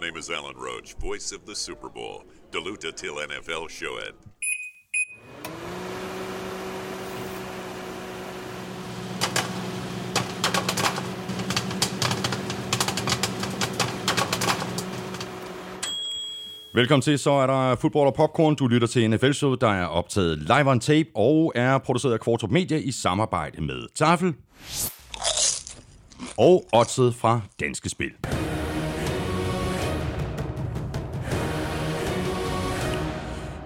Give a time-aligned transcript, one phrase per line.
[0.00, 2.22] My name is Alan Roach, voice of the Super Bowl.
[2.52, 4.14] Deluta till NFL showet.
[16.74, 18.54] Velkommen til, så er der fodbold og popcorn.
[18.54, 22.20] Du lytter til NFL Show, der er optaget live on tape og er produceret af
[22.20, 24.34] Kvartrup Media i samarbejde med Tafel
[26.36, 28.10] og Odset fra Danske Spil.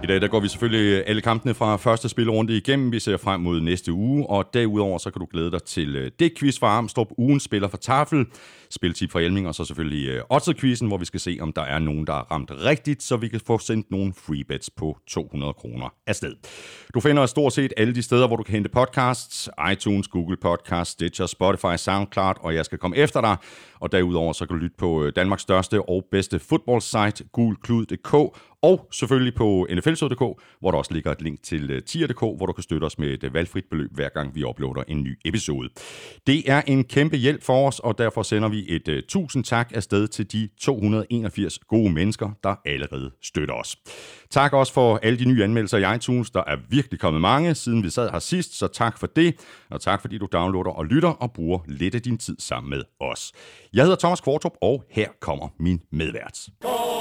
[0.03, 2.91] I dag der går vi selvfølgelig alle kampene fra første spilrunde igennem.
[2.91, 6.11] Vi ser frem mod næste uge, og derudover så kan du glæde dig til øh,
[6.19, 8.25] det quiz fra Armstrong, ugen spiller for Tafel,
[8.69, 11.61] spiltip fra Elming, og så selvfølgelig øh, uh, Odds-quizzen, hvor vi skal se, om der
[11.61, 14.97] er nogen, der er ramt rigtigt, så vi kan få sendt nogle free bets på
[15.07, 16.35] 200 kroner afsted.
[16.93, 20.91] Du finder stort set alle de steder, hvor du kan hente podcasts, iTunes, Google Podcasts,
[20.91, 23.37] Stitcher, Spotify, SoundCloud, og jeg skal komme efter dig.
[23.79, 28.87] Og derudover så kan du lytte på øh, Danmarks største og bedste fodboldsite, gulklud.dk, og
[28.91, 32.63] selvfølgelig på nflsod.dk, hvor der også ligger et link til øh, tier.dk, hvor du kan
[32.63, 35.69] støtte os med et øh, valgfrit beløb, hver gang vi uploader en ny episode.
[36.27, 39.71] Det er en kæmpe hjælp for os, og derfor sender vi et uh, tusind tak
[39.75, 43.77] afsted til de 281 gode mennesker, der allerede støtter os.
[44.29, 46.31] Tak også for alle de nye anmeldelser i iTunes.
[46.31, 49.35] Der er virkelig kommet mange, siden vi sad her sidst, så tak for det.
[49.69, 52.83] Og tak fordi du downloader og lytter og bruger lidt af din tid sammen med
[52.99, 53.31] os.
[53.73, 56.37] Jeg hedder Thomas Kvartrup, og her kommer min medvært.
[56.37, 56.92] Skål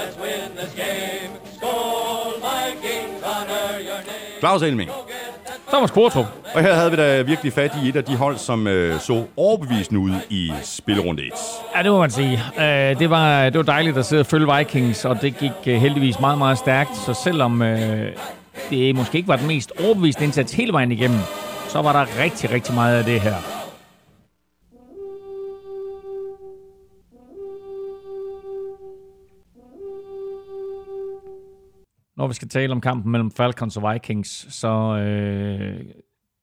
[0.00, 1.30] let's win this game.
[1.56, 4.40] Skål Vikings, honor your name.
[4.40, 4.90] Claus Elming.
[5.68, 6.26] Thomas Kvartrup.
[6.54, 9.24] Og her havde vi da virkelig fat i et af de hold, som øh, så
[9.36, 11.32] overbevisende ud i spilrunde 1.
[11.76, 12.42] Ja, det må man sige.
[12.58, 15.80] Øh, det, var, det var dejligt at sidde og følge Vikings, og det gik øh,
[15.80, 16.96] heldigvis meget, meget stærkt.
[16.96, 18.12] Så selvom øh,
[18.70, 21.20] det måske ikke var den mest overbevisende indsats hele vejen igennem,
[21.68, 23.59] så var der rigtig, rigtig meget af det her.
[32.20, 35.84] Når vi skal tale om kampen mellem Falcons og Vikings, så øh,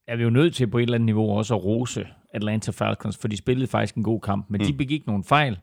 [0.07, 3.17] er vi jo nødt til på et eller andet niveau også at rose Atlanta Falcons,
[3.17, 4.67] for de spillede faktisk en god kamp, men mm.
[4.67, 5.59] de begik nogle fejl,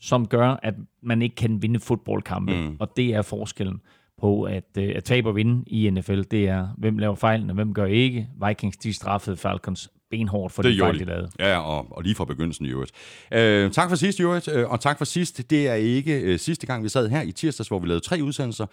[0.00, 2.76] som gør, at man ikke kan vinde fodboldkampe, mm.
[2.80, 3.80] og det er forskellen
[4.20, 6.22] på at, øh, at tabe og vinde i NFL.
[6.22, 8.28] Det er, hvem laver fejlene, hvem gør ikke.
[8.48, 10.98] Vikings, de straffede Falcons benhårdt for Det de fejl, de.
[10.98, 11.30] de lavede.
[11.38, 12.92] Ja, og, og lige fra begyndelsen i øvrigt.
[13.32, 15.50] Øh, tak for sidst, i øvrigt, øh, og tak for sidst.
[15.50, 18.18] Det er ikke øh, sidste gang, vi sad her i tirsdags, hvor vi lavede tre
[18.22, 18.66] udsendelser.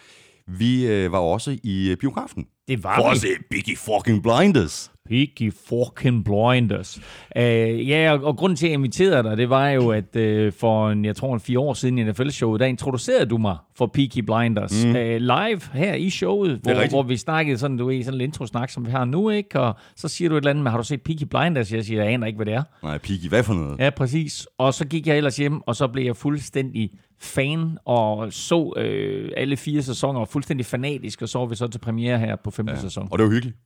[0.47, 2.45] Vi øh, var også i øh, biografen.
[2.67, 3.15] Det var For vi.
[3.15, 4.91] at se Biggie fucking Blinders.
[5.09, 6.99] Peaky fucking blinders.
[7.35, 10.53] Uh, ja, og, og grunden til, at jeg inviterede dig, det var jo, at uh,
[10.59, 13.85] for en, jeg tror en fire år siden i NFL-showet, der introducerede du mig for
[13.85, 14.85] Peaky Blinders.
[14.85, 14.89] Mm.
[14.89, 18.69] Uh, live her i showet, hvor, hvor vi snakkede sådan, du ved, sådan en intro-snak,
[18.69, 19.59] som vi har nu, ikke?
[19.59, 21.73] Og så siger du et eller andet med, har du set Peaky Blinders?
[21.73, 22.63] Jeg siger, jeg aner ikke, hvad det er.
[22.83, 23.79] Nej, Piggy, hvad for noget?
[23.79, 24.47] Ja, præcis.
[24.57, 29.31] Og så gik jeg ellers hjem, og så blev jeg fuldstændig fan, og så øh,
[29.37, 32.51] alle fire sæsoner, og fuldstændig fanatisk, og så var vi så til premiere her på
[32.51, 32.79] femte ja.
[32.79, 33.07] sæson.
[33.11, 33.57] Og det var hyggeligt.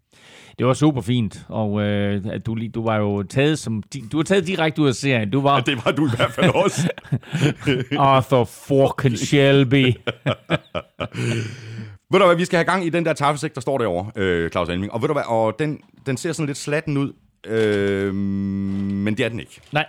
[0.57, 4.17] Det var super fint, og øh, at du, lige- du var jo taget som du
[4.17, 5.29] var taget direkte ud af serien.
[5.31, 6.89] Du var Ja, det var du i hvert fald også.
[7.99, 9.85] Arthur fucking Shelby.
[12.11, 14.49] ved du hvad, vi skal have gang i den der taffesæk, der står derovre, øh,
[14.51, 14.91] Claus Alming.
[14.93, 17.13] Og ved du hvad, og den, den ser sådan lidt slatten ud,
[17.47, 19.61] øh, men det er den ikke.
[19.71, 19.85] Nej,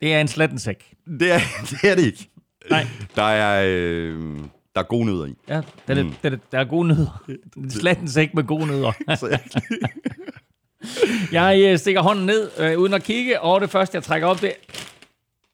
[0.00, 0.84] det er en slattensæk.
[1.20, 1.38] Det er
[1.70, 2.28] det, er det ikke.
[2.70, 2.86] Nej.
[3.16, 4.38] Der er, øh,
[4.74, 5.34] der er gode nødder i.
[5.48, 6.14] Ja, der, er, mm.
[6.22, 7.22] der, der er gode nødder.
[7.56, 8.92] En slattensæk med gode nødder.
[9.20, 9.38] Så
[11.32, 14.40] jeg, øh, stikker hånden ned, øh, uden at kigge, og det første, jeg trækker op,
[14.40, 14.52] det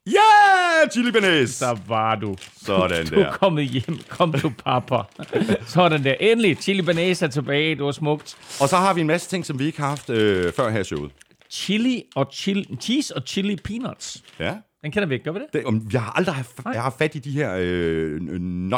[0.06, 1.58] ja, yeah, chili benes!
[1.58, 2.36] der var du.
[2.62, 3.32] Sådan Du er der.
[3.32, 3.98] kommet hjem.
[4.08, 4.96] Kom du, papa.
[5.66, 6.14] Sådan der.
[6.20, 6.56] Endelig.
[6.56, 7.74] Chili banase er tilbage.
[7.74, 8.36] Det var smukt.
[8.60, 10.80] Og så har vi en masse ting, som vi ikke har haft øh, før her
[10.80, 11.10] i showet.
[11.50, 14.22] Chili og chili, cheese og chili peanuts.
[14.38, 14.54] Ja.
[14.82, 15.46] Den kender vi ikke, gør vi det?
[15.52, 18.20] Det, om, jeg har aldrig haft, jeg har fat i de her øh,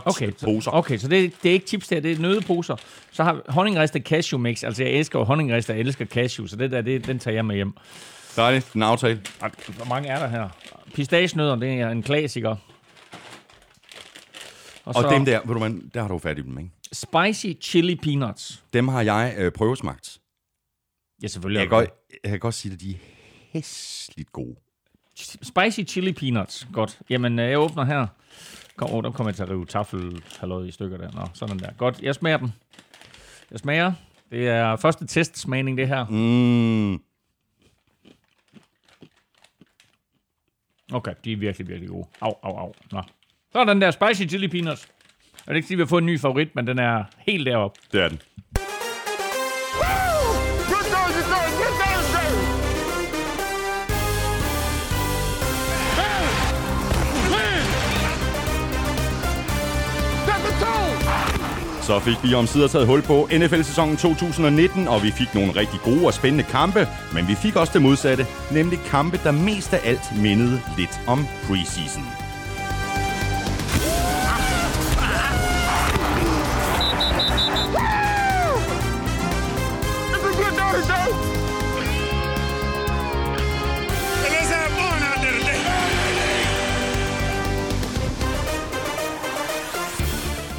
[0.04, 0.60] Okay, nuts-poser.
[0.60, 2.76] så, okay, så det, det er ikke chips der, det er nødeposer.
[3.10, 4.64] Så har honningristet cashew mix.
[4.64, 5.25] Altså, jeg elsker jo
[5.69, 7.72] jeg elsker cashew, så det der, det, den tager jeg med hjem.
[8.36, 9.22] Dejligt, en aftale.
[9.76, 10.48] Hvor mange er der her?
[10.94, 12.50] Pistagenødder, det er en klassiker.
[12.50, 12.59] Og,
[14.84, 16.71] Og så dem der, ved du hvad, der har du fat i dem, ikke?
[16.92, 18.65] spicy chili peanuts.
[18.72, 20.18] Dem har jeg øh, prøvesmagt.
[21.22, 21.60] Ja, selvfølgelig.
[21.60, 21.91] Jeg kan, godt,
[22.24, 22.98] jeg kan godt sige, at de er
[23.53, 24.56] hæsligt gode.
[25.42, 26.68] Spicy chili peanuts.
[26.72, 26.98] Godt.
[27.10, 28.06] Jamen, øh, jeg åbner her.
[28.76, 31.10] Kom, oh, der kommer jeg til at rive taffelhalløjet i stykker der.
[31.12, 31.72] Nå, sådan der.
[31.72, 32.53] Godt, jeg smager den.
[33.50, 33.92] Jeg smager.
[34.30, 36.04] Det er første testsmagning, det her.
[36.09, 37.00] Mm,
[40.92, 42.06] Okay, de er virkelig, virkelig gode.
[42.20, 42.72] Au, au, au.
[42.92, 43.03] Nå.
[43.53, 44.88] Så er den der spicy chili peanuts.
[45.47, 47.47] Jeg vil ikke sige, at vi har fået en ny favorit, men den er helt
[47.47, 47.80] deroppe.
[47.92, 48.20] det er den.
[61.89, 66.07] Så fik vi omsider taget hul på NFL-sæsonen 2019, og vi fik nogle rigtig gode
[66.07, 70.13] og spændende kampe, men vi fik også det modsatte, nemlig kampe, der mest af alt
[70.23, 72.28] mindede lidt om preseason.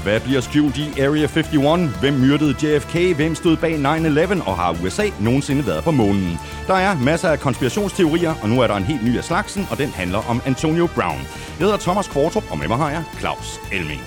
[0.10, 2.00] Hvad bliver skjult i Area 51?
[2.02, 3.16] Hvem myrdede JFK?
[3.16, 4.50] Hvem stod bag 9-11?
[4.50, 6.34] Og har USA nogensinde været på månen?
[6.68, 9.78] Der er masser af konspirationsteorier, og nu er der en helt ny af slagsen, og
[9.78, 11.22] den handler om Antonio Brown.
[11.58, 14.02] Jeg hedder Thomas Kvartrup, og med mig har jeg Claus Elming.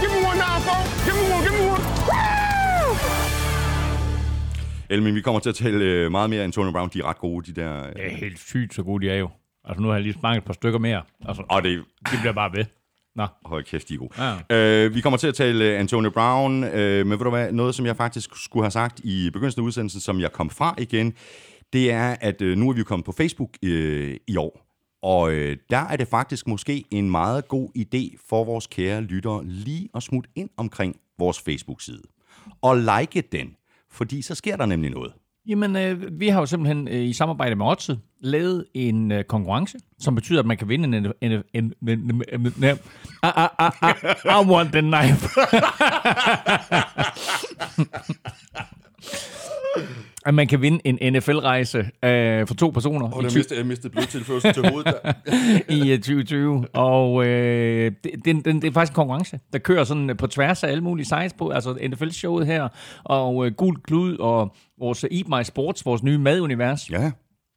[0.00, 0.90] Give me one now, folks.
[1.06, 1.42] Give me one.
[1.46, 1.82] Give me one.
[2.10, 2.96] Woo!
[4.94, 6.88] Elming, vi kommer til at tale øh, meget mere Antonio Brown.
[6.94, 7.72] De er ret gode, de der...
[7.86, 9.28] øh, Det er helt sygt, så gode de er jo.
[9.68, 11.02] Altså, nu har jeg lige smagt et par stykker mere.
[11.28, 11.70] Altså, Og det,
[12.12, 12.64] de bliver bare ved.
[13.16, 13.26] Nå.
[13.44, 14.22] Hold kæft, de er gode.
[14.50, 14.84] Ja.
[14.84, 17.74] Øh, vi kommer til at tale øh, Antonio Brown, øh, men ved du hvad, noget
[17.74, 21.14] som jeg faktisk skulle have sagt i begyndelsen af udsendelsen, som jeg kom fra igen,
[21.72, 24.66] det er, at øh, nu er vi jo kommet på Facebook øh, i år,
[25.02, 29.44] og øh, der er det faktisk måske en meget god idé for vores kære lyttere
[29.44, 32.02] lige at smutte ind omkring vores Facebook-side
[32.62, 33.56] og like den,
[33.90, 35.12] fordi så sker der nemlig noget.
[35.46, 39.78] Jamen, øh, vi har jo simpelthen øh, i samarbejde med Odset lavet en øh, konkurrence,
[39.98, 41.06] som betyder, at man kan vinde en...
[41.06, 43.92] en, en, en, en, en, en I, I, I, I,
[44.24, 45.28] I want the knife.
[50.26, 54.52] at man kan vinde en NFL-rejse øh, for to personer ty- mistede, jeg mistede blodtilførsel
[54.54, 55.12] til hovedet der.
[55.76, 56.66] i øh, 2020.
[56.72, 60.26] Og øh, det, det, det, det er faktisk en konkurrence, der kører sådan øh, på
[60.26, 61.48] tværs af alle mulige sites på.
[61.48, 62.68] Altså NFL-showet her,
[63.04, 66.90] og øh, Gul Klud, og vores Eat My Sports, vores nye madunivers.
[66.90, 67.10] Ja,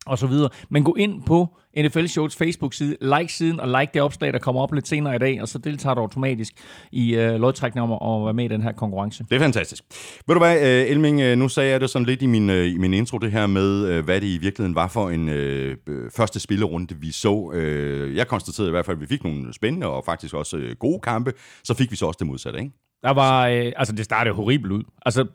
[0.06, 0.50] og så videre.
[0.70, 1.48] Men gå ind på
[1.78, 5.20] NFL Shows Facebook-side, like siden og like det opslag, der kommer op lidt senere i
[5.20, 6.54] dag, og så deltager du automatisk
[6.92, 9.26] i øh, lodtrækning om at være med i den her konkurrence.
[9.30, 9.84] Det er fantastisk.
[10.28, 12.68] Ved du hvad, øh, Elming, øh, nu sagde jeg det sådan lidt i min, øh,
[12.68, 15.78] i min intro, det her med, øh, hvad det i virkeligheden var for en øh,
[15.88, 17.52] øh, første spillerunde, vi så.
[17.54, 20.76] Øh, Jeg konstaterede i hvert fald, at vi fik nogle spændende og faktisk også øh,
[20.80, 21.34] gode kampe.
[21.64, 22.72] Så fik vi så også det modsatte, ikke?
[23.04, 24.84] Der var, øh, altså det startede horribelt ud.
[25.06, 25.26] Altså,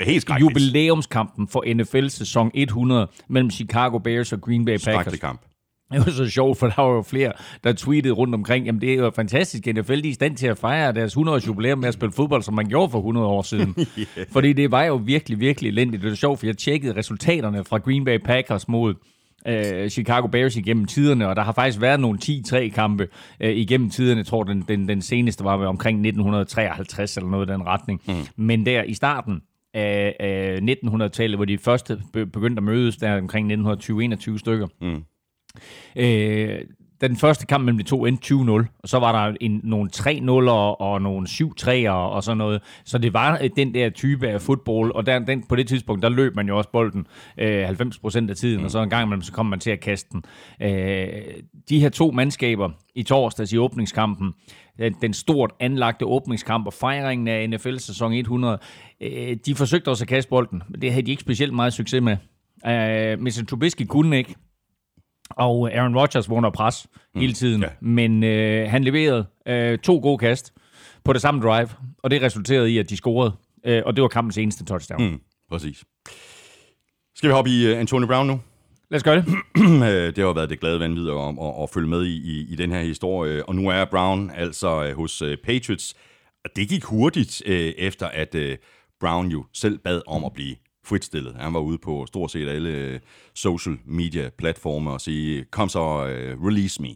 [0.00, 4.82] Helt jubilæumskampen for NFL sæson 100 mellem Chicago Bears og Green Bay Packers.
[4.82, 5.40] Skrækkelig kamp.
[5.92, 7.32] Det var så sjovt, for der var jo flere,
[7.64, 10.46] der tweetede rundt omkring, jamen det er jo fantastisk, NFL de er i stand til
[10.46, 13.42] at fejre deres 100-års jubilæum med at spille fodbold, som man gjorde for 100 år
[13.42, 13.74] siden.
[13.98, 14.06] yeah.
[14.32, 16.02] Fordi det var jo virkelig, virkelig elendigt.
[16.02, 18.94] Det var sjovt, for jeg tjekkede resultaterne fra Green Bay Packers mod
[19.48, 23.08] øh, Chicago Bears igennem tiderne, og der har faktisk været nogle 10-3 kampe
[23.40, 24.18] øh, igennem tiderne.
[24.18, 28.00] Jeg tror, den, den, den seneste var omkring 1953 eller noget i den retning.
[28.08, 28.14] Mm.
[28.36, 29.42] Men der i starten
[29.74, 35.02] af, af 1900-tallet, hvor de første be- begyndte at mødes, der omkring 1920-21 stykker, Mm.
[35.96, 36.58] Øh,
[37.02, 39.90] da den første kamp mellem de to endte 20-0, og så var der en, nogle
[39.96, 42.62] 3-0'er og nogle 7-3'er og sådan noget.
[42.84, 46.02] Så det var øh, den der type af fodbold, og der, den, på det tidspunkt,
[46.02, 47.06] der løb man jo også bolden
[47.38, 48.64] øh, 90% af tiden, mm.
[48.64, 50.24] og så en gang imellem, så kom man til at kaste den.
[50.62, 51.08] Øh,
[51.68, 54.32] de her to mandskaber i torsdags i åbningskampen,
[54.78, 58.58] den, den stort anlagte åbningskamp og fejringen af NFL sæson 100,
[59.00, 62.02] øh, de forsøgte også at kaste bolden, men det havde de ikke specielt meget succes
[62.02, 62.16] med.
[62.66, 63.44] Øh, Mr.
[63.48, 64.34] Trubisky kunne ikke,
[65.30, 67.20] og Aaron Rodgers var under pres mm.
[67.20, 67.62] hele tiden.
[67.62, 67.68] ja.
[67.80, 70.52] Men øh, han leverede øh, to gode kast
[71.04, 71.68] på det samme drive,
[72.02, 73.32] og det resulterede i, at de scorede.
[73.66, 75.10] Øh, og det var kampens eneste touchdown.
[75.10, 75.20] Mm.
[75.50, 75.84] Præcis.
[77.16, 78.40] Skal vi hoppe i uh, Antonio Brown nu?
[78.90, 79.24] Lad os gøre det.
[79.62, 82.52] Øh, det har jo været det glade vanvid at, at, at følge med i, i,
[82.52, 83.48] i den her historie.
[83.48, 85.94] Og nu er Brown altså øh, hos øh, Patriots.
[86.44, 88.56] Og det gik hurtigt øh, efter, at øh,
[89.00, 91.34] Brown jo selv bad om at blive fritstillet.
[91.38, 93.00] Han var ude på stort set alle øh,
[93.34, 96.88] social media platforme og sige, kom så, øh, release me.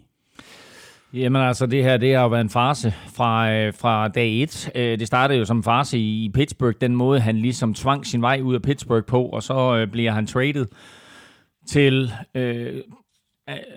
[1.13, 4.71] Jamen altså, det her det har jo været en farse fra, øh, fra dag 1.
[4.75, 8.07] Øh, det startede jo som en farse i, i Pittsburgh, den måde han ligesom tvang
[8.07, 10.67] sin vej ud af Pittsburgh på, og så øh, bliver han traded
[11.69, 12.83] til øh,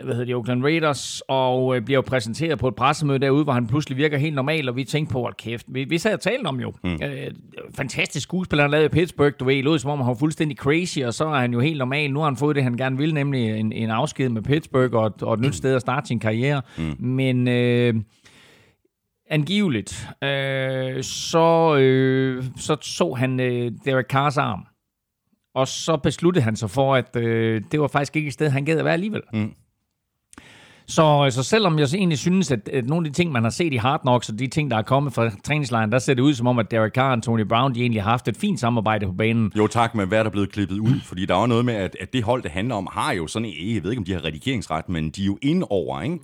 [0.03, 3.53] hvad hedder det, Oakland Raiders, og øh, bliver jo præsenteret på et pressemøde derude, hvor
[3.53, 6.21] han pludselig virker helt normal, og vi tænkte på, at kæft, vi, vi sad og
[6.21, 6.73] talte om jo.
[6.83, 6.93] Mm.
[6.93, 7.31] Øh,
[7.75, 10.99] fantastisk skuespiller, han lavede i Pittsburgh, du ved, lød som om han var fuldstændig crazy,
[10.99, 12.11] og så er han jo helt normal.
[12.13, 15.13] Nu har han fået det, han gerne vil, nemlig en, en afsked med Pittsburgh, og,
[15.21, 16.61] og et nyt sted at starte sin karriere.
[16.77, 16.95] Mm.
[16.99, 17.47] Men...
[17.47, 17.95] Øh,
[19.31, 24.65] angiveligt, øh, så, øh, så så han øh, Derek Carrs arm.
[25.55, 28.65] Og så besluttede han sig for, at øh, det var faktisk ikke et sted, han
[28.65, 29.21] gad at være alligevel.
[29.33, 29.53] Mm.
[30.89, 33.49] Så, så selvom jeg så egentlig synes, at, at nogle af de ting, man har
[33.49, 36.21] set i Hard Knocks, og de ting, der er kommet fra træningslejren, der ser det
[36.21, 38.59] ud som om, at Derek Carr og Tony Brown, de egentlig har haft et fint
[38.59, 39.51] samarbejde på banen.
[39.57, 40.99] Jo tak, men hvad er der blevet klippet ud?
[41.03, 43.27] Fordi der er jo noget med, at, at det hold, det handler om, har jo
[43.27, 46.19] sådan, jeg ved ikke, om de har redigeringsret, men de er jo inde over, ikke?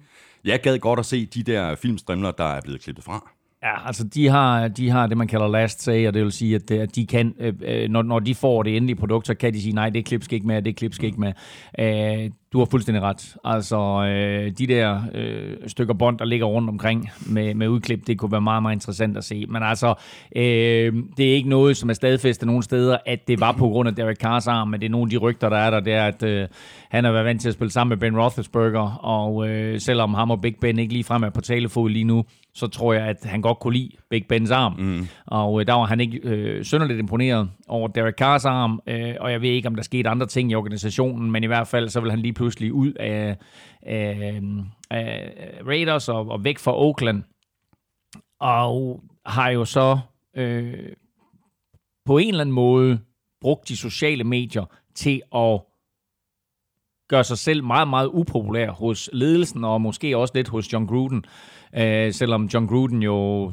[0.45, 3.31] Jeg gad godt at se de der filmstrimler, der er blevet klippet fra.
[3.63, 6.55] Ja, altså de har, de har det, man kalder last say, og det vil sige,
[6.55, 9.53] at, at de kan, øh, øh, når, når de får det endelige produkt, så kan
[9.53, 11.33] de sige, nej, det klip skal ikke med, det klip skal ikke med.
[11.79, 13.35] Øh, du har fuldstændig ret.
[13.43, 18.19] Altså, øh, de der øh, stykker bånd, der ligger rundt omkring med, med udklip, det
[18.19, 19.45] kunne være meget, meget interessant at se.
[19.49, 19.93] Men altså,
[20.35, 23.89] øh, det er ikke noget, som er stadfæstet nogen steder, at det var på grund
[23.89, 25.93] af Derek Carrs arm, men det er nogle af de rygter, der er der, det
[25.93, 26.47] er, at øh,
[26.89, 30.31] han har været vant til at spille sammen med Ben Roethlisberger, og øh, selvom ham
[30.31, 33.25] og Big Ben ikke lige frem er på talefod lige nu, så tror jeg, at
[33.25, 34.73] han godt kunne lide Big Bens arm.
[34.77, 35.07] Mm.
[35.25, 39.31] Og øh, der var han ikke øh, synderligt imponeret over Derek Carrs arm, øh, og
[39.31, 41.99] jeg ved ikke, om der skete andre ting i organisationen, men i hvert fald, så
[41.99, 43.37] vil han lige pludselig ud af,
[43.81, 44.41] af,
[44.89, 45.31] af
[45.67, 47.23] Raiders og, og væk fra Oakland.
[48.39, 49.99] Og har jo så
[50.35, 50.73] øh,
[52.05, 52.99] på en eller anden måde
[53.41, 55.61] brugt de sociale medier til at
[57.09, 61.17] gøre sig selv meget, meget upopulær hos ledelsen, og måske også lidt hos John Gruden.
[61.17, 61.54] Øh,
[62.11, 63.51] selvom John Gruden jo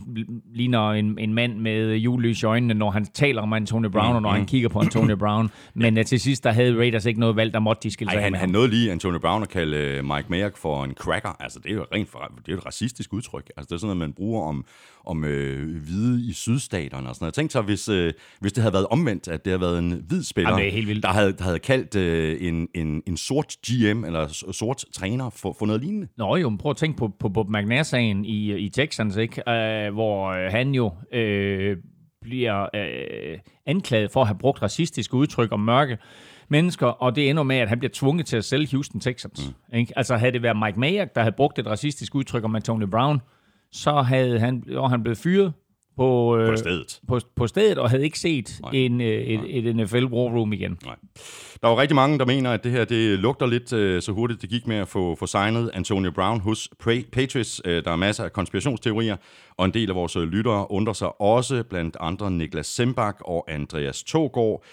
[0.54, 4.16] ligner en, en mand med julelys i øjnene, når han taler om Antonio Brown, mm,
[4.16, 4.36] og når mm.
[4.36, 5.50] han kigger på Antonio Brown.
[5.74, 8.22] Men uh, til sidst, der havde Raiders ikke noget valg, der måtte de skille sig
[8.22, 11.36] han, han nåede lige Antonio Brown at kalde øh, Mike Mayock for en cracker.
[11.40, 13.50] Altså, det er jo rent for, det er et racistisk udtryk.
[13.56, 14.64] Altså, det er sådan noget, man bruger om,
[15.04, 17.32] om øh, hvide i sydstaterne og sådan noget.
[17.32, 20.04] Jeg tænkte så, hvis, øh, hvis det havde været omvendt, at det havde været en
[20.08, 24.04] hvid spiller, Jamen, er der havde, der havde kaldt øh, en, en, en sort GM
[24.04, 26.08] eller sort træner for, for noget lignende.
[26.16, 29.42] Nå jo, men prøv at tænke på, på Bob McNair-sagen i, i Texans, ikke?
[29.46, 31.76] Uh, hvor han jo øh,
[32.22, 35.98] bliver øh, anklaget for at have brugt racistiske udtryk om mørke
[36.48, 39.54] mennesker, og det ender med, at han bliver tvunget til at sælge Houston Texans.
[39.70, 39.78] Mm.
[39.78, 39.92] Ikke?
[39.96, 43.20] Altså havde det været Mike Mayock, der havde brugt et racistisk udtryk om Antonio Brown,
[43.72, 45.52] så havde han, og han blevet fyret
[45.96, 47.00] på, øh, på, stedet.
[47.08, 50.78] På, på stedet, og havde ikke set en, øh, et, et NFL Room igen.
[50.84, 50.96] Nej.
[51.62, 54.42] Der var rigtig mange, der mener, at det her det lugter lidt øh, så hurtigt,
[54.42, 56.68] det gik med at få, få signet Antonio Brown hos
[57.12, 57.62] Patriots.
[57.64, 59.16] Øh, der er masser af konspirationsteorier,
[59.56, 64.02] og en del af vores lyttere undrer sig også, blandt andre Niklas Sembak og Andreas
[64.02, 64.64] Togård.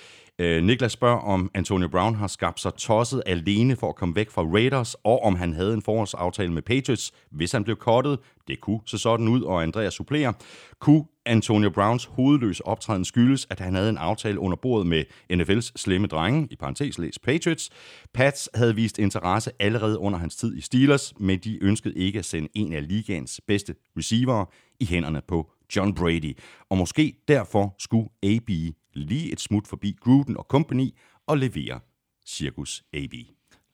[0.41, 4.29] Øh, Niklas spørger, om Antonio Brown har skabt sig tosset alene for at komme væk
[4.29, 8.19] fra Raiders, og om han havde en forårsaftale med Patriots, hvis han blev kottet.
[8.47, 10.33] Det kunne se sådan ud, og Andreas supplerer.
[10.79, 15.03] Kunne Antonio Browns hovedløse optræden skyldes, at han havde en aftale under bordet med
[15.33, 17.69] NFL's slemme drenge, i parentes læs Patriots.
[18.13, 22.25] Pats havde vist interesse allerede under hans tid i Steelers, men de ønskede ikke at
[22.25, 24.45] sende en af ligaens bedste receiver
[24.79, 26.37] i hænderne på John Brady.
[26.69, 28.49] Og måske derfor skulle AB
[28.93, 30.89] lige et smut forbi Gruden og Company
[31.27, 31.79] og levere
[32.27, 33.13] Circus AB.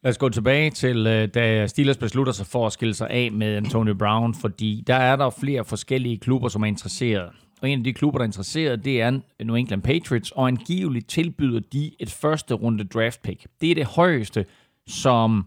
[0.02, 3.32] Lad os gå tilbage til, øh, da Steelers beslutter sig for at skille sig af
[3.32, 7.30] med Antonio Brown, fordi der er der flere forskellige klubber, som er interesseret.
[7.62, 11.08] Og en af de klubber, der er interesseret, det er New England Patriots, og angiveligt
[11.08, 13.46] tilbyder de et første runde draft pick.
[13.60, 14.46] Det er det højeste,
[14.86, 15.46] som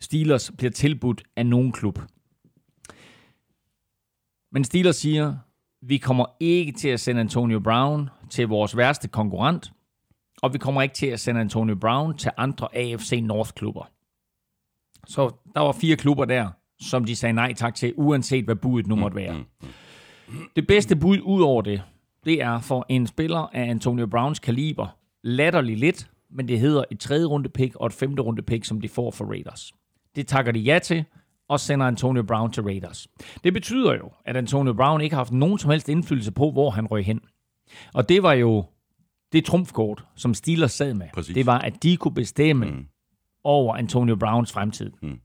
[0.00, 1.98] Steelers bliver tilbudt af nogen klub.
[4.52, 5.36] Men Steelers siger,
[5.86, 9.72] vi kommer ikke til at sende Antonio Brown til vores værste konkurrent,
[10.42, 13.90] og vi kommer ikke til at sende Antonio Brown til andre AFC North-klubber.
[15.06, 16.48] Så der var fire klubber der,
[16.80, 19.44] som de sagde nej tak til, uanset hvad budet nu måtte være.
[20.56, 21.82] Det bedste bud ud over det,
[22.24, 27.00] det er for en spiller af Antonio Browns kaliber, latterligt lidt, men det hedder et
[27.00, 29.72] tredje runde pick og et femte runde pick, som de får for Raiders.
[30.16, 31.04] Det takker de ja til,
[31.48, 33.08] og sender Antonio Brown til Raiders.
[33.44, 36.70] Det betyder jo, at Antonio Brown ikke har haft nogen som helst indflydelse på, hvor
[36.70, 37.20] han røg hen.
[37.94, 38.64] Og det var jo
[39.32, 41.06] det trumfkort, som Steelers sad med.
[41.14, 41.34] Præcis.
[41.34, 42.86] Det var, at de kunne bestemme mm.
[43.44, 44.90] over Antonio Browns fremtid.
[45.02, 45.18] Mm.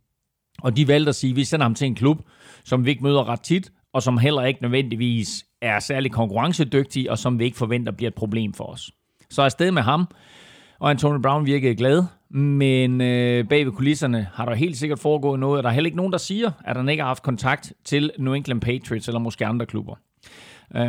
[0.61, 2.21] Og de valgte at sige, at vi sender ham til en klub,
[2.63, 7.17] som vi ikke møder ret tit, og som heller ikke nødvendigvis er særlig konkurrencedygtig, og
[7.17, 8.91] som vi ikke forventer bliver et problem for os.
[9.29, 10.07] Så afsted med ham,
[10.79, 15.39] og Antonio Brown virkede glad, men øh, bag ved kulisserne har der helt sikkert foregået
[15.39, 17.73] noget, og der er heller ikke nogen, der siger, at han ikke har haft kontakt
[17.83, 19.95] til New England Patriots eller måske andre klubber.
[20.75, 20.83] Øh,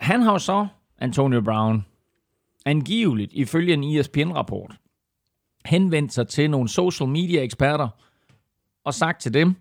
[0.00, 0.66] han har jo så,
[0.98, 1.84] Antonio Brown,
[2.66, 4.76] angiveligt ifølge en ESPN-rapport,
[5.64, 7.88] henvendt sig til nogle social media eksperter
[8.84, 9.54] og sagt til dem,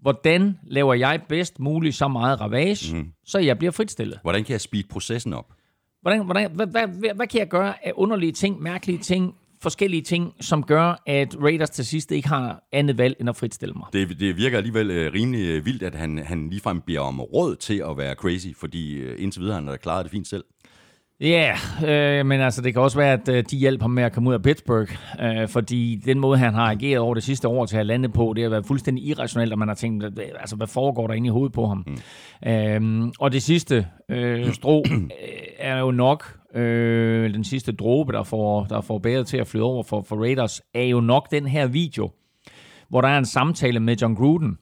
[0.00, 3.12] hvordan laver jeg bedst muligt så meget ravage, mm.
[3.24, 4.18] så jeg bliver fritstillet.
[4.22, 5.54] Hvordan kan jeg speed processen op?
[6.02, 10.02] Hvordan, hvordan, hvad, hvad, hvad, hvad kan jeg gøre af underlige ting, mærkelige ting, forskellige
[10.02, 13.86] ting, som gør, at Raiders til sidst ikke har andet valg end at fritstille mig.
[13.92, 17.56] Det, det virker alligevel øh, rimelig øh, vildt, at han, han ligefrem beder om råd
[17.56, 20.44] til at være crazy, fordi øh, indtil videre han har klaret det fint selv.
[21.22, 24.02] Ja, yeah, øh, men altså det kan også være, at øh, de hjælper ham med
[24.02, 27.48] at komme ud af Pittsburgh, øh, fordi den måde, han har ageret over det sidste
[27.48, 30.04] år til at lande på, det har været fuldstændig irrationelt, og man har tænkt,
[30.40, 31.86] altså hvad foregår der inde i hovedet på ham?
[31.86, 32.50] Mm.
[32.50, 35.08] Øh, og det sidste øh, strå øh,
[35.58, 39.64] er jo nok, øh, den sidste dråbe, der får, der får bæret til at flyde
[39.64, 42.10] over for, for Raiders, er jo nok den her video,
[42.88, 44.58] hvor der er en samtale med John Gruden,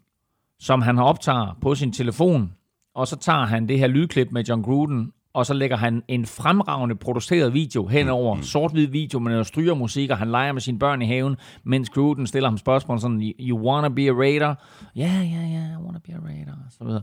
[0.59, 2.53] som han har optaget på sin telefon,
[2.95, 6.27] og så tager han det her lydklip med John Gruden, og så lægger han en
[6.27, 8.43] fremragende produceret video henover, mm.
[8.43, 12.27] sort-hvid video med noget strygermusik, og han leger med sine børn i haven, mens Gruden
[12.27, 14.55] stiller ham spørgsmål sådan, you wanna be a raider?
[14.97, 17.03] Ja, ja, ja, I wanna be a raider, og så videre.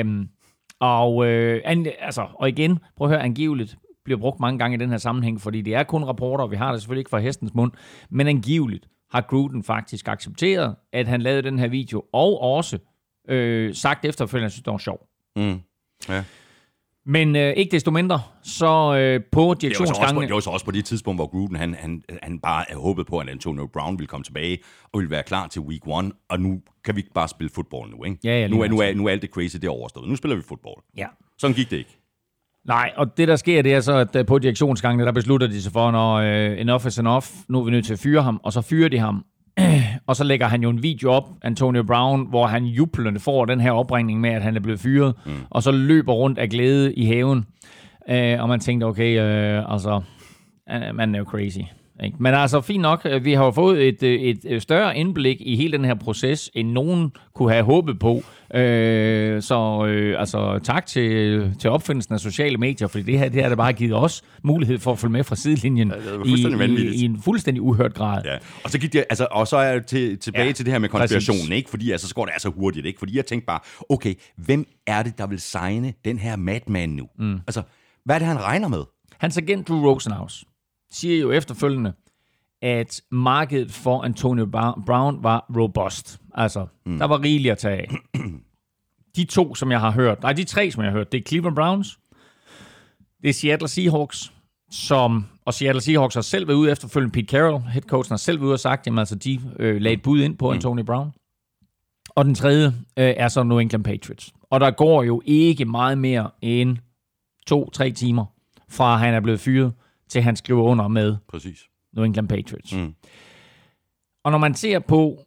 [0.00, 0.28] Øhm,
[0.80, 4.80] og, øh, an, altså, og igen, prøv at høre, angiveligt bliver brugt mange gange i
[4.80, 7.18] den her sammenhæng, fordi det er kun rapporter, og vi har det selvfølgelig ikke fra
[7.18, 7.72] hestens mund,
[8.10, 12.78] men angiveligt har Gruden faktisk accepteret, at han lavede den her video, og også
[13.28, 15.06] øh, sagt efterfølgende, at han synes, det var sjov.
[15.36, 15.60] Mm.
[16.08, 16.24] Ja.
[17.08, 20.26] Men øh, ikke desto mindre, så øh, på Det var, så også på, direktionsgangene...
[20.26, 23.18] det var så også på det tidspunkt, hvor Gruden han, han, han bare håbet på,
[23.18, 24.58] at Antonio Brown ville komme tilbage
[24.92, 27.90] og ville være klar til week one, og nu kan vi ikke bare spille fodbold
[27.90, 28.18] nu, ikke?
[28.24, 30.08] Ja, ja, nu, er, nu, er, nu er alt det crazy, det er overstået.
[30.08, 30.82] Nu spiller vi fodbold.
[30.96, 31.06] Ja.
[31.38, 31.98] Sådan gik det ikke.
[32.66, 35.62] Nej, og det der sker, det er så, at øh, på direktionsgangene, der beslutter de
[35.62, 38.40] sig for, når øh, enough is enough, nu er vi nødt til at fyre ham,
[38.42, 39.24] og så fyrer de ham.
[40.06, 43.60] og så lægger han jo en video op, Antonio Brown, hvor han jublende får den
[43.60, 45.32] her opringning med, at han er blevet fyret, mm.
[45.50, 47.46] og så løber rundt af glæde i haven.
[48.08, 50.00] Øh, og man tænkte, okay, øh, altså,
[50.70, 51.60] øh, man er jo crazy.
[52.04, 52.16] Ikke?
[52.20, 55.56] Men altså, fint nok, øh, vi har fået et, øh, et, et større indblik i
[55.56, 58.22] hele den her proces, end nogen kunne have håbet på.
[58.54, 63.42] Øh, så øh, altså, tak til, til opfindelsen af sociale medier, fordi det her det
[63.42, 65.98] har da bare givet os mulighed for at følge med fra sidelinjen det
[66.58, 68.22] var i, i, i en fuldstændig uhørt grad.
[68.24, 68.36] Ja.
[68.64, 70.72] Og så gik det, altså, og så er jeg til, tilbage Ja, ja, til det
[70.72, 71.56] her med konspirationen, præcis.
[71.56, 71.70] ikke?
[71.70, 72.98] Fordi altså, så går det altså hurtigt, ikke?
[72.98, 77.08] Fordi jeg tænkte bare, okay, hvem er det, der vil signe den her madman nu?
[77.18, 77.34] Mm.
[77.34, 77.62] Altså,
[78.04, 78.82] hvad er det, han regner med?
[79.18, 80.44] Hans agent Drew Rosenhaus
[80.90, 81.92] siger jo efterfølgende,
[82.62, 84.46] at markedet for Antonio
[84.86, 86.20] Brown var robust.
[86.34, 86.98] Altså, mm.
[86.98, 87.90] der var rigeligt at tage af.
[89.16, 91.22] De to, som jeg har hørt, nej, de tre, som jeg har hørt, det er
[91.28, 91.98] Cleveland Browns,
[93.22, 94.32] det er Seattle Seahawks,
[94.70, 98.46] som, og Seattle Seahawks har selv været ude efterfølgende, Pete Carroll, headcoachen, har selv været
[98.46, 101.12] ude og sagt, jamen altså, de øh, lagde et bud ind på Antonio Brown.
[102.08, 104.34] Og den tredje øh, er så New England Patriots.
[104.50, 106.76] Og der går jo ikke meget mere end
[107.46, 108.24] to-tre timer,
[108.68, 109.72] fra han er blevet fyret,
[110.08, 111.64] til han skriver under med Præcis.
[111.92, 112.72] New England Patriots.
[112.74, 112.94] Mm.
[114.24, 115.18] Og når man ser på,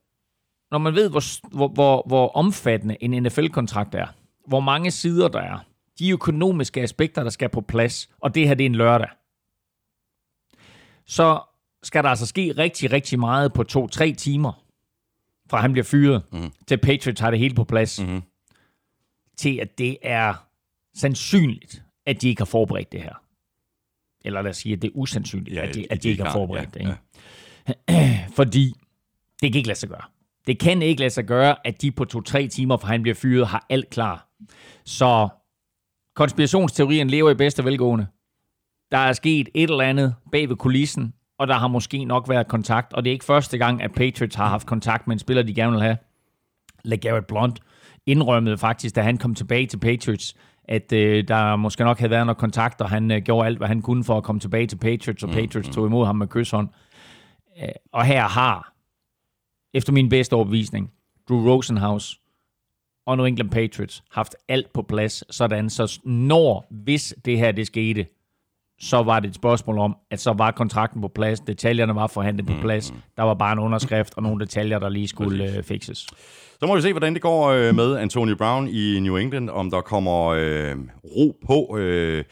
[0.72, 4.08] når man ved, hvor, hvor, hvor, hvor omfattende en NFL-kontrakt er,
[4.48, 5.60] hvor mange sider der er,
[6.00, 9.10] de økonomiske aspekter, der skal på plads, og det her det er en lørdag,
[11.06, 11.42] så
[11.84, 14.64] skal der altså ske rigtig, rigtig meget på to-tre timer,
[15.50, 16.52] fra han bliver fyret, mm.
[16.68, 18.22] til Patriots har det hele på plads, Mhm.
[19.38, 20.34] til at det er
[20.96, 23.14] sandsynligt, at de ikke har forberedt det her.
[24.26, 26.32] Eller lad os sige, at det er usandsynligt, Ja, at, de, at de ikke har
[26.32, 26.98] forberedt ja, det.
[27.98, 28.18] Ikke?
[28.38, 28.74] Fordi
[29.42, 30.04] det kan ikke lade sig gøre.
[30.48, 33.48] Det kan ikke lade sig gøre, at de på to-tre timer, fra han bliver fyret,
[33.48, 34.28] har alt klar.
[34.86, 35.30] Så
[36.16, 38.08] konspirationsteorien lever i bedste velgående.
[38.92, 42.48] Der er sket et eller andet bag ved kulissen, og der har måske nok været
[42.48, 45.44] kontakt, og det er ikke første gang, at Patriots har haft kontakt med en spiller,
[45.44, 45.98] de gerne vil have.
[46.84, 47.60] LeGarrette Blunt
[48.06, 50.36] indrømmede faktisk, da han kom tilbage til Patriots,
[50.70, 53.68] at øh, der måske nok havde været noget kontakt, og han øh, gjorde alt, hvad
[53.68, 56.70] han kunne for at komme tilbage til Patriots, og Patriots tog imod ham med kysshånd.
[57.62, 58.74] Øh, og her har,
[59.74, 60.92] efter min bedste overbevisning,
[61.30, 62.20] Drew Rosenhaus
[63.06, 67.68] og New England Patriots haft alt på plads, sådan så når, hvis det her det
[67.68, 68.06] skete,
[68.80, 72.46] så var det et spørgsmål om, at så var kontrakten på plads, detaljerne var forhandlet
[72.48, 76.08] på plads, der var bare en underskrift og nogle detaljer, der lige skulle øh, fixes.
[76.60, 79.72] Så må vi se, hvordan det går øh, med Antonio Brown i New England, om
[79.72, 81.78] der kommer øh, ro på.
[81.78, 82.24] Øh,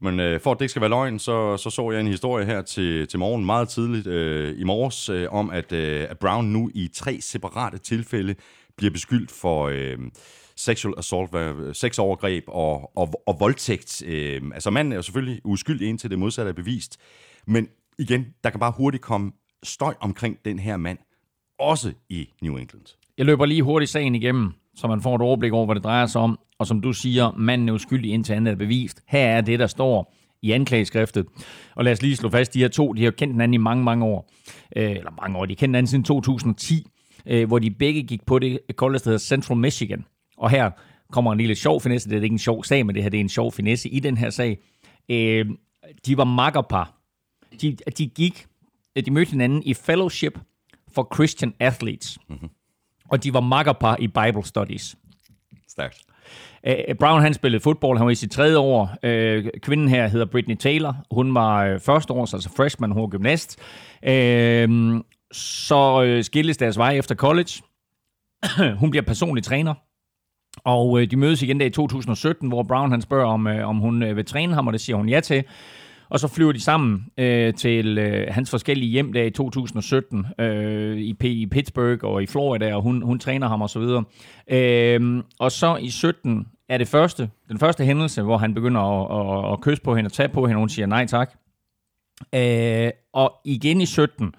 [0.00, 2.46] men øh, for at det ikke skal være løgn, så så, så jeg en historie
[2.46, 6.44] her til, til morgen meget tidligt øh, i morges, øh, om at, øh, at Brown
[6.44, 8.34] nu i tre separate tilfælde
[8.76, 9.98] bliver beskyldt for øh,
[10.64, 14.02] sexual assault, øh, sexovergreb og, og, og voldtægt.
[14.06, 16.96] Øh, altså manden er jo selvfølgelig uskyldig indtil det modsatte er bevist.
[17.46, 20.98] Men igen, der kan bare hurtigt komme støj omkring den her mand,
[21.58, 22.96] også i New England.
[23.18, 26.06] Jeg løber lige hurtigt sagen igennem, så man får et overblik over, hvad det drejer
[26.06, 26.38] sig om.
[26.58, 29.02] Og som du siger, manden er uskyldig indtil andet er bevist.
[29.08, 31.26] Her er det, der står i anklageskriftet.
[31.74, 33.84] Og lad os lige slå fast, de her to, de har kendt hinanden i mange,
[33.84, 34.30] mange år.
[34.76, 36.86] Øh, eller mange år, de har kendt hinanden siden 2010,
[37.26, 40.04] øh, hvor de begge gik på det college, sted Central Michigan.
[40.36, 40.70] Og her
[41.12, 42.10] kommer en lille sjov finesse.
[42.10, 44.00] Det er ikke en sjov sag, men det her det er en sjov finesse i
[44.00, 44.58] den her sag.
[45.08, 45.46] Øh,
[46.06, 46.98] de var makkerpar.
[47.60, 48.46] De, de gik,
[49.06, 50.38] de mødte hinanden i Fellowship
[50.94, 52.18] for Christian Athletes
[53.12, 54.96] og de var makkerpar i Bible Studies.
[55.68, 56.04] Stærkt.
[56.68, 58.82] Uh, Brown han spillede fodbold, han var i sit tredje år.
[58.82, 60.96] Uh, kvinden her hedder Brittany Taylor.
[61.10, 63.58] Hun var uh, første års, altså freshman, hun var gymnast.
[64.02, 65.00] Uh,
[65.32, 67.50] så uh, skilles deres veje efter college.
[68.80, 69.74] hun bliver personlig træner.
[70.64, 73.78] Og øh, de mødes igen der i 2017, hvor Brown han spørger, om, øh, om
[73.78, 75.44] hun øh, vil træne ham, og det siger hun ja til.
[76.08, 80.98] Og så flyver de sammen øh, til øh, hans forskellige hjem der i 2017 øh,
[80.98, 83.82] i, P- i Pittsburgh og i Florida, og hun, hun træner ham osv.
[84.50, 89.46] Øh, og så i 17 er det første, den første hændelse, hvor han begynder at,
[89.46, 91.32] at, at kysse på hende og tage på hende, og hun siger nej tak.
[92.34, 94.34] Øh, og igen i 17,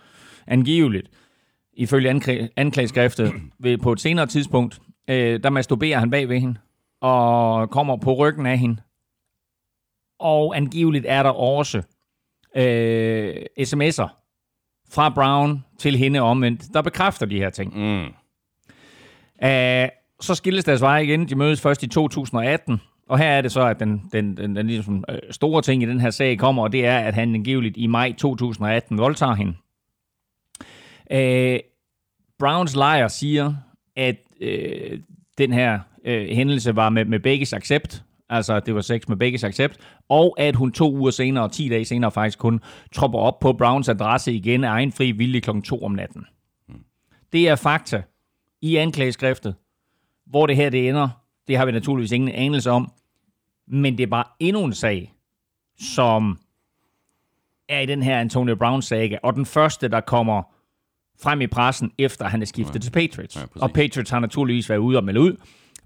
[0.48, 1.10] angiveligt,
[1.74, 6.60] ifølge anklæ- anklageskriftet, ved, på et senere tidspunkt, øh, der masturberer han bag ved hende,
[7.02, 8.82] og kommer på ryggen af hende.
[10.20, 11.82] Og angiveligt er der også
[12.56, 14.24] øh, sms'er
[14.94, 17.78] fra Brown til hende omvendt, der bekræfter de her ting.
[17.78, 18.06] Mm.
[19.44, 19.90] Uh,
[20.22, 21.30] så skilles deres veje igen.
[21.30, 22.82] De mødes først i 2018.
[23.10, 25.86] Og her er det så, at den, den, den, den ligesom, øh, store ting i
[25.86, 29.54] den her sag kommer, og det er, at han angiveligt i maj 2018 voldtager hende.
[31.12, 31.60] Uh,
[32.40, 33.54] Browns lejer siger,
[33.96, 35.00] at uh,
[35.38, 39.44] den her uh, hændelse var med, med begges accept, altså det var sex med begges
[39.44, 39.78] accept,
[40.10, 43.90] og at hun to uger senere, 10 dage senere faktisk kun, tropper op på Browns
[43.90, 45.50] adresse igen af egen fri vilje kl.
[45.64, 46.26] 2 om natten.
[47.34, 48.04] Det er fakta
[48.62, 49.56] i anklageskriftet.
[50.26, 51.10] Hvor det her det ender,
[51.48, 52.92] det har vi naturligvis ingen anelse om.
[53.68, 55.14] Men det er bare endnu en sag,
[55.80, 56.40] som
[57.70, 60.53] er i den her Antonio Brown-saga, og den første, der kommer
[61.22, 62.80] frem i pressen, efter han er skiftet ja.
[62.80, 63.36] til Patriots.
[63.36, 63.62] Ja, præcis.
[63.62, 65.36] og Patriots har naturligvis været ude og melde ud.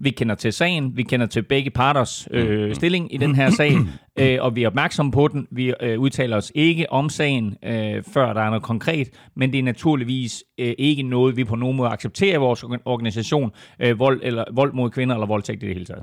[0.00, 3.72] Vi kender til sagen, vi kender til begge parters øh, stilling i den her sag,
[4.20, 5.46] øh, og vi er opmærksomme på den.
[5.50, 9.58] Vi øh, udtaler os ikke om sagen, øh, før der er noget konkret, men det
[9.58, 13.98] er naturligvis øh, ikke noget, vi på nogen måde accepterer i vores organ- organisation, øh,
[13.98, 16.02] vold, eller, vold mod kvinder eller voldtægt i det hele taget.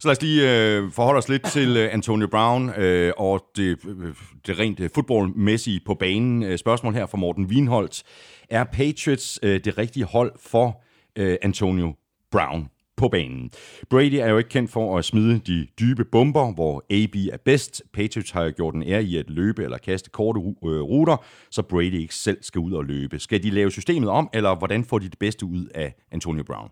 [0.00, 3.78] Så lad os lige øh, forholde os lidt til øh, Antonio Brown øh, og det,
[3.86, 4.14] øh,
[4.46, 6.42] det rent øh, fodboldmæssige på banen.
[6.42, 8.02] Øh, spørgsmål her fra Morten Wienholdt.
[8.50, 10.82] Er Patriots øh, det rigtige hold for
[11.16, 11.94] øh, Antonio
[12.30, 13.50] Brown på banen?
[13.90, 17.82] Brady er jo ikke kendt for at smide de dybe bomber, hvor AB er bedst.
[17.92, 21.62] Patriots har jo gjort en ære i at løbe eller kaste korte øh, ruter, så
[21.62, 23.18] Brady ikke selv skal ud og løbe.
[23.18, 26.70] Skal de lave systemet om, eller hvordan får de det bedste ud af Antonio Brown?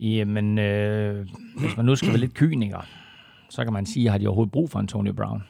[0.00, 1.26] Jamen, øh,
[1.58, 2.86] hvis man nu skal være lidt kyniker,
[3.50, 5.42] så kan man sige, har de overhovedet brug for Antonio Brown?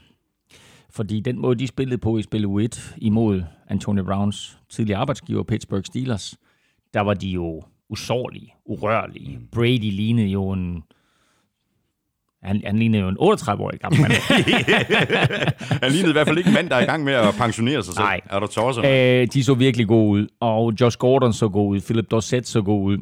[0.91, 5.85] Fordi den måde, de spillede på i spil U1 imod Antonio Browns tidligere arbejdsgiver, Pittsburgh
[5.85, 6.35] Steelers,
[6.95, 9.41] der var de jo usårlige, urørlige.
[9.53, 10.83] Brady lignede jo en...
[12.43, 14.13] Han, han lignede jo en 38-årig gammel mand.
[15.83, 17.83] Han lignede i hvert fald ikke en mand, der er i gang med at pensionere
[17.83, 18.05] sig selv.
[18.05, 18.21] Nej.
[18.31, 18.85] Er du tosset?
[18.85, 22.63] Øh, de så virkelig gode ud, og Josh Gordon så god ud, Philip Dorsett så
[22.63, 22.99] god ud.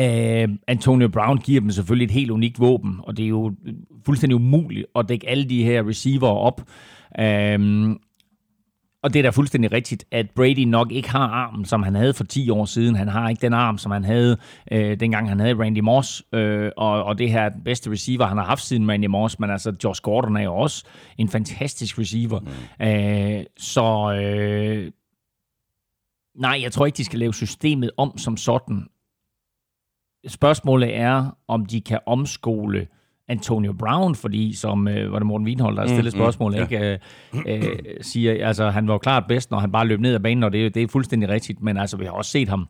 [0.00, 3.52] Øh, Antonio Brown giver dem selvfølgelig et helt unikt våben, og det er jo
[4.06, 6.62] fuldstændig umuligt at dække alle de her receiver op.
[7.18, 7.90] Øh,
[9.04, 12.14] og det er da fuldstændig rigtigt, at Brady nok ikke har armen, som han havde
[12.14, 12.94] for 10 år siden.
[12.96, 14.36] Han har ikke den arm, som han havde,
[14.72, 16.22] øh, dengang han havde Randy Moss.
[16.32, 19.38] Øh, og, og det her er den bedste receiver, han har haft siden Randy Moss.
[19.38, 20.84] Men altså, Josh Gordon er jo også
[21.18, 22.40] en fantastisk receiver.
[22.40, 22.86] Mm.
[22.86, 24.92] Øh, så øh,
[26.36, 28.86] nej, jeg tror ikke, de skal lave systemet om som sådan.
[30.26, 32.86] Spørgsmålet er, om de kan omskole
[33.28, 36.78] Antonio Brown, fordi som øh, var det Morten Wienhold, der har stillet spørgsmål, ikke?
[36.92, 36.98] Øh,
[37.46, 40.42] øh, siger, altså han var jo klart bedst, når han bare løb ned ad banen,
[40.42, 42.68] og det, det er fuldstændig rigtigt, men altså vi har også set ham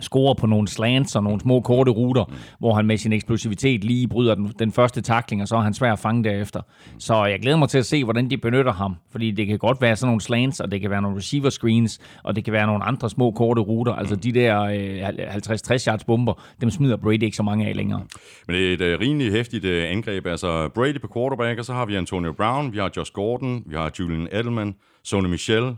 [0.00, 2.34] score på nogle slants og nogle små korte ruter, mm.
[2.58, 5.74] hvor han med sin eksplosivitet lige bryder den, den første takling, og så er han
[5.74, 6.60] svær at fange derefter.
[6.98, 9.80] Så jeg glæder mig til at se, hvordan de benytter ham, fordi det kan godt
[9.80, 12.66] være sådan nogle slants, og det kan være nogle receiver screens, og det kan være
[12.66, 13.92] nogle andre små korte ruter.
[13.92, 18.02] Altså de der øh, 50-60 yards bomber, dem smider Brady ikke så mange af længere.
[18.46, 20.26] Men det er et øh, rimelig hæftigt øh, angreb.
[20.26, 23.74] Altså Brady på quarterback, og så har vi Antonio Brown, vi har Josh Gordon, vi
[23.74, 25.76] har Julian Edelman, Sony Michel,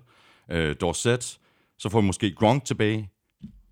[0.51, 1.39] øh, Dorsett.
[1.79, 3.09] Så får vi måske Gronk tilbage.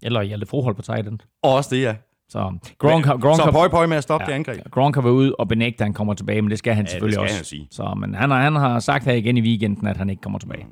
[0.03, 1.19] Eller Hjalte Frohold på tight end.
[1.43, 1.95] Og også det, ja.
[2.29, 2.39] Så
[2.79, 4.31] Gronk, Gronk, så pøj pøj med at stoppe ja.
[4.31, 4.71] det angreb.
[4.71, 6.91] Gronk har været ude og benægte, at han kommer tilbage, men det skal han det
[6.91, 7.37] selvfølgelig skal også.
[7.37, 7.69] han sige.
[7.71, 10.39] Så, men han har, han har sagt her igen i weekenden, at han ikke kommer
[10.39, 10.67] tilbage.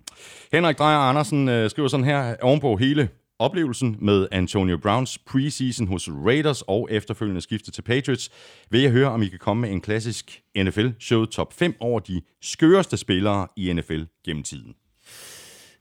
[0.52, 3.08] Henrik Drejer Andersen øh, skriver sådan her ovenpå hele
[3.38, 8.30] oplevelsen med Antonio Browns preseason hos Raiders og efterfølgende skifte til Patriots,
[8.70, 12.20] vil jeg høre, om I kan komme med en klassisk NFL-show top 5 over de
[12.42, 14.74] skøreste spillere i NFL gennem tiden.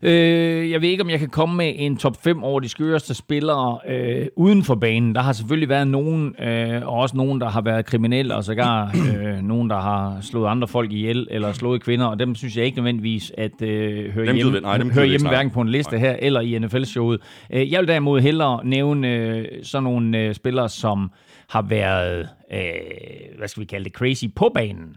[0.06, 3.14] Øh, jeg ved ikke, om jeg kan komme med en top 5 over de skøreste
[3.14, 5.16] spillere øh, uden for banen.
[5.16, 8.96] Der har selvfølgelig været nogen, øh, og også nogen, der har været kriminelle, og sågar
[9.18, 12.66] øh, nogen, der har slået andre folk ihjel, eller slået kvinder, og dem synes jeg
[12.66, 15.52] ikke nødvendigvis, at øh, høre Dem hjemme, nej, dem gider høre vi ikke hjemme hverken
[15.52, 17.22] på en liste her, eller i NFL-showet.
[17.54, 21.12] Øh, jeg vil derimod hellere nævne øh, sådan nogle øh, spillere, som
[21.50, 24.96] har været, øh, hvad skal vi kalde det, crazy på banen.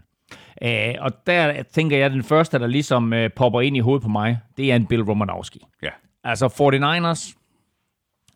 [0.63, 4.03] Øh, og der tænker jeg, at den første, der ligesom øh, popper ind i hovedet
[4.03, 5.61] på mig, det er en Bill Romanowski.
[5.83, 5.89] Ja.
[6.23, 7.35] Altså 49ers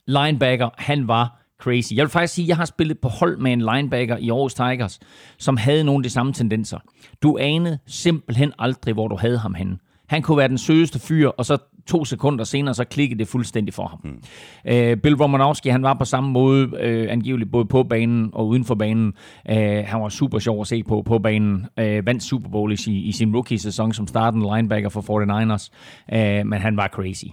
[0.08, 1.94] linebacker, han var crazy.
[1.94, 4.54] Jeg vil faktisk sige, at jeg har spillet på hold med en linebacker i Aarhus
[4.54, 5.00] Tigers,
[5.38, 6.80] som havde nogle af de samme tendenser.
[7.24, 9.78] Du anede simpelthen aldrig, hvor du havde ham henne.
[10.08, 13.74] Han kunne være den sødeste fyr, og så to sekunder senere, så klikkede det fuldstændig
[13.74, 14.00] for ham.
[14.04, 14.24] Mm.
[14.72, 18.65] Øh, Bill Romanowski, han var på samme måde øh, angiveligt både på banen og uden
[18.65, 19.13] for banen.
[19.50, 21.65] Øh, han var super sjov at se på på banen.
[21.80, 25.70] Øh, vandt Super Bowl i, i sin rookie-sæson som startende linebacker for 49ers.
[26.17, 27.26] Øh, men han var crazy.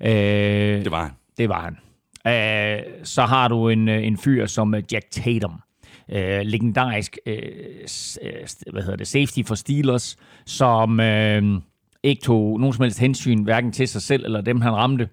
[0.00, 1.12] Øh, det var han.
[1.38, 1.76] Det var han.
[2.26, 5.60] Øh, så har du en, øh, en fyr som øh, Jack Tatum.
[6.12, 7.38] Øh, legendarisk øh,
[8.72, 11.60] hvad hedder det, safety for Steelers, som øh,
[12.02, 15.08] ikke tog nogen som helst hensyn, hverken til sig selv eller dem, han ramte.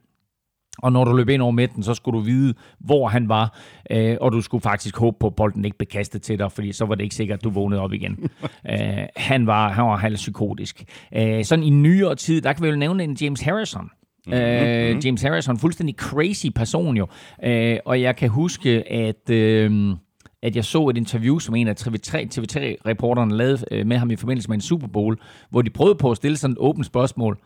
[0.78, 3.60] Og når du løb ind over midten, så skulle du vide, hvor han var,
[3.91, 6.72] øh, og du skulle faktisk håbe på, at bolden ikke blev kastet til dig, fordi
[6.72, 8.30] så var det ikke sikkert, at du vågnede op igen.
[8.72, 8.80] øh,
[9.15, 10.84] han var, han var halvpsykotisk.
[11.15, 13.89] Øh, sådan i nyere tid, der kan vi jo nævne en James Harrison,
[14.28, 14.98] Mm-hmm.
[14.98, 17.08] Uh, James Harrison, fuldstændig crazy person jo.
[17.48, 19.98] Uh, og jeg kan huske, at, uh,
[20.43, 24.49] at jeg så et interview, som en af TV3-reporterne lavede uh, med ham i forbindelse
[24.49, 25.17] med en Super Bowl,
[25.49, 27.39] hvor de prøvede på at stille sådan et åbent spørgsmål,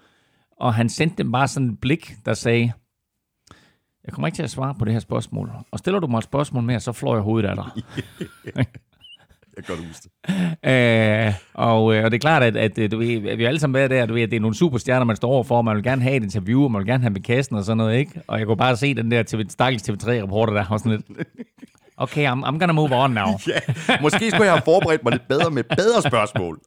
[0.59, 2.71] og han sendte dem bare sådan et blik, der sagde,
[4.05, 5.51] jeg kommer ikke til at svare på det her spørgsmål.
[5.71, 7.65] Og stiller du mig et spørgsmål mere, så flår jeg hovedet af dig.
[9.57, 10.11] Jeg kan godt huske det.
[10.63, 13.59] Øh, og, øh, og det er klart, at, at, du ved, at vi er alle
[13.59, 15.75] sammen med der, du ved, at det er nogle superstjerner, man står overfor, og man
[15.75, 17.97] vil gerne have et interview, og man vil gerne have med kassen og sådan noget,
[17.97, 18.21] ikke?
[18.27, 21.27] Og jeg kunne bare se den der TV, stakkels TV3-reporter der, og sådan lidt,
[21.97, 23.27] okay, I'm, I'm gonna move on now.
[23.47, 23.59] ja,
[24.01, 26.59] måske skulle jeg have forberedt mig lidt bedre med bedre spørgsmål.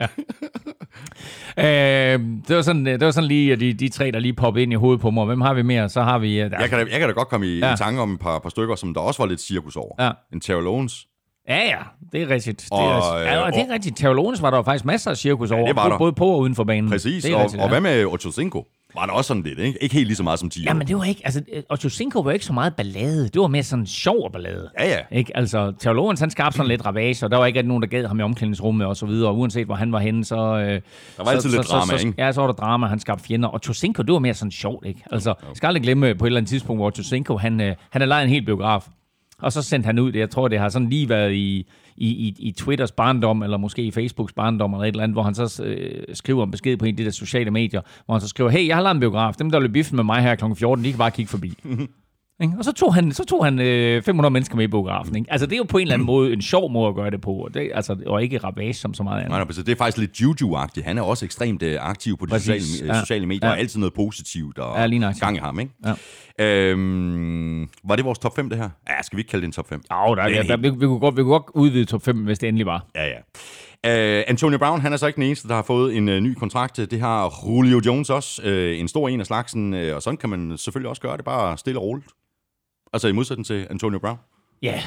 [1.57, 2.15] ja.
[2.15, 4.73] øh, det, var sådan, det var sådan lige de, de tre, der lige poppede ind
[4.73, 5.27] i hovedet på mig.
[5.27, 5.89] Hvem har vi mere?
[5.89, 6.29] Så har vi...
[6.29, 7.75] Uh, jeg, kan da, jeg kan da godt komme i, ja.
[7.75, 10.05] i tanke om et par, par stykker, som der også var lidt cirkus over.
[10.05, 10.11] Ja.
[10.33, 11.07] En Terrell Owens.
[11.49, 11.79] Ja, ja,
[12.13, 12.61] det er rigtigt.
[12.61, 13.97] Det er, og, og det er rigtigt.
[13.97, 15.99] Teologens var der faktisk masser af cirkus over, ja, det var der.
[15.99, 16.91] både på og uden for banen.
[16.91, 17.69] Præcis, og, rigtigt, og, ja.
[17.69, 18.65] hvad med Ocho Cinco?
[18.95, 19.83] Var der også sådan lidt, ikke?
[19.83, 22.21] Ikke helt lige så meget som 10 Ja, men det var ikke, altså, Ocho Cinco
[22.21, 23.29] var ikke så meget ballade.
[23.29, 24.71] Det var mere sådan sjov og ballade.
[24.79, 24.99] Ja, ja.
[25.19, 25.37] Ikke?
[25.37, 28.21] Altså, teologen, han skabte sådan lidt ravage, og der var ikke nogen, der gad ham
[28.21, 30.37] i omklædningsrummet og så videre, og uanset hvor han var henne, så...
[30.37, 30.81] Øh, der
[31.25, 32.25] var altid så, lidt så, drama, så, ikke?
[32.25, 33.49] Ja, så var der drama, han skabte fjender.
[33.49, 35.03] Og Tosinko, det var mere sådan sjovt, ikke?
[35.11, 38.03] Altså, jeg skal aldrig glemme på et eller andet tidspunkt, hvor Tosinko, han, øh, han
[38.03, 38.87] har lejet en hel biograf,
[39.43, 40.19] og så sendte han ud, det.
[40.19, 41.67] jeg tror, det har sådan lige været i
[42.01, 45.23] i, i, i Twitters barndom, eller måske i Facebooks barndom, eller et eller andet, hvor
[45.23, 48.21] han så øh, skriver en besked på en af de der sociale medier, hvor han
[48.21, 50.35] så skriver, hey, jeg har lavet en biograf, dem der løb biffen med mig her
[50.35, 50.45] kl.
[50.55, 51.53] 14, de kan bare kigge forbi.
[52.41, 52.55] Ikke?
[52.59, 55.17] Og så tog han, så tog han øh, 500 mennesker med i biografen.
[55.17, 55.33] Ikke?
[55.33, 57.21] Altså, det er jo på en eller anden måde en sjov måde at gøre det
[57.21, 59.31] på, og, det, altså, og ikke rabage som så meget andet.
[59.31, 60.85] Nej, nej, det er faktisk lidt Juju-agtigt.
[60.85, 63.01] Han er også ekstremt øh, aktiv på de sociale, ja.
[63.01, 63.53] sociale medier, ja.
[63.53, 65.61] og altid noget positivt og ja, lige gang i ham.
[65.61, 65.73] Ikke?
[65.87, 65.95] Ja.
[66.41, 68.69] Øhm, var det vores top 5, det her?
[68.89, 69.83] Ja, skal vi ikke kalde det en top 5?
[69.91, 72.39] Ja, der, ja, der, vi, vi, kunne godt, vi kunne godt udvide top 5, hvis
[72.39, 72.87] det endelig var.
[72.95, 73.19] Ja, ja.
[73.87, 76.35] Uh, Antonio Brown, han er så ikke den eneste, der har fået en uh, ny
[76.35, 76.77] kontrakt.
[76.77, 78.43] Det har Julio Jones også.
[78.45, 81.25] Uh, en stor en af slagsen, uh, og sådan kan man selvfølgelig også gøre det,
[81.25, 82.07] bare stille og roligt.
[82.93, 84.19] Altså i modsætning til Antonio Brown?
[84.63, 84.81] Ja, yeah.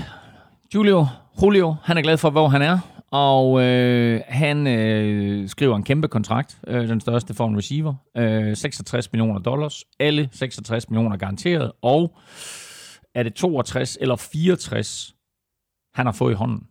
[0.75, 1.07] Julio,
[1.43, 2.79] Julio, han er glad for, hvor han er,
[3.11, 8.55] og øh, han øh, skriver en kæmpe kontrakt, øh, den største for en receiver, øh,
[8.55, 12.17] 66 millioner dollars, alle 66 millioner garanteret, og
[13.15, 15.15] er det 62 eller 64,
[15.93, 16.67] han har fået i hånden.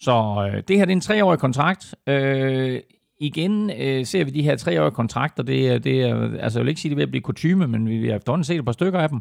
[0.00, 1.94] Så øh, det her det er en treårig kontrakt.
[2.06, 2.80] Øh,
[3.20, 5.42] igen øh, ser vi de her treårige kontrakter.
[5.42, 8.16] Det, det er, altså jeg vil ikke sige, det vil blive kutume, men vi har
[8.16, 9.20] efterhånden set et par stykker af dem.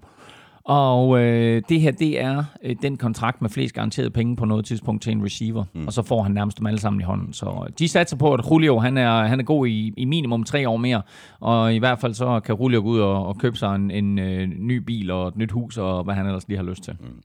[0.65, 4.65] Og øh, det her, det er øh, den kontrakt med flest garanterede penge på noget
[4.65, 5.63] tidspunkt til en receiver.
[5.73, 5.87] Mm.
[5.87, 7.33] Og så får han nærmest dem alle sammen i hånden.
[7.33, 10.43] Så øh, de satser på, at Julio han er, han er god i, i minimum
[10.43, 11.01] tre år mere.
[11.39, 14.19] Og i hvert fald så kan Julio gå ud og, og købe sig en, en
[14.19, 16.95] øh, ny bil og et nyt hus, og hvad han ellers lige har lyst til.
[16.99, 17.21] Mm.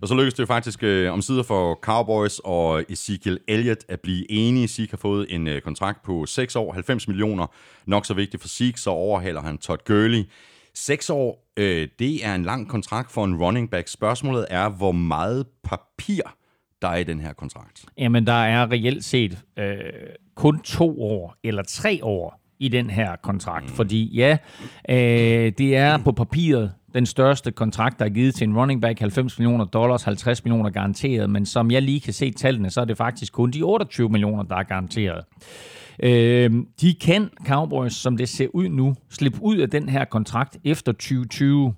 [0.00, 4.00] Og så lykkedes det jo faktisk øh, om sider for Cowboys og Ezekiel Elliott at
[4.00, 4.68] blive enige.
[4.68, 7.46] Zeke har fået en øh, kontrakt på 6 år, 90 millioner.
[7.86, 10.24] Nok så vigtigt for Zeke, så overhaler han Todd Gurley
[10.74, 13.88] Seks år, øh, det er en lang kontrakt for en running back.
[13.88, 16.22] Spørgsmålet er, hvor meget papir
[16.82, 17.84] der er i den her kontrakt.
[17.98, 19.76] Jamen, der er reelt set øh,
[20.34, 23.64] kun to år eller tre år i den her kontrakt.
[23.64, 23.74] Mm.
[23.74, 24.36] Fordi ja,
[24.88, 28.98] øh, det er på papiret den største kontrakt, der er givet til en running back,
[28.98, 32.84] 90 millioner dollars, 50 millioner garanteret, men som jeg lige kan se tallene, så er
[32.84, 35.24] det faktisk kun de 28 millioner, der er garanteret.
[36.02, 36.50] Øh,
[36.80, 40.92] de kan, Cowboys, som det ser ud nu, slippe ud af den her kontrakt efter
[40.92, 41.74] 2020.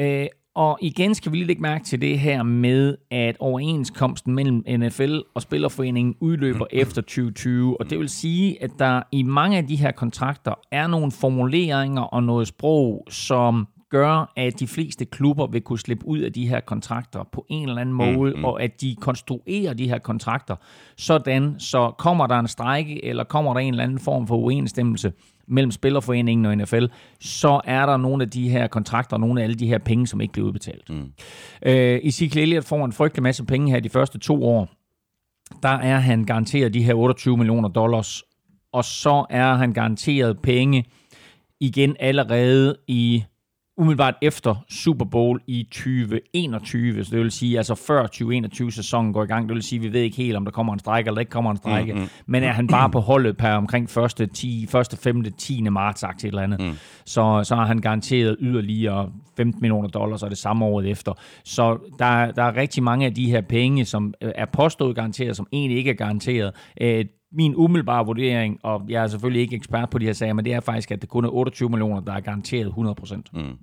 [0.00, 4.64] Øh, og igen skal vi lige lægge mærke til det her med, at overenskomsten mellem
[4.68, 7.80] NFL og Spillerforeningen udløber efter 2020.
[7.80, 12.02] Og det vil sige, at der i mange af de her kontrakter er nogle formuleringer
[12.02, 16.48] og noget sprog, som gør, at de fleste klubber vil kunne slippe ud af de
[16.48, 18.44] her kontrakter på en eller anden måde, mm, mm.
[18.44, 20.56] og at de konstruerer de her kontrakter
[20.96, 25.12] sådan, så kommer der en strække, eller kommer der en eller anden form for uenstemmelse
[25.46, 26.84] mellem Spillerforeningen og NFL,
[27.20, 30.06] så er der nogle af de her kontrakter, og nogle af alle de her penge,
[30.06, 30.90] som ikke bliver udbetalt.
[30.90, 31.12] Mm.
[31.66, 34.68] Øh, Ezekiel Elliott får en frygtelig masse penge her de første to år.
[35.62, 38.22] Der er han garanteret de her 28 millioner dollars,
[38.72, 40.84] og så er han garanteret penge
[41.60, 43.24] igen allerede i
[43.82, 49.26] umiddelbart efter Super Bowl i 2021, så det vil sige, altså før 2021-sæsonen går i
[49.26, 51.30] gang, det vil sige, vi ved ikke helt, om der kommer en strække eller ikke
[51.30, 52.08] kommer en strække, mm-hmm.
[52.26, 54.30] men er han bare på holdet per omkring 1.
[54.34, 54.98] 10, 1.
[55.02, 55.24] 5.
[55.38, 55.62] 10.
[55.62, 56.72] marts, sagt et eller andet, mm.
[57.04, 61.12] så, så har han garanteret yderligere 15 millioner dollars, og det samme året efter.
[61.44, 65.46] Så der, der er rigtig mange af de her penge, som er påstået garanteret, som
[65.52, 66.52] egentlig ikke er garanteret.
[66.80, 70.44] Øh, min umiddelbare vurdering, og jeg er selvfølgelig ikke ekspert på de her sager, men
[70.44, 73.34] det er faktisk, at det kun er 28 millioner, der er garanteret 100 procent.
[73.34, 73.58] Mm.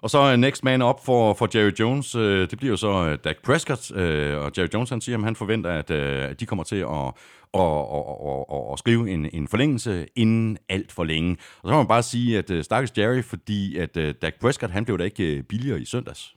[0.00, 3.06] Og så øh, next man op for, for Jerry Jones, øh, det bliver jo så
[3.08, 6.76] øh, Dak Prescott, og Jerry Jones han siger, at han forventer, at de kommer til
[6.76, 7.12] at
[7.54, 11.36] og, og, og, og, og skrive en, en forlængelse inden alt for længe.
[11.62, 14.72] Og så må man bare sige, at uh, stakkels Jerry, fordi at uh, Dak Prescott,
[14.72, 16.34] han blev da ikke billigere i søndags.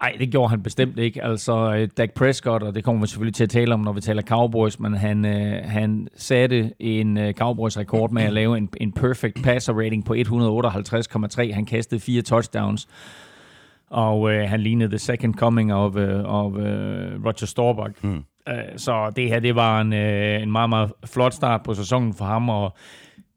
[0.00, 1.24] Nej, det gjorde han bestemt ikke.
[1.24, 4.00] Altså, øh, Dak Prescott, og det kommer vi selvfølgelig til at tale om, når vi
[4.00, 8.92] taler Cowboys, men han, øh, han satte en øh, Cowboys-rekord med at lave en, en
[8.92, 11.52] perfect passer rating på 158,3.
[11.54, 12.88] Han kastede fire touchdowns,
[13.90, 18.04] og øh, han lignede the second coming of, øh, of øh, Roger Staubach.
[18.50, 22.14] Uh, så det her, det var en, øh, en meget, meget flot start på sæsonen
[22.14, 22.76] for ham, og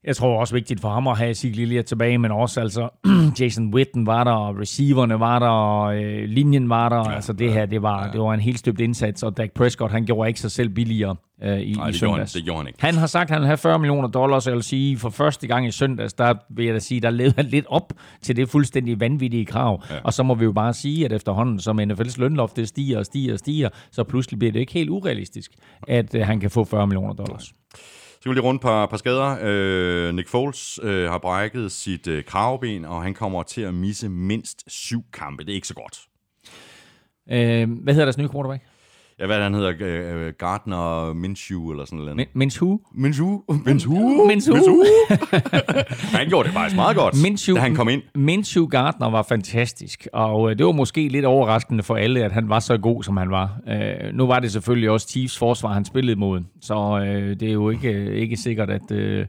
[0.03, 2.89] jeg tror også vigtigt for ham at have Sig Lillia tilbage, men også altså
[3.39, 7.09] Jason Witten var der, og receiverne var der, og øh, linjen var der.
[7.09, 8.11] Ja, altså det her, det var, ja.
[8.11, 11.15] det var en helt støbt indsats, og Dak Prescott, han gjorde ikke sig selv billigere
[11.43, 12.33] øh, i, Nej, i søndags.
[12.33, 12.79] Det gjorde han ikke.
[12.81, 15.09] Han har sagt, at han vil have 40 millioner dollars, og jeg vil sige, for
[15.09, 18.35] første gang i søndags, der vil jeg da sige, der levede han lidt op til
[18.35, 19.83] det fuldstændig vanvittige krav.
[19.89, 19.95] Ja.
[20.03, 23.05] Og så må vi jo bare sige, at efterhånden, som NFL's lønloft det stiger og
[23.05, 25.51] stiger og stiger, så pludselig bliver det ikke helt urealistisk,
[25.87, 27.53] at øh, han kan få 40 millioner dollars.
[27.73, 27.79] Nej.
[28.19, 29.37] Så kan vi lige rundt på par skader.
[29.41, 34.09] Øh, Nick Foles øh, har brækket sit øh, kravben, og han kommer til at misse
[34.09, 35.43] mindst syv kampe.
[35.43, 35.99] Det er ikke så godt.
[37.31, 38.63] Øh, hvad hedder deres nye quarterback?
[39.19, 39.73] Ja, hvad han hedder,
[40.15, 42.15] uh, Gardner Minshew eller sådan noget.
[42.15, 42.77] Min, Minshew?
[42.93, 43.39] Minshew?
[43.65, 44.27] Minshew?
[44.27, 44.55] Minshew?
[46.17, 48.01] han gjorde det faktisk meget godt, Minshew, da han kom ind.
[48.15, 52.49] Minshew Gardner var fantastisk, og uh, det var måske lidt overraskende for alle, at han
[52.49, 53.59] var så god, som han var.
[53.67, 57.53] Uh, nu var det selvfølgelig også Chiefs forsvar, han spillede mod, så uh, det er
[57.53, 58.91] jo ikke, ikke sikkert, at...
[58.91, 59.25] Uh,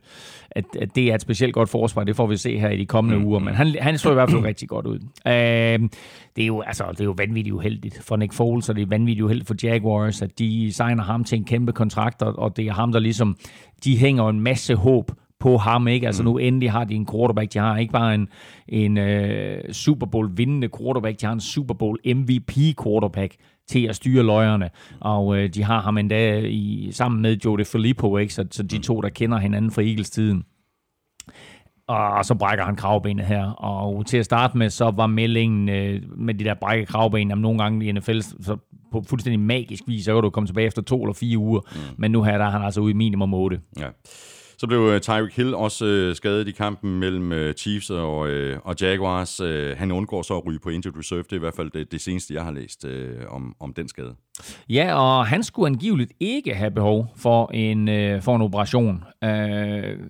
[0.50, 2.04] at, at det er et specielt godt forsvar.
[2.04, 3.24] Det får vi se her i de kommende mm.
[3.24, 4.98] uger, men han, han så i hvert fald rigtig godt ud.
[5.26, 5.88] Øh,
[6.36, 8.86] det, er jo, altså, det er jo vanvittigt uheldigt for Nick Foles, og det er
[8.86, 12.72] vanvittigt uheldigt for Jaguars, at de signer ham til en kæmpe kontrakt, og det er
[12.72, 13.36] ham, der ligesom,
[13.84, 16.06] de hænger en masse håb på ham, ikke?
[16.06, 18.28] Altså nu endelig har de en quarterback, de har ikke bare en,
[18.68, 22.52] en uh, Super Bowl vindende quarterback, de har en Super Bowl MVP
[22.84, 23.34] quarterback
[23.70, 28.16] til at styre løjerne, og uh, de har ham endda i, sammen med Joe DeFilippo,
[28.16, 28.34] ikke?
[28.34, 30.44] Så, så de to, der kender hinanden fra Eagles-tiden.
[31.88, 33.50] Og så brækker han kravbenet her.
[33.50, 37.38] Og til at starte med, så var meldingen øh, med de der brække kravben, om
[37.38, 38.56] nogle gange i NFL, så
[38.92, 41.60] på fuldstændig magisk vis, så kan du komme tilbage efter to eller fire uger.
[41.74, 41.80] Mm.
[41.98, 43.60] Men nu her der er han altså ude i minimum 8.
[43.78, 43.86] Ja.
[44.60, 48.18] Så blev uh, Tyreek Hill også uh, skadet i kampen mellem uh, Chiefs og,
[48.64, 49.40] og Jaguars.
[49.76, 51.22] Han undgår så at ryge på injured reserve.
[51.22, 52.86] Det er i hvert fald det, det seneste, jeg har læst
[53.28, 54.14] om, om den skade.
[54.68, 59.04] Ja, og han skulle angiveligt ikke have behov for en, uh, for en operation.
[59.24, 59.30] Uh,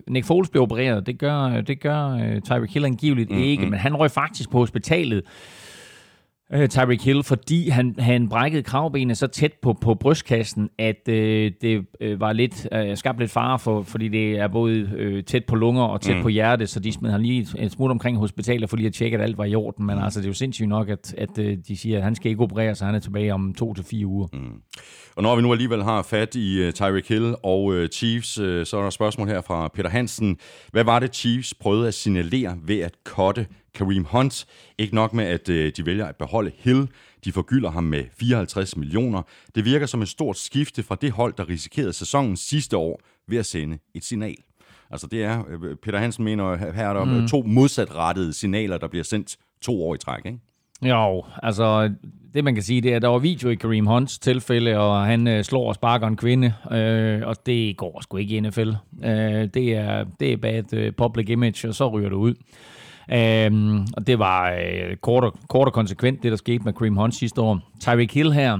[0.07, 1.05] Nick Foles blev opereret.
[1.05, 3.69] Det gør, det gør uh, Tyreek Hill angiveligt mm, ikke, mm.
[3.69, 5.23] men han røg faktisk på hospitalet
[6.53, 11.51] øh, Tyreek Hill, fordi han, han brækkede kravbenet så tæt på, på brystkassen, at øh,
[11.61, 15.45] det øh, var lidt øh, skabt lidt fare for, fordi det er både øh, tæt
[15.45, 16.21] på lunger og tæt mm.
[16.21, 19.17] på hjerte, så de smed han lige et smut omkring hospitalet for lige at tjekke,
[19.17, 19.85] at alt var i orden.
[19.85, 20.03] Men mm.
[20.03, 22.43] altså, det er jo sindssygt nok, at, at øh, de siger, at han skal ikke
[22.43, 24.27] operere, så han er tilbage om to til fire uger.
[24.33, 24.61] Mm.
[25.15, 28.45] Og når vi nu alligevel har fat i uh, Tyreek Hill og uh, Chiefs, uh,
[28.63, 30.37] så er der et spørgsmål her fra Peter Hansen.
[30.71, 34.45] Hvad var det, Chiefs prøvede at signalere ved at kotte Kareem Hunt.
[34.77, 36.87] Ikke nok med, at øh, de vælger at beholde Hill.
[37.25, 39.21] De forgylder ham med 54 millioner.
[39.55, 43.37] Det virker som et stort skifte fra det hold, der risikerede sæsonen sidste år ved
[43.37, 44.35] at sende et signal.
[44.91, 47.27] Altså det er, øh, Peter Hansen mener, her er der mm.
[47.27, 50.39] to modsatrettede signaler, der bliver sendt to år i træk, ikke?
[50.81, 51.93] Jo, altså
[52.33, 55.05] det man kan sige, det er, at der var video i Kareem Hunts tilfælde, og
[55.05, 58.69] han øh, slår og sparker en kvinde, øh, og det går sgu ikke i NFL.
[59.03, 62.35] Øh, det, er, det er bad uh, public image, og så ryger det ud.
[63.13, 66.95] Øhm, og det var øh, kort, og, kort og konsekvent, det der skete med Cream
[66.95, 67.59] Hunt sidste år.
[67.79, 68.59] Tyreek Hill her,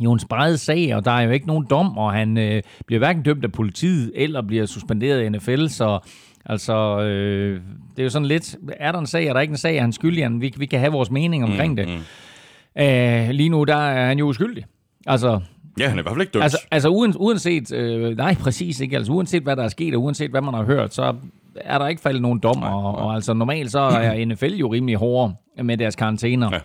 [0.00, 2.98] jo en spredet sag, og der er jo ikke nogen dom, og han øh, bliver
[2.98, 5.98] hverken dømt af politiet, eller bliver suspenderet i NFL, så
[6.46, 7.60] altså, øh,
[7.96, 9.80] det er jo sådan lidt, er der en sag, er der ikke en sag, er
[9.80, 11.88] han skyldig, vi, vi kan have vores mening omkring mm, det.
[11.88, 12.82] Mm.
[12.82, 14.64] Øh, lige nu, der er han jo uskyldig.
[15.06, 15.40] Altså,
[15.78, 16.42] Ja, han er i hvert fald ikke dømt.
[16.42, 16.88] Altså, altså
[17.18, 20.54] uanset, øh, nej præcis ikke, altså uanset hvad der er sket, og uanset hvad man
[20.54, 21.14] har hørt, så
[21.56, 24.96] er der ikke faldet nogen dom, og, og altså normalt så er NFL jo rimelig
[24.96, 26.50] hårdere med deres karantæner.
[26.52, 26.60] Ja.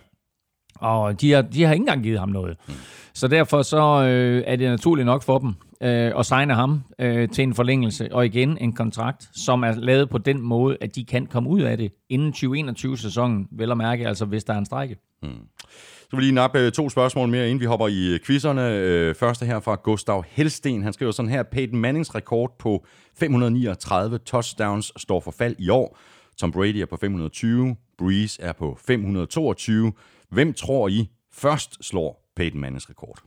[0.76, 2.58] Og de har, de har ikke engang givet ham noget.
[2.68, 2.74] Mm.
[3.14, 7.30] Så derfor så øh, er det naturligt nok for dem øh, at signe ham øh,
[7.30, 11.06] til en forlængelse, og igen en kontrakt, som er lavet på den måde, at de
[11.06, 14.66] kan komme ud af det inden 2021-sæsonen, vel at mærke, altså hvis der er en
[14.66, 14.98] strække.
[15.24, 15.30] Mm.
[16.10, 19.16] Så vil lige nappe to spørgsmål mere, inden vi hopper i quizzerne.
[19.16, 20.84] Første her fra Gustav Helsten.
[20.84, 22.86] Han skriver sådan her, Peyton Mannings rekord på
[23.20, 25.98] 539 touchdowns står for fald i år.
[26.38, 29.94] Tom Brady er på 520, Breeze er på 522.
[30.30, 33.20] Hvem tror I først slår Peyton Mannings rekord?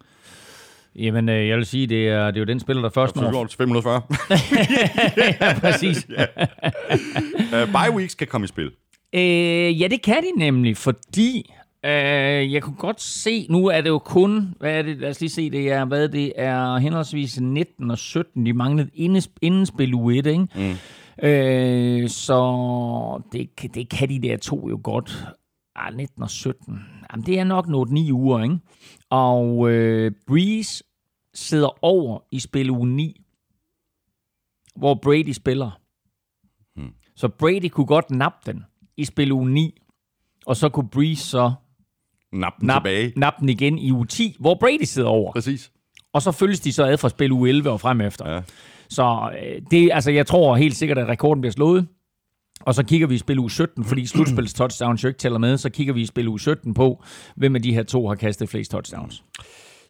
[0.99, 3.47] Jamen, øh, jeg vil sige, det er, det er jo den spiller, der først når...
[3.47, 4.03] til 540.
[5.41, 6.07] ja, præcis.
[6.11, 6.27] ja.
[7.63, 8.71] Uh, bye weeks kan komme i spil.
[9.13, 11.53] Øh, ja, det kan de nemlig, fordi
[11.87, 15.21] øh, jeg kunne godt se, nu er det jo kun, hvad er det, lad os
[15.21, 18.91] lige se, det er, hvad det er, henholdsvis 19 og 17, de manglede
[19.43, 20.49] indenspil u 1, ikke?
[20.55, 20.75] Mm.
[21.29, 25.27] Øh, så det, det kan de der to jo godt.
[25.77, 26.85] Ah, 19 og 17.
[27.13, 28.59] Jamen, det er nok noget 9 uger, ikke?
[29.11, 30.85] Og øh, Breeze
[31.35, 33.21] sidder over i spil uge 9,
[34.77, 35.81] hvor Brady spiller.
[36.75, 36.95] Hmm.
[37.17, 38.65] Så Brady kunne godt nappe den
[38.97, 39.81] i spil uge 9,
[40.47, 41.53] og så kunne Breeze så
[42.39, 43.13] nappe den, nap, tilbage.
[43.17, 45.33] nappe den igen i uge 10, hvor Brady sidder over.
[45.33, 45.71] Præcis.
[46.13, 48.31] Og så følges de så ad fra spil uge 11 og frem efter.
[48.31, 48.41] Ja.
[48.89, 51.87] Så øh, det, altså, jeg tror helt sikkert, at rekorden bliver slået.
[52.61, 55.57] Og så kigger vi i spil uge 17, fordi slutspils touchdowns jo ikke tæller med,
[55.57, 57.03] så kigger vi i spil uge 17 på,
[57.37, 59.23] hvem af de her to har kastet flest touchdowns.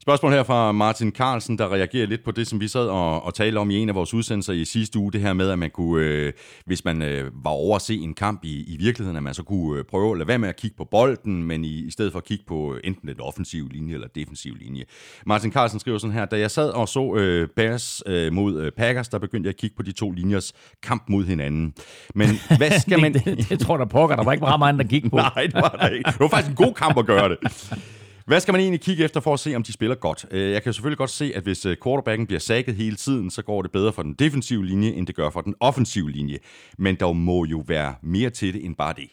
[0.06, 3.34] Spørgsmål her fra Martin Carlsen, der reagerer lidt på det, som vi sad og, og
[3.34, 5.12] talte om i en af vores udsendelser i sidste uge.
[5.12, 6.32] Det her med, at man kunne, øh,
[6.66, 9.42] hvis man øh, var over at se en kamp i, i virkeligheden, at man så
[9.42, 12.12] kunne øh, prøve at lade være med at kigge på bolden, men i, i stedet
[12.12, 14.84] for at kigge på enten den offensiv linje eller defensiv linje.
[15.26, 18.72] Martin Carlsen skriver sådan her, da jeg sad og så øh, Bears øh, mod øh,
[18.72, 20.52] Packers, der begyndte jeg at kigge på de to linjers
[20.82, 21.74] kamp mod hinanden.
[22.14, 22.28] Men
[22.58, 23.14] hvad skal man...
[23.14, 25.16] det, det, det, tror der pokker, der var ikke meget meget, der gik på.
[25.36, 26.10] Nej, det var der ikke.
[26.10, 27.38] Det var faktisk en god kamp at gøre det.
[28.26, 30.26] Hvad skal man egentlig kigge efter for at se, om de spiller godt?
[30.30, 33.42] Øh, jeg kan selvfølgelig godt se, at hvis øh, quarterbacken bliver sækket hele tiden, så
[33.42, 36.38] går det bedre for den defensive linje, end det gør for den offensive linje.
[36.78, 39.08] Men der må jo være mere til det end bare det.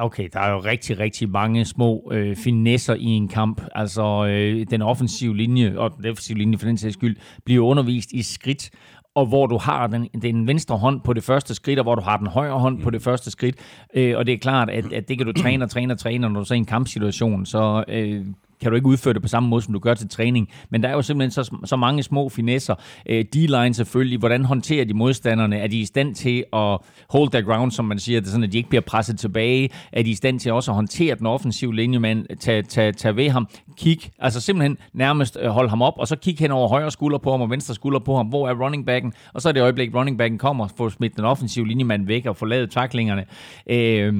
[0.00, 3.62] Okay, der er jo rigtig, rigtig mange små øh, finesser i en kamp.
[3.74, 8.12] Altså, øh, den offensive linje, og den defensive linje for den sags skyld, bliver undervist
[8.12, 8.70] i skridt,
[9.18, 12.02] og hvor du har den, den venstre hånd på det første skridt, og hvor du
[12.02, 13.56] har den højre hånd på det første skridt.
[13.94, 16.28] Øh, og det er klart, at, at det kan du træne og træne og træne,
[16.28, 18.26] når du så er i en kampsituation, så øh,
[18.60, 20.48] kan du ikke udføre det på samme måde, som du gør til træning.
[20.70, 22.74] Men der er jo simpelthen så, så mange små finesser.
[23.06, 25.58] Øh, D-line selvfølgelig, hvordan håndterer de modstanderne?
[25.58, 26.78] Er de i stand til at
[27.10, 29.70] hold their ground, som man siger, det sådan, at de ikke bliver presset tilbage?
[29.92, 33.16] Er de i stand til også at håndtere den offensive linje, man tage, tage, tage
[33.16, 33.48] ved ham?
[33.76, 36.90] Kig, altså simpelthen nærmest øh, hold holde ham op, og så kig hen over højre
[36.90, 38.26] skulder på ham og venstre skulder på ham.
[38.26, 39.12] Hvor er running backen?
[39.34, 42.36] Og så er det øjeblik, running backen kommer, får smidt den offensive linjemand væk og
[42.36, 43.24] få lavet taklingerne.
[43.66, 44.14] Øh,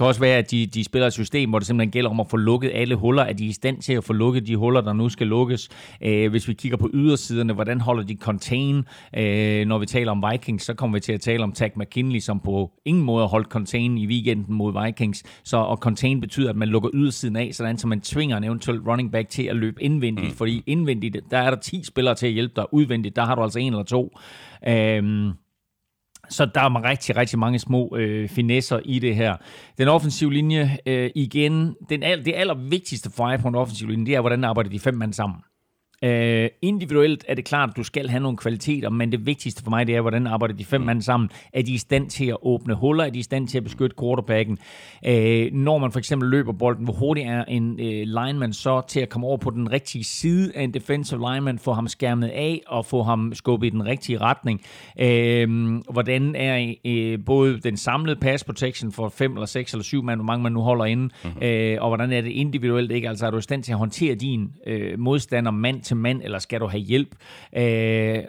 [0.00, 2.26] kan også være, at de, de spiller et system, hvor det simpelthen gælder om at
[2.30, 4.80] få lukket alle huller, at de er i stand til at få lukket de huller,
[4.80, 5.68] der nu skal lukkes.
[6.02, 8.84] Øh, hvis vi kigger på ydersiderne, hvordan holder de contain?
[9.16, 12.20] Øh, når vi taler om Vikings, så kommer vi til at tale om Tag McKinley,
[12.20, 15.22] som på ingen måde holdt contain i weekenden mod Vikings.
[15.44, 18.80] Så og contain betyder, at man lukker ydersiden af, sådan så man tvinger en eventuel
[18.80, 20.36] running back til at løbe indvendigt, mm.
[20.36, 22.74] fordi indvendigt, der er der 10 spillere til at hjælpe dig.
[22.74, 24.18] Udvendigt, der har du altså en eller to.
[24.68, 25.32] Øh,
[26.30, 29.36] så der er rigtig, rigtig mange små øh, finesser i det her.
[29.78, 34.14] Den offensive linje, øh, igen, den, det allervigtigste for mig på en offensiv linje, det
[34.14, 35.38] er, hvordan arbejder de fem mand sammen.
[36.06, 39.70] Uh, individuelt er det klart, at du skal have nogle kvaliteter, men det vigtigste for
[39.70, 41.30] mig, det er, hvordan arbejder de fem mand sammen.
[41.52, 43.04] Er de i stand til at åbne huller?
[43.04, 44.58] Er de i stand til at beskytte quarterbacken?
[45.08, 45.12] Uh,
[45.52, 47.78] når man for eksempel løber bolden, hvor hurtigt er en uh,
[48.24, 51.72] lineman så til at komme over på den rigtige side af en defensive lineman, få
[51.72, 54.60] ham skærmet af og få ham skubbet i den rigtige retning?
[54.96, 60.02] Uh, hvordan er uh, både den samlede pass protection for fem eller seks eller syv
[60.02, 61.28] mand, hvor mange man nu holder inde, uh-huh.
[61.28, 62.92] uh, og hvordan er det individuelt?
[62.92, 63.08] Ikke?
[63.08, 66.38] Altså er du i stand til at håndtere din uh, modstander mand til mand, eller
[66.38, 67.18] skal du have hjælp?
[67.52, 68.24] Øh,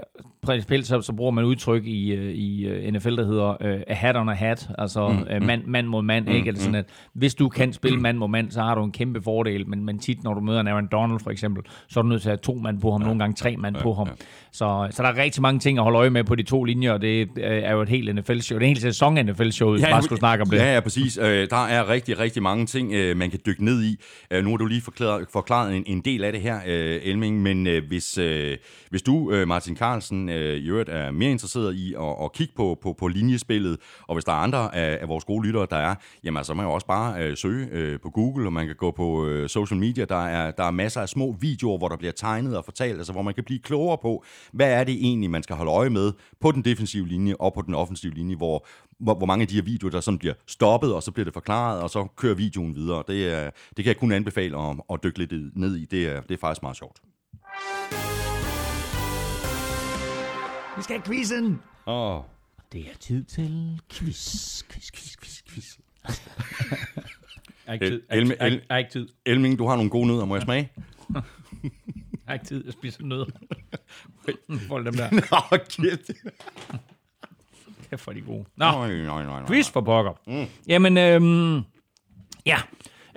[0.45, 3.93] principielt så, så bruger man udtryk i, øh, i øh, NFL, der hedder uh, a
[3.93, 6.47] hat on a hat, altså mm, uh, mand, mand mod mand, mm, ikke?
[6.47, 9.21] Eller sådan, at hvis du kan spille mand mod mand, så har du en kæmpe
[9.21, 12.09] fordel, men, men tit, når du møder en Aaron Donald for eksempel, så er du
[12.09, 13.93] nødt til at have to mand på ham, ja, nogle gange tre mand ja, på
[13.93, 14.07] ham.
[14.07, 14.13] Ja.
[14.51, 16.91] Så, så der er rigtig mange ting at holde øje med på de to linjer,
[16.91, 18.59] og det er jo et helt NFL-show.
[18.59, 20.57] Det er en hel sæson af NFL-showet, ja, bare skulle snakke om det.
[20.57, 21.13] Ja, ja, præcis.
[21.49, 23.97] Der er rigtig, rigtig mange ting, man kan dykke ned i.
[24.41, 26.59] Nu har du lige forklaret, forklaret en, en del af det her,
[27.03, 28.19] Elming, men hvis,
[28.89, 32.77] hvis du, Martin Carlsen, øh, i øvrigt er mere interesseret i at, at kigge på,
[32.81, 35.95] på, på linjespillet, og hvis der er andre af, af vores gode lyttere, der er,
[36.23, 38.75] jamen så må man jo også bare øh, søge øh, på Google, og man kan
[38.75, 40.05] gå på øh, social media.
[40.05, 43.13] Der er, der er masser af små videoer, hvor der bliver tegnet og fortalt, altså
[43.13, 44.23] hvor man kan blive klogere på,
[44.53, 47.61] hvad er det egentlig, man skal holde øje med på den defensive linje og på
[47.61, 48.65] den offensive linje, hvor,
[48.99, 51.33] hvor, hvor mange af de her videoer, der sådan bliver stoppet, og så bliver det
[51.33, 53.03] forklaret, og så kører videoen videre.
[53.07, 55.85] Det, det kan jeg kun anbefale at, at dykke lidt ned i.
[55.85, 56.97] Det det er faktisk meget sjovt.
[60.81, 61.61] Vi skal have quizzen.
[61.87, 62.23] Åh, oh.
[62.71, 64.63] Det er tid til quiz.
[64.63, 65.77] Quiz, quiz, quiz, quiz.
[67.67, 67.73] jeg
[68.69, 69.07] har ikke tid.
[69.25, 70.25] Elming, du har nogle gode nødder.
[70.25, 70.71] Må jeg smage?
[71.13, 71.21] Jeg
[72.27, 72.65] har ikke tid.
[72.65, 73.25] Jeg spiser nødder.
[74.67, 75.11] Folk dem der.
[75.11, 76.11] Nå, kæft.
[77.89, 78.45] Kæft for de gode.
[78.55, 79.45] Nå, Nej, nej, nej, nej.
[79.47, 80.13] quiz for pokker.
[80.27, 80.45] Mm.
[80.67, 81.61] Jamen, øhm,
[82.45, 82.57] ja.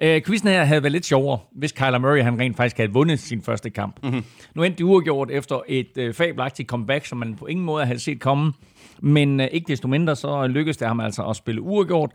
[0.03, 3.19] Øh, quizzen her havde været lidt sjovere, hvis Kyler Murray han rent faktisk havde vundet
[3.21, 4.03] sin første kamp.
[4.03, 4.25] Mm-hmm.
[4.55, 7.99] Nu endte de uafgjort efter et øh, fabelagtigt comeback, som man på ingen måde havde
[7.99, 8.53] set komme.
[9.01, 12.11] Men øh, ikke desto mindre, så lykkedes det ham altså at spille uafgjort.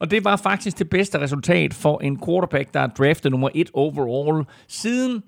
[0.00, 3.70] Og det var faktisk det bedste resultat for en quarterback, der er draftet nummer et
[3.74, 5.22] overall siden...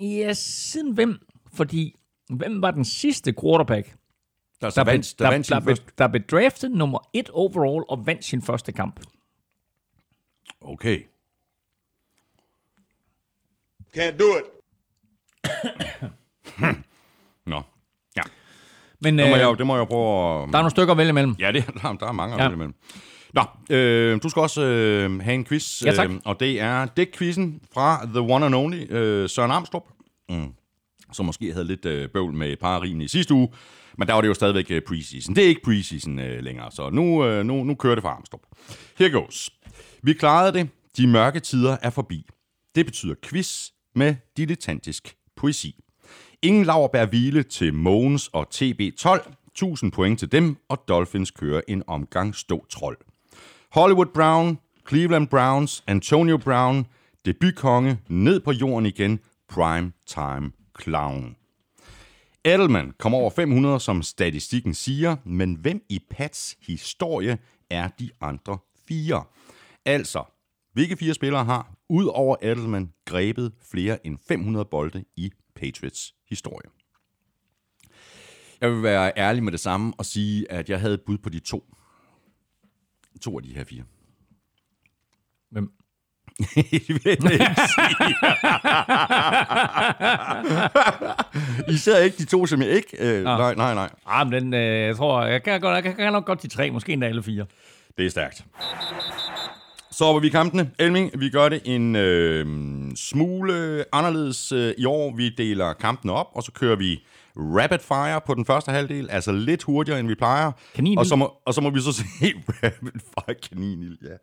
[0.00, 1.18] Ja, siden hvem?
[1.54, 1.94] Fordi
[2.32, 3.94] hvem var den sidste quarterback,
[4.60, 7.84] Der, der, der, vandt, der, der, vandt der, der, der blev draftet nummer et overall
[7.88, 9.00] og vandt sin første kamp?
[10.60, 10.98] Okay.
[13.96, 14.44] Can't do it.
[17.46, 17.62] Nå.
[18.16, 18.22] Ja,
[19.00, 20.48] Men det må, øh, jeg, jo- det må jeg jo prøve at...
[20.52, 21.34] der er nogle stykker at vælge imellem.
[21.38, 22.42] Ja, det, der, der er mange Ja.
[22.42, 22.50] ja.
[22.50, 22.74] imellem.
[23.34, 26.10] Nå, øh, du skal også øh, have en quiz, Ja, tak.
[26.10, 29.84] øh, og det er dæk-quizzen fra The One and Only, øh, Søren Armstrong,
[30.28, 30.52] mm.
[31.12, 33.48] som måske havde lidt øh, bøvl med pararimene i sidste uge,
[33.98, 35.34] men der var det jo stadigvæk øh, preseason.
[35.36, 38.42] Det er ikke preseason øh, længere, så nu, øh, nu, nu kører det for Armstrong.
[38.98, 39.50] Here goes.
[40.02, 40.68] Vi klarede det.
[40.96, 42.26] De mørke tider er forbi.
[42.74, 45.76] Det betyder quiz med dilettantisk poesi.
[46.42, 49.32] Ingen laverbær hvile til Mogens og TB12.
[49.46, 52.98] 1000 point til dem, og Dolphins kører en omgang stå trold.
[53.72, 56.86] Hollywood Brown, Cleveland Browns, Antonio Brown,
[57.24, 61.36] debutkonge, ned på jorden igen, prime time clown.
[62.44, 67.38] Edelman kom over 500, som statistikken siger, men hvem i Pats historie
[67.70, 69.24] er de andre fire?
[69.86, 70.24] Altså,
[70.72, 76.70] hvilke fire spillere har, ud over Edelman, grebet flere end 500 bolde i Patriots historie?
[78.60, 81.28] Jeg vil være ærlig med det samme og sige, at jeg havde et bud på
[81.28, 81.74] de to.
[83.20, 83.82] To af de her fire.
[85.50, 85.72] Hvem?
[86.70, 88.14] Det vil jeg ikke sige.
[91.74, 92.96] Især ikke de to, som jeg ikke...
[93.00, 93.90] Øh, nej, nej, nej.
[94.06, 96.48] Ah, men den, øh, jeg tror, jeg kan, godt, jeg kan, kan nok godt de
[96.48, 97.46] tre, måske endda alle fire.
[97.96, 98.44] Det er stærkt.
[100.00, 100.70] Så hopper vi i kampene.
[100.78, 102.46] Elming, vi gør det en øh,
[102.96, 105.16] smule anderledes øh, i år.
[105.16, 107.04] Vi deler kampene op, og så kører vi
[107.36, 110.52] rapid fire på den første halvdel, altså lidt hurtigere, end vi plejer.
[110.74, 110.98] Kaninil.
[110.98, 112.04] Og så må, og så må vi så se
[112.62, 114.16] rapid fire kaninil, ja.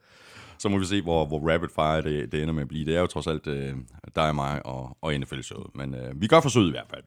[0.59, 2.85] Så må vi se, hvor, hvor rapid fire det, det ender med at blive.
[2.85, 3.73] Det er jo trods alt øh,
[4.15, 5.67] dig og mig og, og NFL-showet.
[5.75, 7.03] Men øh, vi gør forsøget i hvert fald.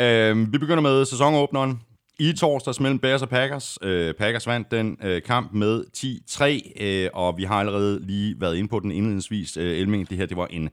[0.00, 1.80] Øh, vi begynder med sæsonåbneren.
[2.20, 3.78] I torsdags mellem Bears og Packers.
[3.82, 5.84] Øh, Packers vandt den øh, kamp med
[6.76, 9.56] 10-3, øh, og vi har allerede lige været inde på den indledningsvis.
[9.56, 10.70] Øh, Elming, det her det var en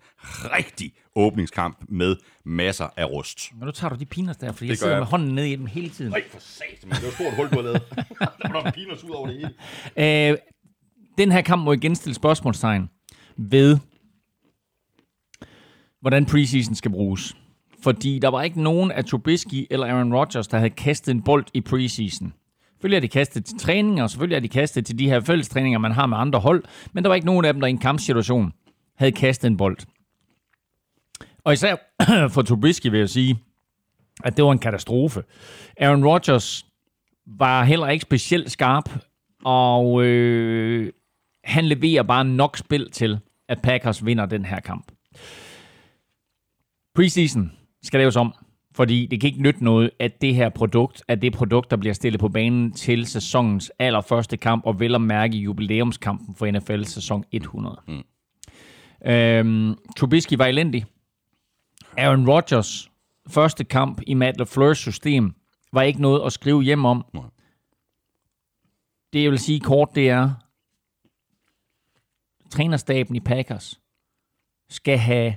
[0.58, 2.16] rigtig åbningskamp med
[2.46, 3.52] masser af rust.
[3.54, 5.00] Men nu tager du de peanuts der, fordi jeg gør sidder jeg.
[5.00, 6.12] med hånden ned i dem hele tiden.
[6.12, 7.82] Nej, for satan, det var et stort hul, du har lavet.
[8.42, 9.36] der var peanuts ud over det
[9.98, 10.32] hele.
[10.32, 10.38] Øh,
[11.18, 12.90] den her kamp må igen stille spørgsmålstegn
[13.38, 13.78] ved,
[16.02, 17.36] hvordan preseason skal bruges.
[17.86, 21.46] Fordi der var ikke nogen af Trubisky eller Aaron Rodgers, der havde kastet en bold
[21.54, 22.34] i preseason.
[22.72, 25.50] Selvfølgelig er de kastet til træninger, og selvfølgelig er de kastet til de her fælles
[25.50, 26.64] træninger, man har med andre hold,
[26.94, 28.54] men der var ikke nogen af dem, der i en kampsituation
[28.96, 29.78] havde kastet en bold.
[31.44, 31.76] Og især
[32.34, 33.40] for Trubisky vil jeg sige,
[34.24, 35.24] at det var en katastrofe.
[35.78, 36.66] Aaron Rodgers
[37.26, 38.90] var heller ikke specielt skarp,
[39.44, 40.94] og øh,
[41.44, 44.92] han leverer bare nok spil til, at Packers vinder den her kamp.
[46.96, 47.52] Preseason
[47.86, 48.34] skal laves om,
[48.76, 51.94] fordi det kan ikke nytte noget, at det her produkt er det produkt, der bliver
[51.94, 57.24] stillet på banen til sæsonens allerførste kamp, og vel at mærke jubilæumskampen for NFL sæson
[57.32, 57.82] 100.
[57.88, 58.04] Mm.
[59.06, 60.86] Øhm, Trubisky var elendig.
[61.98, 62.92] Aaron Rodgers
[63.28, 65.36] første kamp i Matt LaFleur's system
[65.74, 67.06] var ikke noget at skrive hjem om.
[67.14, 67.24] Nej.
[69.14, 70.32] Det jeg vil sige kort, det er,
[72.50, 73.80] trænerstaben i Packers
[74.70, 75.36] skal have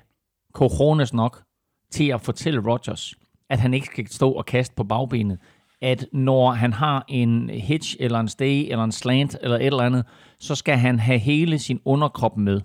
[0.53, 1.42] cojones nok
[1.91, 3.14] til at fortælle Rodgers,
[3.51, 5.39] at han ikke skal stå og kaste på bagbenet.
[5.82, 9.82] At når han har en hitch, eller en stay, eller en slant, eller et eller
[9.82, 10.05] andet,
[10.41, 12.61] så skal han have hele sin underkrop med.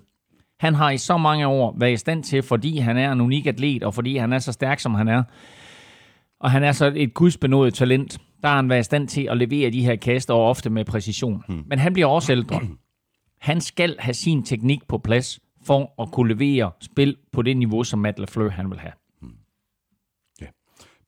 [0.60, 3.46] Han har i så mange år været i stand til, fordi han er en unik
[3.46, 5.22] atlet, og fordi han er så stærk, som han er,
[6.40, 9.36] og han er så et gudsbenået talent, der har han været i stand til at
[9.36, 11.44] levere de her kast, og ofte med præcision.
[11.48, 11.62] Hmm.
[11.66, 12.60] Men han bliver også ældre.
[13.40, 17.84] Han skal have sin teknik på plads, for at kunne levere spil på det niveau,
[17.84, 18.92] som Matt LaFleur han vil have.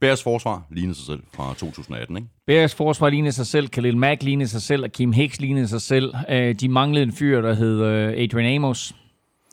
[0.06, 2.28] Bears forsvar lignede sig selv fra 2018, ikke?
[2.46, 5.82] Bears forsvar lignede sig selv, Khalil Mack lignede sig selv, og Kim Hicks lignede sig
[5.82, 6.14] selv.
[6.30, 8.94] Øh, De manglede en fyr, der hed øh, Adrian Amos,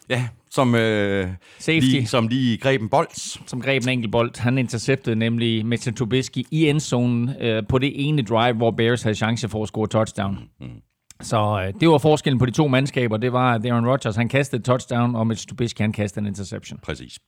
[0.09, 1.27] Ja, som, øh,
[1.59, 1.85] Safety.
[1.85, 3.07] lige, som lige greb en bold.
[3.47, 4.39] som greb en enkelt bold.
[4.39, 9.15] Han interceptede nemlig Mitchell Trubisky i endzonen øh, på det ene drive, hvor Bears havde
[9.15, 10.37] chance for at score touchdown.
[11.23, 13.17] Så øh, det var forskellen på de to mandskaber.
[13.17, 16.27] Det var, at Aaron Rodgers han kastede et touchdown, og Mitch Trubisky han kastede en
[16.27, 16.79] interception.
[16.83, 17.19] Præcis.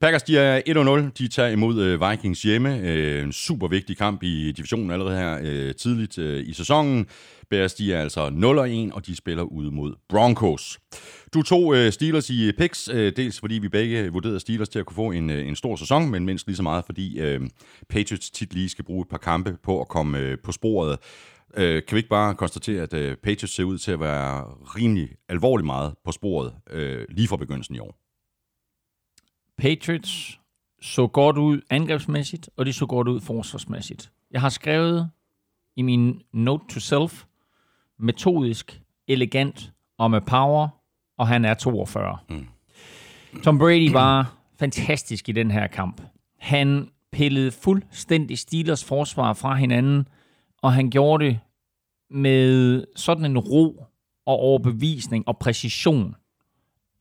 [0.00, 0.60] Packers, de er
[1.06, 1.10] 1-0.
[1.18, 2.78] De tager imod øh, Vikings hjemme.
[2.78, 7.06] Øh, en super vigtig kamp i divisionen allerede her øh, tidligt øh, i sæsonen.
[7.50, 8.28] Bears, de er altså
[8.90, 10.78] 0-1, og de spiller ude mod Broncos.
[11.34, 14.86] Du tog øh, Steelers i picks, øh, dels fordi vi begge vurderede Steelers til at
[14.86, 17.40] kunne få en, øh, en stor sæson, men mindst lige så meget, fordi øh,
[17.88, 20.98] Patriots tit lige skal bruge et par kampe på at komme øh, på sporet.
[21.56, 24.44] Øh, kan vi ikke bare konstatere, at øh, Patriots ser ud til at være
[24.76, 27.98] rimelig alvorligt meget på sporet øh, lige fra begyndelsen i år?
[29.58, 30.40] Patriots
[30.80, 34.12] så godt ud angrebsmæssigt, og de så godt ud forsvarsmæssigt.
[34.30, 35.10] Jeg har skrevet
[35.76, 37.24] i min note to self,
[37.98, 40.68] metodisk, elegant og med power,
[41.18, 42.18] og han er 42.
[42.28, 42.46] Mm.
[43.42, 46.02] Tom Brady var fantastisk i den her kamp.
[46.38, 50.08] Han pillede fuldstændig Steelers forsvar fra hinanden,
[50.62, 51.40] og han gjorde det
[52.10, 53.86] med sådan en ro
[54.26, 56.14] og overbevisning og præcision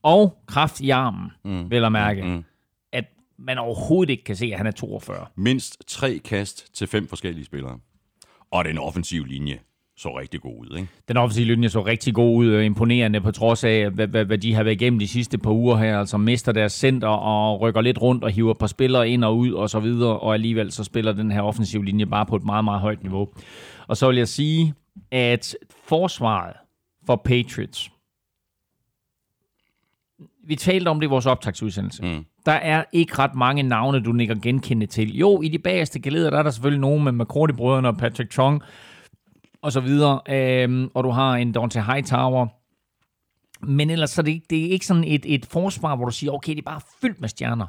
[0.03, 1.71] og kraft i armen, mm.
[1.71, 2.43] vil jeg mærke, mm.
[2.91, 3.05] at
[3.37, 5.25] man overhovedet ikke kan se, at han er 42.
[5.35, 7.79] Mindst tre kast til fem forskellige spillere.
[8.51, 9.59] Og den offensive linje
[10.01, 10.87] så rigtig god ud, ikke?
[11.07, 14.53] Den offensive linje så rigtig god ud imponerende på trods af, hvad, hvad, hvad de
[14.53, 15.99] har været igennem de sidste par uger her.
[15.99, 19.37] Altså mister deres center og rykker lidt rundt og hiver et par spillere ind og
[19.37, 20.19] ud og så videre.
[20.19, 23.29] Og alligevel så spiller den her offensive linje bare på et meget, meget højt niveau.
[23.87, 24.73] Og så vil jeg sige,
[25.11, 26.53] at forsvaret
[27.05, 27.91] for Patriots,
[30.47, 32.03] vi talte om det i vores optagsudsendelse.
[32.03, 32.25] Mm.
[32.45, 35.17] Der er ikke ret mange navne, du nikker genkendende til.
[35.17, 38.61] Jo, i de bagerste geleder, der er der selvfølgelig nogen med McCourty-brødrene og Patrick Chung,
[39.61, 40.21] og så videre.
[40.29, 42.47] Øhm, og du har en Dante Hightower.
[43.65, 46.11] Men ellers så er det ikke, det er ikke sådan et, et forsvar, hvor du
[46.11, 47.67] siger, okay, det er bare fyldt med stjerner.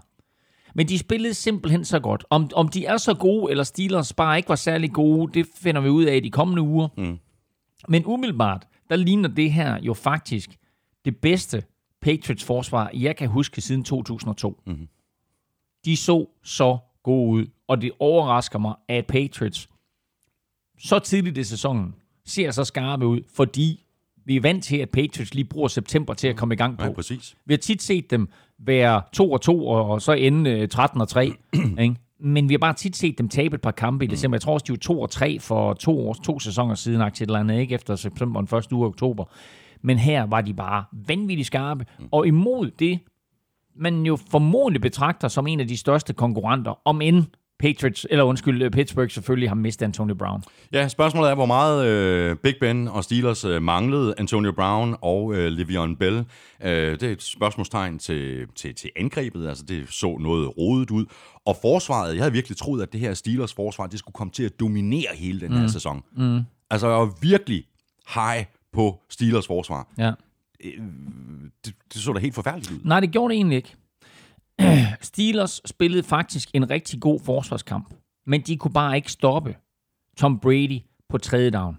[0.74, 2.24] Men de spillede simpelthen så godt.
[2.30, 5.80] Om, om de er så gode, eller Steelers bare ikke var særlig gode, det finder
[5.80, 6.88] vi ud af i de kommende uger.
[6.96, 7.18] Mm.
[7.88, 10.56] Men umiddelbart, der ligner det her jo faktisk
[11.04, 11.62] det bedste
[12.00, 14.62] Patriots forsvar, jeg kan huske siden 2002.
[14.66, 14.88] Mm.
[15.84, 19.68] De så så gode ud, og det overrasker mig, at Patriots
[20.82, 23.84] så tidligt i sæsonen ser så skarpe ud, fordi
[24.24, 26.84] vi er vant til, at Patriots lige bruger september til at komme i gang på.
[26.84, 27.36] Ja, præcis.
[27.44, 28.28] Vi har tit set dem
[28.58, 31.32] være 2 og 2, og så ende øh, 13 og 3.
[31.80, 31.96] ikke?
[32.20, 34.36] Men vi har bare tit set dem tabe et par kampe i december.
[34.36, 37.26] Jeg tror også, de var 2 og 3 for to, år, to sæsoner siden, aktiet
[37.26, 39.24] eller andet, ikke efter september den første uge af oktober.
[39.80, 41.86] Men her var de bare vanvittigt skarpe.
[42.10, 42.98] Og imod det,
[43.76, 47.24] man jo formodentlig betragter som en af de største konkurrenter, om end
[47.62, 50.42] Patriots, eller undskyld, Pittsburgh selvfølgelig har mistet Antonio Brown.
[50.72, 55.34] Ja, spørgsmålet er, hvor meget øh, Big Ben og Steelers øh, manglede Antonio Brown og
[55.34, 56.24] øh, Le'Veon Bell.
[56.62, 61.06] Øh, det er et spørgsmålstegn til, til, til angrebet, altså det så noget rodet ud.
[61.46, 64.42] Og forsvaret, jeg havde virkelig troet, at det her Steelers forsvar, det skulle komme til
[64.42, 65.68] at dominere hele den her mm.
[65.68, 66.02] sæson.
[66.16, 66.40] Mm.
[66.70, 67.64] Altså jeg var virkelig
[68.14, 69.92] high på Steelers forsvar.
[69.98, 70.12] Ja.
[71.64, 72.78] Det, det så da helt forfærdeligt ud.
[72.84, 73.76] Nej, det gjorde det egentlig ikke.
[75.00, 77.94] Steelers spillede faktisk en rigtig god forsvarskamp,
[78.26, 79.56] men de kunne bare ikke stoppe
[80.18, 80.78] Tom Brady
[81.08, 81.76] på tredje down.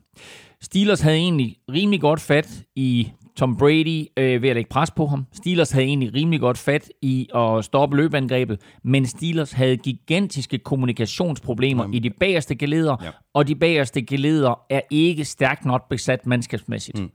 [0.61, 5.07] Steelers havde egentlig rimelig godt fat i Tom Brady øh, ved at lægge pres på
[5.07, 5.26] ham.
[5.34, 11.88] Steelers havde egentlig rimelig godt fat i at stoppe løbeangrebet, men Steelers havde gigantiske kommunikationsproblemer
[11.88, 11.93] Mm.
[11.93, 13.09] i de bagerste geleder, Ja.
[13.34, 16.99] og de bagerste geleder er ikke stærkt nok besat mandskabsmæssigt.
[16.99, 17.11] Mm.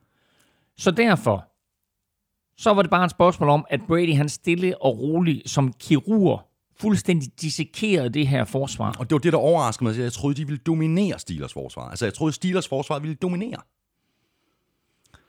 [0.78, 1.44] Så derfor,
[2.58, 6.40] så var det bare et spørgsmål om, at Brady han stille og roligt som kirurg
[6.80, 8.94] fuldstændig dissekerede det her forsvar.
[8.98, 9.98] Og det var det, der overraskede mig.
[9.98, 11.88] Jeg troede, de ville dominere Steelers forsvar.
[11.88, 13.60] Altså, jeg troede, Steelers forsvar ville dominere.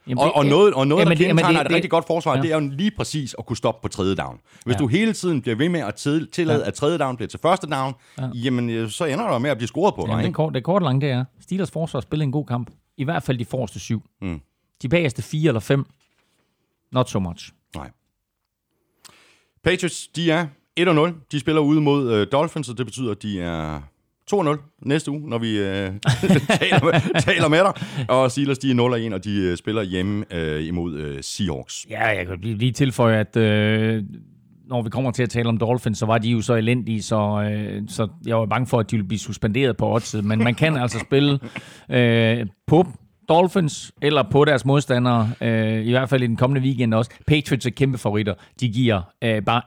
[0.07, 2.07] Jamen, Og, og noget, og noget jamen, der det- jamen, kendetegner det- et rigtig godt
[2.07, 2.41] forsvar, ja.
[2.41, 4.39] det er jo lige præcis at kunne stoppe på tredje down.
[4.65, 4.77] Hvis Ja.
[4.79, 6.67] du hele tiden bliver ved med at til- tillade, Ja.
[6.67, 8.27] at tredje down bliver til første down, ja.
[8.33, 10.09] jamen øh, så ender der med at blive scoret på dig.
[10.09, 11.25] Jamen, det, kort, det kort langt det er.
[11.39, 12.71] Steelers forsvar spillede en god kamp.
[12.97, 14.03] I hvert fald de forreste syv.
[14.21, 14.39] Mm.
[14.81, 15.85] De bagerste fire eller fem,
[16.91, 17.51] not so much.
[17.75, 17.89] Nej.
[19.63, 20.47] Patriots, de er
[20.79, 21.27] 1-0.
[21.31, 23.81] De spiller ude mod øh, Dolphins, og det betyder, at de er
[24.33, 25.65] 2-0 næste uge, når vi øh,
[26.59, 27.73] taler, med, taler med dig.
[28.09, 31.85] Og Steelers, de er 0-1, og de øh, spiller hjemme øh, imod øh, Seahawks.
[31.89, 34.03] Ja, jeg kan lige lige tilføje, at øh,
[34.67, 37.49] når vi kommer til at tale om Dolphins, så var de jo så elendige, så,
[37.51, 40.25] øh, så jeg var bange for, at de ville blive suspenderet på oddset.
[40.25, 41.39] Men man kan altså spille
[41.89, 42.87] øh, på
[43.29, 47.11] Dolphins eller på deres modstandere, øh, i hvert fald i den kommende weekend også.
[47.27, 48.33] Patriots er kæmpe favoritter.
[48.59, 49.61] De giver øh, bare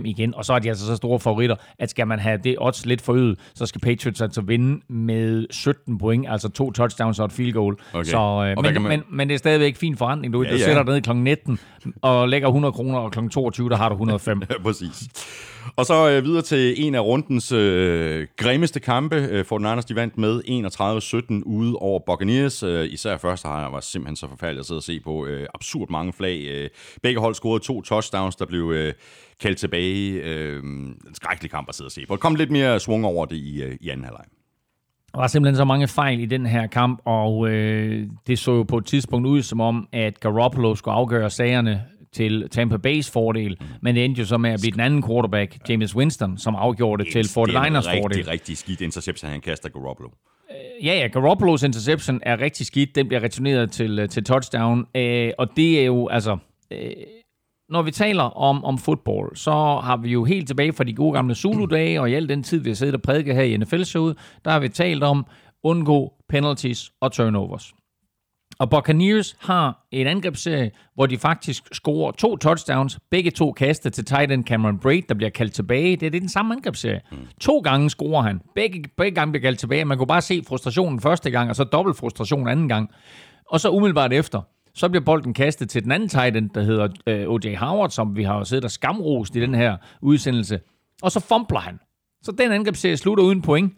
[0.00, 2.56] 1-0-5 igen, og så er de altså så store favoritter, at skal man have det
[2.58, 7.26] odds lidt forøget, så skal Patriots altså vinde med 17 point, altså to touchdowns og
[7.26, 7.76] et field goal.
[7.92, 8.04] Okay.
[8.04, 10.32] Så, øh, men, man- men, men det er stadigvæk fin forretning.
[10.32, 10.64] Du, ja, du ja.
[10.64, 11.12] sætter ned kl.
[11.14, 11.58] 19
[12.02, 13.18] og lægger 100 kroner, og kl.
[13.28, 14.42] 22, der har du 105.
[14.50, 15.08] Ja, præcis.
[15.76, 19.16] Og så øh, videre til en af rundens øh, grimmeste kampe.
[19.16, 20.42] Øh, Fort Niners, de vandt med
[21.40, 22.62] 31-17 ude over Buccaneers.
[22.62, 25.26] Øh, især første halvleg var simpelthen så forfærdeligt at sidde og se på.
[25.26, 26.46] Øh, absurd mange flag.
[26.50, 26.70] Øh,
[27.02, 28.92] begge hold scorede to touchdowns, der blev øh,
[29.40, 30.12] kaldt tilbage.
[30.12, 32.14] Øh, en skrækkelig kamp at sidde og se på.
[32.14, 34.24] Der kom lidt mere svung over det i, øh, i anden halvleg.
[35.12, 38.62] Der var simpelthen så mange fejl i den her kamp, og øh, det så jo
[38.62, 41.84] på et tidspunkt ud som om, at Garoppolo skulle afgøre sagerne
[42.14, 45.68] til Tampa Bays fordel, men det endte jo så med at blive den anden quarterback,
[45.68, 48.02] James Winston, som afgjorde det til 49ers det er en fordel.
[48.02, 50.08] rigtig, rigtig skidt interception, han kaster Garoppolo.
[50.82, 52.94] Ja, ja, Garoppolos interception er rigtig skidt.
[52.94, 54.86] Den bliver returneret til, øh, til touchdown.
[54.96, 56.38] Øh, og det er jo, altså...
[56.70, 56.92] Øh,
[57.68, 59.50] når vi taler om, om fodbold, så
[59.84, 62.58] har vi jo helt tilbage fra de gode gamle Zulu-dage, og i al den tid,
[62.58, 65.26] vi har siddet og prædiket her i NFL-showet, der har vi talt om
[65.62, 67.74] undgå penalties og turnovers.
[68.58, 74.04] Og Buccaneers har en angrebsserie, hvor de faktisk scorer to touchdowns, begge to kastet til
[74.04, 75.96] tight end Cameron Braid, der bliver kaldt tilbage.
[75.96, 77.00] Det er, det er den samme angrebsserie.
[77.12, 77.18] Mm.
[77.40, 78.40] To gange scorer han.
[78.54, 79.84] Begge, begge gange bliver kaldt tilbage.
[79.84, 82.90] Man kunne bare se frustrationen første gang, og så dobbelt frustration anden gang.
[83.50, 84.42] Og så umiddelbart efter,
[84.74, 87.56] så bliver bolden kastet til den anden tight end, der hedder øh, O.J.
[87.56, 90.60] Howard, som vi har jo siddet og skamrost i den her udsendelse.
[91.02, 91.78] Og så fumbler han.
[92.22, 93.72] Så den angrebsserie slutter uden point.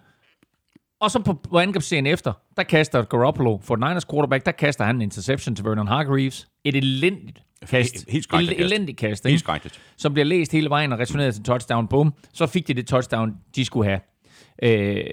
[1.00, 4.96] Og så på, på angrebsserien efter, der kaster Garoppolo for Niners quarterback, der kaster han
[4.96, 6.48] en interception til Vernon Hargreaves.
[6.64, 7.94] Et elendigt kast.
[8.08, 8.60] Helt- helt Et kast.
[8.72, 9.38] elendigt kast, Helt ikke?
[9.40, 9.80] skrækkeligt.
[9.96, 11.88] Som bliver læst hele vejen og returneret til touchdown.
[11.88, 12.14] Bum.
[12.32, 14.00] Så fik de det touchdown, de skulle have.
[14.62, 15.04] Øh,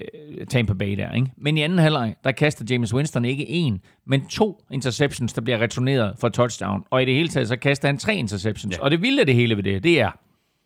[0.50, 1.30] Tampa Bay der, ikke?
[1.36, 5.58] Men i anden halvleg, der kaster James Winston ikke en, men to interceptions, der bliver
[5.58, 6.84] returneret for touchdown.
[6.90, 8.76] Og i det hele taget, så kaster han tre interceptions.
[8.76, 8.82] Ja.
[8.82, 10.10] Og det vilde af det hele ved det, det er,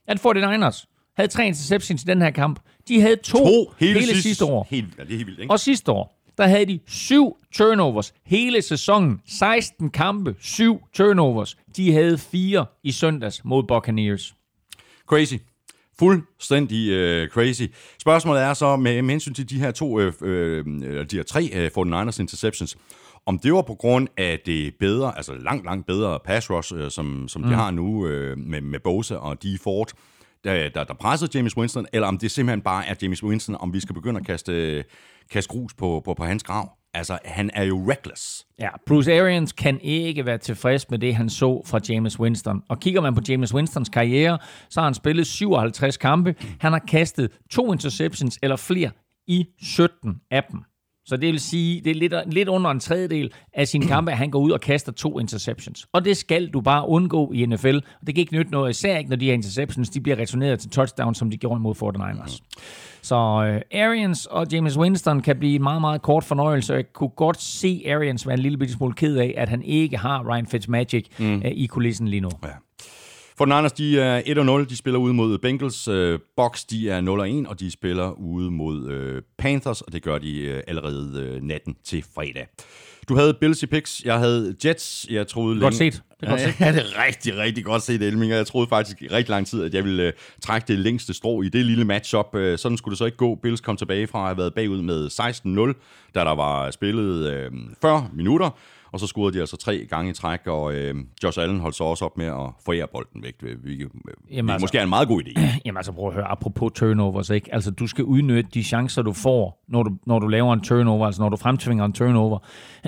[0.06, 0.84] at 49ers
[1.18, 2.60] havde tre interceptions i den her kamp.
[2.88, 4.66] De havde to, To hele, hele sidste, sidste år.
[4.70, 5.52] Helt, ja, det er helt vildt, ikke?
[5.52, 9.20] Og sidste år, der havde de syv turnovers hele sæsonen.
[9.26, 11.56] 16 kampe, syv turnovers.
[11.76, 14.34] De havde fire i søndags mod Buccaneers.
[15.06, 15.34] Crazy.
[15.98, 17.62] Fuldstændig øh, crazy.
[17.98, 21.22] Spørgsmålet er så, med, med hensyn til de her to, øh, øh, eller de her
[21.22, 22.76] tre øh, 49ers interceptions,
[23.26, 26.90] om det var på grund af det bedre, altså langt, langt bedre pass rush, øh,
[26.90, 27.48] som, som mm.
[27.48, 29.92] de har nu øh, med, med Bosa og de Ford,
[30.44, 33.72] der, der, der presser James Winston, eller om det simpelthen bare er James Winston, om
[33.72, 34.84] vi skal begynde at kaste,
[35.30, 36.72] kaste grus på, på, på hans grav.
[36.94, 38.46] Altså, han er jo reckless.
[38.58, 42.62] Ja, Bruce Arians kan ikke være tilfreds med det, han så fra James Winston.
[42.68, 44.38] Og kigger man på James Winstons karriere,
[44.70, 46.34] så har han spillet 57 kampe.
[46.60, 48.90] Han har kastet to interceptions eller flere
[49.26, 50.60] i 17 af dem.
[51.08, 54.18] Så det vil sige, det er lidt, lidt under en tredjedel af sine kampe, at
[54.18, 55.86] han går ud og kaster to interceptions.
[55.92, 57.76] Og det skal du bare undgå i NFL.
[57.76, 60.60] Og det kan ikke nytte noget, især ikke når de her interceptions de bliver returneret
[60.60, 62.40] til touchdown, som de gjorde imod 49ers.
[63.02, 66.74] Så uh, Arians og James Winston kan blive en meget, meget kort fornøjelse.
[66.74, 70.32] Jeg kunne godt se Arians være en lille smule ked af, at han ikke har
[70.32, 71.34] Ryan Fitzmagic mm.
[71.34, 72.30] uh, i kulissen lige nu.
[72.44, 72.48] Ja.
[73.38, 74.20] For Niners, de er
[74.64, 74.68] 1-0.
[74.68, 75.88] De spiller ude mod Bengals.
[75.88, 80.18] Uh, Bucks, de er 0-1, og de spiller ude mod uh, Panthers, og det gør
[80.18, 82.46] de uh, allerede uh, natten til fredag.
[83.08, 85.06] Du havde Bills i picks, jeg havde Jets.
[85.10, 86.02] Jeg troede Godt set.
[86.20, 86.60] Det er godt set.
[86.60, 88.32] Ja, det er rigtig, rigtig godt set, Elming.
[88.32, 90.12] Jeg troede faktisk rigtig lang tid, at jeg ville uh,
[90.42, 92.34] trække det længste strå i det lille matchup.
[92.34, 93.34] Uh, sådan skulle det så ikke gå.
[93.34, 97.58] Bills kom tilbage fra at have været bagud med 16-0, da der var spillet uh,
[97.82, 98.50] 40 minutter.
[98.92, 101.84] Og så scorede de altså tre gange i træk, og øh, Josh Allen holdt så
[101.84, 105.08] også op med at forære bolden væk, hvilket øh, Jamen altså- måske er en meget
[105.08, 105.40] god idé.
[105.64, 107.54] Jamen altså prøv at høre, apropos turnovers, ikke?
[107.54, 111.06] Altså du skal udnytte de chancer, du får, når du, når du laver en turnover,
[111.06, 112.38] altså når du fremtvinger en turnover,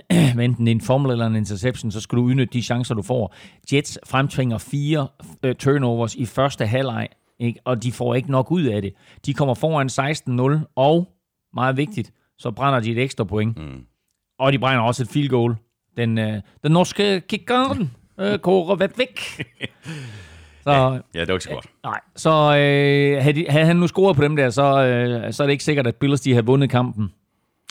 [0.40, 3.34] enten en formel eller en interception, så skal du udnytte de chancer, du får.
[3.72, 5.08] Jets fremtvinger fire
[5.42, 7.60] øh, turnovers i første halvleg, ikke?
[7.64, 8.92] og de får ikke nok ud af det.
[9.26, 9.88] De kommer foran
[10.62, 11.08] 16-0, og
[11.54, 13.58] meget vigtigt, så brænder de et ekstra point.
[13.58, 13.80] Mm.
[14.38, 15.56] Og de brænder også et field goal.
[15.96, 19.20] Den, øh, den norske kickeren, øh, Kåre væk.
[20.64, 21.66] Så, Ja, det var ikke så godt.
[21.84, 25.42] Nej, så øh, havde, de, havde han nu scoret på dem der, så, øh, så
[25.42, 27.12] er det ikke sikkert, at Bills de havde vundet kampen.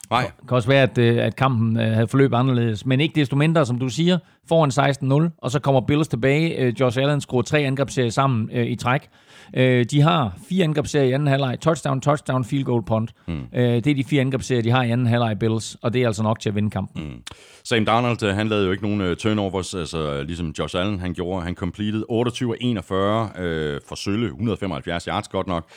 [0.10, 2.86] Nej, Det kan også være, at, øh, at kampen øh, havde forløbet anderledes.
[2.86, 4.18] Men ikke desto mindre, som du siger,
[4.48, 6.56] foran 16-0, og så kommer Bills tilbage.
[6.58, 9.10] Øh, Josh Allen skruer tre angrebsserier sammen øh, i træk.
[9.54, 11.60] Øh, de har fire angrebsserier i anden halvleg.
[11.62, 13.12] Touchdown, touchdown, field goal, punt.
[13.28, 13.42] Mm.
[13.54, 16.08] Øh, det er de fire angrebsserier, de har i anden halvleg Bills, og det er
[16.08, 17.04] altså nok til at vinde kampen.
[17.04, 17.24] Mm.
[17.64, 21.14] Sam Darnold, øh, han lavede jo ikke nogen uh, turnovers, altså ligesom Josh Allen, han
[21.14, 21.44] gjorde.
[21.44, 25.70] Han completed 28 af 41 øh, for sølle, 175 yards godt nok.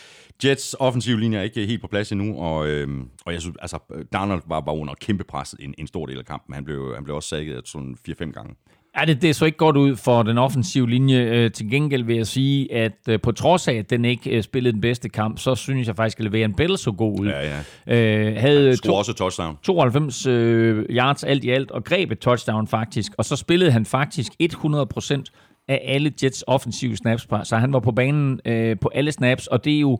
[0.45, 2.89] Jets offensiv linje er ikke helt på plads endnu, og, øh,
[3.27, 3.79] og jeg synes, altså,
[4.12, 6.55] Darnold var bare under kæmpe presset en, en stor del af kampen.
[6.55, 8.55] Han blev, han blev også sækket sådan 4-5 gange.
[8.99, 11.18] Ja, det, det så ikke godt ud for den offensive linje.
[11.18, 14.43] Øh, til gengæld vil jeg sige, at øh, på trods af, at den ikke øh,
[14.43, 17.26] spillede den bedste kamp, så synes jeg faktisk, at Levean Bell så god ud.
[17.26, 18.26] Ja, ja.
[18.26, 19.59] Øh, havde to, også touchdown.
[19.62, 23.12] 92 øh, yards alt i alt, og greb et touchdown faktisk.
[23.18, 25.22] Og så spillede han faktisk 100%
[25.68, 27.28] af alle Jets offensive snaps.
[27.45, 29.99] Så han var på banen øh, på alle snaps, og det er jo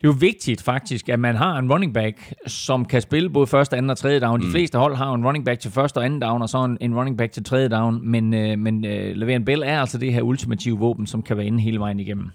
[0.00, 3.46] det er jo vigtigt faktisk, at man har en running back, som kan spille både
[3.46, 4.40] første, anden og tredje down.
[4.40, 4.52] De mm.
[4.52, 6.94] fleste hold har en running back til første og anden down, og så en, en
[6.94, 8.10] running back til tredje down.
[8.10, 11.46] Men, øh, men øh, Le'Veon Bell er altså det her ultimative våben, som kan være
[11.46, 12.30] inde hele vejen igennem.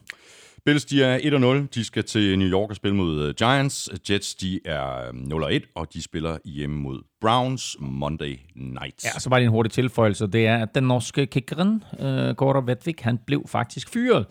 [0.65, 1.17] Bills, de er
[1.63, 1.67] 1-0.
[1.75, 3.89] De skal til New York og spille mod uh, Giants.
[4.09, 9.03] Jets, de er 0-1, um, og de spiller hjemme mod Browns Monday night.
[9.03, 10.27] Ja, så var det en hurtig tilføjelse.
[10.27, 14.25] Det er, at den norske kickeren, uh, Gordon Vetvik, han blev faktisk fyret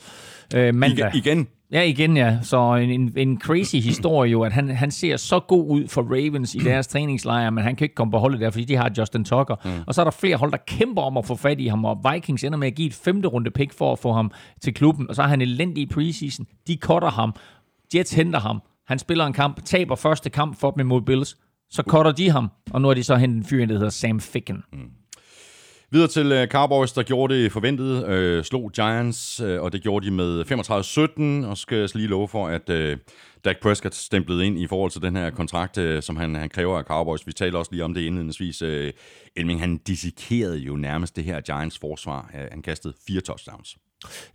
[0.55, 1.15] uh, mandag.
[1.15, 1.49] I, igen?
[1.73, 2.39] Ja, igen ja.
[2.43, 6.03] Så en, en, en crazy historie jo, at han, han ser så god ud for
[6.03, 8.91] Ravens i deres træningslejr, men han kan ikke komme på holdet der, fordi de har
[8.99, 9.57] Justin Tucker.
[9.65, 9.71] Mm.
[9.87, 12.05] Og så er der flere hold, der kæmper om at få fat i ham, og
[12.13, 14.31] Vikings ender med at give et femte runde pick for at få ham
[14.63, 16.47] til klubben, og så har han elendig i preseason.
[16.67, 17.35] De cutter ham.
[17.95, 18.63] Jets henter ham.
[18.87, 21.37] Han spiller en kamp, taber første kamp for dem imod Bills.
[21.71, 24.21] Så cutter de ham, og nu har de så hentet en fyr, der hedder Sam
[24.21, 24.63] Ficken.
[24.73, 24.79] Mm.
[25.93, 28.05] Videre til uh, Cowboys, der gjorde det forventet,
[28.39, 30.45] uh, slog Giants, uh, og det gjorde de med
[31.45, 32.99] 35-17, og skal jeg lige love for, at uh,
[33.45, 36.79] Dak Prescott stemplede ind i forhold til den her kontrakt, uh, som han, han kræver
[36.79, 37.27] af Cowboys.
[37.27, 38.63] Vi talte også lige om det indledningsvis.
[38.63, 38.69] Uh,
[39.37, 42.31] Elming, han dissekerede jo nærmest det her Giants forsvar.
[42.35, 43.77] Uh, han kastede fire touchdowns.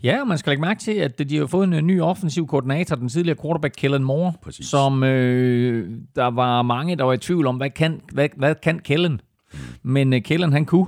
[0.03, 3.09] Ja, man skal lægge mærke til, at de har fået en ny offensiv koordinator, den
[3.09, 4.65] tidligere quarterback Kellen Moore, Præcis.
[4.65, 8.79] som øh, der var mange, der var i tvivl om, hvad kan, hvad, hvad kan
[8.79, 9.21] Kellen?
[9.53, 9.59] Mm.
[9.83, 10.87] Men øh, Kellen, han kunne,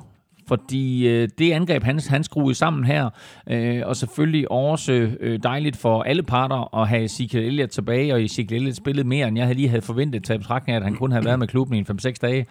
[0.49, 3.09] fordi øh, det angreb, han, han skruede sammen her,
[3.49, 8.23] øh, og selvfølgelig også øh, dejligt for alle parter at have Ezekiel Elliott tilbage, og
[8.23, 11.11] Ezekiel Elliott spillede mere, end jeg havde lige havde forventet til betragtning at han kun
[11.11, 12.45] havde været med klubben i 5-6 dage.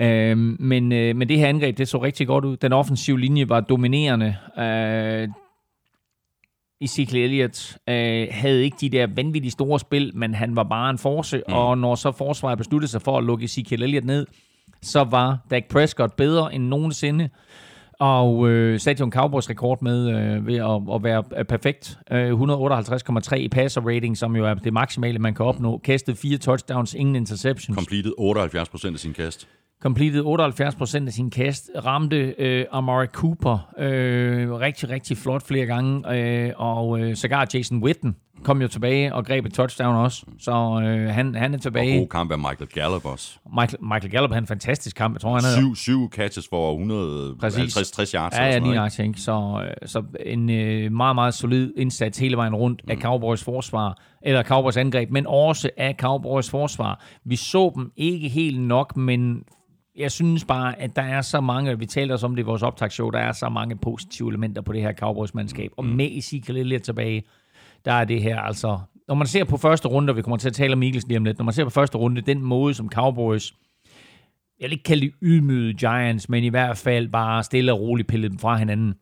[0.00, 2.56] Øh, men, øh, men det her angreb, det så rigtig godt ud.
[2.56, 4.36] Den offensive linje var dominerende.
[4.58, 5.28] Øh,
[6.80, 10.98] Ezekiel Elliott øh, havde ikke de der vanvittige store spil, men han var bare en
[10.98, 11.54] force, mm.
[11.54, 14.26] og når så forsvaret besluttede sig for at lukke Ezekiel Elliott ned,
[14.82, 17.28] så var Dak Prescott bedre end nogensinde,
[17.98, 21.98] og øh, satte jo en Cowboys rekord med øh, ved at, at være øh, perfekt.
[22.12, 25.78] Øh, 158,3 i passer rating, som jo er det maksimale, man kan opnå.
[25.78, 27.76] Kastet fire touchdowns, ingen interceptions.
[27.76, 29.48] Completed 78% af sin kast
[29.82, 36.16] completed 78% af sin kast, ramte øh, Amari Cooper øh, rigtig, rigtig flot flere gange,
[36.16, 40.80] øh, og øh, sågar Jason Witten kom jo tilbage og greb et touchdown også, så
[40.84, 41.94] øh, han, han er tilbage.
[41.94, 43.38] Og god kamp af Michael Gallup også.
[43.60, 45.56] Michael, Michael Gallup havde en fantastisk kamp, jeg tror han havde.
[45.56, 48.36] Syv, syv catches for 150-60 yards.
[48.36, 49.20] Ja, ja, lige nok, ikke?
[49.20, 52.90] Så, øh, så en øh, meget, meget solid indsats hele vejen rundt mm.
[52.90, 57.04] af Cowboys forsvar, eller Cowboys angreb, men også af Cowboys forsvar.
[57.24, 59.42] Vi så dem ikke helt nok, men
[59.96, 62.62] jeg synes bare, at der er så mange, vi talte også om det i vores
[62.62, 65.70] optagsshow, der er så mange positive elementer på det her Cowboys-mandskab.
[65.76, 65.90] Og mm.
[65.90, 67.22] med Ezekiel Elliott tilbage,
[67.84, 68.78] der er det her altså...
[69.08, 71.18] Når man ser på første runde, og vi kommer til at tale om Eagles lige
[71.18, 73.54] om lidt, når man ser på første runde, den måde, som Cowboys,
[74.60, 78.08] jeg vil ikke kalde det ydmyde Giants, men i hvert fald bare stille og roligt
[78.08, 78.94] pille dem fra hinanden.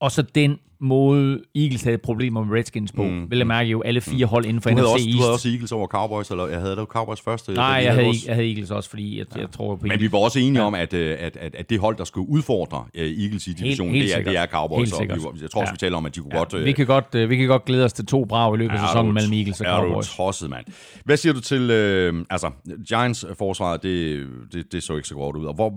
[0.00, 3.02] Og så den måde, Eagles havde problemer med Redskins på.
[3.02, 3.30] Mm.
[3.30, 5.16] Vil jeg mærke jo alle fire hold inden for du NFC også, East.
[5.16, 7.48] Du havde også Eagles over Cowboys, eller jeg havde da Cowboys først?
[7.48, 9.40] Nej, jeg havde, jeg havde Eagles også, fordi jeg, ja.
[9.40, 10.66] jeg tror på Men vi var også enige ja.
[10.66, 13.94] om, at, øh, at, at, at det hold, der skulle udfordre uh, Eagles i divisionen,
[13.94, 14.98] det, er, det er Cowboys.
[14.98, 15.72] Helt og vi, jeg tror også, ja.
[15.72, 16.38] vi taler om, at de kunne ja.
[16.38, 16.54] godt...
[16.54, 18.74] Uh, vi, kan godt uh, vi kan godt glæde os til to brag i løbet
[18.74, 20.06] af sæsonen mellem Eagles og Cowboys.
[20.06, 20.64] Er du tosset, mand.
[21.04, 21.62] Hvad siger du til...
[21.62, 22.50] Uh, altså,
[22.88, 25.44] Giants-forsvaret, det, det, det så ikke så godt ud.
[25.44, 25.70] Og hvor,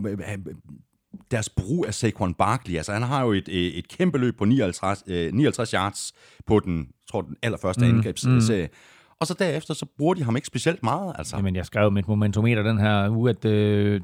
[1.32, 2.76] deres brug af Saquon Barkley.
[2.76, 6.14] Altså, han har jo et, et kæmpe løb på 59, 59 yards
[6.46, 8.66] på den, tror den allerførste mm, angrebsserie.
[8.66, 8.74] Mm.
[9.20, 11.16] Og så derefter, så bruger de ham ikke specielt meget.
[11.18, 11.36] Altså.
[11.36, 14.02] Jamen, jeg skrev med et momentometer den her uge, at øh,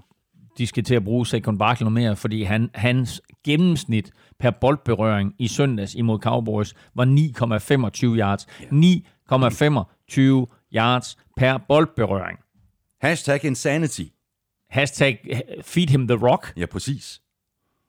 [0.57, 5.33] de skal til at bruge Saquon Barkley noget mere, fordi han, hans gennemsnit per boldberøring
[5.39, 8.47] i søndags imod Cowboys var 9,25 yards.
[8.61, 8.71] Yeah.
[10.41, 12.39] 9,25 yards per boldberøring.
[13.01, 14.03] Hashtag insanity.
[14.69, 16.53] Hashtag feed him the rock.
[16.57, 17.21] Ja, præcis.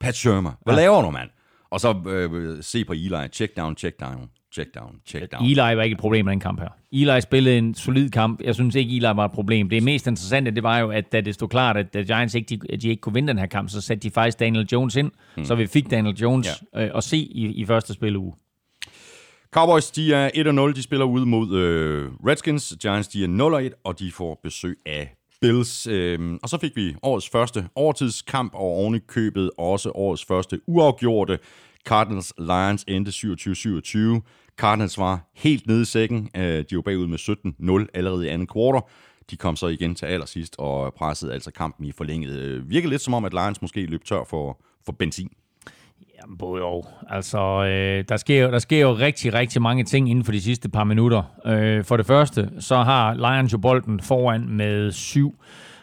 [0.00, 0.52] Pat Shermer.
[0.64, 0.80] Hvad ja.
[0.80, 1.30] laver du, mand?
[1.70, 3.28] Og så øh, se på Eli.
[3.32, 5.44] Check down, check down, check down, check down.
[5.44, 6.68] Eli var ikke et problem i den kamp her.
[6.92, 8.40] Eli spillede en solid kamp.
[8.42, 9.68] Jeg synes ikke, Eli var et problem.
[9.68, 12.56] Det mest interessante, det var jo, at da det stod klart, at The Giants ikke,
[12.56, 15.10] de, de ikke kunne vinde den her kamp, så satte de faktisk Daniel Jones ind.
[15.34, 15.44] Hmm.
[15.44, 16.84] Så vi fik Daniel Jones ja.
[16.84, 18.34] øh, at se i, i første spiluge.
[19.50, 20.76] Cowboys, de er 1-0.
[20.76, 22.76] De spiller ude mod øh, Redskins.
[22.82, 25.86] Giants, de er 0-1, og de får besøg af Bills.
[25.86, 30.60] Øh, og så fik vi årets første overtidskamp, og oven i købet også årets første
[30.66, 31.38] uafgjorte.
[31.84, 33.10] Cardinals Lions endte
[34.18, 34.20] 27-27.
[34.56, 36.30] Cardinals var helt nede i sækken.
[36.36, 37.18] Øh, de var bagud med
[37.84, 38.82] 17-0 allerede i anden kvartal.
[39.30, 42.38] De kom så igen til allersidst og pressede altså kampen i forlænget.
[42.38, 45.30] Øh, Virkede lidt som om, at Lions måske løb tør for, for benzin.
[46.22, 46.86] Jamen, både og.
[47.08, 50.68] Altså, øh, der, sker, der sker jo rigtig, rigtig mange ting inden for de sidste
[50.68, 51.22] par minutter.
[51.46, 55.34] Øh, for det første, så har Lions jo bolden foran med syv,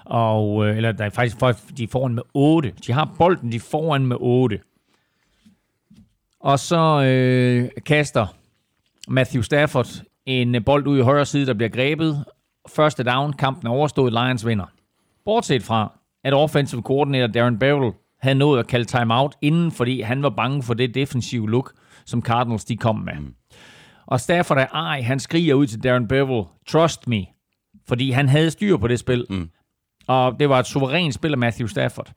[0.06, 2.74] og, øh, eller der er faktisk, for, de er foran med 8.
[2.88, 4.60] De har bolden, de er foran med 8.
[6.40, 8.28] Og så øh, kaster
[9.08, 9.88] Matthew Stafford
[10.26, 12.26] en øh, bold ud i højre side, der bliver grebet.
[12.76, 14.66] Første down, kampen er overstået, Lions vinder.
[15.26, 15.92] Bortset fra,
[16.24, 20.64] at offensive coordinator Darren Bevel havde nået at kalde timeout inden, fordi han var bange
[20.64, 21.74] for det defensive look,
[22.06, 23.14] som Cardinals de kom med.
[23.20, 23.34] Mm.
[24.06, 27.26] Og Stafford er ej, han skriger ud til Darren Bevel, trust me,
[27.88, 29.26] fordi han havde styr på det spil.
[29.30, 29.50] Mm.
[30.08, 32.12] Og det var et suverænt spil af Matthew Stafford.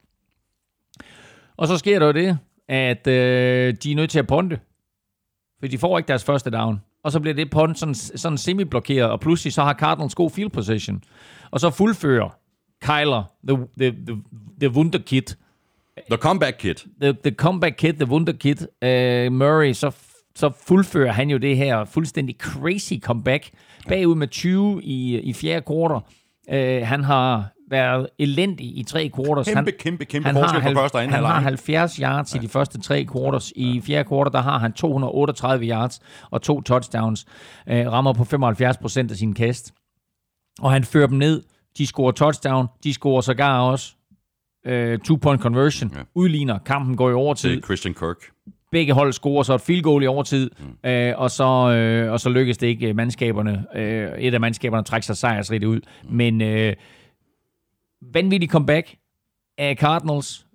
[1.57, 2.37] Og så sker der jo det,
[2.67, 4.59] at øh, de er nødt til at ponte.
[5.59, 6.81] For de får ikke deres første down.
[7.03, 10.49] Og så bliver det punt sådan, sådan semi-blokeret, og pludselig så har Cardinals god field
[10.49, 11.03] position.
[11.51, 12.29] Og så fuldfører
[12.81, 14.21] Kyler, the, the, the,
[14.59, 15.35] the wunderkid,
[15.97, 16.75] The comeback kid.
[17.01, 19.91] the, the comeback kid, the wonder kid, uh, Murray, så,
[20.35, 23.49] så fuldfører han jo det her fuldstændig crazy comeback.
[23.87, 26.01] Bagud med 20 i, i fjerde kvartal.
[26.51, 29.47] Uh, han har været elendig i tre quarters.
[29.47, 31.49] Kæmpe, han, kæmpe, kæmpe han forskel har, på første og anden Han har halvleg.
[31.49, 32.39] 70 yards ja.
[32.39, 33.51] i de første tre quarters.
[33.55, 35.99] I fjerde kvartal, der har han 238 yards
[36.31, 37.25] og to touchdowns.
[37.71, 39.73] Uh, rammer på 75 procent af sin kast.
[40.59, 41.43] Og han fører dem ned.
[41.77, 42.67] De scorer touchdown.
[42.83, 43.95] De scorer sågar også
[44.65, 46.01] øh, two-point conversion, Ja.
[46.15, 48.17] udligner, kampen går i overtid, Til Christian Kirk.
[48.71, 50.49] begge hold scorer så et field goal i overtid,
[50.83, 50.89] mm.
[50.89, 53.65] øh, og, så, øh, og så lykkes det ikke øh, mandskaberne.
[53.75, 55.79] Øh, et af mandskaberne trækker sig sejrsrigt ud.
[56.09, 56.73] Men øh,
[58.13, 58.95] vanvittig comeback
[59.57, 60.45] af Cardinals.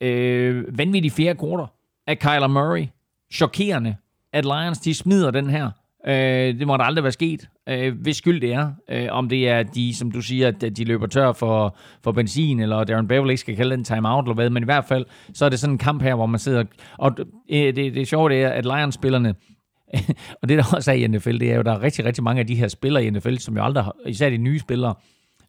[0.00, 1.66] Øh, vanvittig fjerde quarter
[2.06, 2.86] af Kyler Murray.
[3.32, 3.96] Chokerende,
[4.32, 5.70] at Lions de smider den her.
[6.08, 7.48] Øh, det må aldrig være sket.
[7.68, 8.72] Øh, hvis skyld det er.
[8.90, 12.60] Øh, om det er de, som du siger, at de løber tør for, for benzin,
[12.60, 14.50] eller Darren Beverly ikke skal kalde den timeout, eller hvad.
[14.50, 16.64] Men i hvert fald, så er det sådan en kamp her, hvor man sidder...
[16.98, 17.16] Og
[17.50, 19.34] øh, det, det, sjove det er, at Lions-spillerne,
[20.42, 22.40] og det der også er i NFL, det er jo, der er rigtig, rigtig mange
[22.40, 24.94] af de her spillere i NFL, som jo aldrig har, især de nye spillere,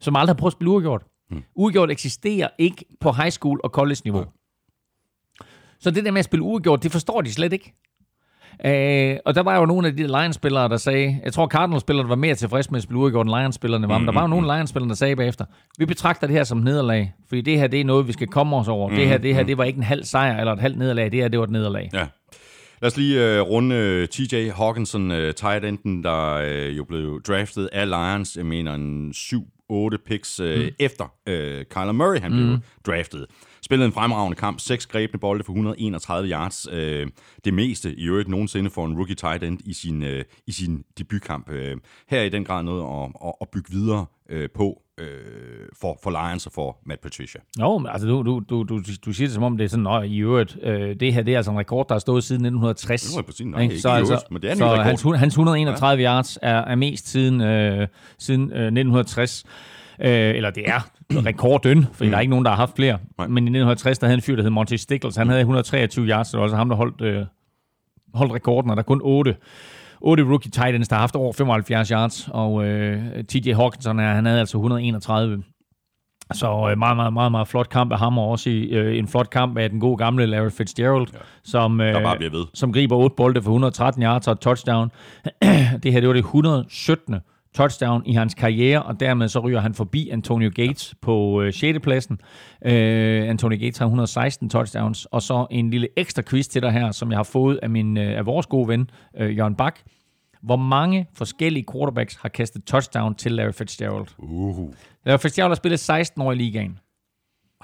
[0.00, 1.02] som aldrig har prøvet at spille uafgjort.
[1.30, 1.42] Mm.
[1.56, 4.24] Uafgjort eksisterer ikke på high school og college-niveau.
[5.80, 7.74] Så det der med at spille uafgjort, det forstår de slet ikke.
[8.66, 12.14] Øh, og der var jo nogle af de Lions-spillere, der sagde, jeg tror Cardinals-spillerne var
[12.14, 14.88] mere tilfredse med at spille uafgjort, end Lions-spillerne var, men der var jo nogle Lions-spillere,
[14.88, 15.44] der sagde bagefter,
[15.78, 18.56] vi betragter det her som nederlag, fordi det her, det er noget, vi skal komme
[18.56, 18.90] os over.
[18.90, 21.20] Det her, det her, det var ikke en halv sejr eller et halvt nederlag, det
[21.20, 21.90] her, det var et nederlag.
[21.92, 22.06] Ja.
[22.82, 27.22] Lad os lige øh, runde øh, TJ Hawkinson, øh, tight enden, der øh, jo blev
[27.22, 30.70] draftet af Lions, jeg mener en 7-8 picks øh, mm.
[30.78, 32.38] efter øh, Kyler Murray, han mm.
[32.38, 33.26] blev draftet.
[33.62, 36.66] Spillede en fremragende kamp, seks grebne bolde for 131 yards.
[36.72, 37.06] Øh,
[37.44, 40.84] det meste i øvrigt nogensinde for en rookie tight end i sin, øh, i sin
[40.98, 41.50] debutkamp.
[41.50, 41.76] Øh,
[42.08, 45.06] her er i den grad noget at, at, at bygge videre øh, på øh,
[45.80, 47.40] for, for Lions og for Matt Patricia.
[47.60, 49.86] Jo, men altså du, du, du, du, du siger det som om, det er sådan,
[49.86, 52.40] at i øvrigt, øh, det her det er altså en rekord, der har stået siden
[52.44, 53.14] 1960.
[53.14, 53.80] Det præcis- nej, Ikke?
[53.80, 56.08] så altså, øvrigt, men det er en så hans, hans 131 ja.
[56.08, 57.88] yards er, er mest siden, øh,
[58.18, 59.44] siden øh, 1960.
[60.00, 60.80] Øh, eller det er
[61.10, 62.10] rekorden, fordi mm.
[62.10, 62.98] der er ikke nogen, der har haft flere.
[63.18, 63.26] Nej.
[63.26, 65.16] Men i 1960, der havde en fyr, der hed Monty Stickles.
[65.16, 67.24] Han havde 123 yards, så det var altså ham, der holdt, øh,
[68.14, 69.36] holdt rekorden, og der er kun 8
[70.00, 74.26] otte rookie tight ends, der har haft over 75 yards, og øh, TJ Hawkinson, han
[74.26, 75.42] havde altså 131.
[76.32, 79.08] Så øh, meget, meget, meget, meget flot kamp af ham, og også i, øh, en
[79.08, 81.18] flot kamp af den gode gamle Larry Fitzgerald, ja.
[81.44, 82.44] som, øh, Der bare bliver ved.
[82.54, 84.90] som griber otte bolde for 113 yards og et touchdown.
[85.82, 87.16] det her, det var det 117.
[87.62, 91.78] touchdown i hans karriere, og dermed så ryger han forbi Antonio Gates på øh, 6.
[91.82, 92.20] pladsen.
[92.66, 96.90] Øh, Antonio Gates har 116 touchdowns, og så en lille ekstra quiz til dig her,
[96.92, 99.78] som jeg har fået af, min, øh, af vores gode ven, øh, Jørgen Bak.
[100.42, 104.06] Hvor mange forskellige quarterbacks har kastet touchdown til Larry Fitzgerald?
[104.18, 104.72] Uh.
[105.06, 106.78] Larry Fitzgerald har spillet 16 år i ligaen.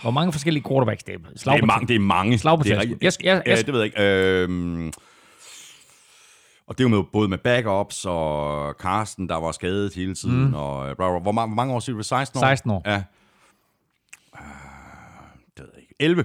[0.02, 1.04] Hvor mange forskellige quarterbacks?
[1.04, 1.86] Det er, slag Det er mange.
[1.88, 2.38] Det er mange.
[2.38, 3.02] Slag på det er rigtigt.
[3.02, 4.02] Jeg- jeg- jeg- Ja, det ved jeg ikke.
[4.02, 4.92] Øhm,
[6.66, 10.44] og det er jo med, både med backups og Carsten, der var skadet hele tiden.
[10.44, 10.54] Mm.
[10.54, 11.18] Og, øh, bla, bla.
[11.18, 12.02] Hvor, mange, hvor mange år du?
[12.02, 12.40] 16 år?
[12.40, 12.82] 16 år.
[12.86, 12.96] Ja.
[12.96, 13.02] Øh,
[15.56, 15.94] det ved jeg ikke.
[16.00, 16.24] 11?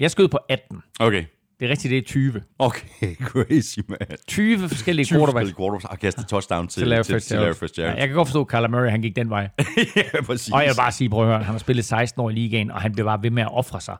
[0.00, 0.82] Jeg skød på 18.
[1.00, 1.24] Okay.
[1.60, 2.42] Det er rigtigt, det er 20.
[2.58, 3.98] Okay, crazy, man.
[4.26, 7.36] 20 forskellige 20 quarterbacks forskellige quarterbacks har kastet touchdown til, til Larry til, til.
[7.36, 7.94] Larry Fitzgerald.
[7.94, 9.48] Ja, jeg kan godt forstå, at Kyler Murray han gik den vej.
[9.96, 10.52] ja, præcis.
[10.52, 12.70] Og jeg vil bare sige, prøv at høre, han har spillet 16 år i ligaen,
[12.70, 13.96] og han bliver bare ved med at ofre sig.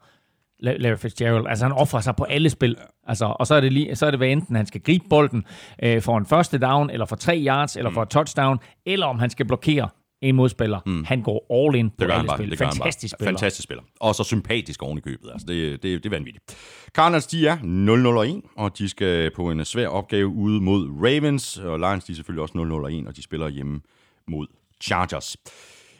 [0.66, 1.46] La- Larry Fitzgerald.
[1.48, 2.76] Altså, han offrer sig på alle spil.
[3.06, 5.44] Altså, og så er det, lige, så er det hvad enten, han skal gribe bolden
[5.82, 9.18] øh, for en første down, eller for tre yards, eller for et touchdown, eller om
[9.18, 9.88] han skal blokere
[10.22, 10.80] en modspiller.
[10.86, 11.04] Mm.
[11.04, 12.36] Han går all in på Det alle bare.
[12.38, 12.50] spil.
[12.50, 12.58] Det.
[12.58, 13.32] Fantastisk spiller.
[13.32, 13.82] Fantastisk spiller.
[14.00, 15.30] Og så sympatisk oven i købet.
[15.32, 16.56] Altså, det, det, det er vanvittigt.
[16.94, 20.88] Cardinals, de er 0 og 1, og de skal på en svær opgave ude mod
[21.02, 21.58] Ravens.
[21.58, 23.80] Og Lions, de er selvfølgelig også 0 og 1, og de spiller hjemme
[24.28, 24.46] mod
[24.82, 25.36] Chargers.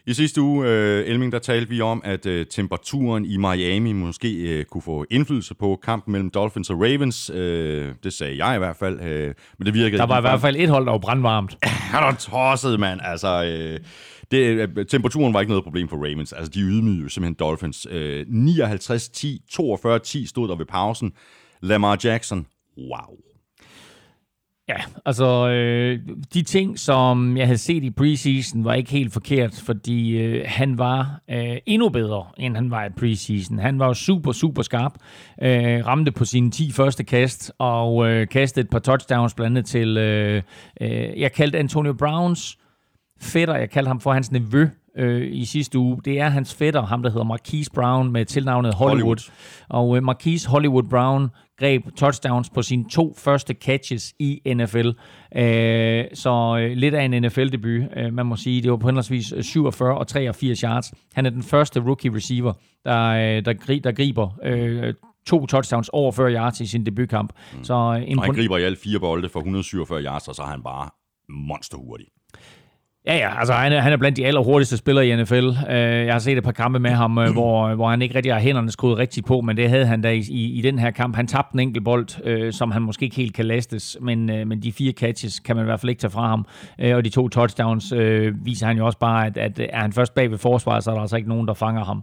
[0.06, 4.34] I sidste uge, øh, Elming, der talte vi om, at øh, temperaturen i Miami måske
[4.34, 7.30] øh, kunne få indflydelse på kampen mellem Dolphins og Ravens.
[7.34, 10.40] Øh, det sagde jeg i hvert fald, øh, men det virkede Der var i hvert
[10.40, 11.56] fald et hold, der var brandvarmt.
[11.92, 13.00] han er tosset, mand.
[13.04, 13.80] Altså, øh,
[14.30, 16.32] det, øh, temperaturen var ikke noget problem for Ravens.
[16.32, 17.86] Altså, de ydmygede jo simpelthen Dolphins.
[17.90, 18.32] Øh, 59-10,
[19.52, 21.12] 42-10 stod der ved pausen.
[21.62, 22.46] Lamar Jackson,
[22.78, 23.29] wow.
[24.70, 25.98] Ja, altså øh,
[26.34, 30.78] de ting, som jeg havde set i preseason, var ikke helt forkert, fordi øh, han
[30.78, 33.58] var øh, endnu bedre, end han var i preseason.
[33.58, 34.92] Han var jo super, super skarp,
[35.42, 39.70] øh, ramte på sine 10 første kast, og øh, kastede et par touchdowns blandt andet
[39.70, 40.42] til, øh,
[40.80, 42.58] øh, jeg kaldte Antonio Browns
[43.20, 46.00] fætter, jeg kaldte ham for hans nevø øh, i sidste uge.
[46.04, 48.98] Det er hans fætter, ham der hedder Marquise Brown med tilnavnet Hollywood.
[49.00, 49.30] Hollywood.
[49.68, 51.28] Og øh, Marquise Hollywood Brown
[51.58, 54.88] greb touchdowns på sine to første catches i NFL.
[55.36, 58.62] Øh, så øh, lidt af en NFL-debut, øh, man må sige.
[58.62, 60.92] Det var på henholdsvis 47 og 83 yards.
[61.14, 62.52] Han er den første rookie receiver,
[62.84, 64.94] der, øh, der, gri- der griber øh,
[65.26, 67.32] to touchdowns over 40 yards i sin debutkamp.
[67.56, 67.64] Mm.
[67.64, 70.42] Så øh, Og han impon- griber i alt fire bolde for 147 yards, og så
[70.42, 70.88] er han bare
[71.28, 72.06] monsterhurtig.
[73.06, 75.46] Ja, ja, altså han er, han er blandt de allerhurtigste spillere i NFL.
[75.46, 78.32] Uh, jeg har set et par kampe med ham, uh, hvor, hvor han ikke rigtig
[78.32, 80.90] har hænderne skruet rigtigt på, men det havde han da i, i, i den her
[80.90, 81.16] kamp.
[81.16, 84.46] Han tabte en enkelt bold, uh, som han måske ikke helt kan lastes, men, uh,
[84.46, 86.46] men de fire catches kan man i hvert fald ikke tage fra ham.
[86.84, 89.92] Uh, og de to touchdowns uh, viser han jo også bare, at, at er han
[89.92, 92.02] først bag ved forsvaret, så er der altså ikke nogen, der fanger ham.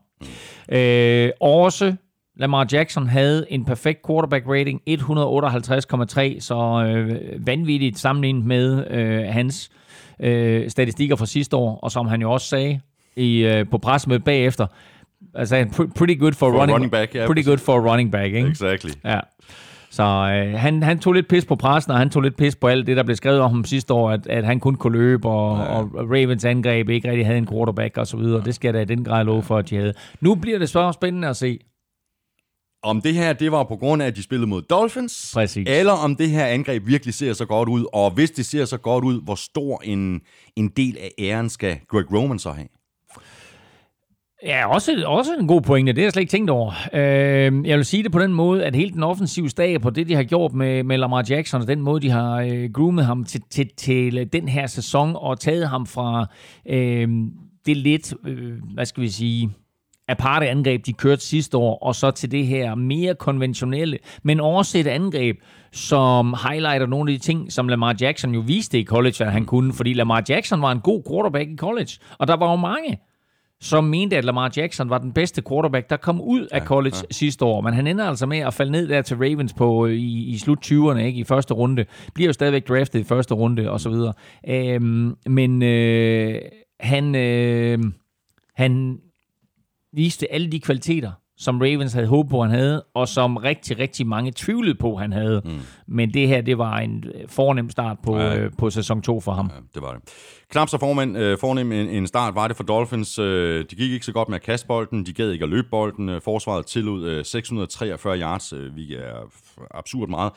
[0.72, 1.96] Uh, også
[2.40, 9.72] Lamar Jackson havde en perfekt quarterback rating, 158,3, så øh, vanvittigt sammenlignet med øh, hans
[10.20, 12.80] øh, statistikker fra sidste år, og som han jo også sagde
[13.16, 14.68] i, øh, på pressemødet bagefter,
[15.34, 18.34] altså pr- pretty good for, For running, running back, ja, pretty good for running back,
[18.34, 18.50] ikke?
[18.50, 18.90] Exactly.
[19.06, 19.20] Ja.
[19.90, 22.68] Så øh, han, han tog lidt pis på pressen, og han tog lidt pis på
[22.68, 25.28] alt det, der blev skrevet om ham sidste år, at, at han kun kunne løbe,
[25.30, 25.64] og, ja.
[25.64, 28.44] og Ravens angreb ikke rigtig havde en quarterback og så videre.
[28.44, 29.94] Det skal da i den grad love for, at de havde.
[30.22, 31.60] Nu bliver det så spændende at se.
[32.84, 35.68] Om det her, det var på grund af, at de spillede mod Dolphins, Præcis.
[35.70, 38.78] eller om det her angreb virkelig ser så godt ud, og hvis det ser så
[38.78, 40.22] godt ud, hvor stor en,
[40.56, 42.68] en del af æren skal Greg Roman så have?
[44.44, 45.92] Ja, også, også en god pointe.
[45.92, 46.74] Det har jeg slet ikke tænkt over.
[46.94, 50.08] Øh, jeg vil sige det på den måde, at hele den offensive stab på det,
[50.08, 53.24] de har gjort med, med Lamar Jackson, og den måde, de har øh, groomet ham
[53.24, 56.26] til, til, til den her sæson, og taget ham fra
[56.70, 57.10] øh,
[57.66, 59.50] det lidt, øh, hvad skal vi sige,
[60.08, 64.78] aparte angreb, de kørte sidste år, og så til det her mere konventionelle, men også
[64.78, 65.38] et angreb,
[65.72, 69.46] som highlighter nogle af de ting, som Lamar Jackson jo viste i college, at han
[69.46, 73.00] kunne, fordi Lamar Jackson var en god quarterback i college, og der var jo mange,
[73.62, 77.02] som mente, at Lamar Jackson var den bedste quarterback, der kom ud af college ja,
[77.10, 77.14] ja.
[77.14, 77.62] sidste år.
[77.62, 80.38] Men han ender altså med at falde ned der til Ravens på øh, i, i
[80.38, 81.86] slut 20'erne, ikke i første runde.
[82.14, 84.14] Bliver jo stadigvæk draftet i første runde og så videre.
[84.50, 86.42] Øhm, men øh,
[86.80, 87.80] han, øh,
[88.56, 89.00] han
[89.98, 94.08] viste alle de kvaliteter, som Ravens havde håbet på, han havde, og som rigtig, rigtig
[94.08, 95.42] mange tvivlede på, han havde.
[95.46, 95.52] Mm.
[95.88, 98.38] Men det her, det var en øh, fornem start på, Ja.
[98.38, 99.50] øh, på sæson 2 for ham.
[99.56, 100.02] Ja, det var det.
[100.50, 103.20] Knap så formand, øh, fornem en, en start var det for Dolphins.
[103.20, 105.68] Øh, de gik ikke så godt med at kaste bolden, de gad ikke at løbe
[105.72, 106.10] bolden.
[106.10, 109.32] Øh, forsvaret tillod øh, 643 yards, øh, vi er
[109.72, 110.32] absurd meget.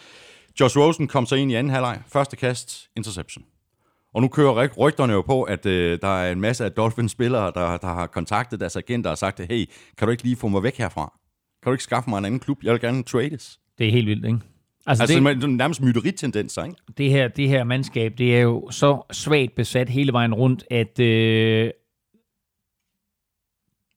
[0.61, 2.02] Josh Rosen kom så ind i anden halvleg.
[2.12, 3.44] Første kast, interception.
[4.14, 7.44] Og nu kører ry- rygterne jo på, at øh, der er en masse af Dolphins-spillere,
[7.54, 10.62] der, der har kontaktet deres agenter og sagt, hey, kan du ikke lige få mig
[10.62, 11.12] væk herfra?
[11.62, 12.58] Kan du ikke skaffe mig en anden klub?
[12.62, 13.61] Jeg vil gerne trades.
[13.78, 14.38] Det er helt vildt, ikke?
[14.86, 16.76] Altså, Altså, det, det, det er nærmest myteri-tendenser, ikke?
[16.98, 21.00] det, her, det her mandskab, det er jo så svagt besat hele vejen rundt, at
[21.00, 21.70] øh,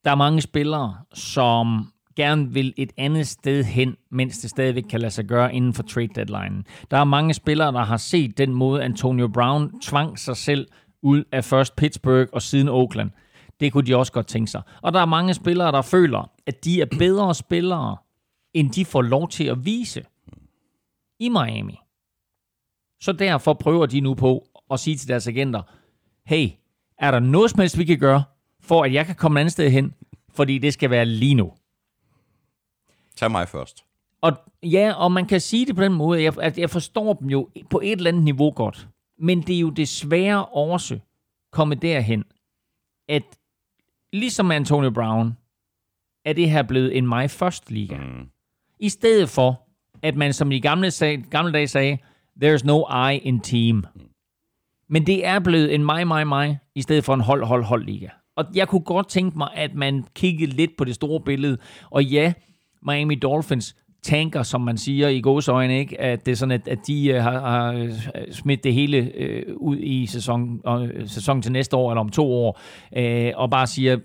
[0.06, 5.00] der er mange spillere, som gerne vil et andet sted hen, mens det stadigvæk kan
[5.00, 6.64] lade sig gøre inden for trade deadline.
[6.92, 10.68] Der er mange spillere, der har set den måde, Antonio Brown tvang sig selv
[11.02, 13.12] ud af først Pittsburgh og siden Oakland.
[13.60, 14.62] Det kunne de også godt tænke sig.
[14.82, 17.98] Og der er mange spillere, der føler, at de er bedre spillere,
[18.54, 20.04] end de får lov til at vise
[21.20, 21.80] i Miami.
[23.02, 25.62] Så derfor prøver de nu på at sige til deres agenter,
[26.26, 26.50] hey,
[26.98, 28.24] er der noget som helst, vi kan gøre,
[28.62, 29.94] for at jeg kan komme et andet sted hen?
[30.30, 31.54] Fordi det skal være lige nu.
[33.16, 33.86] Tag mig først.
[34.22, 37.14] Og ja, og man kan sige det på den måde, at jeg, at jeg forstår
[37.14, 38.88] dem jo på et eller andet niveau godt.
[39.20, 41.00] Men det er jo desværre også
[41.52, 42.24] kommet derhen,
[43.10, 43.24] at
[44.14, 45.38] ligesom Antonio Brown,
[46.26, 47.98] er det her blevet en mig først liga.
[47.98, 48.30] Mm.
[48.80, 49.62] I stedet for,
[50.02, 51.98] at man som i gamle, sag, gamle dage sagde,
[52.44, 53.86] there's no I in team.
[54.88, 57.86] Men det er blevet en mig, mig, mig, i stedet for en hold, hold, hold
[57.86, 58.08] liga.
[58.36, 61.58] Og jeg kunne godt tænke mig, at man kiggede lidt på det store billede.
[61.90, 62.34] Og ja,
[62.86, 66.02] Miami Dolphins tanker, som man siger i gåsøjne, ikke?
[66.02, 67.92] at det er sådan, at, at de uh, har, har øh,
[68.32, 69.12] smidt det hele
[69.50, 72.60] uh, ud i sæson, uh, sæson til næste år, eller om to år,
[72.98, 73.98] uh, og bare siger,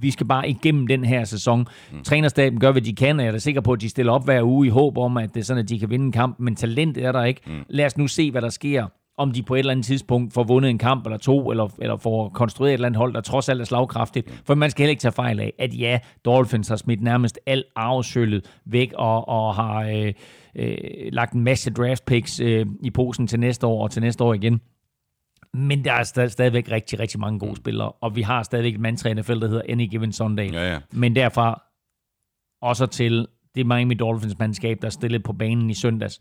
[0.00, 1.66] vi skal bare igennem den her sæson.
[1.92, 2.02] Mm.
[2.02, 4.24] Trænerstaben gør, hvad de kan, og jeg er da sikker på, at de stiller op
[4.24, 6.40] hver uge i håb om, at det er sådan, at de kan vinde en kamp,
[6.40, 7.40] men talent er der ikke.
[7.46, 7.64] Mm.
[7.68, 8.86] Lad os nu se, hvad der sker
[9.18, 11.96] om de på et eller andet tidspunkt får vundet en kamp eller to, eller, eller
[11.96, 14.42] får konstrueret et eller andet hold, der trods alt er slagkraftigt.
[14.46, 17.64] For man skal heller ikke tage fejl af, at ja, Dolphins har smidt nærmest alt
[17.76, 20.12] arvesøllet væk, og, og har øh,
[20.56, 20.78] øh,
[21.12, 24.34] lagt en masse draft picks øh, i posen til næste år, og til næste år
[24.34, 24.60] igen.
[25.54, 29.06] Men der er stadig, stadigvæk rigtig, rigtig mange gode spillere, og vi har stadigvæk et
[29.06, 30.52] i NFL, der hedder Any Given Sunday.
[30.52, 30.78] Ja, ja.
[30.92, 31.62] Men derfra
[32.62, 36.20] også til det Miami Dolphins-mandskab, der er stillet på banen i søndags,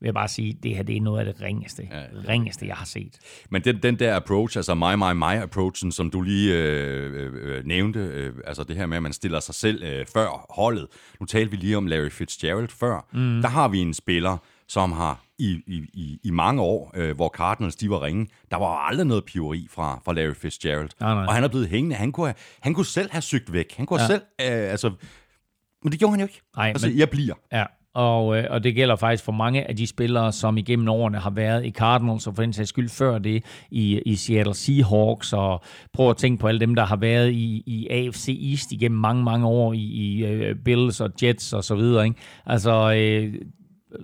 [0.00, 2.02] vil jeg bare sige, det her det er noget af det ringeste, ja.
[2.28, 3.18] ringeste jeg har set.
[3.50, 7.64] Men den, den der approach, altså my, my, my approachen, som du lige øh, øh,
[7.64, 10.86] nævnte, øh, altså det her med, at man stiller sig selv øh, før holdet.
[11.20, 13.08] Nu talte vi lige om Larry Fitzgerald før.
[13.12, 13.42] Mm.
[13.42, 14.36] Der har vi en spiller,
[14.68, 18.56] som har i, i, i, i mange år, øh, hvor Cardinals de var ringe, der
[18.56, 20.90] var aldrig noget piveri fra, fra Larry Fitzgerald.
[21.00, 21.26] Nej, nej.
[21.26, 21.96] Og han er blevet hængende.
[21.96, 23.74] Han kunne, have, han kunne selv have søgt væk.
[23.76, 24.06] Han kunne ja.
[24.06, 24.90] selv, øh, altså...
[25.82, 26.40] Men det gjorde han jo ikke.
[26.56, 27.34] Nej, altså, men- jeg bliver.
[27.52, 27.64] Ja,
[27.94, 31.30] og, øh, og det gælder faktisk for mange af de spillere, som igennem årene har
[31.30, 35.62] været i Cardinals, og for den sags skyld før det i, i Seattle Seahawks, og
[35.92, 39.24] prøv at tænke på alle dem, der har været i, i AFC East igennem mange,
[39.24, 42.16] mange år, i, i uh, Bills og Jets og så videre, ikke?
[42.46, 43.34] Altså, øh,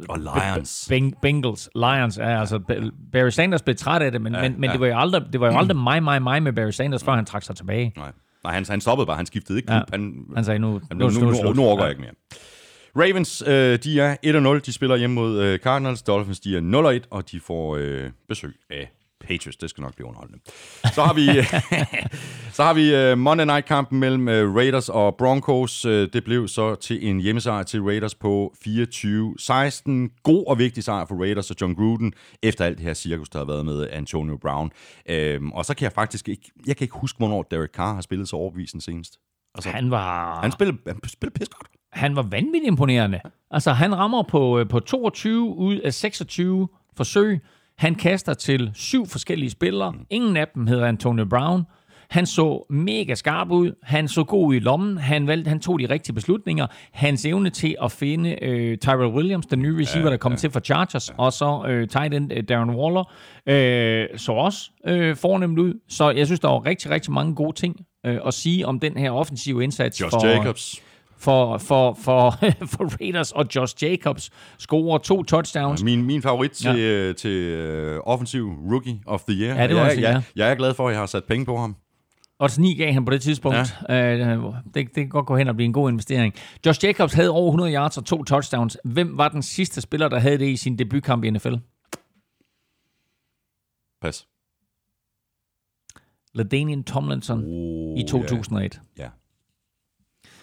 [0.08, 0.88] Og Lions.
[0.92, 4.52] Beng- Bengals, Lions, ja, altså Ba- Barry Sanders blev træt af det, men, ja, men,
[4.60, 4.72] men ja.
[4.72, 7.12] det var jo aldrig, det var jo aldrig mig, mig, mig med Barry Sanders, før
[7.12, 7.92] han trak sig tilbage.
[7.96, 8.12] Nej,
[8.44, 9.16] Nej han, han stoppede bare.
[9.16, 9.80] Han skiftede ikke Ja.
[9.90, 12.12] Han, Han sagde, nu, nu, nu, nu, nu, nu overgår jeg ikke mere.
[12.98, 14.16] Ravens, øh, de er
[14.56, 14.60] 1-0.
[14.66, 16.02] De spiller hjemme mod øh, Cardinals.
[16.02, 19.56] Dolphins, de er 0-1, og de får øh, besøg af Patriots.
[19.56, 20.40] Det skal nok blive underholdende.
[20.94, 21.27] Så har vi,
[22.56, 25.85] så har vi øh, Monday Night-kampen mellem øh, Raiders og Broncos.
[25.85, 30.20] Øh, det blev så til en hjemmesejr til Raiders på 24-16.
[30.23, 32.12] God og vigtig sejr for Raiders og John Gruden,
[32.43, 34.70] efter alt det her cirkus, der har været med Antonio Brown.
[35.09, 38.01] Øhm, og så kan jeg faktisk ikke, jeg kan ikke huske, hvornår Derek Carr har
[38.01, 39.18] spillet så overbevisende senest.
[39.56, 40.40] Altså, han, var...
[40.42, 41.68] han spillede, han spillede pis godt.
[41.92, 43.20] han var vanvittigt imponerende.
[43.50, 47.40] Altså, han rammer på, øh, på 22 ud af 26 forsøg.
[47.78, 49.94] Han kaster til syv forskellige spillere.
[50.10, 51.64] Ingen af dem hedder Antonio Brown.
[52.10, 53.72] Han så mega skarp ud.
[53.82, 54.98] Han så god i lommen.
[54.98, 56.66] Han, valgte, han tog de rigtige beslutninger.
[56.92, 60.36] Hans evne til at finde øh, Tyrell Williams, den nye receiver, ja, der kom ja.
[60.36, 61.14] til for Chargers, ja.
[61.18, 63.12] og så øh, tight end øh, Darren Waller,
[63.46, 65.74] øh, så også øh, fornemt ud.
[65.88, 67.76] Så jeg synes, der var rigtig, rigtig mange gode ting
[68.06, 70.00] øh, at sige om den her offensive indsats.
[70.00, 70.82] Josh for, Jacobs.
[71.18, 72.30] for, for, for,
[72.72, 75.82] for Raiders og Josh Jacobs scorer to touchdowns.
[75.82, 77.12] Min, min favorit til, ja.
[77.12, 79.60] til uh, offensiv rookie of the year.
[79.60, 80.44] Ja, det jeg, sige, jeg, ja.
[80.44, 81.76] jeg er glad for, at jeg har sat penge på ham.
[82.38, 83.76] Odds 9 gav han på det tidspunkt.
[83.88, 84.14] Ja.
[84.14, 86.34] Øh, det, det kan godt gå hen og blive en god investering.
[86.66, 88.78] Josh Jacobs havde over 100 yards og to touchdowns.
[88.84, 91.54] Hvem var den sidste spiller, der havde det i sin debutkamp i NFL?
[94.02, 94.26] Pas.
[96.36, 98.80] LaDainian Tomlinson Oh, i 2001.
[98.98, 99.08] Ja.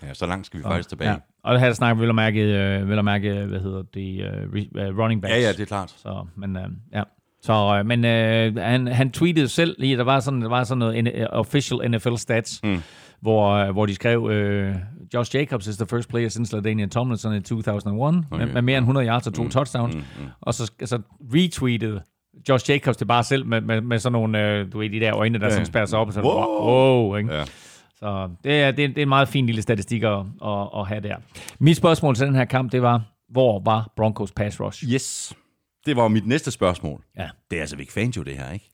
[0.04, 1.12] ja, så langt skal vi faktisk tilbage.
[1.12, 1.18] Ja.
[1.44, 4.66] Og her snakker vi vel at mærke, øh, vel at mærke hvad hedder det, øh,
[4.76, 5.32] øh, running backs.
[5.32, 5.90] Ja, ja, det er klart.
[5.90, 6.64] Så, men øh,
[6.94, 7.04] ja.
[7.42, 10.80] Så, øh, men øh, han, han tweetede selv lige, der var sådan, der var sådan
[10.80, 12.82] noget uh, official NFL stats, mm.
[13.22, 14.76] hvor, øh, hvor de skrev, øh,
[15.14, 18.46] Josh Jacobs is the first player since LaDainian Tomlinson i 2001, okay.
[18.46, 19.50] med, med mere end 100 yards og to mm.
[19.50, 19.96] touchdowns.
[19.96, 20.02] Mm.
[20.20, 20.28] Mm.
[20.42, 21.02] Og så, så
[21.34, 22.02] retweetede
[22.50, 25.16] Josh Jacobs det bare selv med, med, med sådan nogle, øh, du ved, de der
[25.16, 25.52] øjne, der ja.
[25.52, 26.08] sådan spærrer sig op.
[26.08, 27.34] Og så, wow, wow ikke?
[27.34, 27.46] Ja.
[27.96, 30.88] Så det er, det, er, det er en meget fin lille statistik at, at, at
[30.88, 31.16] have der.
[31.60, 34.84] Mit spørgsmål til den her kamp, det var, hvor var Broncos pass rush?
[34.94, 35.34] Yes.
[35.86, 37.02] Det var mit næste spørgsmål.
[37.18, 37.30] Ja.
[37.52, 38.70] Det er altså Vic Fangio, det her, ikke?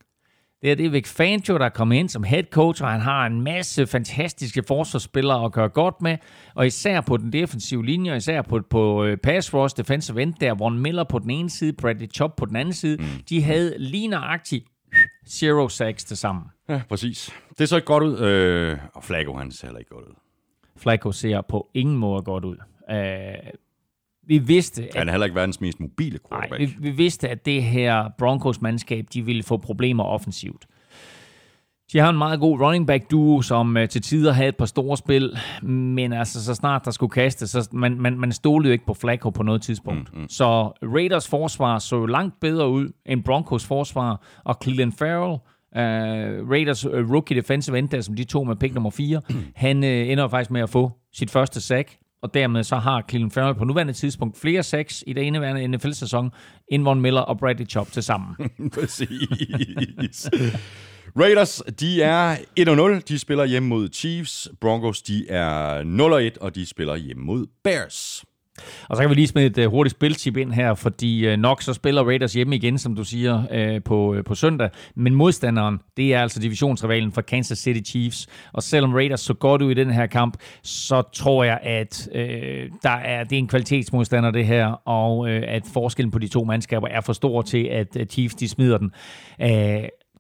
[0.62, 3.26] Det er, det Vic Fangio, der er kommet ind som head coach, og han har
[3.26, 6.18] en masse fantastiske forsvarsspillere at gøre godt med,
[6.56, 10.34] og især på den defensive linje, og især på, på øh, pass rush, defensive end,
[10.34, 13.24] der Von Miller på den ene side, Bradley Chubb på den anden side, mm.
[13.30, 14.66] de havde lige nøjagtigt
[15.28, 16.46] zero sacks til sammen.
[16.70, 17.30] Ja, præcis.
[17.60, 18.20] Det så ikke godt ud.
[18.20, 20.14] Øh, og Flacco, han ser heller ikke godt ud.
[20.78, 22.58] Flacco ser på ingen måde godt ud.
[22.92, 23.50] Uh,
[24.30, 26.62] vi vidste, at Han er heller ikke verdens mest mobile Nej, quarterback.
[26.62, 30.66] vi, vi vidste, at det her Broncos-mandskab, de ville få problemer offensivt.
[31.94, 34.66] De har en meget god running back duo, som uh, til tider havde et par
[34.66, 38.74] store spil, men altså så snart der skulle kaste, så man, man, man stolede jo
[38.74, 40.14] ikke på Flacco på noget tidspunkt.
[40.14, 40.30] Mm, mm.
[40.30, 45.40] Så Raiders forsvar så langt bedre ud end Broncos forsvar, og Cleveland Farrell,
[45.76, 49.22] uh, Raiders uh, rookie defensive end, der, som de to med pick nummer 4,
[49.56, 53.32] han uh, ender faktisk med at få sit første sack, og dermed så har Cleveland
[53.32, 56.32] Farrell på nuværende tidspunkt flere sacks i det indeværende NFL-sæson,
[56.72, 58.36] end Von Miller og Bradley Chop til sammen.
[58.76, 60.30] Præcis.
[61.20, 63.02] Raiders, de er 1-0.
[63.08, 64.50] De spiller hjemme mod Chiefs.
[64.62, 65.82] Broncos, de er
[66.36, 68.26] 0-1, og de spiller hjemme mod Bears.
[68.90, 71.62] Og så kan vi lige smide et uh, hurtigt spiltip ind her, fordi uh, nok
[71.62, 73.44] så spiller Raiders hjemme igen, som du siger,
[73.78, 74.70] uh, på, uh, på søndag.
[74.96, 78.28] Men modstanderen, det er altså divisionsrivalen for Kansas City Chiefs.
[78.54, 82.20] Og selvom Raiders så godt ud i den her kamp, så tror jeg, at uh,
[82.84, 86.44] der er, det er en kvalitetsmodstander det her, og uh, at forskellen på de to
[86.44, 88.92] mandskaber er for stor til, at uh, Chiefs de smider den.
[89.40, 89.48] Uh,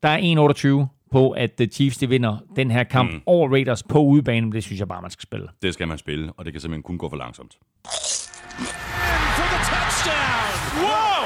[0.03, 3.21] der er 1,28 på, at Chiefs de vinder den her kamp mm.
[3.25, 4.51] over Raiders på udebanen.
[4.51, 5.47] Det synes jeg bare, man skal spille.
[5.61, 7.57] Det skal man spille, og det kan simpelthen kun gå for langsomt.
[9.99, 10.83] Touchdown.
[10.83, 11.25] Wow!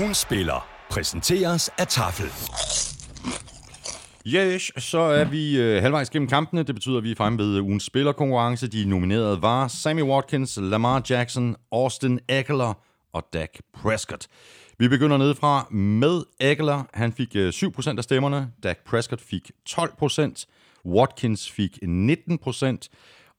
[0.00, 2.26] Ugen spiller præsenteres af Tafel.
[4.26, 6.62] Yes, så er vi øh, halvvejs gennem kampene.
[6.62, 8.66] Det betyder, at vi er fremme ved ugens spillerkonkurrence.
[8.68, 12.74] De nominerede var Sammy Watkins, Lamar Jackson, Austin Eckler
[13.12, 14.26] og Dak Prescott.
[14.78, 16.82] Vi begynder nedefra med Eckler.
[16.94, 18.50] Han fik øh, 7% af stemmerne.
[18.62, 20.44] Dak Prescott fik 12%.
[20.86, 22.88] Watkins fik 19%.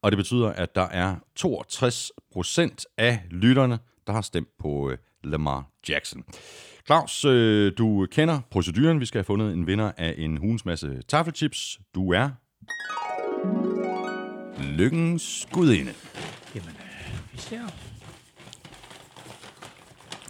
[0.02, 5.64] Og det betyder, at der er 62% af lytterne, der har stemt på øh, Lamar
[5.88, 6.24] Jackson.
[6.86, 9.00] Claus, øh, du kender proceduren.
[9.00, 11.80] Vi skal have fundet en vinder af en hulens masse taffelchips.
[11.94, 12.30] Du er...
[14.62, 15.94] Lykkens gudinde.
[16.54, 17.60] Jamen, øh, vi ser.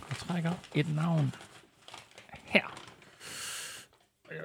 [0.08, 1.34] Jeg trækker et navn
[2.44, 2.64] her.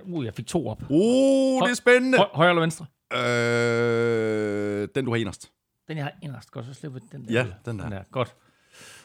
[0.03, 0.81] Uh, jeg fik to op.
[0.89, 2.18] Uh, det er spændende.
[2.18, 2.85] Høj, højre eller venstre?
[3.14, 5.52] Øh, den, du har inderst.
[5.88, 6.52] Den, jeg har inderst.
[6.52, 7.34] Godt, så slipper den der.
[7.34, 7.84] Ja, den der.
[7.84, 8.04] Den der.
[8.12, 8.36] Godt.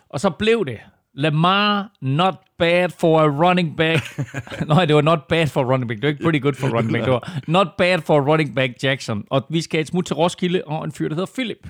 [0.09, 0.81] Og så blev det
[1.15, 4.19] Lamar, not bad for a running back.
[4.69, 6.01] Nej, det var not bad for a running back.
[6.01, 7.05] Det var ikke pretty good for running back.
[7.07, 9.25] Det var not bad for a running back Jackson.
[9.31, 11.69] Og vi skal et smut til Roskilde og en fyr, der hedder Philip.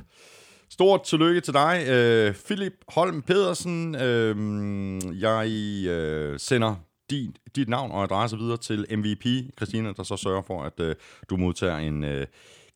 [0.70, 3.94] Stort tillykke til dig, øh, Philip Holm Pedersen.
[3.94, 5.48] Øh, jeg
[5.88, 6.74] øh, sender
[7.10, 9.26] din, dit navn og adresse videre til MVP,
[9.56, 10.94] Christina, der så sørger for, at øh,
[11.30, 12.26] du modtager en øh,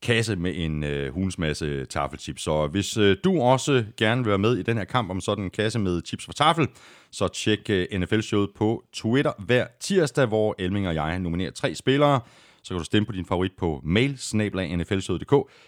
[0.01, 2.41] kasse med en øh, hulens masse taffelchips.
[2.41, 5.43] Så hvis øh, du også gerne vil være med i den her kamp om sådan
[5.43, 6.67] en kasse med chips for taffel,
[7.11, 12.21] så tjek øh, NFL-showet på Twitter hver tirsdag, hvor Elming og jeg nominerer tre spillere.
[12.63, 14.11] Så kan du stemme på din favorit på mail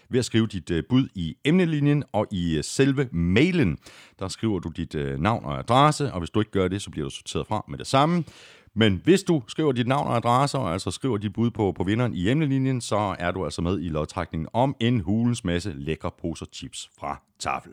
[0.08, 3.78] ved at skrive dit øh, bud i emnelinjen og i øh, selve mailen.
[4.18, 6.90] Der skriver du dit øh, navn og adresse, og hvis du ikke gør det, så
[6.90, 8.24] bliver du sorteret fra med det samme.
[8.76, 11.84] Men hvis du skriver dit navn og adresse, og altså skriver dit bud på, på
[11.84, 16.10] vinderen i emnelinjen, så er du altså med i lodtrækningen om en hulens masse lækre
[16.20, 17.72] poser chips fra Tafel.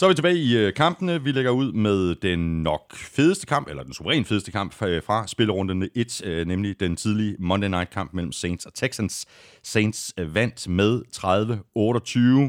[0.00, 1.22] Så er vi tilbage i øh, kampene.
[1.22, 5.26] Vi lægger ud med den nok fedeste kamp, eller den suveræn fedeste kamp øh, fra
[5.26, 9.26] spillerunderne 1, øh, nemlig den tidlige Monday Night kamp mellem Saints og Texans.
[9.62, 11.02] Saints vandt med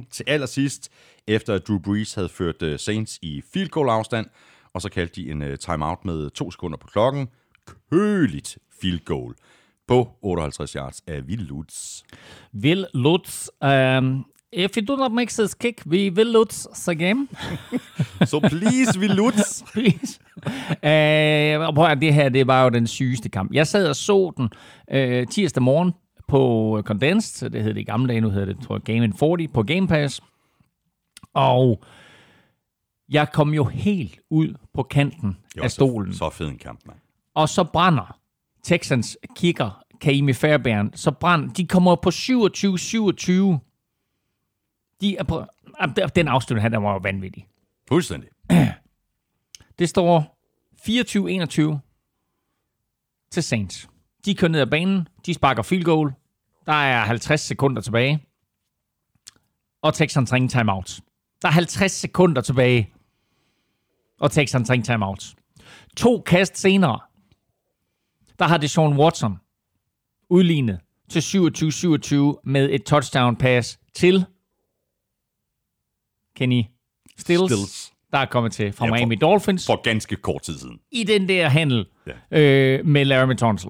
[0.03, 0.89] 30-28 til allersidst,
[1.27, 4.25] efter at Drew Brees havde ført Saints i field goal afstand,
[4.73, 7.27] og så kaldte de en timeout med to sekunder på klokken.
[7.91, 9.33] Køligt field goal
[9.87, 12.01] på 58 yards af Will Lutz.
[12.53, 13.47] Will Lutz.
[13.63, 14.03] øh,
[14.53, 17.27] if you do not make this kick, we will lose the game.
[18.25, 19.63] Så please, Will Lutz.
[19.73, 20.19] Please.
[20.67, 23.53] uh, prøv at det her, det var jo den sygeste kamp.
[23.53, 24.49] Jeg sad og så den
[24.93, 25.93] uh, tirsdag morgen
[26.27, 29.47] på Condensed, det hed det i gamle dage, nu hedder det, tror jeg, Game 40
[29.53, 30.21] på Game Pass.
[31.33, 31.83] Og
[33.09, 36.13] jeg kom jo helt ud på kanten var af stolen.
[36.13, 36.97] Så, så fed en kamp, mand.
[37.35, 38.17] Og så brænder
[38.63, 43.70] Texans kicker Kaimi Fairbairn, så brænder, de kommer på 27-27.
[45.01, 45.45] De er på,
[46.15, 47.47] den afslutning her, der var jo vanvittig.
[47.87, 48.29] Fuldstændig.
[49.79, 50.37] Det står
[51.75, 51.77] 24-21
[53.31, 53.89] til Saints.
[54.25, 56.13] De kører ned ad banen, de sparker field goal.
[56.65, 58.25] Der er 50 sekunder tilbage.
[59.81, 60.99] Og Texans ringer timeout.
[61.41, 62.93] Der er 50 sekunder tilbage.
[64.19, 65.35] Og Texans ringer timeout.
[65.97, 66.99] To kast senere,
[68.39, 69.37] der har det Sean Watson
[70.29, 70.79] udlignet
[71.09, 74.25] til 27-27 med et touchdown pass til
[76.37, 76.63] Kenny
[77.17, 77.91] Stills, Stills.
[78.11, 80.77] der er kommet til fra Ja, for- Miami Dolphins For ganske kort tid siden.
[80.91, 81.85] i den der handel
[82.31, 82.39] Ja.
[82.41, 83.69] øh, med Larry Tunsil.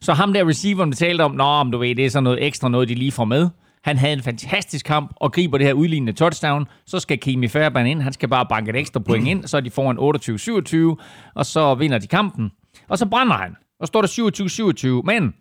[0.00, 2.44] Så ham der receiveren, vi talte om, nå, om du ved, det er sådan noget
[2.46, 3.48] ekstra noget, de lige får med.
[3.84, 6.66] Han havde en fantastisk kamp og griber det her udlignende touchdown.
[6.86, 8.02] Så skal Kimi Fairbairn ind.
[8.02, 10.96] Han skal bare banke et ekstra point ind, så de foran 28-27,
[11.34, 12.50] og så vinder de kampen.
[12.88, 13.54] Og så brænder han.
[13.80, 15.34] Og står der 27-27, men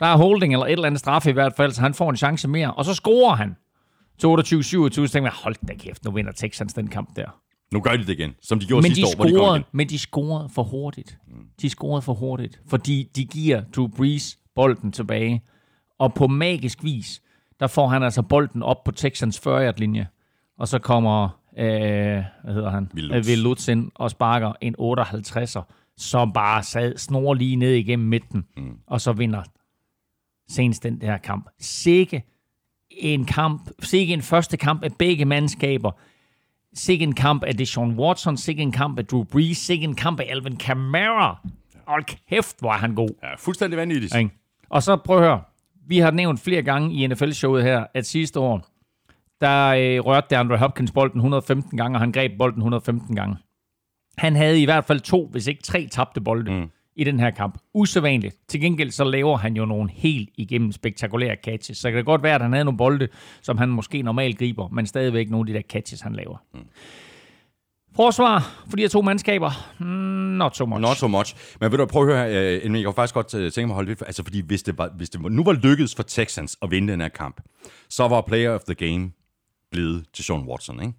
[0.00, 2.16] der er holding eller et eller andet straf i hvert fald, så han får en
[2.16, 2.72] chance mere.
[2.74, 3.56] Og så scorer han
[4.18, 4.30] til 28-27,
[4.62, 7.40] så tænker jeg, hold da kæft, nu vinder Texans den kamp der.
[7.72, 9.38] Nu gør de det igen, som de gjorde Men sidste de, år, hvor de kom
[9.38, 9.64] scorede, igen.
[9.72, 11.18] men de scorede for hurtigt.
[11.60, 15.42] De scorede for hurtigt, fordi de giver Drew Brees bolden tilbage.
[15.98, 17.22] Og på magisk vis,
[17.60, 20.06] der får han altså bolden op på Texans 40-yard-linje.
[20.58, 21.66] Og så kommer, øh,
[22.44, 22.90] hvad hedder han?
[22.94, 23.68] Will Øh, Lutz.
[23.68, 25.62] Ind og sparker en 58'er,
[25.96, 28.44] som bare sad snor lige ned igennem midten.
[28.56, 28.78] Mm.
[28.86, 29.42] Og så vinder
[30.48, 31.48] Saints den der kamp.
[31.60, 32.22] Sikke
[32.98, 35.90] en kamp, sikke en første kamp af begge mandskaber.
[36.74, 40.20] Sikke en kamp af Deshaun Watson, sikke en kamp af Drew Brees, sikke en kamp
[40.20, 41.48] af Alvin Kamara.
[41.86, 43.08] Hold kæft, hvor er han god.
[43.22, 44.14] Ja, fuldstændig vanvittigt.
[44.14, 44.30] Ikke?
[44.68, 45.40] Og så prøv at høre.
[45.88, 48.66] Vi har nævnt flere gange i NFL-showet her, at sidste år,
[49.40, 53.36] der øh, rørte DeAndre Hopkins bolden 115 gange, og han greb bolden 115 gange.
[54.18, 56.70] Han havde i hvert fald to, hvis ikke tre tabte bolde mm.
[56.96, 57.58] I den her kamp.
[57.74, 58.36] Usædvanligt.
[58.48, 61.78] Til gengæld så laver han jo nogle helt igennem spektakulære catches.
[61.78, 63.08] Så kan det godt være, at han havde nogle bolde,
[63.42, 66.36] som han måske normalt griber, men stadigvæk nogle af de der catches, han laver.
[66.54, 66.60] Mm.
[67.96, 69.50] Forsvar for de her to mandskaber,
[69.80, 69.86] mm,
[70.36, 70.80] not so much.
[70.80, 71.34] Not so much.
[71.60, 73.74] Men vil du prøve at høre, uh, jeg kan faktisk godt uh, tænke mig at
[73.74, 76.56] holde lidt, for- altså fordi hvis det, var, hvis det nu var lykkedes for Texans
[76.62, 77.40] at vinde den her kamp,
[77.88, 79.10] så var player of the game
[79.70, 80.92] blevet til Sean Watson, ikke?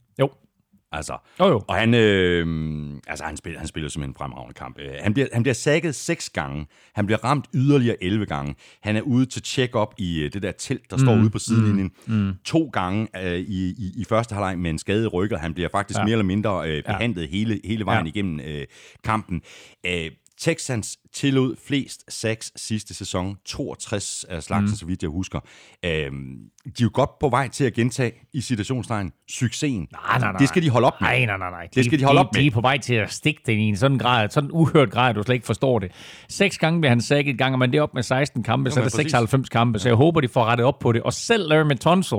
[0.91, 1.61] Altså, Jo, jo.
[1.67, 4.79] og han, øh, altså han, spiller, han spiller simpelthen en fremragende kamp.
[4.79, 6.67] Øh, Han bliver, han bliver sækket seks gange.
[6.95, 8.55] Han bliver ramt yderligere 11 gange.
[8.81, 11.39] Han er ude til check-up i øh, det der telt, der mm, står ude på
[11.39, 11.91] sidelinjen.
[12.05, 15.53] Mm, To gange øh, i, i, i første halvleg med en skadet ryg, og han
[15.53, 16.03] bliver faktisk ja.
[16.03, 17.27] mere eller mindre øh, behandlet ja.
[17.27, 18.05] hele, hele vejen.
[18.05, 18.11] Ja.
[18.15, 18.65] igennem øh,
[19.03, 19.41] kampen.
[19.85, 24.75] Øh, Texans tillod flest sacks sidste sæson, 62 af slagsen, mm.
[24.75, 25.39] så vidt jeg husker.
[25.85, 29.87] Øhm, de er jo godt på vej til at gentage i situationstegn succesen.
[29.91, 30.39] Nej, nej, nej.
[30.39, 31.09] Det skal de holde op med.
[31.09, 31.67] Nej, nej, nej, nej.
[31.75, 32.41] Det skal de holde op med.
[32.41, 35.09] De er på vej til at stikke det i en sådan grad, sådan uhørt grad,
[35.09, 35.91] at du slet ikke forstår det.
[36.29, 38.83] Seks gange bliver han sækket et gang, men det op med 16 kampe, så er
[38.83, 39.11] det præcis.
[39.11, 41.03] 96 kampe, så jeg håber, de får rettet op på det.
[41.03, 42.17] Og selv Larry Tunsil,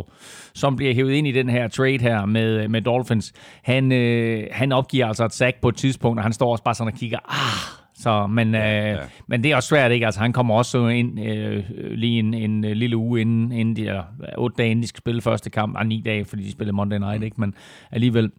[0.54, 3.32] som bliver hævet ind i den her trade her med, med Dolphins,
[3.62, 6.74] han, øh, han opgiver altså et sack på et tidspunkt, og han står også bare
[6.74, 8.98] sådan og kigger, ah, så, men, ja, ja.
[9.26, 10.06] men det er også svært, ikke?
[10.06, 13.88] Altså, han kommer også ind øh, lige en, en øh, lille uge inden, inden de
[13.88, 14.02] er,
[14.38, 16.98] otte dage inden de skal spille første kamp, og ni dage, fordi de spiller Monday
[16.98, 17.40] Night, ikke?
[17.40, 17.54] Men
[17.90, 18.30] alligevel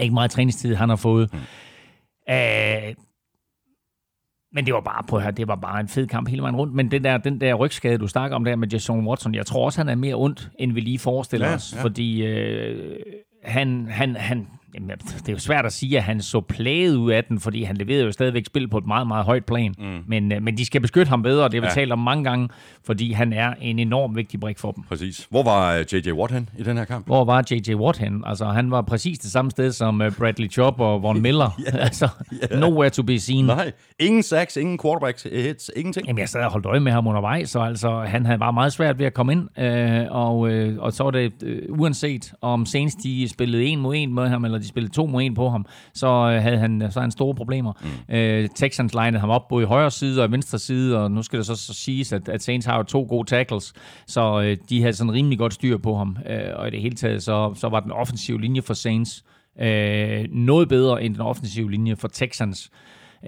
[0.00, 1.32] ikke meget træningstid, han har fået.
[1.32, 1.38] Mm.
[2.34, 2.94] Øh,
[4.52, 6.74] men det var bare, på her, det var bare en fed kamp hele vejen rundt.
[6.74, 9.64] Men den der, den der rygskade, du snakker om der med Jason Watson, jeg tror
[9.64, 11.74] også, han er mere ondt, end vi lige forestiller Ja, os.
[11.76, 11.82] ja.
[11.82, 12.96] Fordi øh,
[13.44, 17.10] han, han, han, jamen, det er jo svært at sige, at han så plaget ud
[17.10, 19.74] af den, fordi han leverede jo stadigvæk spil på et meget, meget højt plan.
[19.78, 19.84] Mm.
[20.06, 21.80] Men, øh, men de skal beskytte ham bedre, og det har vi Ja.
[21.80, 22.48] talt om mange gange,
[22.84, 24.84] fordi han er en enorm vigtig brik for dem.
[24.88, 25.26] Præcis.
[25.30, 26.12] Hvor var øh, J.J.
[26.12, 27.06] Watt hen i den her kamp?
[27.06, 27.74] Hvor var J.J.
[27.74, 28.22] Watt hen?
[28.26, 31.60] Altså, han var præcis det samme sted som øh, Bradley Chubb og Von Miller.
[31.72, 32.08] altså,
[32.58, 33.44] nowhere to be seen.
[33.44, 36.06] Nej, ingen sacks, ingen quarterbacks hits, ingenting.
[36.06, 38.72] Jamen, jeg sad og holdt øje med ham undervejs, så altså, han havde bare meget
[38.72, 42.66] svært ved at komme ind, øh, og, øh, og så var det, øh, uanset om
[42.66, 45.48] senest de spillede en mod en med ham, eller de spillede to mod en på
[45.48, 47.72] ham, så øh, havde han, så havde han store problemer.
[48.08, 48.14] Mm.
[48.14, 51.38] Øh, Texans linede ham op både i højre side og venstre side, og nu skal
[51.38, 53.72] det så, så siges, at, at Saints har jo to gode tackles,
[54.06, 56.96] så øh, de havde sådan rimelig godt styr på ham, øh, og i det hele
[56.96, 59.24] taget, så, så var den offensive linje for Saints
[59.60, 62.70] øh, noget bedre end den offensive linje for Texans.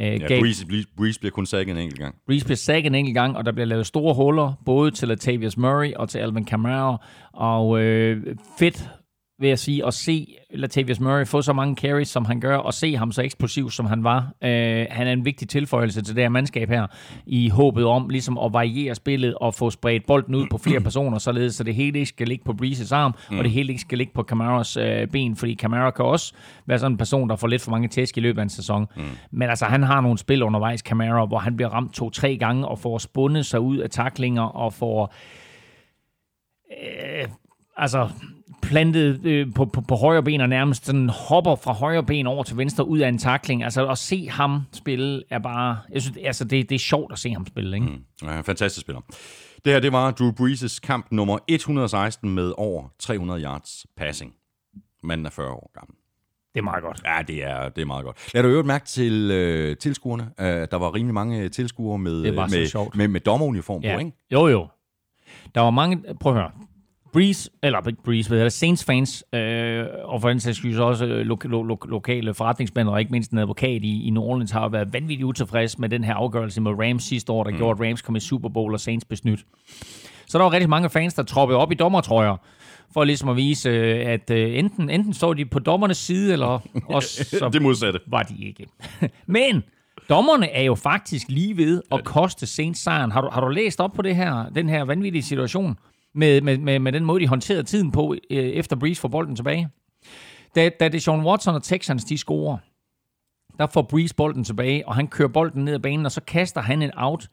[0.00, 2.14] Øh, Ja, Breeze, Breeze, Breeze bliver kun sækket en enkelt gang.
[2.30, 5.56] Reese bliver sækket en enkelt gang, og der bliver lavet store huller, både til Latavius
[5.56, 7.06] Murray og til Alvin Kamara.
[7.32, 8.90] Og øh, fedt,
[9.38, 12.74] vil jeg sige, at se Latavius Murray få så mange carries, som han gør, og
[12.74, 14.18] se ham så eksplosiv, som han var.
[14.42, 16.86] Øh, han er en vigtig tilføjelse til det her mandskab her,
[17.26, 21.18] i håbet om ligesom at variere spillet og få spredt bolden ud på flere personer,
[21.18, 23.38] således så det hele ikke skal ligge på Breezes arm, mm.
[23.38, 26.34] og det hele ikke skal ligge på Camaras øh, ben, fordi Camara kan også
[26.66, 28.86] være sådan en person, der får lidt for mange tæsk i løbet af en sæson.
[28.96, 29.02] Mm.
[29.30, 32.78] Men altså, han har nogle spil undervejs, Camara, hvor han bliver ramt to-tre gange og
[32.78, 35.14] får spundet sig ud af taklinger og får
[36.82, 37.28] øh,
[37.76, 38.08] altså
[38.66, 42.43] plantet øh, på, på, på højre ben og nærmest sådan hopper fra højre ben over
[42.43, 43.64] til venstre ud af en takling.
[43.64, 45.78] Altså at se ham spille er bare...
[45.93, 47.86] Jeg synes, altså, det, det er sjovt at se ham spille, ikke?
[47.86, 48.28] Mm.
[48.28, 49.01] Ja, fantastisk spiller.
[49.64, 54.34] Det her, det var Drew Brees' kamp nummer 116 med over 300 yards passing.
[55.02, 55.97] Manden er 40 år gammel.
[56.55, 57.02] Det er meget godt.
[57.05, 58.34] Ja, det er, det er meget godt.
[58.34, 60.22] Lad du øvrigt mærke til øh, tilskuerne.
[60.22, 62.97] Uh, der var rimelig mange tilskuere med, så med, sjovt.
[62.97, 64.12] med, med dommeruniform på, ikke?
[64.32, 64.68] Jo, jo.
[65.55, 66.14] Der var mange...
[66.20, 66.51] Prøv at høre.
[67.16, 71.06] Breeze, eller Breeze, hvad hedder Saints fans, øh, og for den sags skyld så også
[71.06, 74.51] øh, lo- lo- lo- lokale forretningsmænd, og ikke mindst en advokat i, i New Orleans,
[74.51, 77.56] har været vanvittigt utilfreds med den her afgørelse med Rams sidste år, der mm.
[77.56, 79.40] gjorde, at Rams kom i Super Bowl, og Saints blev snydt.
[80.26, 82.36] Så der var rigtig mange fans, der troppede op i dommertrøjer,
[82.93, 86.59] for ligesom at vise, øh, at øh, enten, enten står de på dommernes side, eller
[86.94, 88.01] også så Det modsatte.
[88.06, 88.66] var de ikke.
[89.26, 89.62] Men
[90.09, 93.10] dommerne er jo faktisk lige ved at koste Saints sejren.
[93.12, 95.76] Har du, har du læst op på det her, den her vanvittige situation,
[96.16, 99.36] med, med, med, med den måde, de håndterede tiden på, øh, efter Breeze får bolden
[99.36, 99.68] tilbage?
[100.55, 102.59] Da, da det Sean Watson og Texans, de scorer,
[103.59, 106.60] der får Breeze bolden tilbage, og han kører bolden ned ad banen, og så kaster
[106.60, 107.28] han en out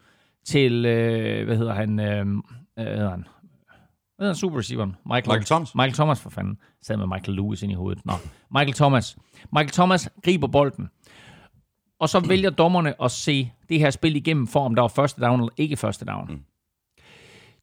[0.46, 2.26] til, øh, hvad hedder han, øh,
[2.80, 3.28] Øh, hvad hedder han?
[4.16, 4.96] Hvad hedder super receiveren?
[5.06, 5.76] Michael, Michael Thomas.
[5.76, 6.58] Michael Thomas, for fanden.
[6.82, 8.06] Sad med Michael Lewis ind i hovedet.
[8.06, 8.14] Nå,
[8.52, 9.18] Michael Thomas.
[9.52, 10.90] Michael Thomas griber bolden.
[12.00, 15.22] Og så vælger dommerne at se det her spil igennem, for om der var første
[15.22, 16.32] down eller ikke første down.
[16.32, 16.42] Mm.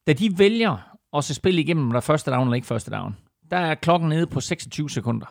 [0.06, 2.90] Da de vælger at se spil igennem, om der er første down eller ikke første
[2.90, 3.16] down,
[3.50, 5.26] der er klokken nede på 26 sekunder.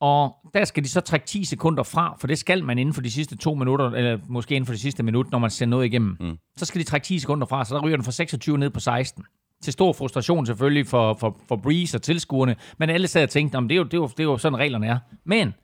[0.00, 3.02] Og der skal de så trække 10 sekunder fra, for det skal man inden for
[3.02, 5.86] de sidste to minutter, eller måske inden for de sidste minut, når man sender noget
[5.86, 6.16] igennem.
[6.20, 6.38] Mm.
[6.56, 8.80] Så skal de trække 10 sekunder fra, så der ryger den fra 26 ned på
[8.80, 9.24] 16.
[9.62, 13.56] Til stor frustration selvfølgelig for, for, for Breeze og tilskuerne, men alle sad og tænkte,
[13.56, 14.98] om det er, jo, det, er jo, det er jo sådan reglerne er.
[15.24, 15.54] Men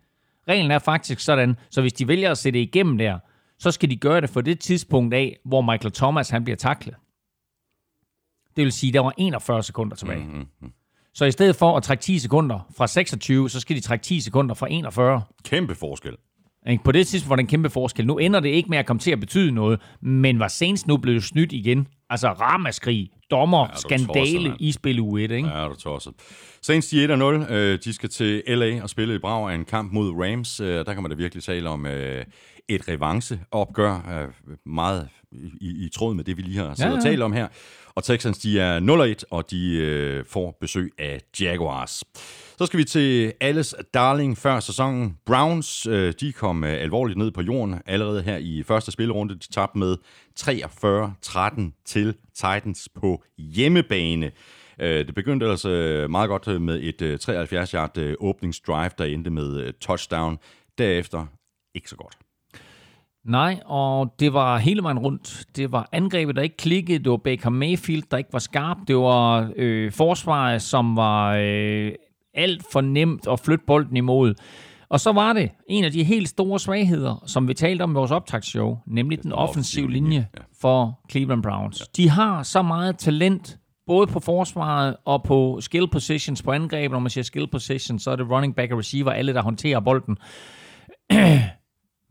[0.48, 3.18] reglen er faktisk sådan, så hvis de vælger at sætte igennem der,
[3.58, 6.94] så skal de gøre det for det tidspunkt af, hvor Michael Thomas han bliver taklet.
[8.56, 10.18] Det vil sige, der var 41 sekunder tilbage.
[10.24, 10.70] Mm-hmm.
[11.14, 14.20] Så i stedet for at trække 10 sekunder fra 26, så skal de trække 10
[14.20, 15.22] sekunder fra 41.
[15.44, 16.12] Kæmpe forskel.
[16.68, 16.84] Ikke?
[16.84, 18.06] På det tidspunkt var det en kæmpe forskel.
[18.06, 20.96] Nu ender det ikke med at komme til at betyde noget, men var Saints nu
[20.96, 21.86] blevet snydt igen?
[22.10, 24.60] Altså ramaskrig, dommer, Ja, ja, skandale tosser, mand.
[24.60, 25.48] i spil u 1, ikke?
[25.48, 26.12] Ja, du tosset.
[26.62, 27.16] Saints de er
[27.46, 27.52] 1-0.
[27.52, 30.60] Øh, De skal til LA og spille i Brav af en kamp mod Rams.
[30.60, 32.24] Øh, Der kan man da virkelig tale om øh,
[32.68, 34.22] et revanceopgør.
[34.22, 35.08] øh, Meget
[35.60, 36.96] i, i tråd med det, vi lige har siddet ja.
[36.96, 37.48] og talt om her.
[37.96, 38.80] Og Texans, de er
[39.20, 42.04] 0-1, og de øh, får besøg af Jaguars.
[42.58, 45.18] Så skal vi til alles darling før sæsonen.
[45.26, 49.34] Browns, øh, de kom øh, alvorligt ned på jorden allerede her i første spillerunde.
[49.34, 49.96] De tabte med
[50.40, 54.30] 43-13 til Titans på hjemmebane.
[54.80, 60.38] Øh, det begyndte altså meget godt øh, med et 73-yard åbningsdrive, der endte med touchdown.
[60.78, 61.26] Derefter
[61.74, 62.25] ikke så godt.
[63.28, 65.44] Nej, og det var hele vejen rundt.
[65.56, 66.98] Det var angrebet, der ikke klikkede.
[66.98, 68.76] Det var Baker Mayfield, der ikke var skarp.
[68.88, 71.92] Det var øh, forsvaret, som var øh,
[72.34, 74.34] alt for nemt at flytte bolden imod.
[74.88, 77.94] Og så var det en af de helt store svagheder, som vi talte om i
[77.94, 80.28] vores optagsshow, nemlig den offensive linje
[80.60, 81.88] for Cleveland Browns.
[81.96, 86.92] De har så meget talent, både på forsvaret og på skill positions på angreb.
[86.92, 89.80] Når man siger skill positions, så er det running back og receiver, alle der håndterer
[89.80, 90.16] bolden.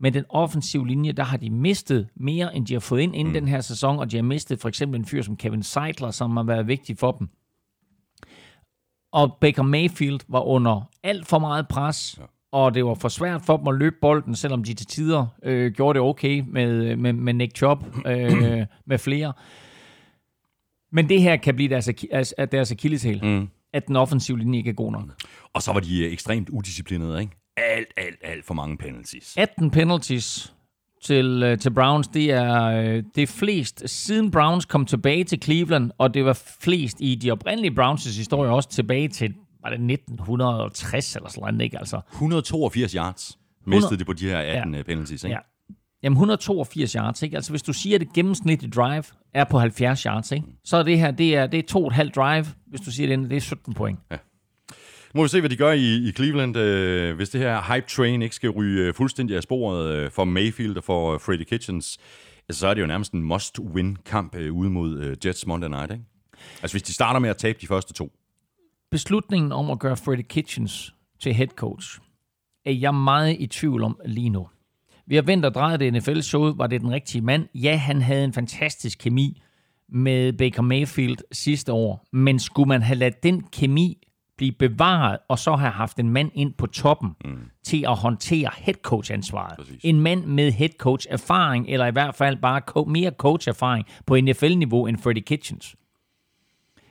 [0.00, 3.32] Men den offensive linje, der har de mistet mere, end de har fået ind inden
[3.32, 3.40] mm.
[3.40, 6.36] den her sæson, og de har mistet for eksempel en fyr som Kevin Seidler, som
[6.36, 7.28] har været vigtig for dem.
[9.12, 12.24] Og Baker Mayfield var under alt for meget pres, ja.
[12.52, 15.72] og det var for svært for dem at løbe bolden, selvom de til tider øh,
[15.72, 19.32] gjorde det okay med, med, med Nick Chubb, øh, med flere.
[20.92, 23.48] Men det her kan blive deres, deres akilleshæl, mm.
[23.72, 25.22] at den offensive linje ikke er god nok.
[25.52, 27.36] Og så var de øh, ekstremt udisciplinerede, ikke?
[27.56, 29.34] Alt, alt, alt for mange penalties.
[29.36, 30.52] 18 penalties
[31.04, 35.42] til, øh, til Browns, det er, øh, det er flest siden Browns kom tilbage til
[35.42, 39.80] Cleveland, og det var flest i de oprindelige Browns' historie også tilbage til var det
[39.80, 41.78] 1960 eller sådan noget, ikke?
[41.78, 44.78] Altså, 182 yards mistede de på de her 18 Ja.
[44.78, 44.82] ja.
[44.82, 45.34] penalties, ikke?
[45.34, 45.38] ja.
[46.02, 47.36] Jamen 182 yards, ikke?
[47.36, 49.02] Altså hvis du siger, at det gennemsnitlige drive
[49.34, 50.46] er på 70 yards, ikke?
[50.64, 52.90] Så er det her, det er, det er to og et halvt drive, hvis du
[52.90, 53.98] siger det, det er 17 point.
[54.10, 54.16] Nu
[55.16, 56.56] må vi se, hvad de gør i, i Cleveland.
[56.56, 60.24] Øh, hvis det her hype train ikke skal ryge øh, fuldstændig af sporet øh, for
[60.24, 61.98] Mayfield og for øh, Freddie Kitchens,
[62.48, 65.92] altså, så er det jo nærmest en must-win-kamp øh, ude mod øh, Jets Monday Night,
[65.92, 66.04] ikke?
[66.62, 68.12] Altså hvis de starter med at tabe de første to.
[68.90, 72.00] beslutningen om at gøre Freddie Kitchens til head coach,
[72.64, 74.48] er jeg meget i tvivl om lige nu.
[75.06, 76.54] Vi har vendt og drejet det NFL-show.
[76.56, 77.48] Var det den rigtige mand?
[77.54, 79.42] Ja, han havde en fantastisk kemi
[79.88, 82.06] med Baker Mayfield sidste år.
[82.12, 84.06] Men skulle man have ladet den kemi
[84.36, 87.38] blive bevaret, og så have haft en mand ind på toppen mm.
[87.64, 89.56] til at håndtere head coach ansvaret.
[89.58, 89.80] Præcis.
[89.82, 93.86] En mand med head coach erfaring, eller i hvert fald bare co- mere coach erfaring
[94.06, 95.76] på NFL-niveau end Freddie Kitchens.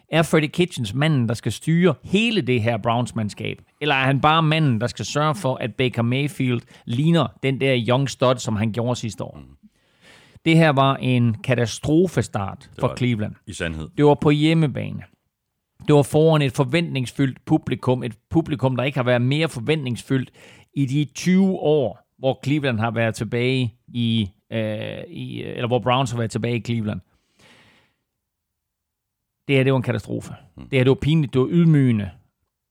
[0.09, 3.61] Er Freddie Kitchens manden, der skal styre hele det her Browns-mandskab?
[3.81, 7.85] Eller er han bare manden, der skal sørge for, at Baker Mayfield ligner den der
[7.89, 9.39] young stud, som han gjorde sidste år?
[10.45, 13.35] Det her var en katastrofestart for Cleveland.
[13.47, 13.89] I sandhed.
[13.97, 15.03] Det var på hjemmebane.
[15.87, 18.03] Det var foran et forventningsfyldt publikum.
[18.03, 20.31] Et publikum, der ikke har været mere forventningsfyldt
[20.73, 26.11] i de 20 år, hvor Cleveland har været tilbage i, øh, i eller hvor Browns
[26.11, 27.01] har været tilbage i Cleveland.
[29.47, 30.33] Det her, det var en katastrofe.
[30.55, 32.11] Det her, det var pinligt, det var ydmygende.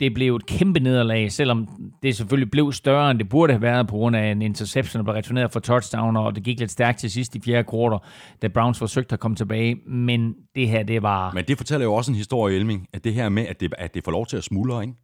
[0.00, 1.68] Det blev et kæmpe nederlag, selvom
[2.02, 5.04] det selvfølgelig blev større, end det burde have været, på grund af en interception, der
[5.04, 7.98] blev returneret for touchdown, og det gik lidt stærkt til sidst i fjerde kvartal,
[8.42, 9.76] da Browns forsøgte at komme tilbage.
[9.86, 11.32] Men det her, det var...
[11.32, 13.94] Men det fortæller jo også en historie, Elming, at det her med, at det, at
[13.94, 14.94] det får lov til at smuldre, ikke?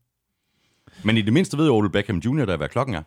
[1.04, 3.02] Men i det mindste ved Odell Beckham Jr., der hvad klokken er.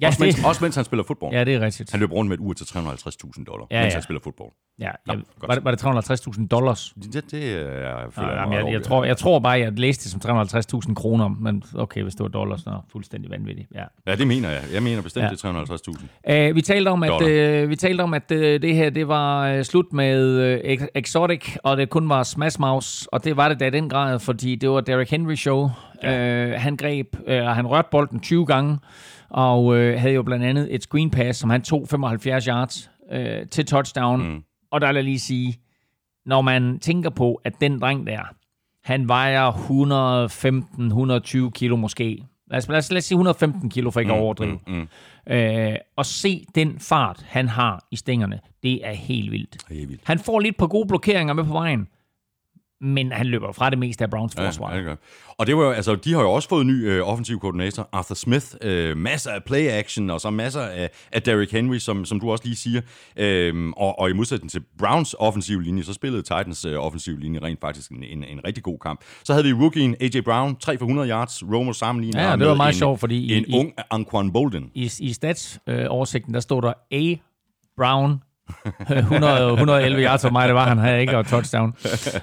[0.00, 1.32] Ja, også, mens, det- også mens han spiller fodbold.
[1.34, 1.90] Ja, det er rigtigt.
[1.90, 3.96] Han løber rundt med et ur til 350.000 dollar, Ja, mens ja.
[3.96, 4.50] han spiller fodbold.
[4.80, 5.14] Ja, Nå,
[5.46, 6.94] var, det, var det 350.000 dollars?
[7.12, 7.58] Det, det er...
[7.58, 10.20] Jeg, føler, Ja, mig jamen, jeg, jeg, tror, jeg tror bare, jeg læste det som
[10.88, 13.68] 350.000 kroner, men okay, hvis det var dollars, så det fuldstændig vanvittigt.
[13.74, 13.84] Ja.
[14.06, 14.62] Ja, det mener jeg.
[14.72, 15.30] Jeg mener bestemt, Ja.
[15.30, 15.64] det er
[16.28, 16.48] 350.000.
[16.50, 19.56] Uh, vi talte om, at, uh, vi talte om, at uh, det her det var
[19.56, 23.48] uh, slut med uh, Ex- Exotic, og det kun var Smash Mouse, og det var
[23.48, 25.70] det da i den grad, fordi det var Derrick Henry show.
[26.02, 26.46] Ja.
[26.54, 28.78] Uh, han greb, uh, han rørte bolden 20 gange,
[29.30, 33.48] og uh, havde jo blandt andet et screen pass, som han tog 75 yards uh,
[33.50, 34.28] til touchdown.
[34.28, 34.42] Mm.
[34.72, 35.58] Og der vil jeg lige sige,
[36.26, 38.22] når man tænker på, at den dreng der,
[38.84, 39.50] han vejer
[41.46, 42.24] 115-120 kilo måske.
[42.50, 44.58] Lad os, lad, os, lad os sige 115 kilo, for ikke at overdrive.
[44.66, 44.74] Mm,
[45.26, 45.32] mm.
[45.32, 49.56] Øh, og se den fart, han har i stængerne, det er helt vildt.
[49.70, 50.02] Helt vildt.
[50.04, 51.88] Han får lidt på gode blokeringer med på vejen,
[52.80, 54.70] men han løber fra det meste af Browns forsvar.
[54.70, 54.96] Ja, det gør.
[55.38, 58.14] Og det var jo, altså, de har jo også fået ny øh, offensiv koordinator, Arthur
[58.14, 58.46] Smith.
[58.62, 62.30] Øh, masser af play action, og så masser af, af Derrick Henry, som, som du
[62.30, 62.80] også lige siger.
[63.16, 67.40] Øhm, og, og i modsætning til Browns offensiv linje, så spillede Titans øh, offensiv linje
[67.42, 69.00] rent faktisk en, en, en rigtig god kamp.
[69.24, 71.42] Så havde vi rookien AJ Brown, 3 for 100 yards.
[71.52, 74.70] Romo sammenligner Ja, det var meget en, sjovt, fordi En i- ung Anquan Bolden.
[74.74, 77.14] I, i stats-oversigten, der stod der A.
[77.76, 78.22] Brown
[78.88, 81.74] 100, 111 yards for mig, det var han havde ikke, og touchdown.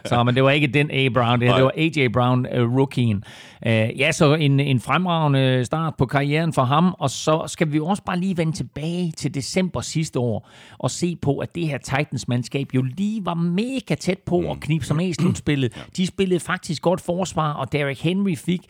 [0.06, 1.10] Så, men det var ikke den A.
[1.10, 3.24] Brown, det, her, det var AJ Brown, uh, rookien.
[3.66, 7.80] Uh, ja, så en, en fremragende start på karrieren for ham, og så skal vi
[7.80, 11.78] også bare lige vende tilbage til december sidste år, og se på, at det her
[11.78, 15.86] Titans-mandskab jo lige var mega tæt på at knibe sig med i slutspillet.
[15.98, 18.62] De spillede faktisk godt forsvar, og Derrick Henry fik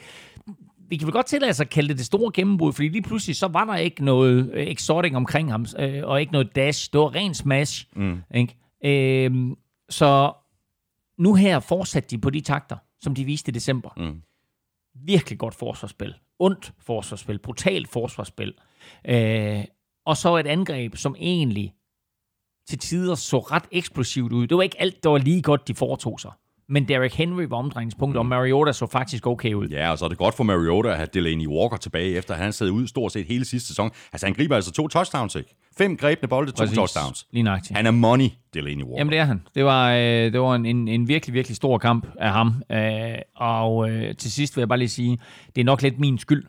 [0.89, 3.35] vi kan vel godt tillade os at kalde det det store gennembrud, fordi lige pludselig
[3.35, 6.89] så var der ikke noget øh, exotic omkring ham, øh, og ikke noget dash.
[6.93, 7.87] Det var ren smash.
[7.95, 8.21] Mm.
[8.35, 8.55] Ikke?
[8.85, 9.55] Øhm,
[9.89, 10.33] så
[11.17, 13.89] nu her fortsatte de på de takter, som de viste i december.
[13.97, 14.21] Mm.
[15.05, 16.15] Virkelig godt forsvarsspil.
[16.39, 17.39] Ondt forsvarsspil.
[17.39, 18.53] Brutalt forsvarsspil.
[19.05, 19.63] Øh,
[20.05, 21.73] og så et angreb, som egentlig
[22.67, 24.47] til tider så ret eksplosivt ud.
[24.47, 26.31] Det var ikke alt, der var lige godt, de foretog sig.
[26.69, 29.67] Men Derrick Henry var omdrejningspunktet, og Mariota så faktisk okay ud.
[29.67, 32.53] Ja, og så er det godt for Mariota at have Delaney Walker tilbage, efter han
[32.53, 33.91] sad ud stort set hele sidste sæson.
[34.13, 35.55] Altså, han griber altså to touchdowns, ikke?
[35.77, 36.77] Fem grebne bolde, to Præcis.
[36.77, 37.27] touchdowns.
[37.31, 37.77] Lige nøjagtigt.
[37.77, 38.97] Han er money, Delaney Walker.
[38.97, 39.41] Jamen det er han.
[39.55, 40.01] Det var, øh,
[40.33, 42.63] det var en, en, en virkelig, virkelig stor kamp af ham.
[42.71, 45.17] Øh, og øh, til sidst vil jeg bare lige sige,
[45.55, 46.45] det er nok lidt min skyld,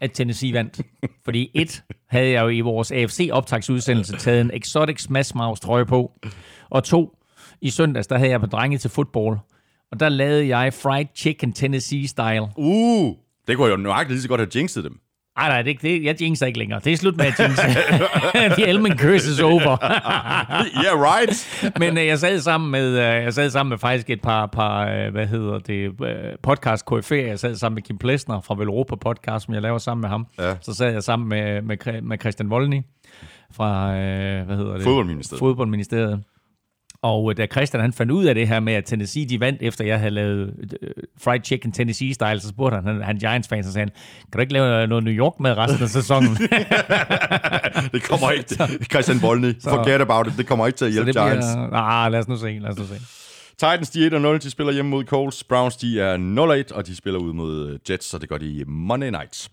[0.00, 0.80] at Tennessee vandt.
[1.24, 6.12] Fordi et, havde jeg jo i vores AFC-optagsudsendelse taget en Exotic Smash Mouse trøje på.
[6.70, 7.16] Og to,
[7.62, 9.38] i søndags, der havde jeg på drenge til fodbold.
[9.92, 12.46] Og der lavede jeg fried chicken Tennessee style.
[12.56, 13.14] Uh,
[13.48, 15.00] det kunne jeg jo nøjagtigt lige så godt have jinxet dem.
[15.36, 16.80] Ej, nej, det, det, jeg jinxer ikke længere.
[16.84, 17.62] Det er slut med at jinxe.
[18.58, 19.76] The element curse is over.
[20.84, 21.64] yeah, right.
[21.78, 24.86] Men øh, jeg sad sammen med øh, jeg sad sammen med faktisk et par par
[24.86, 27.26] øh, hvad hedder det øh, podcast KFA.
[27.26, 30.26] Jeg sad sammen med Kim Plesner fra Velropa podcast, som jeg laver sammen med ham.
[30.38, 30.56] Ja.
[30.60, 32.82] Så sad jeg sammen med med, med Christian Volny
[33.52, 34.82] fra øh, hvad hedder det?
[34.82, 35.38] Fodboldministeriet.
[35.38, 36.22] Fodboldministeriet.
[37.02, 39.62] Og øh, da Christian han fandt ud af det her med, at Tennessee de vandt,
[39.62, 40.90] efter jeg havde lavet øh,
[41.20, 43.90] fried chicken Tennessee-style, så spurgte han, han, han Giants-fan, så sagde han,
[44.32, 46.36] kan du ikke lave noget New York med resten af sæsonen?
[47.92, 48.54] Det kommer ikke.
[48.92, 50.32] Christian Volney, forget about it.
[50.36, 51.46] Det kommer ikke til at så hjælpe bliver, Giants.
[51.72, 53.00] ah, lad os nu se, lad os nu se.
[53.50, 54.38] Titans, de er 1-0.
[54.38, 55.44] De spiller hjemme mod Colts.
[55.44, 56.16] Browns, de er
[56.70, 59.48] 0-1, og de spiller ud mod øh, Jets, så det gør de Monday Night.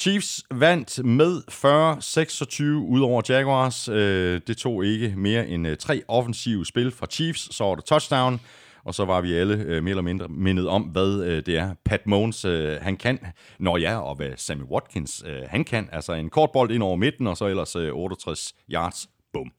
[0.00, 3.88] Chiefs vandt med 40-26 ud over Jaguars.
[3.88, 7.56] Øh, Det tog ikke mere end øh, tre offensive spil fra Chiefs.
[7.56, 8.40] Så var der touchdown,
[8.84, 11.74] og så var vi alle øh, mere eller mindre mindet om, hvad øh, det er,
[11.84, 13.18] Pat Mones øh, han kan.
[13.60, 15.88] Når ja, og hvad Sammy Watkins øh, han kan.
[15.92, 19.08] Altså en kort bold ind over midten, og så ellers øh, 68 yards.
[19.32, 19.50] Bum.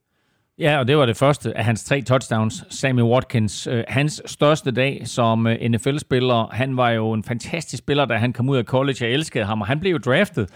[0.59, 2.63] Ja, og det var det første af hans tre touchdowns.
[2.69, 6.49] Sammy Watkins, øh, hans største dag som øh, NFL-spiller.
[6.51, 9.05] Han var jo en fantastisk spiller, da han kom ud af college.
[9.05, 10.49] Jeg elskede ham, og han blev jo draftet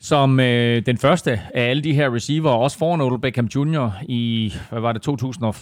[0.00, 3.90] som øh, den første af alle de her receiver, også foran Odell Beckham Jr.
[4.08, 5.54] i, hvad var det, 2000 og,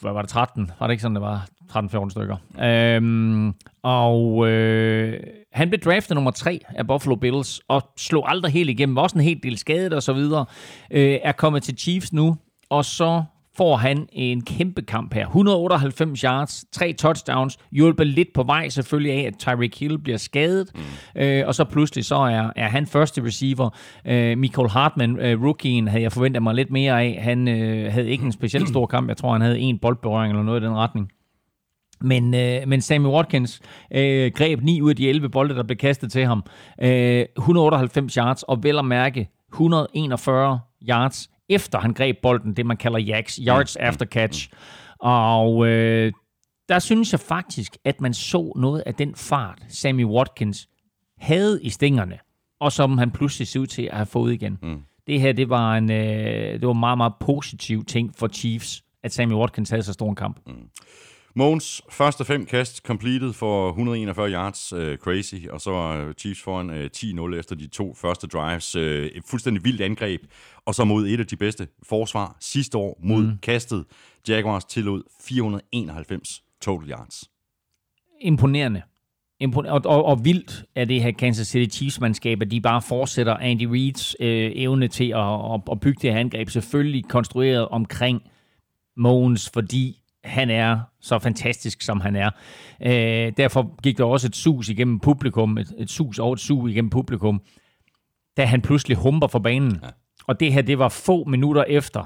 [0.00, 0.70] hvad var det, 13?
[0.80, 1.48] Var det ikke sådan, det var?
[1.72, 2.36] 13-14 stykker.
[2.64, 5.20] Øhm, og øh,
[5.52, 8.96] han blev draftet nummer 3 af Buffalo Bills, og slog aldrig helt igennem.
[8.96, 10.44] Var også en helt del skadet og så videre.
[10.90, 12.36] Øh, er kommet til Chiefs nu,
[12.70, 13.22] og så
[13.56, 15.26] får han en kæmpe kamp her.
[15.26, 20.70] 198 yards, tre touchdowns, hjulpet lidt på vej selvfølgelig af, at Tyreek Hill bliver skadet,
[20.74, 21.20] mm.
[21.22, 23.70] øh, og så pludselig så er, er han første receiver.
[24.06, 27.18] Øh, Michael Hartman, øh, rookien, havde jeg forventet mig lidt mere af.
[27.22, 29.08] Han øh, havde ikke en specielt stor kamp.
[29.08, 31.10] Jeg tror, han havde en boldberøring eller noget i den retning.
[32.00, 33.60] Men, øh, men Sammy Watkins
[33.90, 36.44] øh, greb 9 ud af de 11 bolde, der blev kastet til ham.
[36.82, 42.76] Øh, 198 yards, og vel at mærke 141 yards efter han greb bolden, det man
[42.76, 44.50] kalder YACS, yards after catch.
[45.00, 46.12] Og øh,
[46.68, 50.68] der synes jeg faktisk, at man så noget af den fart, Sammy Watkins
[51.18, 52.18] havde i stængerne
[52.60, 54.58] og som han pludselig ser ud til at have fået igen.
[54.62, 54.82] Mm.
[55.06, 58.84] Det her, det var en øh, det var en meget, meget positiv ting for Chiefs,
[59.02, 60.40] at Sammy Watkins havde så stor en kamp.
[60.46, 60.52] Mm.
[61.38, 66.70] Mogens første fem kast completed for 141 yards, øh, crazy, og så var Chiefs foran
[66.70, 68.76] øh, 10-0 efter de to første drives.
[68.76, 70.20] Øh, et fuldstændig vildt angreb,
[70.66, 73.38] og så mod et af de bedste forsvar sidste år mod mm.
[73.42, 73.84] kastet.
[74.28, 77.30] Jaguars tillod 491 total yards.
[78.20, 78.82] Imponerende.
[79.44, 83.34] Impon- og, og, og vildt er det her Kansas City Chiefs-mandskab, at de bare fortsætter
[83.34, 88.22] Andy Reids øh, evne til at, at, at bygge det her angreb, selvfølgelig konstrueret omkring
[88.96, 92.30] Mogens, fordi han er så fantastisk, som han er.
[92.82, 96.68] Øh, derfor gik der også et sus igennem publikum, et, et sus og et sug
[96.68, 97.40] igennem publikum,
[98.36, 99.80] da han pludselig humper for banen.
[99.82, 99.88] Ja.
[100.26, 102.04] Og det her, det var få minutter efter,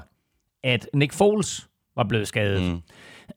[0.63, 2.61] at Nick Foles var blevet skadet.
[2.73, 2.81] Mm.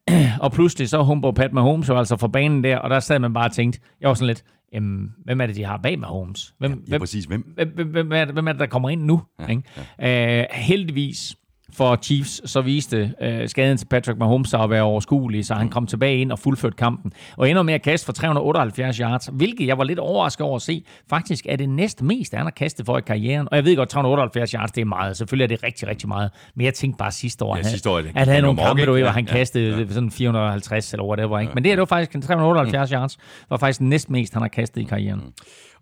[0.44, 3.34] og pludselig så humper Pat Mahomes jo altså for banen der, og der sad man
[3.34, 6.54] bare og tænkte, jeg var sådan lidt, jamen, hvem er det, de har bag Mahomes?
[6.58, 7.24] Hvem, Ja, ja, præcis.
[7.24, 7.52] Hvem?
[7.54, 9.22] Hvem, hvem, hvem, er det, hvem er det, der kommer ind nu?
[9.40, 9.62] Ja, ikke?
[9.98, 10.40] Ja.
[10.40, 11.36] Øh, heldigvis
[11.76, 15.86] for Chiefs, så viste øh, skaden til Patrick Mahomes at være overskuelig, så han kom
[15.86, 17.12] tilbage ind og fuldførte kampen.
[17.36, 20.62] Og ender med at kaste for 378 yards, hvilket jeg var lidt overrasket over at
[20.62, 20.84] se.
[21.10, 23.48] Faktisk er det næst mest, han har kastet for i karrieren.
[23.50, 25.16] Og jeg ved godt, 378 yards, det er meget.
[25.16, 26.30] Selvfølgelig er det rigtig, rigtig meget.
[26.54, 28.68] Men jeg tænkte bare sidste år, Ja, sidste år at han havde nogle det var
[28.68, 31.38] kampe, du hvor han Ja, kastede ja, sådan 450 eller whatever.
[31.38, 31.52] Ikke?
[31.54, 33.18] Men det her, det var faktisk 378 yards,
[33.50, 35.22] var faktisk næst mest, han har kastet i karrieren.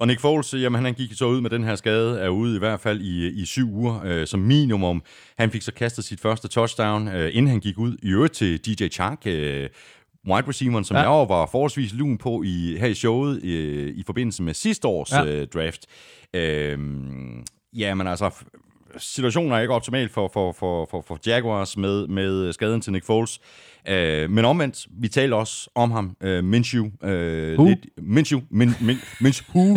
[0.03, 2.59] Og Nick Foles, jamen han gik så ud med den her skade, er ude i
[2.59, 5.03] hvert fald i, i syv uger øh, som minimum.
[5.39, 8.59] Han fik så kastet sit første touchdown, øh, inden han gik ud i øvrigt til
[8.59, 9.69] DJ Chark, øh,
[10.29, 11.01] wide receiveren, som Ja.
[11.01, 15.13] jeg var forholdsvis lun på i, her i showet øh, i forbindelse med sidste års
[15.13, 15.25] Ja.
[15.25, 15.87] øh, draft.
[16.35, 16.79] Øh,
[17.77, 18.31] jamen altså,
[18.99, 23.05] situationen er ikke optimal for, for, for, for, for Jaguars med, med skaden til Nick
[23.07, 23.41] Foles.
[23.89, 26.87] Øh, men omvendt, vi taler også om ham, øh, Minshew.
[27.05, 27.69] Øh, Who?
[27.69, 28.41] lidt, Minshew.
[28.51, 29.77] Min, min, Minshew.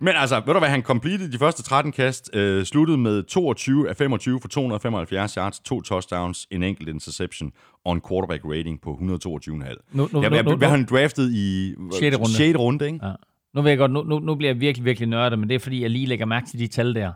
[0.00, 3.88] Men altså, ved du hvad, han completed de første 13 kast, øh, sluttede med 22
[3.88, 7.52] af 25 for 275 yards, to touchdowns, en enkelt interception
[7.84, 9.88] og en quarterback rating på 122,5.
[9.92, 12.32] Nu- nu- ja, hvad, nu- han draftet i Sjette runde.
[12.34, 12.58] 6.
[12.58, 12.98] runde ikke?
[13.06, 13.12] Ja.
[13.54, 15.58] Nu, vil jeg godt, nu, nu, nu bliver jeg virkelig, virkelig nørdet, men det er
[15.58, 17.12] fordi, jeg lige lægger mærke til de tal der.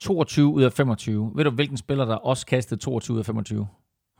[0.00, 1.32] 22 ud af 25.
[1.34, 3.66] Ved du, hvilken spiller, der også kastede 22 ud af 25?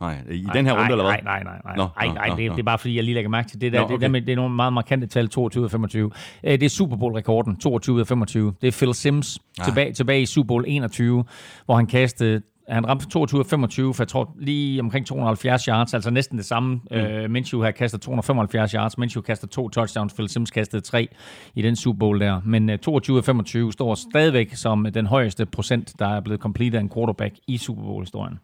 [0.01, 1.13] Nej, i den her nej, runde, eller hvad?
[1.23, 1.61] Nej, nej, nej.
[1.65, 1.75] nej.
[1.75, 2.53] Nå, nej, nej nå, det, nå.
[2.53, 3.81] det er bare fordi, jeg lige lægger mærke til det der.
[3.81, 4.13] Nå, det, okay.
[4.13, 6.11] det, det er nogle meget markante tal, 22 ud af 25.
[6.43, 8.53] Øh, Det er Super Bowl-rekorden, 22 ud af 25.
[8.61, 11.23] Det er Phil Sims tilbage, tilbage i Super Bowl 21,
[11.65, 15.93] hvor han kastede han ramte 22 af 25, for jeg tror lige omkring 270 yards,
[15.93, 16.79] altså næsten det samme.
[16.91, 16.97] Mm.
[16.97, 21.07] Øh, Minshew har kastet 275 yards, Minshew kaster to touchdowns, Phil Sims kastede tre
[21.55, 22.41] i den Super Bowl der.
[22.45, 26.77] Men øh, 22 af 25 står stadigvæk som den højeste procent, der er blevet completed
[26.77, 28.39] af en quarterback i Super Bowl-historien.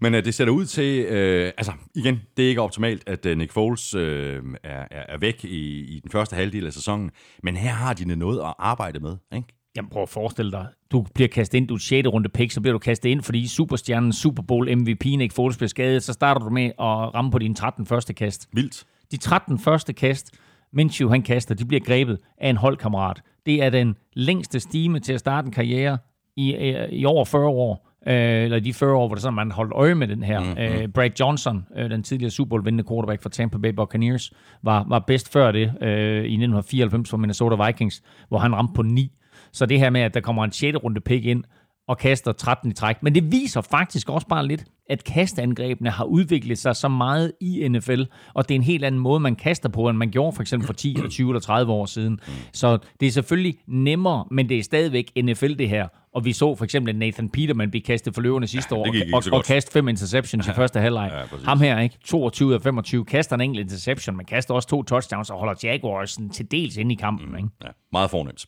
[0.00, 3.32] Men uh, det ser ud til, øh, altså igen, det er ikke optimalt, at uh,
[3.32, 7.10] Nick Foles øh, er, er, væk i, i den første halvdel af sæsonen,
[7.42, 9.48] men her har de noget at arbejde med, ikke?
[9.76, 12.08] Jamen prøv at forestille dig, du bliver kastet ind, du er 6.
[12.08, 15.68] runde pick, så bliver du kastet ind, fordi superstjernen, Super Bowl MVP, Nick Foles bliver
[15.68, 18.48] skadet, så starter du med at ramme på dine 13 første kast.
[18.52, 18.84] Vildt.
[19.10, 20.34] De 13 første kast,
[20.72, 23.22] Minshew han kaster, de bliver grebet af en holdkammerat.
[23.46, 25.98] Det er den længste stime til at starte en karriere
[26.36, 27.85] i, øh, i over 40 år.
[28.06, 30.40] Øh, eller de 40 år, hvor det sådan, man holdt øje med den her.
[30.40, 30.58] Mm-hmm.
[30.58, 34.98] Øh, Brad Johnson, øh, den tidligere Super Bowl-vindende quarterback for Tampa Bay Buccaneers, var, var
[34.98, 39.12] bedst før det øh, i 1994 for Minnesota Vikings, hvor han ramte på 9.
[39.52, 40.76] Så det her med, at der kommer en 6.
[40.84, 41.44] runde pick ind,
[41.88, 42.96] og kaster 13 i træk.
[43.02, 47.68] Men det viser faktisk også bare lidt, at kastangrebene har udviklet sig så meget i
[47.68, 48.02] NFL,
[48.34, 50.66] og det er en helt anden måde, man kaster på, end man gjorde for eksempel
[50.66, 52.20] for 10 eller 20 eller 30 år siden.
[52.52, 55.88] Så det er selvfølgelig nemmere, men det er stadigvæk NFL det her.
[56.14, 58.86] Og vi så for eksempel at Nathan Peterman blive kastet for løverne sidste Ja, år,
[59.14, 61.10] og, og kaste fem interceptions i første halvleg.
[61.14, 61.46] ja, præcis.
[61.46, 61.98] Ham her, ikke?
[62.04, 66.18] 22 af 25, kaster en enkelt interception, men kaster også to touchdowns og holder Jaguars
[66.32, 67.36] til dels inde i kampen.
[67.36, 67.48] Ikke?
[67.64, 68.46] Ja, meget fornemt.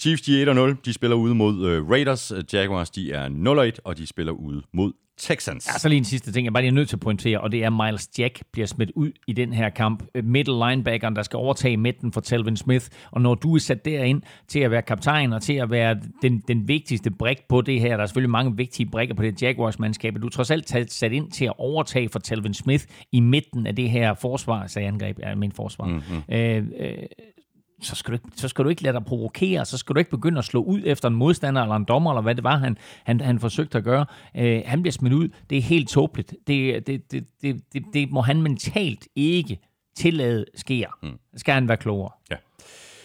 [0.00, 0.80] Chiefs, de er 1-0.
[0.84, 2.32] De spiller ude mod uh, Raiders.
[2.32, 3.28] Øh, Jaguars, de er
[3.74, 5.66] 0-1, og de spiller ude mod Texans.
[5.66, 7.52] Ja, så lige en sidste ting, jeg bare lige er nødt til at pointere, og
[7.52, 10.04] det er, at Miles Jack bliver smidt ud i den her kamp.
[10.14, 12.86] Øh, Middle linebackeren, der skal overtage midten for Telvin Smith.
[13.10, 16.42] Og når du er sat derind til at være kaptajn og til at være den,
[16.48, 20.14] den vigtigste brik på det her, der er selvfølgelig mange vigtige brikker på det Jaguars-mandskab,
[20.22, 23.76] du er trods alt sat ind til at overtage for Telvin Smith i midten af
[23.76, 25.86] det her forsvar, sagde angreb, ja, min forsvar.
[25.86, 26.34] Mm-hmm.
[26.34, 26.92] Øh, øh,
[27.82, 30.10] så skal, du ikke, så skal du ikke lade dig provokere, så skal du ikke
[30.10, 32.76] begynde at slå ud efter en modstander eller en dommer, eller hvad det var, han,
[33.04, 34.06] han, han forsøgte at gøre.
[34.36, 35.28] Øh, han bliver smidt ud.
[35.50, 36.34] Det er helt tåbeligt.
[36.46, 39.58] Det, det, det, det, det, det må han mentalt ikke
[39.96, 40.88] tillade sker.
[41.02, 41.18] Mm.
[41.36, 42.12] Skal han være klogere.
[42.30, 42.36] Ja.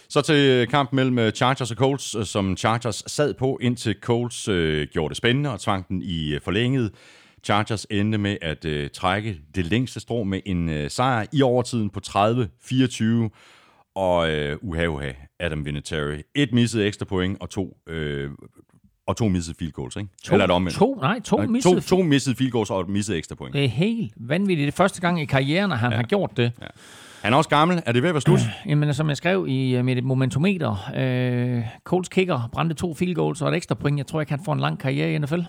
[0.10, 4.48] Så til kamp mellem øh, Chargers og Colts, øh, som Chargers sad på, indtil Colts
[4.48, 6.92] øh, gjorde det spændende og tvang den i øh, forlænget.
[7.44, 11.90] Chargers endte med at øh, trække det længste strå med en øh, sejr i overtiden
[11.90, 13.30] på 30-24.
[13.96, 16.22] Og øh, uha, uha, Adam Vinatieri.
[16.36, 18.30] Et misset ekstra point, og to, øh,
[19.08, 20.10] og to missede field goals, ikke?
[20.24, 20.78] To, Eller er det omvendt?
[20.78, 21.76] to, nej, to, Nej, missede.
[21.76, 23.54] to, to missede field goals og et misset ekstra point.
[23.54, 24.66] Det er helt vanvittigt.
[24.66, 25.96] Det er første gang i karrieren, at han ja.
[25.96, 26.52] har gjort det.
[26.62, 26.68] Ja.
[27.22, 27.82] Han er også gammel.
[27.86, 28.40] Er det ved at være slut?
[28.70, 33.42] Jamen, som jeg skrev i øh, mit momentometer, øh, Colts kicker brændte to field goals
[33.42, 33.98] og et ekstra point.
[33.98, 35.36] Jeg tror ikke, han får en lang karriere i NFL.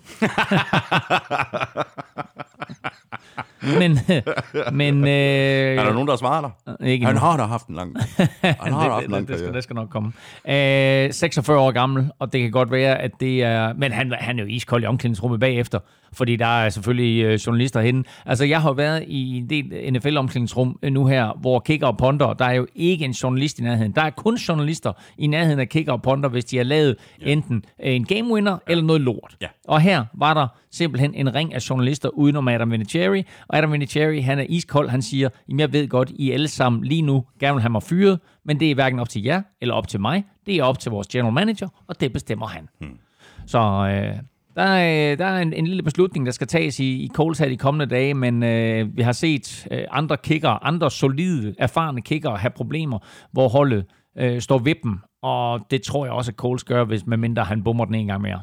[3.63, 3.99] men,
[4.81, 6.89] men øh, Er der nogen, der svarer dig?
[6.89, 7.97] ikke Han har da haft en lang,
[8.43, 10.13] han har da haft en det, lang det, det, skal, det skal nok komme.
[10.49, 13.75] Øh, 46 år gammel, og det kan godt være, at det er...
[13.75, 15.79] Men han, han er jo iskold i omklædningsrummet bagefter,
[16.13, 18.05] fordi der er selvfølgelig øh, journalister henne.
[18.27, 22.33] Altså, jeg har været i en del NFL-omklædningsrum øh, nu her, hvor kicker og ponder,
[22.33, 23.93] der er jo ikke en journalist i nærheden.
[23.93, 27.31] Der er kun journalister i nærheden af kicker og ponder, hvis de har lavet ja.
[27.31, 28.73] enten øh, en game winner ja.
[28.73, 29.37] eller noget lort.
[29.41, 29.47] Ja.
[29.69, 34.21] Og her var der simpelthen en ring af journalister udenom Adam Vinatieri, og Adam Vinatieri,
[34.21, 37.55] han er iskold, han siger, jamen jeg ved godt, I alle sammen lige nu gerne
[37.55, 40.25] vil have mig fyret, men det er hverken op til jer eller op til mig,
[40.47, 42.69] det er op til vores general manager, og det bestemmer han.
[42.81, 42.99] Hmm.
[43.47, 44.17] Så øh,
[44.55, 47.49] der er, der er en, en lille beslutning, der skal tages i, i Coles her
[47.49, 52.31] de kommende dage, men øh, vi har set øh, andre kicker, andre solide, erfarne kicker
[52.31, 52.99] have problemer,
[53.33, 53.85] hvor holdet
[54.19, 57.65] øh, står ved dem, og det tror jeg også, at Coles gør, hvis medmindre han
[57.65, 58.41] bummer den en gang mere.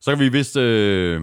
[0.00, 1.22] Så kan vi vist øh,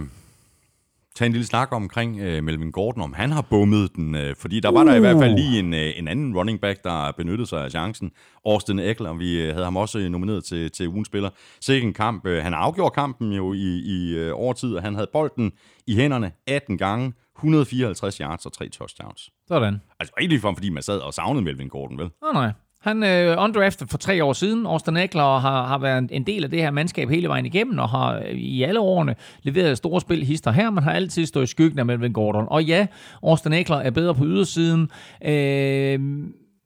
[1.15, 4.15] tage en lille snak omkring øh, Melvin Gordon, om han har bummet den.
[4.15, 6.83] Øh, fordi der var der i hvert fald lige en, øh, en anden running back,
[6.83, 8.11] der benyttede sig af chancen.
[8.45, 11.29] Austin Eckler, vi øh, havde ham også øh, nomineret til, til ugens spiller.
[11.61, 12.25] Sikke en kamp.
[12.25, 15.51] Øh, han afgjorde kampen jo i, i øh, overtid, og han havde bolden
[15.87, 19.29] i hænderne 18 gange, 154 yards og tre touchdowns.
[19.47, 19.81] Sådan.
[19.99, 22.09] Altså ikke ligefrem, fordi man sad og savnede Melvin Gordon, vel?
[22.21, 22.51] Nå, nej.
[22.83, 24.65] Han er øh, undrafted for tre år siden.
[24.65, 27.89] Austin Eckler har, har været en del af det her mandskab hele vejen igennem, og
[27.89, 31.47] har øh, i alle årene leveret store spil hister her, men har altid stået i
[31.47, 32.45] skyggen af Melvin Gordon.
[32.49, 32.87] Og ja,
[33.23, 34.89] Austin Eckler er bedre på ydersiden.
[35.25, 35.99] Øh,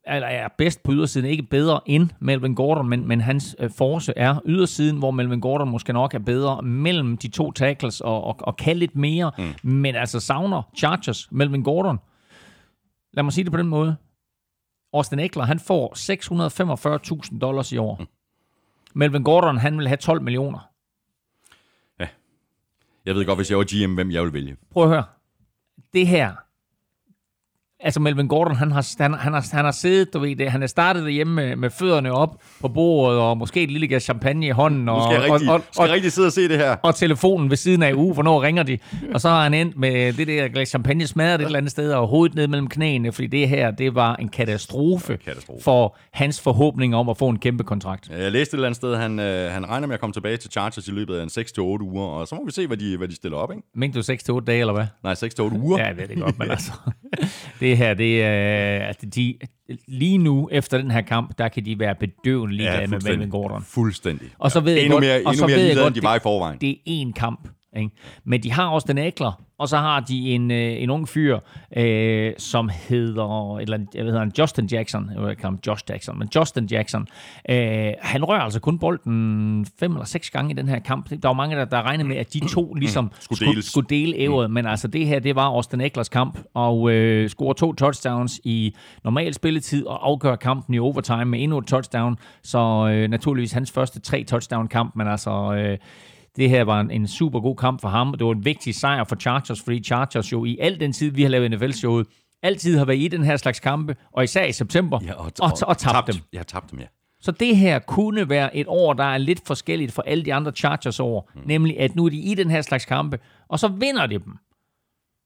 [0.08, 4.14] eller er bedst på ydersiden, ikke bedre end Melvin Gordon, men, men hans øh, force
[4.16, 8.36] er ydersiden, hvor Melvin Gordon måske nok er bedre mellem de to tackles og, og,
[8.40, 9.70] og kan lidt mere, mm.
[9.72, 12.00] men altså savner Chargers Melvin Gordon.
[13.14, 13.96] Lad mig sige det på den måde.
[14.94, 15.94] Austin Eckler, han får
[17.34, 18.06] 645.000 dollars i år.
[18.94, 20.70] Melvin Gordon, han vil have 12 millioner.
[23.06, 24.58] Jeg ved godt, hvis jeg var GM, hvem jeg ville vælge.
[24.72, 25.04] Prøv at høre.
[25.94, 26.36] Det her,
[27.80, 30.64] altså Melvin Gordon, han har, han, han har, han har siddet, du ved det, han
[30.64, 34.48] er startet derhjemme med, med fødderne op på bordet, og måske et lille glas champagne
[34.48, 36.48] i hånden, og, Nu skal jeg rigtig, og, og, skal jeg rigtig sidde og se
[36.50, 36.76] det her.
[36.84, 38.78] og telefonen ved siden af uge, hvornår ringer de?
[39.14, 41.92] Og så har han endt med det der glas champagne smadret et eller andet sted,
[41.94, 45.64] og hovedet ned mellem knæene, fordi det her, det var en katastrofe, Katastrofe.
[45.64, 48.10] for hans forhåbning om at få en kæmpe kontrakt.
[48.10, 50.52] Jeg læste et eller andet sted, han, øh, han regner med at komme tilbage til
[50.52, 53.08] Chargers i løbet af en 6-8 uger, og så må vi se, hvad de, hvad
[53.08, 53.64] de stiller op, ikke?
[53.76, 54.86] Mente du 6-8 dage, eller hvad?
[55.04, 55.80] Nej, 6-8 uger.
[55.80, 56.72] Ja, jeg ved det godt, men altså...
[57.60, 58.80] det her, det er...
[58.80, 59.36] Altså, de,
[59.88, 63.64] lige nu, efter den her kamp, der kan de være bedøvende ligeglade med Melvin Gordon.
[63.64, 64.28] Fuldstændig.
[64.40, 66.04] Og så ved jeg endnu godt, mere, og endnu så mere ved jeg godt, de
[66.04, 66.58] var i forvejen.
[66.62, 67.50] Det er én kamp.
[67.76, 67.96] Ikke?
[68.24, 71.40] Men de har også den ækler, og så har de en, øh, en ung fyr,
[71.78, 76.20] øh, som hedder, eller jeg ved han, Justin Jackson, jeg ved ikke om Josh Jackson,
[76.20, 77.08] men Justin Jackson.
[77.50, 81.10] Øh, han rører altså kun bolden fem eller seks gange i den her kamp.
[81.10, 84.16] Der var mange, der, der regnede med, at de to ligesom Skulle skulle, skulle dele
[84.16, 88.42] ævret, men altså det her, det var Austin Eklers kamp, og øh, scorer to touchdowns
[88.44, 93.52] i normal spilletid, og afgør kampen i overtime med endnu et touchdown, så øh, naturligvis
[93.52, 95.54] hans første tre touchdown-kamp, men altså...
[95.54, 95.78] Øh,
[96.38, 98.12] det her var en, en super god kamp for ham.
[98.18, 101.22] Det var en vigtig sejr for Chargers, fordi Chargers jo i al den tid, vi
[101.22, 102.08] har lavet NFL-showet,
[102.44, 105.52] altid har været i den her slags kampe, og især i september, Ja, og, og,
[105.62, 106.16] og tabt dem.
[106.34, 106.86] Jeg har tabt dem, ja.
[107.22, 110.52] Så det her kunne være et år, der er lidt forskelligt fra alle de andre
[110.52, 111.32] Chargers år.
[111.36, 111.42] Mm.
[111.46, 113.20] Nemlig, at nu er de i den her slags kampe,
[113.50, 114.34] og så vinder de dem.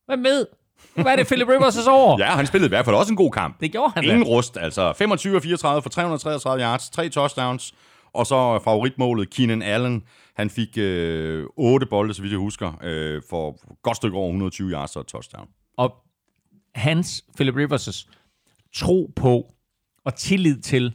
[0.06, 0.46] Hvem ved?
[0.94, 2.18] Hvad er det, Philip Rivers' år?
[2.18, 3.60] Ja, han spillede i hvert fald også en god kamp.
[3.60, 4.10] Det gjorde han da.
[4.10, 7.74] Ingen rust, altså 25 og 34 for 333 yards, tre touchdowns,
[8.14, 10.02] og så favoritmålet, Keenan Allen,
[10.36, 14.26] han fik øh, 8 bolde, så vidt jeg husker, øh, for et godt stykke over
[14.26, 15.48] 120 yards og et touchdown.
[15.76, 15.94] Og
[16.74, 18.08] hans, Philip Rivers'
[18.74, 19.52] tro på
[20.04, 20.94] og tillid til,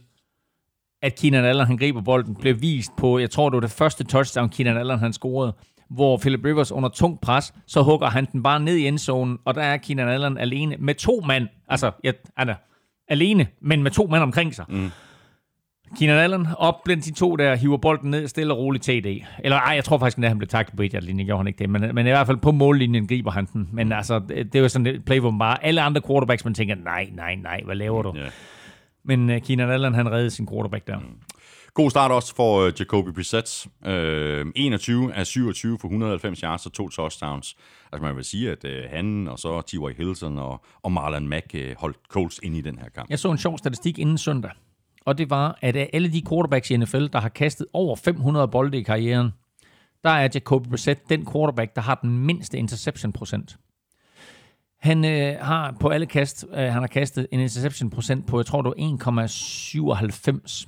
[1.02, 4.04] at Keenan Allen han griber bolden, blev vist på, jeg tror det var det første
[4.04, 5.52] touchdown, Keenan Allen han scorede,
[5.90, 9.54] hvor Philip Rivers under tung pres, så hugger han den bare ned i endzonen, og
[9.54, 11.48] der er Keenan Allen alene med to mand.
[11.68, 12.54] Altså, ja, han er
[13.08, 14.64] alene, men med to mand omkring sig.
[14.68, 14.90] Mm.
[15.98, 19.24] Keenan Allen op blandt de to der, hiver bolden ned stille og roligt TD.
[19.44, 21.58] Eller ej, jeg tror faktisk, at han blev taklet på 1 linje gjorde han ikke
[21.58, 21.70] det.
[21.70, 23.68] Men, men i hvert fald på mållinjen griber han den.
[23.72, 26.54] Men altså, det, det var sådan et play, hvor man bare alle andre quarterbacks, man
[26.54, 28.12] tænker, nej, nej, nej, hvad laver du?
[28.16, 28.26] Ja.
[29.04, 30.98] Men uh, Keenan Allen, han reddede sin quarterback der.
[31.74, 33.66] God start også for uh, Jacoby Brissett.
[33.86, 37.56] Uh, 21 af 27 for 190 yards og to touchdowns.
[37.92, 39.96] Altså man vil sige, at uh, han og så T.Y.
[39.96, 43.10] Hilton og, og Marlon Mack uh, holdt Colts ind i den her kamp.
[43.10, 44.50] Jeg så en sjov statistik inden søndag.
[45.08, 48.48] Og det var, at af alle de quarterbacks i NFL, der har kastet over 500
[48.48, 49.30] bolde i karrieren,
[50.04, 53.58] der er Jacoby Brissett den quarterback, der har den mindste interception procent.
[54.80, 58.46] Han øh, har på alle kast, øh, han har kastet en interception procent på, jeg
[58.46, 60.66] tror det var 1,97.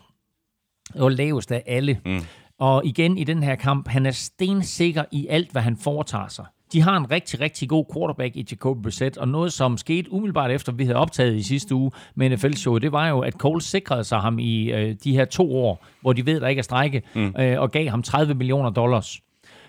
[0.92, 2.00] Det var lavest af alle.
[2.06, 2.20] Mm.
[2.58, 6.46] Og igen i den her kamp, han er stensikker i alt, hvad han foretager sig.
[6.72, 10.50] De har en rigtig, rigtig god quarterback i Jacoby Brissett, og noget, som skete umiddelbart
[10.50, 14.04] efter, vi havde optaget i sidste uge med NFL-showet, det var jo, at Cole sikrede
[14.04, 17.02] sig ham i øh, de her to år, hvor de ved, der ikke er strække,
[17.14, 17.34] mm.
[17.38, 19.20] øh, og gav ham 30 millioner dollars.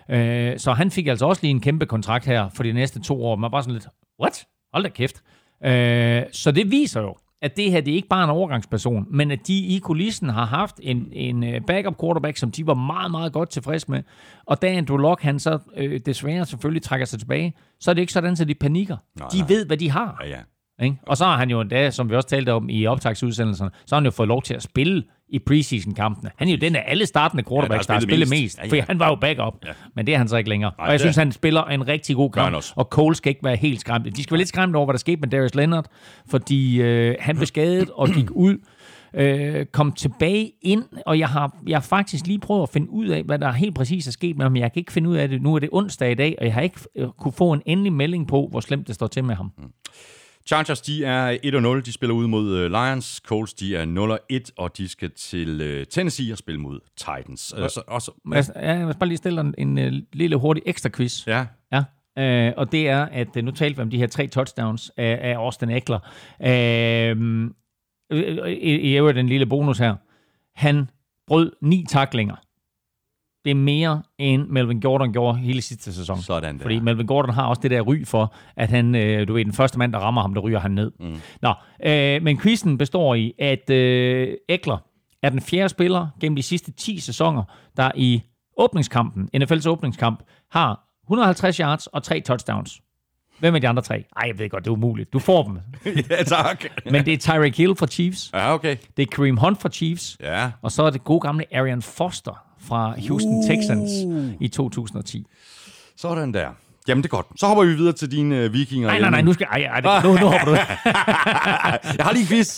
[0.09, 3.25] Øh, så han fik altså også lige en kæmpe kontrakt her for de næste to
[3.25, 3.35] år.
[3.35, 3.87] Man var bare sådan lidt,
[4.21, 4.45] what?
[4.73, 5.21] Hold da kæft.
[5.65, 9.31] Øh, så det viser jo, at det her det er ikke bare en overgangsperson, men
[9.31, 13.11] at de i kulissen har haft en, en øh, backup quarterback, som de var meget,
[13.11, 14.03] meget godt tilfreds med.
[14.45, 18.01] Og da Andrew Locke, han så øh, desværre selvfølgelig trækker sig tilbage, så er det
[18.01, 18.97] ikke sådan, at de panikker.
[19.19, 19.47] Nej, de nej.
[19.47, 20.21] ved, hvad de har.
[20.23, 20.39] Ja, ja.
[20.81, 20.97] Ikke?
[21.07, 23.99] Og så har han jo endda, som vi også talte om i optagsudsendelserne, så har
[23.99, 26.31] han jo fået lov til at spille i preseason-kampene.
[26.35, 28.41] Han er jo den af alle startende quarterbacks, Ja, der har spillet mest.
[28.41, 28.57] mest.
[28.57, 28.81] Ja, ja.
[28.81, 29.53] For han var jo backup.
[29.65, 29.71] Ja.
[29.95, 30.71] Men det er han så ikke længere.
[30.77, 32.55] Nej, og jeg synes, han spiller en rigtig god kamp.
[32.75, 34.15] Og Cole skal ikke være helt skræmt.
[34.15, 35.85] De skal være lidt skræmt over, hvad der skete med Darius Leonard,
[36.29, 38.57] fordi øh, han blev skadet og gik ud
[39.13, 43.07] øh, kom tilbage ind, og jeg har, jeg har faktisk lige prøvet at finde ud
[43.07, 44.55] af, hvad der helt præcis er sket med ham.
[44.55, 45.41] Jeg kan ikke finde ud af det.
[45.41, 47.93] Nu er det onsdag i dag, og jeg har ikke øh, kunne få en endelig
[47.93, 49.51] melding på, hvor slemt det står til med ham.
[50.45, 51.37] Chargers, de er
[51.77, 51.85] 1-0.
[51.85, 53.21] De spiller ud mod øh, Lions.
[53.25, 57.53] Colts, de er 0-1, og de skal til øh, Tennessee og spille mod Titans.
[57.57, 60.35] Øh, så, og så, Må jeg, jeg vil bare lige stille en, en øh, lille
[60.35, 61.27] hurtig ekstra quiz.
[61.27, 61.83] ja, Ja.
[62.17, 65.35] Øh, og det er, at nu talte vi om de her tre touchdowns af, af
[65.35, 65.99] Austin Eckler.
[66.43, 67.17] Øh,
[68.47, 69.95] i, I øvrigt en lille bonus her.
[70.55, 70.89] Han
[71.27, 72.35] brød ni taklinger.
[73.45, 76.21] Det er mere, end Melvin Gordon gjorde hele sidste sæson.
[76.21, 76.61] Sådan der.
[76.61, 79.53] Fordi Melvin Gordon har også det der ry for, at han, øh, du ved, den
[79.53, 80.91] første mand, der rammer ham, der ryger han ned.
[80.99, 81.15] Mm.
[81.41, 81.53] Nå,
[81.85, 84.77] øh, men quizzen består i, at øh, Eckler
[85.23, 87.43] er den fjerde spiller gennem de sidste 10 sæsoner,
[87.77, 88.21] der i
[88.57, 92.81] åbningskampen, NFL's åbningskamp, har 150 yards og tre touchdowns.
[93.39, 94.03] Hvem er de andre tre?
[94.17, 95.13] Ej, jeg ved godt, det er umuligt.
[95.13, 95.59] Du får dem.
[96.09, 96.65] ja, tak.
[96.91, 98.29] Men det er Tyreek Hill fra Chiefs.
[98.33, 98.77] Ja, okay.
[98.97, 100.17] Det er Kareem Hunt fra Chiefs.
[100.19, 100.51] Ja.
[100.61, 103.47] Og så er det gode gamle Arian Foster fra Houston uh.
[103.47, 103.91] Texans
[104.39, 105.25] i 2010.
[105.95, 106.49] Sådan der.
[106.87, 107.27] Jamen, det er godt.
[107.35, 108.87] Så hopper vi videre til dine øh, vikinger.
[108.87, 109.47] Nej, nej, nej, nu skal...
[109.51, 110.51] Ej, ej, det, nu, nu hopper du.
[111.97, 112.57] Jeg har lige en quiz.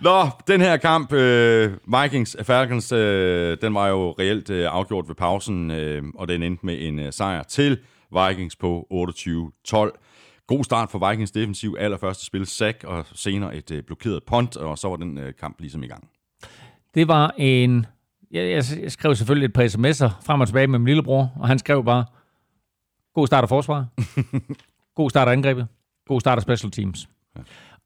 [0.06, 1.72] Nå, den her kamp, øh,
[2.02, 6.66] Vikings Falcons, øh, den var jo reelt øh, afgjort ved pausen, øh, og den endte
[6.66, 7.78] med en øh, sejr til
[8.12, 10.46] Vikings på 28-12.
[10.46, 11.76] God start for Vikings defensiv.
[11.78, 15.60] Allerførste spil sack, og senere et øh, blokeret punt, og så var den øh, kamp
[15.60, 16.08] ligesom i gang.
[16.94, 17.86] Det var en...
[18.30, 21.48] Jeg, jeg, jeg skrev selvfølgelig et par sms'er frem og tilbage med min lillebror, og
[21.48, 22.04] han skrev bare,
[23.14, 23.86] god start af forsvar,
[25.00, 25.66] god start af angrebet,
[26.06, 27.08] god start af special teams.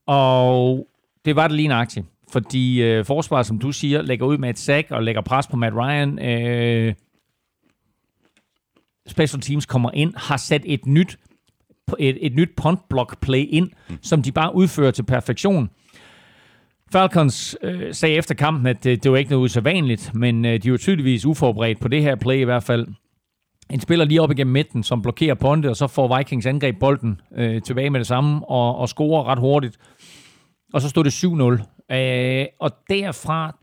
[0.07, 0.87] Og
[1.25, 4.59] det var det lige nøjagtigt, fordi øh, forsvaret, som du siger, lægger ud med et
[4.59, 6.19] sack og lægger pres på Matt Ryan.
[6.19, 6.95] Øh,
[9.07, 11.19] special teams kommer ind, har sat et nyt
[11.99, 13.99] et, et nyt punt block play ind, mm.
[14.03, 15.71] som de bare udfører til perfektion.
[16.93, 20.71] Falcons øh, sagde efter kampen, at det, det var ikke noget usædvanligt, men øh, de
[20.71, 22.87] var tydeligvis uforberedt på det her play i hvert fald.
[23.71, 27.21] En spiller lige op igennem midten, som blokerer ponte, og så får Vikings angreb bolden
[27.37, 29.79] øh, tilbage med det samme, og, og scorer ret hurtigt.
[30.73, 31.25] Og så stod det
[31.91, 31.95] 7-0.
[31.97, 33.57] Øh, og derfra,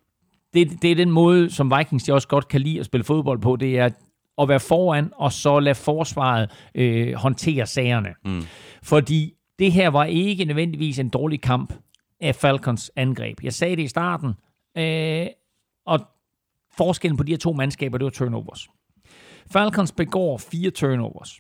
[0.54, 3.40] det, det er den måde, som Vikings de også godt kan lide at spille fodbold
[3.40, 3.90] på, det er
[4.38, 8.10] at være foran, og så lade forsvaret øh, håndtere sagerne.
[8.26, 8.42] Mm.
[8.84, 11.74] Fordi det her var ikke nødvendigvis en dårlig kamp
[12.22, 13.44] af Falcons angreb.
[13.44, 14.34] Jeg sagde det i starten,
[14.78, 15.28] øh,
[15.86, 16.00] og
[16.78, 18.70] forskellen på de her to mandskaber, det var turnovers.
[19.52, 21.40] Falcons begår fire turnovers.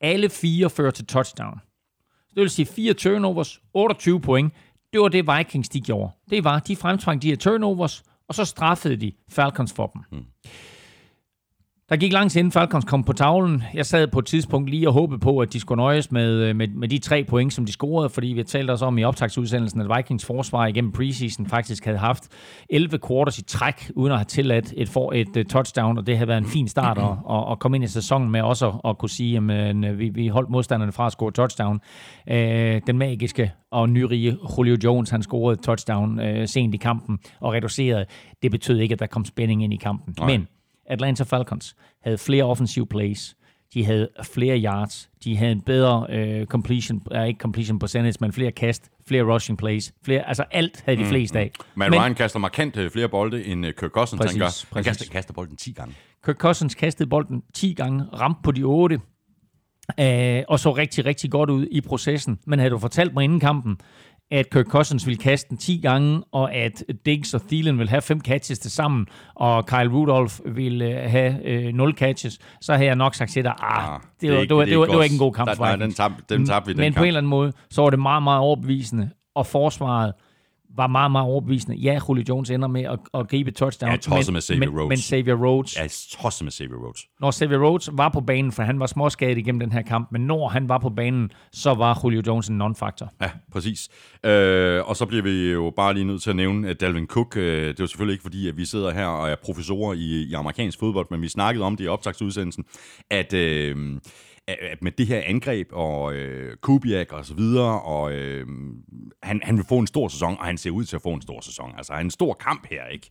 [0.00, 1.60] Alle fire fører til touchdown.
[2.34, 4.52] Det vil sige fire turnovers, 28 point.
[4.92, 6.12] Det var det Vikings, de gjorde.
[6.30, 10.02] Det var, de fremtvang de her turnovers, og så straffede de Falcons for dem.
[10.10, 10.26] Hmm.
[11.94, 13.62] Der gik lang tid inden Falcons kom på tavlen.
[13.74, 16.68] Jeg sad på et tidspunkt lige og håbede på, at de skulle nøjes med, med,
[16.68, 19.96] med de tre point, som de scorede, fordi vi talte også om i optagsudsendelsen, at
[19.96, 22.28] Vikings forsvar igennem preseason faktisk havde haft
[22.70, 26.16] 11 quarters i træk, uden at have tilladt et, for, et, et touchdown, og det
[26.16, 28.74] havde været en fin start at, at, at komme ind i sæsonen med også at,
[28.84, 31.80] at kunne sige, at vi, vi holdt modstanderne fra at score touchdown.
[32.30, 37.52] Øh, den magiske og nyrige Julio Jones, han scorede touchdown øh, sent i kampen og
[37.52, 38.06] reducerede.
[38.42, 40.14] Det betød ikke, at der kom spænding ind i kampen.
[40.18, 40.26] Nej.
[40.26, 40.46] Men
[40.86, 43.36] Atlanta Falcons havde flere offensive plays,
[43.74, 48.32] de havde flere yards, de havde en bedre øh, completion, øh, ikke completion percentage, men
[48.32, 51.50] flere kast, flere rushing plays, flere, altså alt havde de fleste af.
[51.74, 54.20] Matt Men, Ryan kaster markant øh, flere bolde end øh, Kirk Cousins.
[54.20, 54.46] Præcis, han, gør.
[54.46, 54.86] han præcis.
[54.86, 55.94] kaster, kaster bolden 10 gange.
[56.24, 59.00] Kirk Cousins kastede bolden 10 gange, ramte på de 8,
[60.00, 62.38] øh, og så rigtig, rigtig godt ud i processen.
[62.46, 63.76] Men havde du fortalt mig inden kampen,
[64.30, 68.02] at Kirk Cousins vil kaste den 10 gange, og at Diggs og Thielen vil have
[68.02, 72.84] fem catches til sammen, og Kyle Rudolph vil øh, have øh, 0 catches, så har
[72.84, 74.96] jeg nok sagt til dig, ah, Ah, det, var, ikke- det, var, det, var, det
[74.96, 76.00] var ikke en god kamp Nej, for nej, Vikings.
[76.28, 77.02] den tabte, vi, den Men på kamp.
[77.02, 80.12] en eller anden måde, så var det meget, meget overbevisende, og forsvaret
[80.76, 81.76] var meget, meget overbevisende.
[81.76, 83.90] Ja, Julio Jones ender med at, at gribe et touchdown.
[83.92, 84.88] Ja, tosset med Xavier Rhodes.
[84.88, 85.90] Men Xavier Rhodes, Jeg
[86.20, 87.06] tosset med Xavier Rhodes.
[87.20, 90.20] når Xavier Rhodes var på banen, for han var småskadet igennem den her kamp, men
[90.20, 93.14] når han var på banen, så var Julio Jones en non-factor.
[93.20, 93.88] Ja, præcis.
[94.24, 97.36] Øh, og så bliver vi jo bare lige nødt til at nævne at Dalvin Cook.
[97.36, 100.22] Øh, det er jo selvfølgelig ikke fordi, at vi sidder her og er professorer i,
[100.22, 102.64] i amerikansk fodbold, men vi snakkede om det i optagsudsendelsen,
[103.10, 103.76] at, øh,
[104.46, 108.46] at med det her angreb og øh, Kubiak og så videre, og øh,
[109.22, 111.22] han, han vil få en stor sæson, og han ser ud til at få en
[111.22, 111.72] stor sæson.
[111.76, 113.10] Altså, han er en stor kamp her, ikke?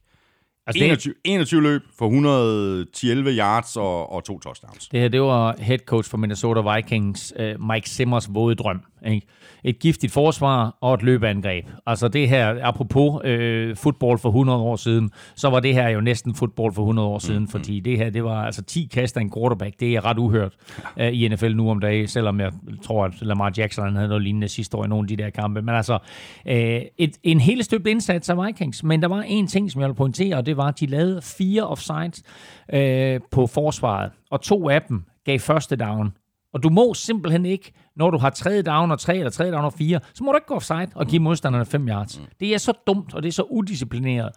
[0.68, 4.88] Altså, det, 21, 21 løb for 111 yards og, og to touchdowns.
[4.88, 8.82] det her, det var head coach for Minnesota Vikings, uh, Mike Simmers våde drøm.
[9.06, 9.28] Ikke?
[9.64, 11.66] Et giftigt forsvar og et løbeangreb.
[11.86, 16.02] Altså det her, apropos øh, fodbold for 100 år siden, så var det her jo
[16.02, 19.18] næsten fodbold for 100 år siden, mm, fordi det her, det var altså 10 kast
[19.18, 19.80] af en quarterback.
[19.80, 20.54] Det er ret uhørt
[20.98, 22.52] uh, i NFL nu om dagen, selvom jeg
[22.84, 25.62] tror, at Lamar Jackson havde noget lignende sidste år i nogle af de der kampe.
[25.62, 26.00] Men altså,
[26.48, 29.90] øh, et, en helt støbt indsats af Vikings, men der var en ting, som jeg
[29.90, 32.24] vil pointere, og det var, at de lavede fire offsides
[32.74, 36.14] øh, på forsvaret, og to af dem gav første down.
[36.54, 39.66] Og du må simpelthen ikke, når du har tredje down og tre, eller tredje down
[39.66, 42.20] og fire, så må du ikke gå offside og give modstanderne fem yards.
[42.20, 42.26] Mm.
[42.40, 44.32] Det er så dumt, og det er så udisciplineret.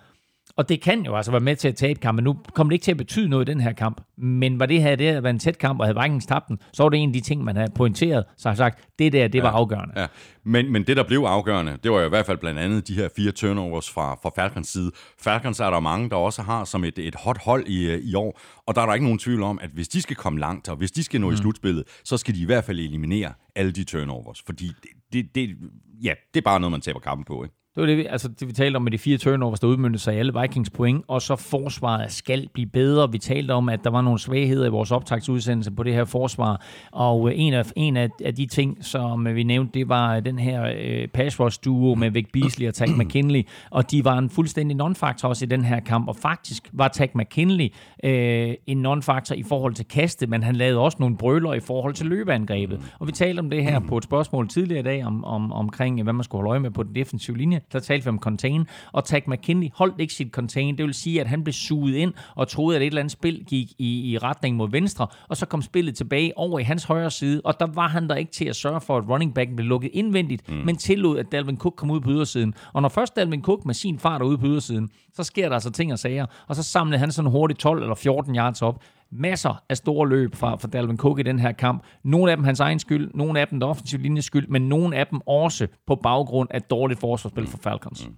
[0.56, 2.24] Og det kan jo altså være med til at tabe kampen.
[2.24, 4.00] Nu kommer det ikke til at betyde noget i den her kamp.
[4.16, 6.82] Men var det her det været en tæt kamp, og havde Vikings tabt den, så
[6.82, 9.42] var det en af de ting, man havde pointeret, så har sagt, det der, det
[9.42, 10.00] var afgørende.
[10.00, 10.06] Ja,
[10.44, 12.94] men, men det, der blev afgørende, det var jo i hvert fald blandt andet de
[12.94, 14.90] her fire turnovers fra, fra Falcons side.
[15.18, 18.40] Falcons er der mange, der også har som et, et hot hold i, i år,
[18.66, 20.76] og der er der ikke nogen tvivl om, at hvis de skal komme langt, og
[20.76, 21.34] hvis de skal nå mm.
[21.34, 25.34] i slutspillet, så skal de i hvert fald eliminere alle de turnovers, fordi det, det,
[25.34, 25.56] det,
[26.02, 27.65] ja, det er bare noget, man taber kampen på, ikke?
[27.76, 29.98] Det var det, vi, altså, det, vi talte om med de fire turnovers, der udmyndte
[29.98, 33.12] sig i alle Vikings point, og så forsvaret skal blive bedre.
[33.12, 36.62] Vi talte om, at der var nogle svagheder i vores optagsudsendelse på det her forsvar,
[36.92, 40.16] og øh, en af, en af, af de ting, som øh, vi nævnte, det var
[40.16, 44.04] øh, den her øh, pass rush duo med Vic Beasley og Tag McKinley, og de
[44.04, 47.68] var en fuldstændig non-factor også i den her kamp, og faktisk var Tag McKinley
[48.04, 51.94] øh, en non-factor i forhold til kaste, men han lavede også nogle brøler i forhold
[51.94, 52.80] til løbeangrebet.
[52.98, 56.02] Og vi talte om det her på et spørgsmål tidligere i dag, om, om, omkring
[56.02, 57.60] hvad man skulle holde øje med på den defensive linje.
[57.72, 60.78] Der talte vi om contain, og Tag McKinley holdt ikke sit contain.
[60.78, 63.44] Det vil sige, at han blev suget ind og troede, at et eller andet spil
[63.44, 67.10] gik i, i retning mod venstre, og så kom spillet tilbage over i hans højre
[67.10, 69.66] side, og der var han der ikke til at sørge for, at running backen blev
[69.66, 70.54] lukket indvendigt, mm.
[70.54, 72.54] men tillod, at Dalvin Cook kom ud på ydersiden.
[72.72, 75.54] Og når først Dalvin Cook med sin fart er ude på ydersiden, så sker der
[75.54, 78.82] altså ting og sager, og så samlede han sådan hurtigt 12 eller 14 yards op.
[79.12, 81.84] Masser af store løb fra, fra Dalvin Cook i den her kamp.
[82.04, 84.96] Nogle af dem hans egen skyld, nogle af dem der offensiv linjes skyld, men nogle
[84.96, 88.08] af dem også på baggrund af dårligt forsvarsspil for Falcons.
[88.08, 88.16] Mm.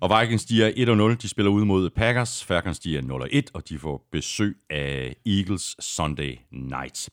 [0.00, 0.70] Og Vikings, de er
[1.12, 1.16] 1-0.
[1.22, 2.44] De spiller ud mod Packers.
[2.44, 7.10] Falcons, de er 0-1, og de får besøg af Eagles Sunday Night.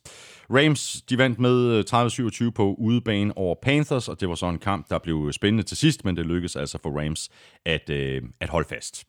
[0.50, 4.60] Rams, de vandt med øh, 30-27 på udebane over Panthers, og det var så en
[4.60, 7.30] kamp, der blev spændende til sidst, men det lykkedes altså for Rams
[7.66, 9.06] at, øh, at holde fast.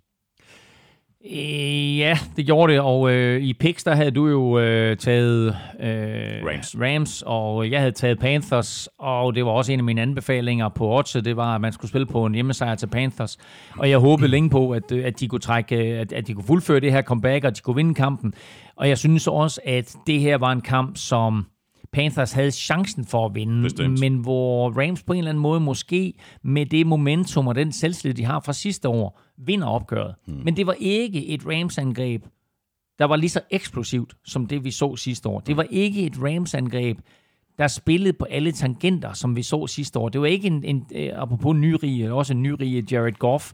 [1.30, 5.56] Øh, ja, det gjorde det, og øh, i picks, der havde du jo øh, taget
[5.80, 6.76] øh, Rams.
[6.80, 10.96] Rams, og jeg havde taget Panthers, og det var også en af mine anbefalinger på
[10.96, 13.38] Odds, det var, at man skulle spille på en hjemmesejr til Panthers,
[13.78, 16.44] og jeg håbede længe på, at, øh, at de kunne trække, at, at de kunne
[16.44, 18.34] fuldføre det her comeback, og at de kunne vinde kampen,
[18.76, 21.46] og jeg synes også, at det her var en kamp, som
[21.92, 24.00] Panthers havde chancen for at vinde, Bestemt.
[24.00, 28.14] men hvor Rams på en eller anden måde måske med det momentum og den selvtillid,
[28.14, 30.14] de har fra sidste år, vinder opgøret.
[30.26, 30.40] Hmm.
[30.44, 32.24] Men det var ikke et Rams-angreb,
[32.98, 35.40] der var lige så eksplosivt som det, vi så sidste år.
[35.40, 36.98] Det var ikke et Rams-angreb,
[37.58, 40.08] der spillede på alle tangenter, som vi så sidste år.
[40.08, 43.52] Det var ikke en, en øh, apropos nyrige, også en nyrige Jared Goff,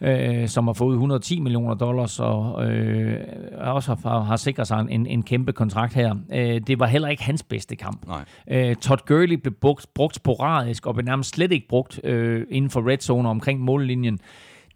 [0.00, 3.20] øh, som har fået 110 millioner dollars og øh,
[3.58, 6.14] også har, har sikret sig en, en kæmpe kontrakt her.
[6.32, 8.06] Øh, det var heller ikke hans bedste kamp.
[8.06, 8.24] Nej.
[8.48, 12.70] Øh, Todd Gurley blev brugt, brugt sporadisk og blev nærmest slet ikke brugt øh, inden
[12.70, 14.18] for red zone omkring mållinjen.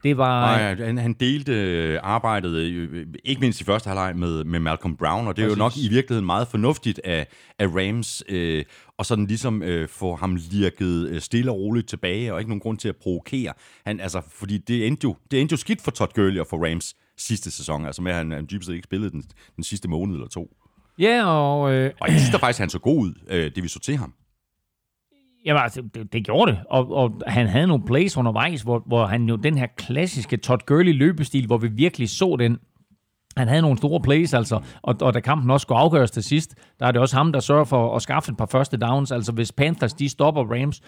[0.02, 0.56] Det var...
[0.56, 4.96] Nej, han, han delte øh, arbejdet, øh, ikke mindst i første halvleg med, med Malcolm
[4.96, 7.26] Brown, og det er jo nok i virkeligheden meget fornuftigt af,
[7.58, 8.64] af Rams, øh,
[8.98, 12.60] og sådan ligesom øh, få ham lirket øh, stille og roligt tilbage, og ikke nogen
[12.60, 13.52] grund til at provokere.
[13.86, 16.66] Han, altså, fordi det endte, jo, det endte jo skidt for Todd Gurley og for
[16.70, 19.22] Rams sidste sæson, altså med at han, han dybest set ikke spillede den,
[19.56, 20.56] den sidste måned eller to.
[20.98, 21.72] Ja, og...
[21.72, 23.96] Øh, Og jeg synes da faktisk, han så god ud, øh, det vi så til
[23.96, 24.12] ham.
[25.46, 26.60] Jamen, altså, det, det gjorde det.
[26.70, 30.60] Og, og han havde nogle plays undervejs, hvor, hvor han jo den her klassiske Todd
[30.66, 32.58] Gurley løbestil, hvor vi virkelig så den
[33.36, 36.54] Han havde nogle store plays, altså, og, og da kampen også skulle afgøres til sidst,
[36.80, 39.12] der er det også ham, der sørger for at skaffe et par første downs.
[39.12, 40.80] Altså hvis Panthers de stopper Rams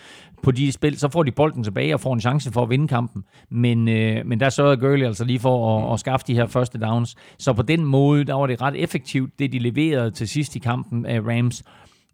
[0.43, 2.89] på de spil, så får de bolden tilbage og får en chance for at vinde
[2.89, 3.24] kampen.
[3.51, 6.79] Men, øh, men der sørgede Gurley altså lige for at, at skaffe de her første
[6.79, 7.16] downs.
[7.39, 10.59] Så på den måde, der var det ret effektivt, det de leverede til sidst i
[10.59, 11.62] kampen af Rams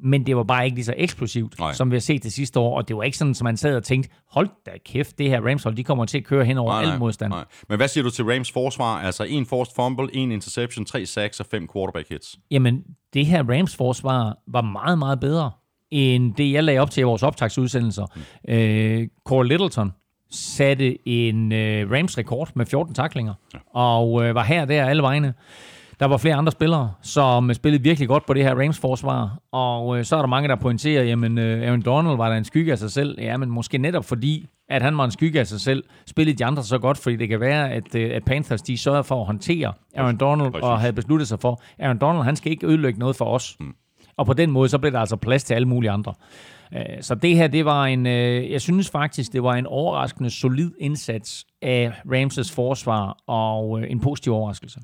[0.00, 1.72] men det var bare ikke lige så eksplosivt, Nej.
[1.72, 3.76] Som vi har set det sidste år, og det var ikke sådan, som man sad
[3.76, 6.72] og tænkte, hold da kæft, det her Rams-hold, de kommer til at køre hen over
[6.72, 7.32] al modstand.
[7.32, 7.44] nej.
[7.68, 8.98] Men hvad siger du til Rams forsvar?
[8.98, 12.36] Altså en forced fumble, en interception, tre sacks og fem quarterback hits.
[12.50, 12.82] Jamen,
[13.14, 15.50] det her Rams-forsvar var meget, meget bedre,
[15.90, 18.06] end det, jeg lagde op til i vores optagsudsendelser.
[18.48, 18.52] Mm.
[18.54, 19.92] Øh, Cole Littleton
[20.30, 23.58] satte en øh, Rams-rekord med 14 taklinger, ja.
[23.80, 25.34] og øh, var her der alle vegne.
[26.00, 30.04] Der var flere andre spillere, som spillede virkelig godt på det her Rams-forsvar, og øh,
[30.04, 32.78] så er der mange, der pointerer, jamen øh, Aaron Donald var der en skygge af
[32.78, 33.20] sig selv.
[33.20, 36.44] Ja, men måske netop fordi, at han var en skygge af sig selv, spillede de
[36.44, 39.26] andre så godt, fordi det kan være, at, øh, at Panthers de sørgede for at
[39.26, 40.64] håndtere Aaron Donald, Præcis.
[40.64, 43.56] og havde besluttet sig for, Aaron Donald, han skal ikke ødelægge noget for os.
[43.60, 43.74] Mm.
[44.16, 46.14] Og på den måde, så blev der altså plads til alle mulige andre.
[46.74, 50.30] Øh, Så det her, det var en, øh, jeg synes faktisk, det var en overraskende
[50.30, 54.80] solid indsats af Ramses forsvar, og øh, en positiv overraskelse.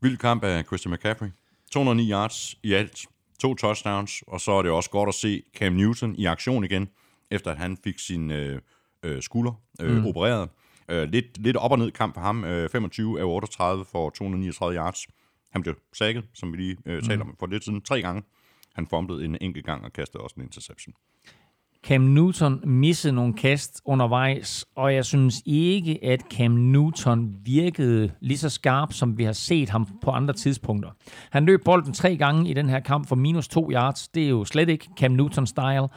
[0.00, 1.28] Vild kamp af Christian McCaffrey.
[1.70, 3.06] 209 yards i alt.
[3.38, 4.22] To touchdowns.
[4.26, 6.88] Og så er det også godt at se Cam Newton i aktion igen,
[7.30, 8.60] efter at han fik sin øh,
[9.02, 10.06] øh, skulder øh, mm.
[10.06, 10.48] opereret.
[10.88, 12.44] Øh, lidt, lidt op og ned kamp for ham.
[12.44, 15.06] Øh, 25 af 38 for 239 yards.
[15.50, 18.22] Han blev sækket, som vi lige øh, talte om for lidt siden, tre gange.
[18.74, 20.94] Han fumblede en enkelt gang og kastede også en interception.
[21.86, 28.38] Cam Newton missede nogle kast undervejs, og jeg synes ikke, at Cam Newton virkede lige
[28.38, 30.90] så skarp, som vi har set ham på andre tidspunkter.
[31.30, 34.08] Han løb bolden tre gange i den her kamp for minus to yards.
[34.08, 35.88] Det er jo slet ikke Cam Newton-style.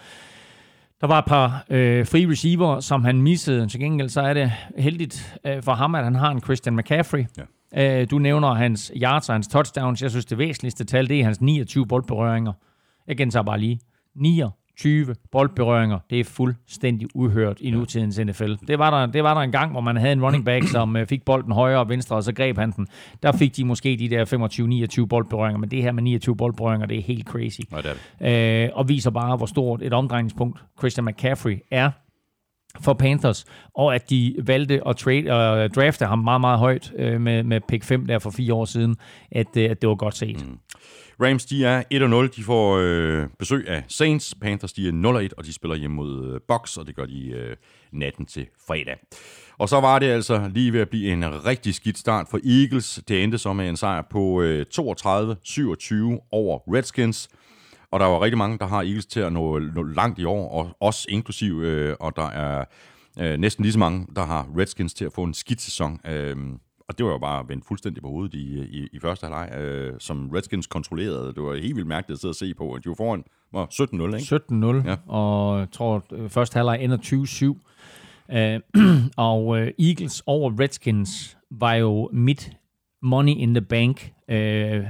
[1.02, 3.68] Der var et par øh, free receiver, som han missede.
[3.68, 7.26] Til gengæld så er det heldigt øh, for ham, at han har en Christian McCaffrey.
[7.74, 8.02] Ja.
[8.02, 10.02] Øh, du nævner hans yards og hans touchdowns.
[10.02, 12.54] Jeg synes, det væsentligste tal, det er hans 29 boldberøringer.
[13.08, 13.80] Jeg gentager bare lige.
[14.84, 16.00] 29 boldberøringer.
[16.10, 18.54] Det er fuldstændig uhørt i nutidens NFL.
[18.68, 20.96] Det var, der, det var der en gang, hvor man havde en running back, som
[20.96, 22.88] øh, fik bolden højre og venstre, og så greb han den.
[23.24, 26.98] Der fik de måske de der 25-29 boldberøringer, men det her med 29 boldberøringer, det
[26.98, 27.60] er helt crazy.
[27.72, 28.66] Nej, det er det.
[28.66, 31.92] Øh, og viser bare, hvor stort et omdrejningspunkt Christian McCaffrey er
[32.82, 33.46] for Panthers,
[33.76, 37.62] og at de valgte at trade, og drafte ham meget, meget højt øh, med, med
[37.68, 38.96] pick 5 der for fire år siden,
[39.32, 40.46] at, øh, at det var godt set.
[40.48, 40.60] Mm.
[41.22, 41.84] Rams, de er
[42.30, 42.36] 1-0.
[42.36, 44.36] De får øh, besøg af Saints.
[44.42, 47.28] Panthers, de er 0-1, og de spiller hjemme mod øh, Bucks, og det gør de
[47.30, 47.56] øh,
[47.92, 48.98] natten til fredag.
[49.58, 53.02] Og så var det altså lige ved at blive en rigtig skidt start for Eagles.
[53.08, 54.76] Det endte så med en sejr på øh, 32-27
[56.32, 57.30] over Redskins.
[57.92, 60.50] Og der var rigtig mange, der har Eagles til at nå, nå langt i år,
[60.50, 62.66] og også inklusiv, øh, og der er
[63.20, 66.00] øh, næsten lige så mange, der har Redskins til at få en skidt sæson.
[66.06, 66.36] Øh,
[66.90, 69.94] og det var jo bare vendt fuldstændig på hovedet i, i, i første halvleg, øh,
[70.00, 71.34] som Redskins kontrollerede.
[71.34, 72.78] Det var helt vildt mærkeligt at sidde og se på.
[72.84, 74.36] De var foran var 17-0, ikke?
[74.86, 74.96] 17-0, Ja.
[75.14, 78.36] og jeg tror, at første halvleg ender 20-7.
[78.38, 78.60] Øh,
[79.30, 82.52] og øh, Eagles over Redskins var jo mit
[83.02, 84.84] money in the bank øh,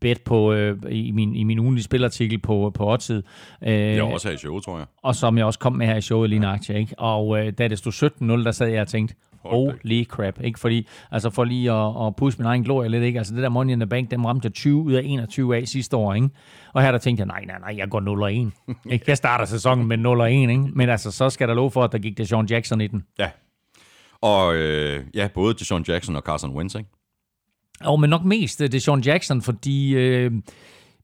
[0.00, 3.24] bet på, øh, i, min, i min ugenlige spilartikel på, på Oddset.
[3.66, 4.86] Øh, Det var også her i showet, tror jeg.
[5.02, 6.94] og som jeg også kom med her i showet lige nøjagtigt, ikke?
[6.98, 7.92] Og øh, da det stod
[8.40, 9.14] 17-0, der sad jeg og tænkte,
[9.44, 10.60] holy crap, ikke?
[10.60, 13.18] Fordi, altså for lige at, at pusse min egen glorie lidt, ikke?
[13.18, 15.68] Altså det der Money in the Bank, dem ramte jeg 20 ud af 21 af
[15.68, 16.28] sidste år, ikke?
[16.72, 18.52] Og her der tænkte jeg, nej, nej, nej, jeg går 0 og 1.
[18.90, 19.04] ikke?
[19.08, 20.68] Jeg starter sæsonen med 0 og 1, ikke?
[20.74, 23.04] Men altså, så skal der lov for, at der gik det Sean Jackson i den.
[23.18, 23.30] Ja.
[24.20, 26.90] Og øh, ja, både til Sean Jackson og Carson Wentz, ikke?
[27.80, 30.32] Og men nok mest øh, det Sean Jackson, fordi øh,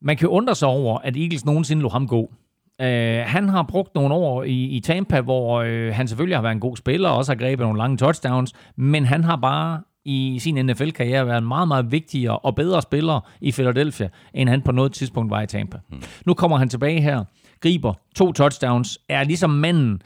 [0.00, 2.32] man kan undre sig over, at Eagles nogensinde lå ham gå.
[2.81, 6.55] Øh, han har brugt nogle år i, i Tampa, hvor øh, han selvfølgelig har været
[6.55, 10.39] en god spiller, og også har grebet nogle lange touchdowns, men han har bare i
[10.39, 14.73] sin NFL-karriere været en meget, meget vigtigere og bedre spiller i Philadelphia, end han på
[14.73, 15.78] noget tidspunkt var i Tampa.
[15.89, 16.02] Hmm.
[16.27, 17.24] Nu kommer han tilbage her,
[17.61, 20.02] griber to touchdowns, er ligesom manden,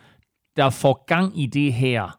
[0.57, 2.19] der får gang i det her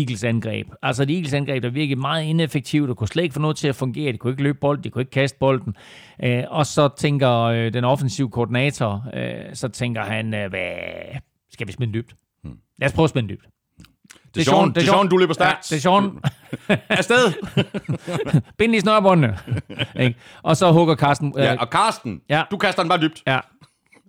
[0.00, 0.66] Eagles angreb.
[0.82, 3.68] Altså et Eagles angreb, der virkede meget ineffektivt, og kunne slet ikke få noget til
[3.68, 4.12] at fungere.
[4.12, 5.76] De kunne ikke løbe bolden, de kunne ikke kaste bolden.
[6.24, 10.72] Øh, og så tænker øh, den offensive koordinator, øh, så tænker han, øh, hvad
[11.52, 12.14] skal vi smide dybt?
[12.44, 12.56] Hmm.
[12.78, 13.44] Lad os prøve at den dybt.
[14.34, 15.70] Det er Sean, det er Sean, du løber stærkt.
[15.72, 16.78] Ja, det er Sean.
[16.98, 17.32] Afsted!
[18.58, 19.38] Bind lige snørbåndene.
[20.42, 21.34] Og så hugger Carsten.
[21.38, 22.42] Øh, ja, og Carsten, Ja.
[22.50, 23.22] du kaster den bare dybt.
[23.26, 23.38] Ja.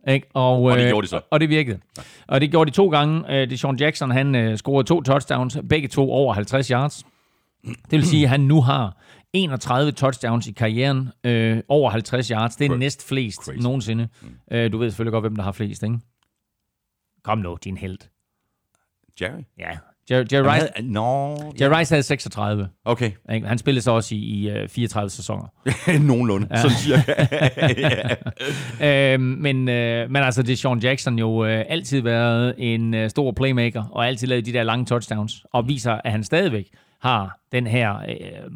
[0.08, 0.28] Ikke?
[0.34, 1.22] Og, Og det øh, gjorde de så.
[1.30, 1.80] Og det virkede.
[2.28, 3.42] Og det gjorde de to gange.
[3.42, 7.04] Øh, Det Sean Jackson, han øh, scorede to touchdowns, begge to over 50 yards.
[7.64, 8.98] Det vil sige, at han nu har
[9.34, 12.56] 31 touchdowns i karrieren, øh, over 50 yards.
[12.56, 13.58] Det er næst flest crazy.
[13.64, 14.08] nogensinde.
[14.52, 16.00] Øh, du ved selvfølgelig godt, hvem der har flest, ikke?
[17.24, 17.98] Kom nu, din held.
[19.22, 19.42] Jerry?
[19.60, 19.78] Ja,
[20.12, 20.92] Jerry, Jerry, Rice, havde,
[21.60, 21.66] ja.
[21.66, 22.70] Jerry Rice havde 36.
[22.86, 23.12] okay.
[23.30, 25.48] Han spillede så også i, i øh, 34 sæsoner.
[26.08, 26.62] Nogenlunde, ja.
[26.62, 27.14] sådan cirka.
[29.14, 33.10] øh, men, øh, men altså, det er Sean Jackson jo øh, altid været en øh,
[33.10, 36.66] stor playmaker, og altid lavet de der lange touchdowns, og viser, at han stadigvæk
[37.02, 38.52] har den her øh,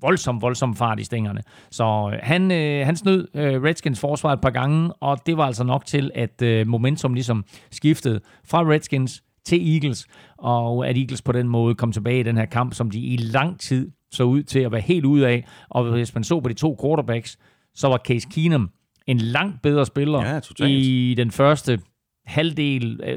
[0.00, 1.42] voldsom, voldsom fart i stængerne.
[1.70, 5.46] Så øh, han, øh, han snød øh, Redskins forsvar et par gange, og det var
[5.46, 10.06] altså nok til, at øh, momentum ligesom skiftede fra Redskins til Eagles,
[10.38, 13.16] og at Eagles på den måde kom tilbage i den her kamp, som de i
[13.16, 15.44] lang tid så ud til at være helt ude af.
[15.68, 17.38] Og hvis man så på de to quarterbacks,
[17.74, 18.70] så var Case Keenum
[19.06, 20.70] en langt bedre spiller Ja, totalt.
[20.70, 21.80] i den første
[22.26, 23.16] halvdel, øh,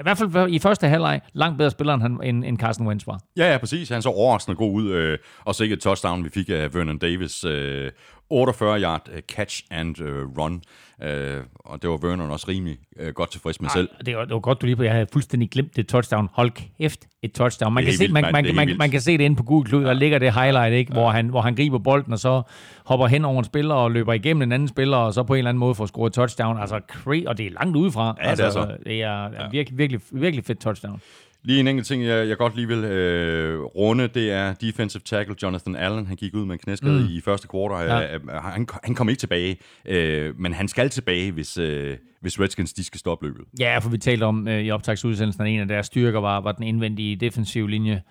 [0.00, 3.06] i hvert fald i første halvleg, langt bedre spiller end, han, end, end Carson Wentz
[3.06, 3.20] var.
[3.36, 3.88] Ja, ja, præcis.
[3.88, 4.90] Han så overraskende god ud.
[4.90, 7.44] Øh, og så ikke et touchdown, vi fik af Vernon Davis.
[7.44, 7.90] Øh,
[8.32, 10.62] 48 yard øh, catch and øh, run.
[11.02, 13.88] Øh, og det var Vernon også rimelig øh, godt tilfreds med selv.
[14.06, 14.82] Det var, det var godt, du lige på.
[14.82, 16.28] Jeg havde fuldstændig glemt det touchdown.
[16.32, 17.74] Hold kæft, et touchdown.
[17.74, 18.78] Man, Det kan se, vildt, man, man, Det man, vildt.
[18.78, 20.92] man, kan se det inde på Google Klud, der ligger det highlight, ikke?
[20.92, 22.42] Hvor, han, hvor han griber bolden, og så
[22.84, 25.38] hopper hen over en spiller og løber igennem en anden spiller, og så på en
[25.38, 26.58] eller anden måde får scoret touchdown.
[26.58, 28.16] Altså, cra- og det er langt udefra.
[28.18, 28.76] Ja, det altså, er så.
[28.86, 31.00] Det er, er virkelig, virkelig, virkelig fedt touchdown.
[31.44, 35.34] Lige en enkelt ting, jeg, jeg godt lige vil øh, runde, det er defensive tackle
[35.42, 36.06] Jonathan Allen.
[36.06, 37.08] Han gik ud med en knæskade mm.
[37.10, 37.88] i første kvartal.
[37.88, 38.00] Ja.
[38.00, 38.40] Ja.
[38.40, 42.84] Han, han kom ikke tilbage, øh, men han skal tilbage, hvis, øh, hvis Redskins de
[42.84, 43.44] skal stoppe løbet.
[43.60, 46.52] Ja, for vi talte om øh, i optagsudsendelsen, at en af deres styrker var, var
[46.52, 48.02] den indvendige defensive linje.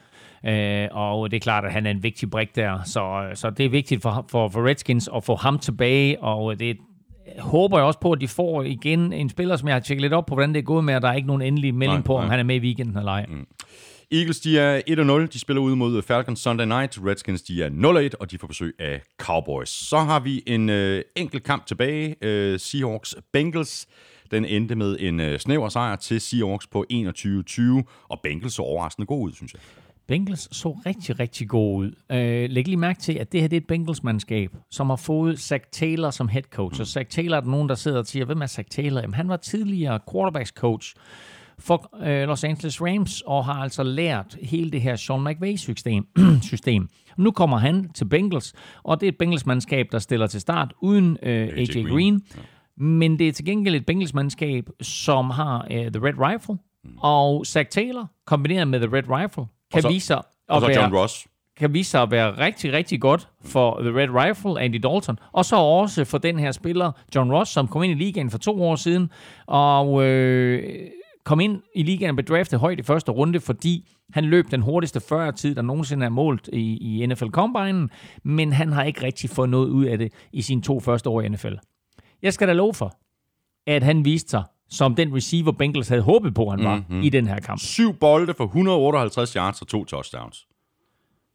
[0.46, 2.84] Øh, og det er klart, at han er en vigtig brik der.
[2.86, 6.78] Så, så det er vigtigt for, for, for Redskins at få ham tilbage, og det
[7.40, 10.14] håber jeg også på, at de får igen en spiller, som jeg har tjekket lidt
[10.14, 12.06] op på, hvordan det er gået med, og der er ikke nogen endelig melding Nej,
[12.06, 12.30] på, om nej.
[12.30, 13.26] han er med i weekenden eller ej.
[13.30, 13.48] Mm.
[14.12, 14.82] Eagles, de er
[15.26, 15.34] 1-0.
[15.34, 17.00] De spiller ud mod Falcons Sunday Night.
[17.06, 17.70] Redskins, de er
[18.10, 19.70] 0-1, og de får besøg af Cowboys.
[19.70, 22.16] Så har vi en øh, enkelt kamp tilbage.
[22.22, 23.86] Øh, Seahawks-Bengals.
[24.32, 27.62] Den endte med en øh, snæver sejr til Seahawks på 21-20,
[28.10, 29.62] og Bengals så overraskende god ud, synes jeg.
[30.08, 31.92] Bengals så rigtig, rigtig god ud.
[32.12, 35.40] Øh, læg lige mærke til, at det her det er et Bengals-mandskab, som har fået
[35.40, 36.82] Zach Taylor som head coach.
[36.82, 39.02] Og Zach Taylor er der nogen, der sidder og siger, hvem er Zach Taylor?
[39.02, 40.96] Jamen, han var tidligere quarterbacks coach
[41.60, 46.08] for øh, Los Angeles Rams, og har altså lært hele det her Sean McVay-system.
[46.42, 46.90] system.
[47.18, 48.54] Nu kommer han til Bengals,
[48.84, 51.88] og det er et Bengals-mandskab, der stiller til start uden øh, AJ, Green.
[51.88, 52.22] Green.
[52.78, 56.58] Men det er til gengæld et Bengals-mandskab, som har øh, The Red Rifle,
[56.98, 60.96] og Zach Taylor, kombineret med The Red Rifle, kan så- vise sig at være John
[60.96, 61.28] Ross.
[61.58, 65.46] kan vise sig at være rigtig, rigtig godt for The Red Rifle, Andy Dalton, og
[65.46, 68.64] så også for den her spiller, John Ross, som kom ind i ligaen for to
[68.64, 69.10] år siden,
[69.48, 70.90] og øh,
[71.24, 74.62] kom ind i ligaen og blev draftet højt i første runde, fordi han løb den
[74.62, 77.90] hurtigste 40-tid, der nogensinde er målt i, i NFL Combine,
[78.24, 81.22] men han har ikke rigtig fået noget ud af det i sine to første år
[81.22, 81.54] i NFL.
[82.22, 82.98] Jeg skal da love for,
[83.68, 87.02] at han viste sig som den receiver, Bengals havde håbet på, han var mm-hmm.
[87.02, 87.60] i den her kamp.
[87.60, 90.48] Syv bolde for 158 yards og to touchdowns.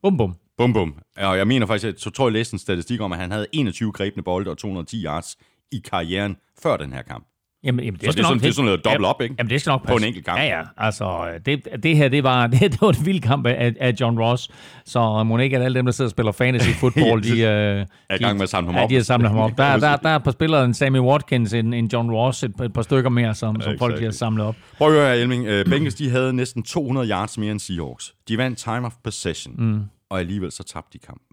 [0.02, 0.34] Bum, bum.
[0.58, 0.98] Bum, bum.
[1.16, 3.46] Og jeg mener faktisk, at så tror jeg læste en statistik om, at han havde
[3.52, 5.36] 21 grebne bolde og 210 yards
[5.72, 7.26] i karrieren før den her kamp.
[7.66, 9.20] Jamen, jamen, det Så det er sådan- nok- det er sådan noget double Ja, up,
[9.20, 9.34] ikke?
[9.38, 10.02] Jamen, det skal nok På passe.
[10.04, 10.38] en enkelt kamp.
[10.38, 10.62] Ja, ja.
[10.76, 14.18] Altså, det, det her, det var, det, det var en vild kamp af, af John
[14.20, 14.48] Ross.
[14.86, 18.14] Så må ikke, at alle dem, der sidder og spiller fantasy football, de, øh, er
[18.14, 18.90] i gang med at samle ham ja, op.
[18.90, 19.50] de har samlet ham op.
[19.58, 22.52] Der, der, der er et par spillere, en Sammy Watkins, en, en John Ross, et,
[22.64, 24.56] et par stykker mere, som, som folk de har samlet op.
[24.78, 25.42] Prøv at høre her, Elming.
[25.48, 28.14] Uh, Bengals, de havde næsten 200 yards mere end Seahawks.
[28.28, 29.80] De vandt time of possession, mm.
[30.10, 31.26] og alligevel så tabte de kampen.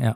[0.00, 0.12] Ja.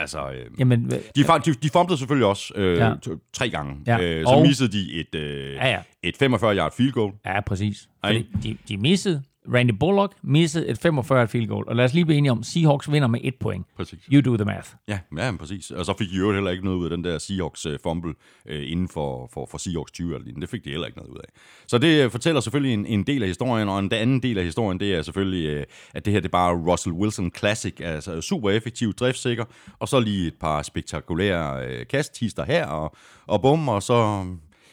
[0.00, 1.00] Altså, øh, Jamen, de,
[1.44, 2.92] de, de fumblede selvfølgelig også øh, Ja.
[3.32, 3.74] tre gange.
[3.86, 4.00] Ja.
[4.02, 5.78] Øh, så Og- missede de et, øh, Ja, ja.
[6.02, 7.12] et 45-yard field goal.
[7.26, 7.88] ja, præcis.
[8.04, 9.22] Fordi de, de missede.
[9.54, 11.68] Randy Bullock missede et 45 field goal.
[11.68, 13.66] Og lad os lige blive enige om, Seahawks vinder med et point.
[13.76, 13.98] Præcis.
[14.12, 14.68] You do the math.
[14.88, 15.70] Ja, ja, præcis.
[15.70, 18.14] Og så fik de jo heller ikke noget ud af den der Seahawks uh, fumble
[18.50, 20.40] uh, inden for, for, for Seahawks 20 eller.
[20.40, 21.28] Det fik de heller ikke noget ud af.
[21.66, 24.44] Så det uh, fortæller selvfølgelig en, en del af historien, og en anden del af
[24.44, 25.62] historien, det er selvfølgelig, uh,
[25.94, 29.44] at det her det er bare Russell Wilson Classic, altså super effektiv, driftsikker,
[29.78, 32.96] og så lige et par spektakulære uh, kasthister her, og,
[33.26, 34.26] og bum, og så,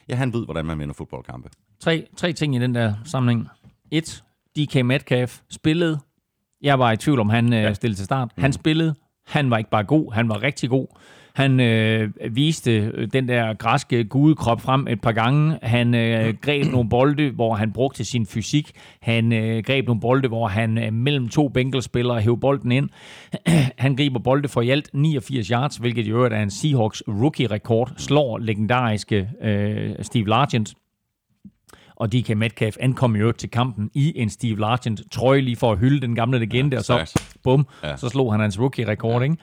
[0.09, 1.49] ja, han ved, hvordan man vinder fodboldkampe.
[1.79, 3.47] Tre, tre ting i den der samling.
[3.91, 4.23] Et,
[4.57, 5.99] DK Metcalf spillede.
[6.61, 8.31] Jeg var i tvivl om, han øh, stillede til start.
[8.37, 8.95] Han spillede.
[9.27, 10.87] Han var ikke bare god, han var rigtig god.
[11.35, 15.59] Han øh, viste øh, den der græske gudekrop frem et par gange.
[15.61, 18.71] Han øh, greb nogle bolde, hvor han brugte sin fysik.
[19.01, 22.89] Han øh, greb nogle bolde, hvor han øh, mellem to Bengals-spillere hævde bolden ind.
[23.77, 27.93] han griber bolde for i alt 89 yards, hvilket i øvrigt er en Seahawks rookie-rekord.
[27.97, 30.73] Slår legendariske øh, Steve Largent.
[31.95, 35.77] Og DK Metcalf ankom jo til kampen i en Steve Largent trøje lige for at
[35.77, 37.89] hylde den gamle legende, ja, og så bum, Ja.
[37.89, 37.97] ja.
[37.97, 39.37] så slog han hans rookie-rekord, ikke?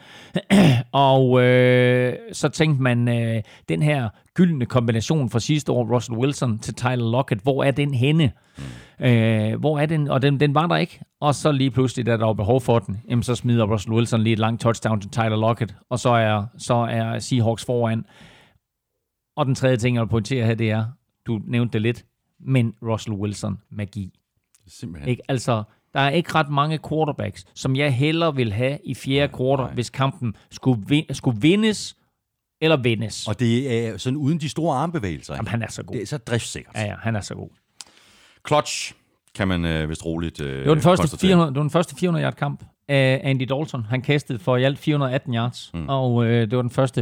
[0.93, 6.59] og øh, så tænkte man, øh, den her gyldne kombination fra sidste år, Russell Wilson
[6.59, 8.33] til Tyler Lockett, hvor er den henne?
[8.59, 9.05] Mm.
[9.07, 10.09] Øh, hvor er den?
[10.09, 11.01] Og den, den var der ikke.
[11.21, 14.23] Og så lige pludselig, da der var behov for den, jamen, så smider Russell Wilson
[14.23, 18.05] lige et langt touchdown til Tyler Lockett, og så er, så er Seahawks foran.
[19.37, 20.85] Og den tredje ting, jeg vil pointere her, det er,
[21.27, 22.05] du nævnte det lidt,
[22.43, 24.13] men Russell Wilson magi.
[24.69, 25.09] Simpelthen.
[25.11, 25.23] Ikke?
[25.29, 25.63] Altså,
[25.95, 29.91] der er ikke ret mange quarterbacks, som jeg hellere vil have i fjerde kvartal, hvis
[29.91, 31.97] kampen skulle, vin- skulle vindes
[32.61, 33.29] eller vindes.
[33.29, 35.35] Og det er sådan uden de store armbevægelser.
[35.35, 35.95] Jamen, han er så god.
[35.95, 36.75] Det er så driftssikkert.
[36.75, 37.49] Ja, ja, han er så god.
[38.49, 38.93] Clutch
[39.35, 41.29] kan man øh, vist roligt øh, Det var den første, konstatere.
[41.29, 43.83] 400, det var den første 400 yard kamp af Andy Dalton.
[43.85, 45.89] Han kastede for i alt 418 yards, mm.
[45.89, 47.01] og øh, det var den første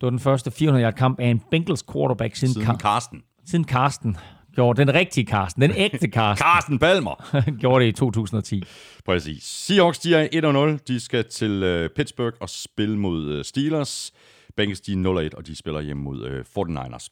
[0.00, 3.22] det var den første 400 yard kamp af en Bengals quarterback siden, Siden siden, Carsten.
[3.50, 4.16] Siden Carsten
[4.54, 7.30] gjorde den rigtige Carsten, den ægte Carsten, Carsten Balmer.
[7.60, 8.64] gjorde det i 2010.
[9.04, 9.42] Præcis.
[9.42, 10.84] Seahawks, de er 1-0.
[10.88, 14.12] De skal til øh, Pittsburgh og spille mod øh, Steelers.
[14.56, 17.08] Bengals, de er 0-1, og de spiller hjemme mod øh, 49ers.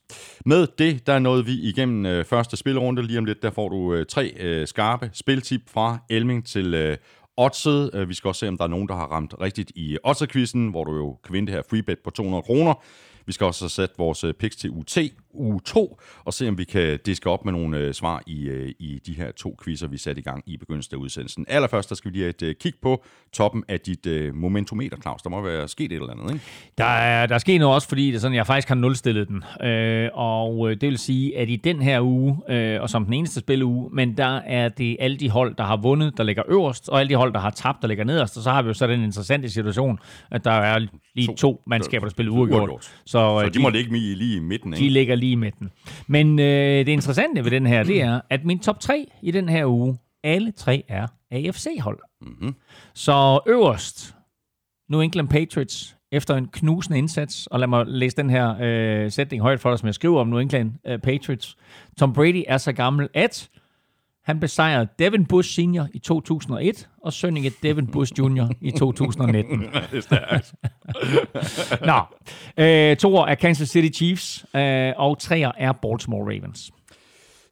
[0.46, 3.02] Med det, der nåede vi igennem øh, første spillerunde.
[3.02, 6.96] Lige om lidt, der får du øh, tre øh, skarpe spiltip fra Elming til øh,
[7.36, 7.90] Oddset.
[7.94, 10.70] Øh, vi skal også se, om der er nogen, der har ramt rigtigt i Oddset-quizzen,
[10.70, 12.74] hvor du jo kan vinde det her freebet på 200 kroner.
[13.26, 14.98] Vi skal også have sat vores øh, picks til UT,
[15.38, 19.00] U2, og se, om vi kan diske op med nogle øh, svar i, øh, i
[19.06, 21.44] de her to quizzer, vi satte i gang i begyndelsen af udsendelsen.
[21.48, 25.22] Allerførst, der skal vi lige et øh, kig på toppen af dit øh, momentometer, Claus.
[25.22, 26.44] Der må være sket et eller andet, ikke?
[26.78, 29.28] Der er, der er sket noget også, fordi det er sådan, jeg faktisk har nulstillet
[29.28, 29.66] den.
[29.68, 33.14] Øh, og øh, det vil sige, at i den her uge, øh, og som den
[33.14, 36.88] eneste spilleuge, men der er det alle de hold, der har vundet, der ligger øverst,
[36.88, 38.36] og alle de hold, der har tabt, der ligger nederst.
[38.36, 39.98] Og så har vi jo så den interessante situation,
[40.30, 40.78] at der er
[41.14, 41.34] lige To.
[41.34, 42.82] to, mandskaber, der spiller Uafgjort.
[42.82, 44.92] Så, Så øh, de må ligge lige, i midten, de ikke?
[44.92, 45.70] ligger lige i midten.
[46.06, 49.48] Men øh, det interessante ved den her, det er, at min top 3 i den
[49.48, 51.98] her uge, alle tre er AFC-hold.
[52.20, 52.54] Mm-hmm.
[52.94, 54.14] Så øverst,
[54.88, 59.42] New England Patriots, efter en knusende indsats, og lad mig læse den her øh, sætning
[59.42, 61.56] højt for dig, som jeg skriver om New England øh, Patriots.
[61.98, 63.48] Tom Brady er så gammel, at
[64.26, 68.48] han besejrede Devin Bush Senior i 2001, og sønninge Devin Bush Jr.
[68.60, 69.58] i 2019.
[71.90, 72.00] Nå,
[72.64, 76.72] øh, toer er Kansas City Chiefs, øh, og treer er Baltimore Ravens.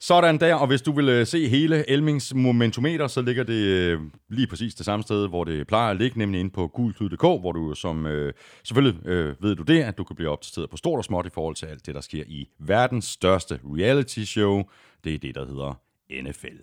[0.01, 4.01] Sådan der, og hvis du vil øh, se hele Elmings momentometer, så ligger det øh,
[4.29, 7.53] lige præcis det samme sted, hvor det plejer at ligge, nemlig inde på gulklud.dk, hvor
[7.53, 8.33] du som, øh,
[8.65, 11.31] selvfølgelig øh, ved du det, at du kan blive opdateret på stort og småt i
[11.35, 14.63] forhold til alt det, der sker i verdens største reality show.
[15.05, 15.81] Det er det, der hedder
[16.23, 16.57] NFL.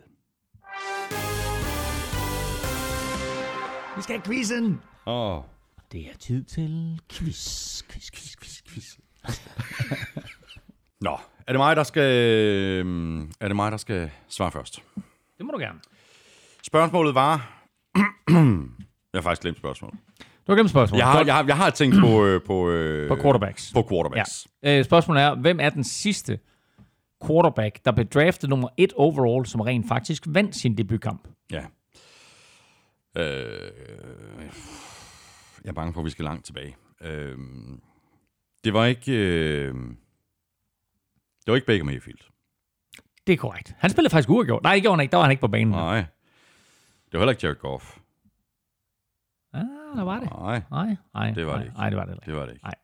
[3.95, 4.81] Vi skal have quizzen!
[5.05, 5.43] Åh, oh,
[5.91, 8.97] Det er tid til quiz, quiz, quiz, quiz, quiz.
[11.01, 11.17] Nå,
[11.47, 14.83] er det mig, der skal, øh, er det mig, der skal svare først?
[15.37, 15.79] Det må du gerne.
[16.63, 17.63] Spørgsmålet var...
[19.13, 19.99] jeg har faktisk glemt spørgsmålet.
[20.19, 20.99] Du har glemt spørgsmålet.
[20.99, 22.25] Jeg har, jeg har, jeg har tænkt på...
[22.25, 23.71] Øh, på, øh, På quarterbacks.
[23.73, 24.47] På quarterbacks.
[24.63, 24.79] Ja.
[24.79, 26.39] Øh, spørgsmålet er, hvem er den sidste
[27.27, 31.27] quarterback, der blev draftet nummer et overall, som rent faktisk vandt sin debutkamp?
[31.51, 31.65] Ja.
[33.17, 34.45] Øh,
[35.63, 36.75] jeg er bange for, at vi skal langt tilbage.
[37.01, 37.37] Øh,
[38.63, 39.11] det var ikke...
[39.13, 39.73] Øh,
[41.45, 42.19] det var ikke Baker Mayfield.
[43.27, 43.75] Det er korrekt.
[43.77, 44.63] Han spillede faktisk uafgjort.
[44.63, 45.11] Nej, det gjorde han ikke.
[45.11, 45.69] Der var han ikke på banen.
[45.69, 45.97] Nej.
[47.05, 47.97] Det var heller ikke Jared Goff.
[49.53, 49.61] Ah,
[49.95, 50.29] der var det.
[50.29, 51.31] Nej, Nej, nej.
[51.31, 51.77] Det var det ikke.
[51.77, 52.25] Nej, det var det ikke.
[52.25, 52.63] det var det ikke.
[52.65, 52.75] Nej.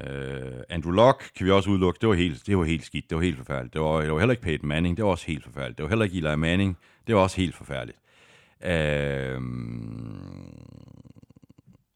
[0.00, 1.98] Øh, Andrew Luck kan vi også udelukke.
[2.00, 3.10] Det var helt, det var helt skidt.
[3.10, 3.72] Det var helt forfærdeligt.
[3.74, 4.96] Det var, det var heller ikke Peyton Manning.
[4.96, 5.78] Det var også helt forfærdeligt.
[5.78, 6.78] Det var heller ikke Eli Manning.
[7.06, 7.98] Det var også helt forfærdeligt.
[8.62, 9.40] Øh,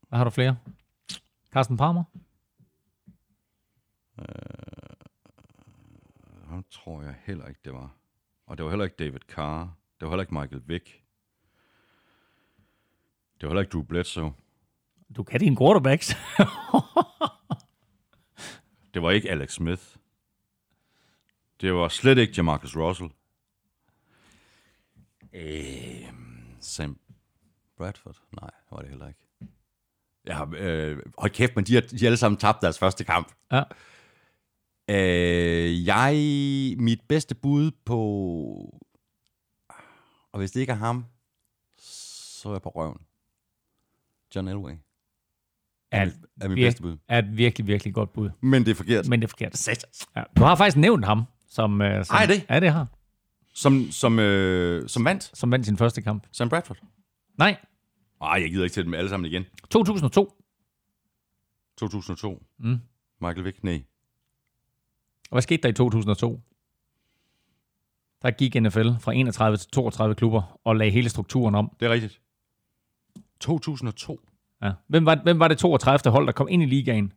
[0.08, 0.56] Hvad har du flere?
[1.52, 2.04] Carsten Palmer?
[6.48, 7.94] ham tror jeg heller ikke, det var.
[8.46, 9.76] Og det var heller ikke David Carr.
[10.00, 11.02] Det var heller ikke Michael Vick.
[13.40, 14.32] Det var heller ikke Drew Bledsoe.
[15.16, 16.16] Du kan dine quarterbacks.
[18.94, 19.82] Det var ikke Alex Smith.
[21.60, 23.10] Det var slet ikke Jamarcus Russell.
[25.32, 26.12] Øh,
[26.60, 26.98] Sam
[27.76, 28.16] Bradford?
[28.40, 29.20] Nej, det var det heller ikke.
[30.24, 33.04] Jeg har, øh, hold kæft, men de har, de har alle sammen tabt deres første
[33.04, 33.32] kamp.
[33.52, 33.62] ja.
[34.88, 36.14] Øh, jeg,
[36.78, 37.98] mit bedste bud på,
[40.32, 41.06] og hvis det ikke er ham,
[41.78, 43.00] så er jeg på røven.
[44.34, 44.74] John Elway
[45.92, 46.10] Er,
[46.40, 46.96] er mit vir- bedste bud.
[47.08, 48.30] er et virkelig, virkelig godt bud.
[48.40, 49.08] Men det er forkert.
[49.08, 49.68] Men det er forkert.
[50.16, 50.22] Ja.
[50.36, 51.80] Du har faktisk nævnt ham, som...
[51.82, 52.46] øh, som Ej, det?
[52.50, 52.86] Ja, det har.
[53.54, 56.26] Som, som, øh, som vandt, Som vandt sin første kamp.
[56.32, 56.78] Sam Bradford.
[57.38, 57.56] Nej,
[58.20, 59.44] Nej, jeg gider ikke til dem alle sammen igen.
[59.70, 60.42] 2002.
[61.78, 62.42] 2002.
[62.58, 62.78] Mm.
[63.20, 63.82] Michael Vick, nej.
[65.30, 66.40] Og hvad skete der i 2002?
[68.22, 71.76] der gik NFL fra 31 til 32 klubber og lagde hele strukturen om.
[71.80, 72.20] Det er rigtigt.
[73.40, 74.20] 2002.
[74.62, 74.70] Ja.
[74.88, 76.12] Hvem, var, hvem var det 32.
[76.12, 77.12] hold, der kom ind i ligaen?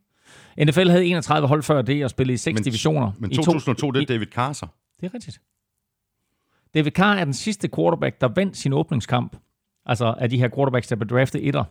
[0.64, 3.12] NFL havde 31 hold før det og spillede i seks Men- divisioner.
[3.18, 4.66] Men I to- 2002, det er David Carter.
[5.00, 5.40] Det er rigtigt.
[6.74, 9.36] David Carr er den sidste quarterback, der vandt sin åbningskamp.
[9.86, 11.64] Altså af de her quarterbacks, der blev draftet etter.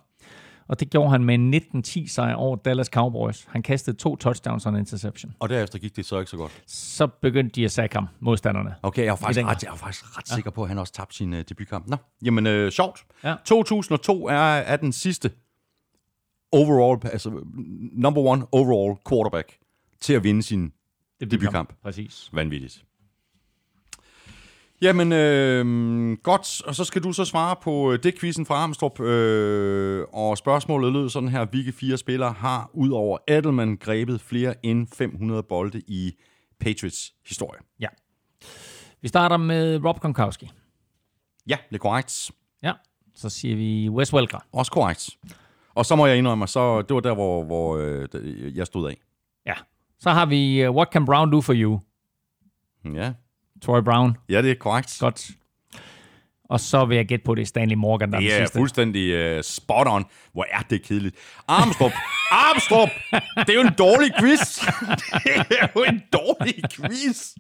[0.67, 3.45] Og det gjorde han med en 19-10 sejr over Dallas Cowboys.
[3.49, 5.35] Han kastede to touchdowns og en interception.
[5.39, 6.51] Og derefter gik det så ikke så godt.
[6.67, 8.75] Så begyndte de at sack ham, modstanderne.
[8.83, 11.15] Okay, jeg er faktisk, ret, jeg er faktisk ret sikker på, at han også tabte
[11.15, 11.87] sin uh, debutkamp.
[11.87, 11.95] Nå,
[12.25, 12.99] jamen øh, sjovt.
[13.23, 13.35] Ja.
[13.45, 15.31] 2002 er, er den sidste
[16.55, 17.29] overall, altså
[17.91, 19.57] number one overall quarterback
[19.99, 20.73] til at vinde sin
[21.21, 21.73] debutkamp.
[21.83, 22.29] Præcis.
[22.33, 22.85] Vanvittigt.
[24.81, 26.61] Jamen, øh, godt.
[26.61, 29.01] Og så skal du så svare på øh, det quizzen fra Armstrong.
[29.01, 31.45] Øh, og spørgsmålet lød sådan her.
[31.45, 36.13] Hvilke fire spillere har ud over Edelman grebet flere end 500 bolde i
[36.59, 37.59] Patriots historie?
[37.79, 37.87] Ja.
[39.01, 40.51] Vi starter med Rob Gronkowski.
[41.47, 42.31] Ja, det er korrekt.
[42.63, 42.73] Ja.
[43.15, 44.39] Så siger vi Wes Welker.
[44.51, 45.09] Også korrekt.
[45.75, 48.97] Og så må jeg indrømme, så det var der, hvor, hvor øh, jeg stod af.
[49.45, 49.53] Ja.
[49.99, 51.79] Så har vi uh, What Can Brown Do For You?
[52.93, 53.11] Ja,
[53.61, 54.17] Troy Brown.
[54.29, 54.97] ja det er korrekt.
[54.99, 55.29] Godt.
[56.49, 58.45] Og så vil jeg gætte på, det er Stanley Morgan, der er Det den er
[58.45, 58.57] sidste.
[58.59, 60.05] fuldstændig uh, spot on.
[60.33, 61.15] Hvor er det kedeligt.
[61.47, 61.93] Armstrong!
[62.31, 62.91] Armstrong!
[63.37, 64.59] Det er jo en dårlig quiz!
[65.49, 67.33] det er jo en dårlig quiz!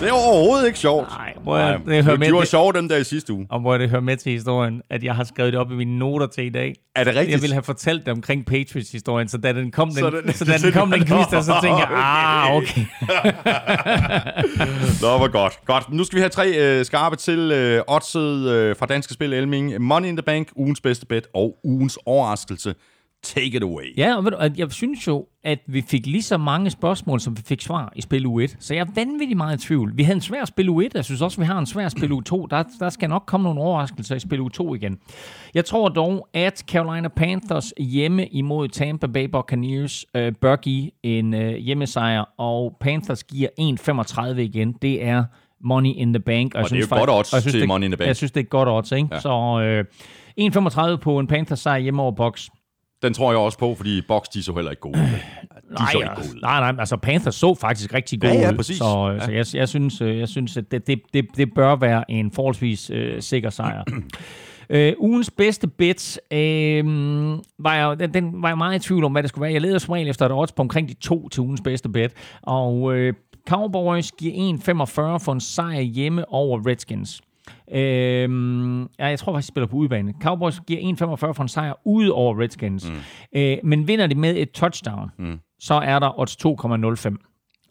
[0.00, 1.08] det er overhovedet ikke sjovt.
[1.08, 3.46] Nej, må jeg- det hører med- de var sjove dem der i sidste uge.
[3.50, 5.98] Og hvor det hører med til historien, at jeg har skrevet det op i mine
[5.98, 6.74] noter til i dag.
[6.96, 7.30] Er det rigtigt?
[7.32, 10.32] Jeg ville have fortalt det omkring Patriots-historien, så da den kom, den, Så den- den,
[10.32, 12.80] så da den, kom den quiz der, så tænkte jeg, ah, okay.
[15.02, 15.58] Nå, hvor godt.
[15.66, 15.92] Godt.
[15.92, 19.80] Nu skal vi have tre øh, skarpe til øh, oddset øh, fra Danske Spil Elming.
[19.82, 22.74] Money in the Bank, ugens bedste bet og ugens overraskelse.
[23.34, 23.96] Take it away.
[23.96, 27.60] Ja, og jeg synes jo, at vi fik lige så mange spørgsmål, som vi fik
[27.60, 28.56] svar i spil U1.
[28.58, 29.92] Så jeg er vanvittigt meget i tvivl.
[29.96, 32.46] Vi havde en svær spil U1, jeg synes også, vi har en svær spil U2.
[32.50, 34.98] Der, der skal nok komme nogle overraskelser i spil U2 igen.
[35.54, 41.34] Jeg tror dog, at Carolina Panthers hjemme imod Tampa Bay Buccaneers øh, bør give en
[41.34, 43.48] øh, hjemmesejr, og Panthers giver
[44.34, 44.72] 1,35 igen.
[44.82, 45.24] Det er
[45.60, 46.54] Money in the Bank.
[46.54, 47.90] Og, jeg det er synes jo godt odds og jeg synes, til det- Money in
[47.90, 48.06] the Bank.
[48.08, 49.08] Jeg synes, det er godt odds, ikke?
[49.12, 49.20] Ja.
[49.20, 52.50] Så øh, 1,35 på en Panthers sejr hjemme over Bucks.
[53.02, 54.98] Den tror jeg også på, fordi Box, de så heller ikke gode.
[54.98, 55.00] De
[55.78, 58.76] Nej, så ikke gode nej, nej, altså Panthers så faktisk rigtig gode Ja, ja, præcis.
[58.78, 59.24] så, Ja.
[59.24, 62.30] så jeg, jeg synes, øh, jeg synes at det, det, det, det bør være en
[62.32, 63.84] forholdsvis øh, sikker sejr.
[64.70, 66.84] Øh, ugens bedste bet, øh,
[67.58, 69.52] var jeg, den, den var jeg meget i tvivl om, hvad det skulle være.
[69.52, 72.12] Jeg leder som regel efter et odds på omkring de to til ugens bedste bet,
[72.42, 73.14] og øh,
[73.48, 77.20] Cowboys giver 1,45 for en sejr hjemme over Redskins.
[77.72, 80.14] Øhm, ja, jeg tror faktisk, de spiller på udebane.
[80.22, 80.80] Cowboys giver
[81.16, 82.90] 1,45 for en sejr ude over Redskins.
[82.90, 82.96] Mm.
[83.38, 85.38] Øh, men vinder de med et touchdown, mm.
[85.58, 87.16] så er der odds 2,05.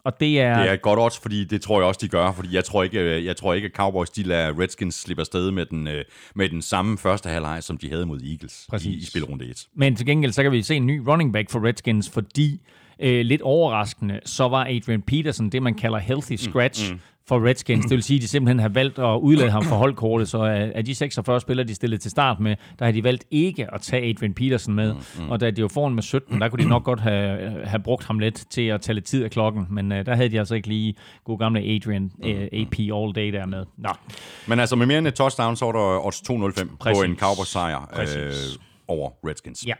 [0.04, 0.58] Og det er...
[0.58, 2.32] Det er et godt odds, fordi det tror jeg også, de gør.
[2.32, 5.50] Fordi jeg tror ikke, øh, jeg tror ikke at Cowboys de lader Redskins slippe afsted
[5.50, 6.04] med den, øh,
[6.34, 9.66] med den samme første halvleg, som de havde mod Eagles i, i spilrunde 1.
[9.74, 12.60] Men til gengæld, så kan vi se en ny running back for Redskins, fordi
[13.00, 17.00] øh, lidt overraskende, så var Adrian Peterson det, man kalder healthy scratch mm, mm.
[17.28, 17.82] For Redskins.
[17.86, 20.38] Det vil sige, at de simpelthen har valgt at udlade ham for holdkortet, så
[20.74, 23.80] af de 46 spillere, de stillede til start med, der har de valgt ikke at
[23.80, 24.92] tage Adrian Peterson med.
[24.94, 25.30] Mm, mm.
[25.30, 28.04] Og da de var foran med 17, der kunne de nok godt have, have brugt
[28.04, 30.54] ham lidt til at tage lidt tid af klokken, men øh, der havde de altså
[30.54, 30.94] ikke lige
[31.24, 33.64] god gamle Adrian øh, AP all day der med.
[33.78, 33.90] Nå,
[34.48, 37.48] Men altså med mere end et touchdown, så er der odds 205 på en Cowboys
[37.48, 38.32] sejr øh,
[38.88, 39.66] over Redskins.
[39.66, 39.74] Ja.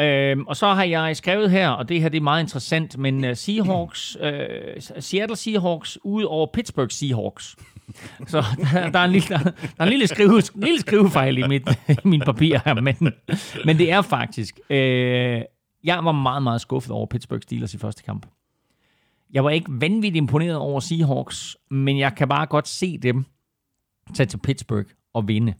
[0.00, 3.24] Øhm, og så har jeg skrevet her, og det her det er meget interessant, men
[3.24, 7.56] uh, Seahawks, uh, Seattle Seahawks ud over Pittsburgh Seahawks.
[8.26, 11.38] Så der, der, er en lille, der, der er en lille, skrive, en lille skrivefejl
[11.38, 12.96] i mit, i min papir her, men,
[13.64, 14.60] men det er faktisk...
[14.70, 14.76] Uh,
[15.84, 18.26] jeg var meget, meget skuffet over Pittsburgh Steelers i første kamp.
[19.32, 23.24] Jeg var ikke vanvittigt imponeret over Seahawks, men jeg kan bare godt se dem
[24.14, 25.54] tage til Pittsburgh og vinde.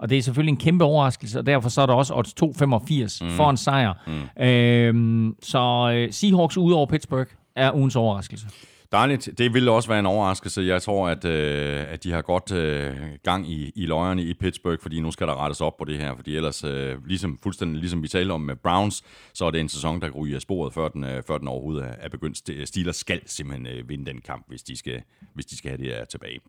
[0.00, 3.24] Og det er selvfølgelig en kæmpe overraskelse, og derfor så er der også odds 2,85
[3.24, 3.30] mm.
[3.30, 3.92] for en sejr.
[4.06, 4.42] Mm.
[4.44, 8.46] Øhm, så øh, Seahawks ude over Pittsburgh er ugens overraskelse.
[8.92, 9.28] Dejligt.
[9.38, 10.62] Det ville også være en overraskelse.
[10.62, 12.94] Jeg tror, at, øh, at de har godt øh,
[13.24, 16.16] gang i, i løjerne i Pittsburgh, fordi nu skal der rettes op på det her.
[16.16, 19.04] Fordi ellers, øh, ligesom, fuldstændig ligesom vi talte om med Browns,
[19.34, 21.84] så er det en sæson, der ryger af sporet, før den, øh, før den overhovedet
[21.84, 22.68] er, er begyndt.
[22.68, 25.02] Steelers skal simpelthen øh, vinde den kamp, hvis de skal,
[25.34, 26.40] hvis de skal have det her tilbage.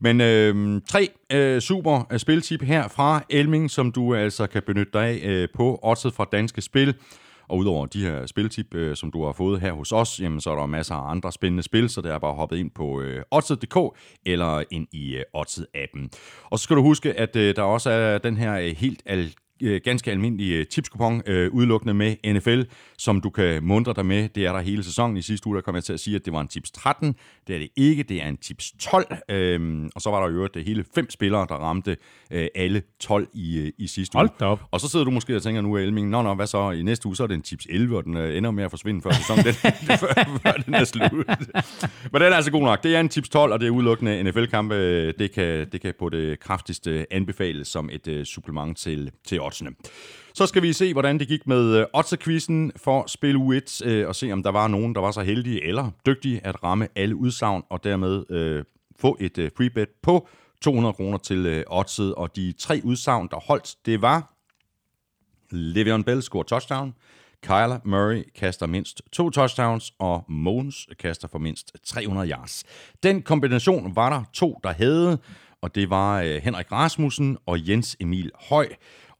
[0.00, 4.92] Men øh, tre øh, super øh, spiltip her fra Elming, som du altså kan benytte
[4.92, 6.94] dig af øh, på oddset fra Danske Spil.
[7.48, 10.50] Og udover de her spiltip, øh, som du har fået her hos os, jamen, så
[10.50, 13.22] er der masser af andre spændende spil, så det er bare hoppet ind på øh,
[13.30, 13.76] oddset.dk
[14.26, 16.08] eller ind i øh, Oddset-appen.
[16.50, 19.02] Og så skal du huske, at øh, der også er den her øh, helt
[19.62, 22.62] øh, ganske almindelig øh, tipskupon, øh, udelukkende med NFL,
[22.98, 24.28] som du kan mundre dig med.
[24.28, 25.16] Det er der hele sæsonen.
[25.16, 27.14] I sidste uge der kom jeg til at sige, at det var en tips 13.
[27.46, 29.16] Det er det ikke, det er en tips 12.
[29.30, 31.96] Øhm, og så var der jo øvrigt hele fem spillere, der ramte
[32.30, 34.48] øh, alle 12 i, øh, i sidste Hold uge.
[34.48, 34.60] op.
[34.70, 36.70] Og så sidder du måske og tænker nu, Elming, nå, nå, hvad så?
[36.70, 38.70] I næste uge, så er det en tips 11, og den øh, ender med at
[38.70, 39.54] forsvinde før sæsonen, den,
[40.02, 41.12] før, før den er slut.
[42.12, 42.82] Men den er altså god nok.
[42.82, 44.74] Det er en tips 12, og det er udelukkende NFL-kampe.
[45.12, 49.70] Det kan, det kan på det kraftigste anbefales som et øh, supplement til, til oddsene.
[50.34, 54.14] Så skal vi se, hvordan det gik med øh, oddsekvisten for spil U1, øh, og
[54.14, 57.62] se, om der var nogen, der var så heldige eller dygtige at ramme alle udsagn,
[57.70, 58.64] og dermed øh,
[59.00, 60.28] få et øh, free bet på
[60.62, 62.14] 200 kroner til øh, oddset.
[62.14, 64.34] Og de tre udsagn, der holdt, det var
[65.52, 66.94] Le'Veon Bell scorer touchdown.
[67.42, 72.64] Kyler Murray kaster mindst to touchdowns, og Mons kaster for mindst 300 yards.
[73.02, 75.18] Den kombination var der to, der havde,
[75.62, 78.68] og det var øh, Henrik Rasmussen og Jens Emil Høj.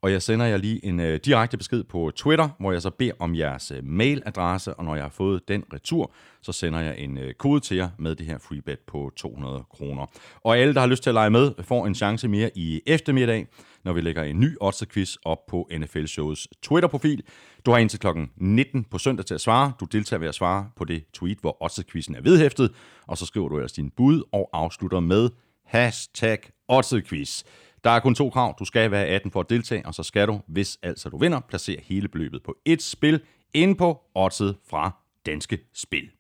[0.05, 3.13] Og jeg sender jer lige en øh, direkte besked på Twitter, hvor jeg så beder
[3.19, 6.13] om jeres øh, mailadresse, og når jeg har fået den retur,
[6.43, 9.65] så sender jeg en øh, kode til jer med det her free bet på 200
[9.71, 10.07] kroner.
[10.43, 13.47] Og alle, der har lyst til at lege med, får en chance mere i eftermiddag,
[13.85, 17.23] når vi lægger en ny odds op på NFL Shows Twitter-profil.
[17.67, 18.07] Du har indtil kl.
[18.37, 19.73] 19 på søndag til at svare.
[19.81, 22.73] Du deltager ved at svare på det tweet, hvor odds er vedhæftet,
[23.07, 25.31] og så skriver du ellers din bud og afslutter med
[25.65, 27.43] hashtag oddsquiz.
[27.85, 28.55] Der er kun to krav.
[28.59, 31.41] Du skal være 18 for at deltage, og så skal du, hvis altså du vinder,
[31.49, 33.21] placere hele beløbet på et spil
[33.55, 34.91] inde på oddset fra
[35.27, 36.11] Danske Spil.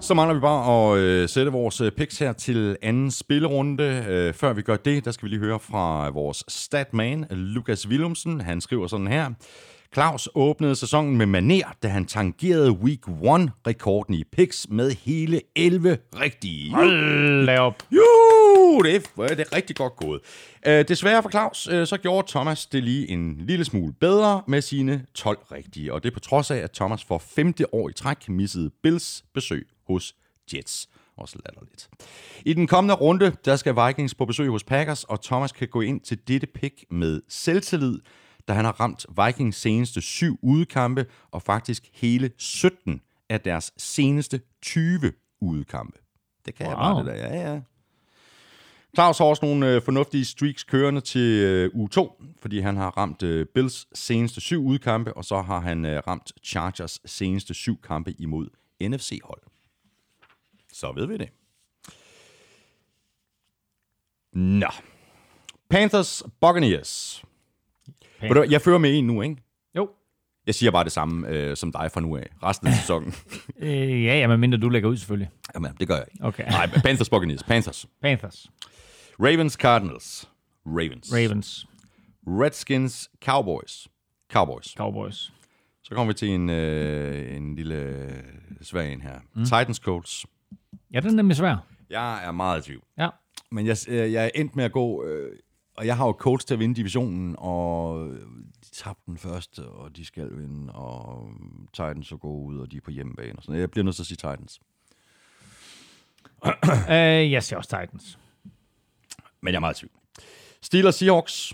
[0.00, 4.04] Så mangler vi bare at øh, sætte vores øh, picks her til anden spillerunde.
[4.08, 8.40] Øh, før vi gør det, der skal vi lige høre fra vores statman, Lukas Willumsen.
[8.40, 9.30] Han skriver sådan her.
[9.94, 15.98] Claus åbnede sæsonen med maner, da han tangerede Week 1-rekorden i picks med hele 11
[16.20, 16.74] rigtige.
[16.74, 17.82] Hold da op.
[17.90, 20.20] Jo, det er, det er rigtig godt gået.
[20.66, 24.62] Øh, desværre for Claus, øh, så gjorde Thomas det lige en lille smule bedre med
[24.62, 25.92] sine 12 rigtige.
[25.92, 29.24] Og det er på trods af, at Thomas for femte år i træk missede Bills
[29.34, 30.14] besøg hos
[30.54, 30.88] Jets.
[31.16, 31.88] Også latterligt.
[32.44, 35.80] I den kommende runde, der skal Vikings på besøg hos Packers, og Thomas kan gå
[35.80, 37.98] ind til dette pick med selvtillid,
[38.48, 44.40] da han har ramt Vikings seneste syv udekampe, og faktisk hele 17 af deres seneste
[44.62, 45.98] 20 udekampe.
[46.46, 46.70] Det kan wow.
[46.70, 47.60] jeg bare det der, ja, ja.
[48.94, 52.90] Claus har også nogle øh, fornuftige streaks kørende til øh, uge 2, fordi han har
[52.90, 57.80] ramt øh, Bills seneste syv udkampe, og så har han øh, ramt Chargers seneste syv
[57.80, 58.48] kampe imod
[58.82, 59.42] NFC-hold.
[60.72, 61.28] Så ved vi det.
[64.32, 64.70] Nå.
[65.68, 67.24] Panthers Buccaneers.
[68.28, 69.36] Ved du Jeg fører med en nu, ikke?
[69.76, 69.88] Jo.
[70.46, 72.26] Jeg siger bare det samme øh, som dig fra nu af.
[72.42, 73.14] Resten af sæsonen.
[73.58, 75.30] Øh, ja, ja, men mindre du lægger ud selvfølgelig.
[75.54, 76.24] Jamen, det gør jeg ikke.
[76.24, 76.44] Okay.
[76.50, 77.42] Nej, Panthers Buccaneers.
[77.42, 77.86] Panthers.
[78.02, 78.50] Panthers.
[79.20, 80.28] Ravens Cardinals.
[80.66, 81.12] Ravens.
[81.12, 81.66] Ravens.
[82.26, 83.88] Redskins Cowboys.
[84.32, 84.66] Cowboys.
[84.76, 85.32] Cowboys.
[85.82, 88.22] Så kommer vi til en, øh, en lille øh,
[88.62, 89.20] svag en her.
[89.34, 89.44] Mm.
[89.44, 90.26] Titans Colts.
[90.92, 91.56] Ja, den er nemlig svær.
[91.90, 92.82] Jeg er meget i tvivl.
[92.98, 93.08] Ja.
[93.50, 95.04] Men jeg, øh, jeg er endt med at gå...
[95.04, 95.32] Øh,
[95.76, 98.08] og jeg har jo Colts til at vinde divisionen, og
[98.64, 101.30] de tabte den første, og de skal vinde, og
[101.72, 103.36] Titans så gå ud, og de er på hjemmebane.
[103.36, 103.60] Og sådan.
[103.60, 104.60] Jeg bliver nødt til at sige Titans.
[106.44, 108.18] Uh, jeg siger også Titans.
[109.40, 109.92] Men jeg er meget i tvivl.
[110.60, 111.52] Steelers Seahawks.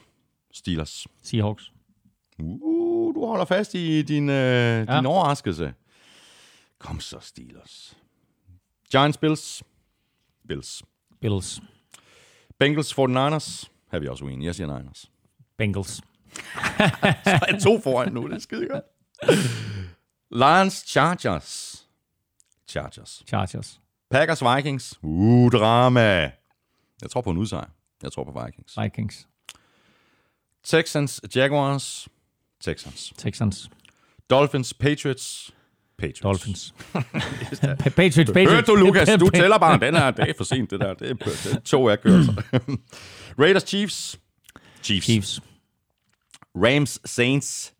[0.53, 1.07] Steelers.
[1.23, 1.73] Seahawks.
[2.39, 4.35] Uh, du holder fast i din, øh,
[4.89, 4.97] ja.
[4.97, 5.75] din overraskelse.
[6.79, 7.97] Kom så, Steelers.
[8.91, 9.63] Giants Bills.
[10.49, 10.83] Bills.
[11.21, 11.61] Bills.
[12.59, 13.71] Bengals 49ers.
[13.91, 14.47] Her er vi også uenige.
[14.47, 15.11] Jeg siger Niners.
[15.59, 15.95] Bengals.
[17.25, 18.29] Så er to foran nu.
[18.29, 18.85] Det er skide godt.
[20.31, 21.87] Lions Chargers.
[22.69, 23.23] Chargers.
[23.27, 23.81] Chargers.
[24.11, 24.99] Packers Vikings.
[25.03, 26.33] Uh, drama.
[27.03, 27.71] Jeg tror på en udsejr.
[28.03, 28.79] Jeg tror på Vikings.
[28.83, 29.29] Vikings.
[30.65, 32.09] Texans Jaguars.
[32.61, 33.13] Texans.
[33.17, 33.71] Texans.
[34.31, 35.55] Dolphins Patriots.
[36.01, 36.21] Patriots.
[36.21, 36.75] Dolphins.
[37.97, 38.17] Patriots.
[38.17, 38.53] Patriots.
[38.53, 39.09] Hørte du, Lukas?
[39.21, 39.79] Du tæller bare.
[39.81, 40.95] Den her, er for sent, det der.
[40.95, 41.97] Det er, to af.
[43.41, 44.21] Raiders Chiefs.
[44.83, 45.05] Chiefs.
[45.07, 45.41] Chiefs.
[46.57, 47.73] Rams Saints.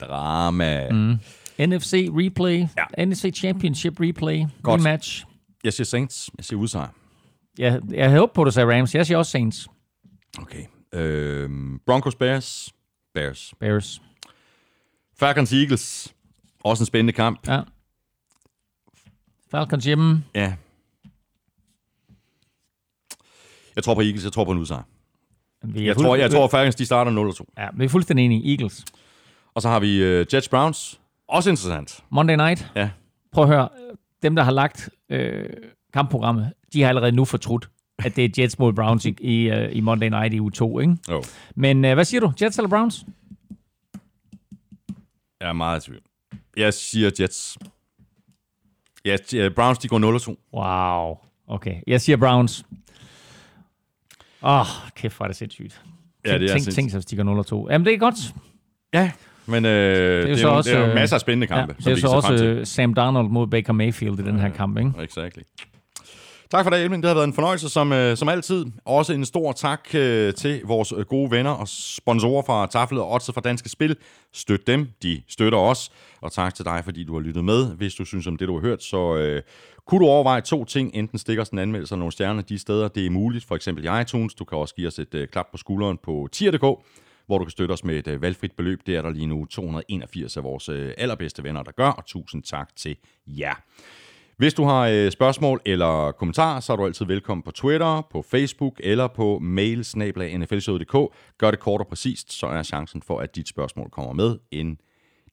[0.00, 0.90] Drama.
[0.90, 1.18] Mm.
[1.58, 2.66] NFC replay.
[2.98, 3.04] Ja.
[3.04, 4.44] NFC Championship replay.
[4.62, 4.80] Godt.
[4.80, 5.24] Rematch.
[5.64, 6.30] Jeg siger Saints.
[6.38, 6.88] Jeg siger udsejr.
[7.58, 8.94] Jeg, jeg havde håbet på, at du sagde Rams.
[8.94, 9.68] Jeg siger også Saints.
[10.38, 10.64] Okay.
[10.94, 12.72] Øhm, Broncos Bears.
[13.14, 13.54] Bears.
[13.60, 14.02] Bears.
[15.18, 16.14] Falcons Eagles.
[16.66, 17.48] Også en spændende kamp.
[17.48, 17.60] Ja.
[19.50, 20.24] Falcons hjemme.
[20.34, 20.54] Ja.
[23.76, 24.24] Jeg tror på Eagles.
[24.24, 24.82] Jeg tror på en udsejr.
[25.74, 27.62] Jeg tror, jeg tror Falcons de starter 0-2.
[27.62, 28.50] Ja, vi er fuldstændig enige.
[28.50, 28.84] Eagles.
[29.54, 31.00] Og så har vi uh, Jets Browns.
[31.28, 32.04] Også interessant.
[32.10, 32.70] Monday night.
[32.76, 32.90] Ja.
[33.32, 33.68] Prøv at høre.
[34.22, 35.48] Dem, der har lagt øh,
[35.92, 37.68] kampprogrammet, de har allerede nu fortrudt,
[38.04, 40.96] at det er Jets mod Browns i, i, uh, i Monday Night i U2, ikke?
[41.10, 41.22] Jo,
[41.54, 42.32] Men uh, hvad siger du?
[42.42, 43.04] Jets eller Browns?
[45.40, 46.02] jeg er meget i tvivl.
[46.56, 47.58] Jeg siger Jets.
[49.04, 49.16] Ja,
[49.48, 50.34] Browns, de går 0-2.
[50.54, 51.16] Wow.
[51.48, 52.64] Okay, jeg siger Browns.
[54.42, 55.82] Åh, oh, kæft, hvor er det sindssygt.
[56.26, 56.74] Ja, det er tænk, sindssygt.
[56.74, 57.72] tænk hvis de går 0-2.
[57.72, 58.34] Jamen, det er godt.
[58.94, 59.12] Ja,
[59.46, 61.46] men øh, det, er jo jo, så også, det er jo øh, masser af spændende
[61.46, 61.76] kampe.
[61.84, 64.78] Ja, det er så også øh, Sam Darnold mod Baker Mayfield i den her kamp,
[64.78, 64.92] ikke?
[65.02, 65.42] Exactly.
[66.50, 67.02] Tak for det, Elving.
[67.02, 68.66] Det har været en fornøjelse, som, øh, som altid.
[68.84, 73.12] Også en stor tak øh, til vores øh, gode venner og sponsorer fra Tafel og
[73.12, 73.96] Otse fra Danske Spil.
[74.32, 75.92] Støt dem, de støtter os.
[76.20, 77.76] Og tak til dig, fordi du har lyttet med.
[77.76, 79.42] Hvis du synes om det, du har hørt, så øh,
[79.86, 80.90] kunne du overveje to ting.
[80.94, 83.44] Enten stikker os en anmeldelse af nogle stjerner de steder, det er muligt.
[83.44, 84.34] For eksempel i iTunes.
[84.34, 86.64] Du kan også give os et øh, klap på skulderen på tier.dk
[87.26, 88.80] hvor du kan støtte os med et øh, valgfrit beløb.
[88.86, 92.42] Det er der lige nu 281 af vores øh, allerbedste venner, der gør, og tusind
[92.42, 93.54] tak til jer.
[94.38, 98.22] Hvis du har øh, spørgsmål eller kommentarer, så er du altid velkommen på Twitter, på
[98.22, 99.84] Facebook eller på mail
[101.38, 104.78] Gør det kort og præcist, så er chancen for, at dit spørgsmål kommer med en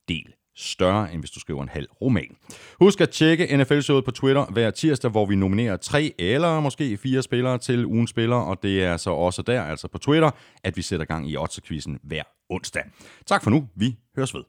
[0.07, 2.35] del større, end hvis du skriver en halv roman.
[2.79, 7.21] Husk at tjekke NFL-showet på Twitter hver tirsdag, hvor vi nominerer tre eller måske fire
[7.21, 10.31] spillere til ugens spiller, og det er så også der, altså på Twitter,
[10.63, 12.83] at vi sætter gang i Otterquizzen hver onsdag.
[13.25, 13.67] Tak for nu.
[13.75, 14.43] Vi høres ved.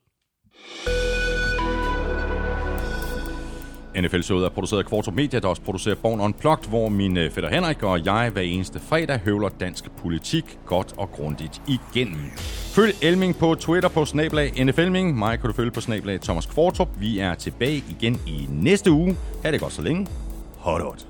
[3.96, 7.50] NFL-showet er produceret af Kvartrup Media, der også producerer Born Unplugged, hvor min øh, fætter
[7.50, 12.20] Henrik og jeg hver eneste fredag høvler dansk politik godt og grundigt igennem.
[12.74, 15.18] Følg Elming på Twitter på snablag NFLming.
[15.18, 16.88] Mig kan du følge på snablag Thomas Kvartrup.
[16.98, 19.16] Vi er tilbage igen i næste uge.
[19.42, 20.06] Ha' det godt så længe.
[20.56, 21.06] Hot hot.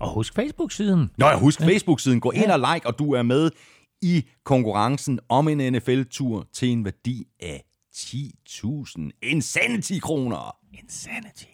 [0.00, 1.10] Og husk Facebook-siden.
[1.18, 2.20] Nå, jeg husk Facebook-siden.
[2.20, 3.50] Gå ind og like, og du er med
[4.02, 7.67] i konkurrencen om en NFL-tur til en værdi af
[7.98, 10.56] 10.000 Insanity kroner.
[10.72, 11.48] Insanity.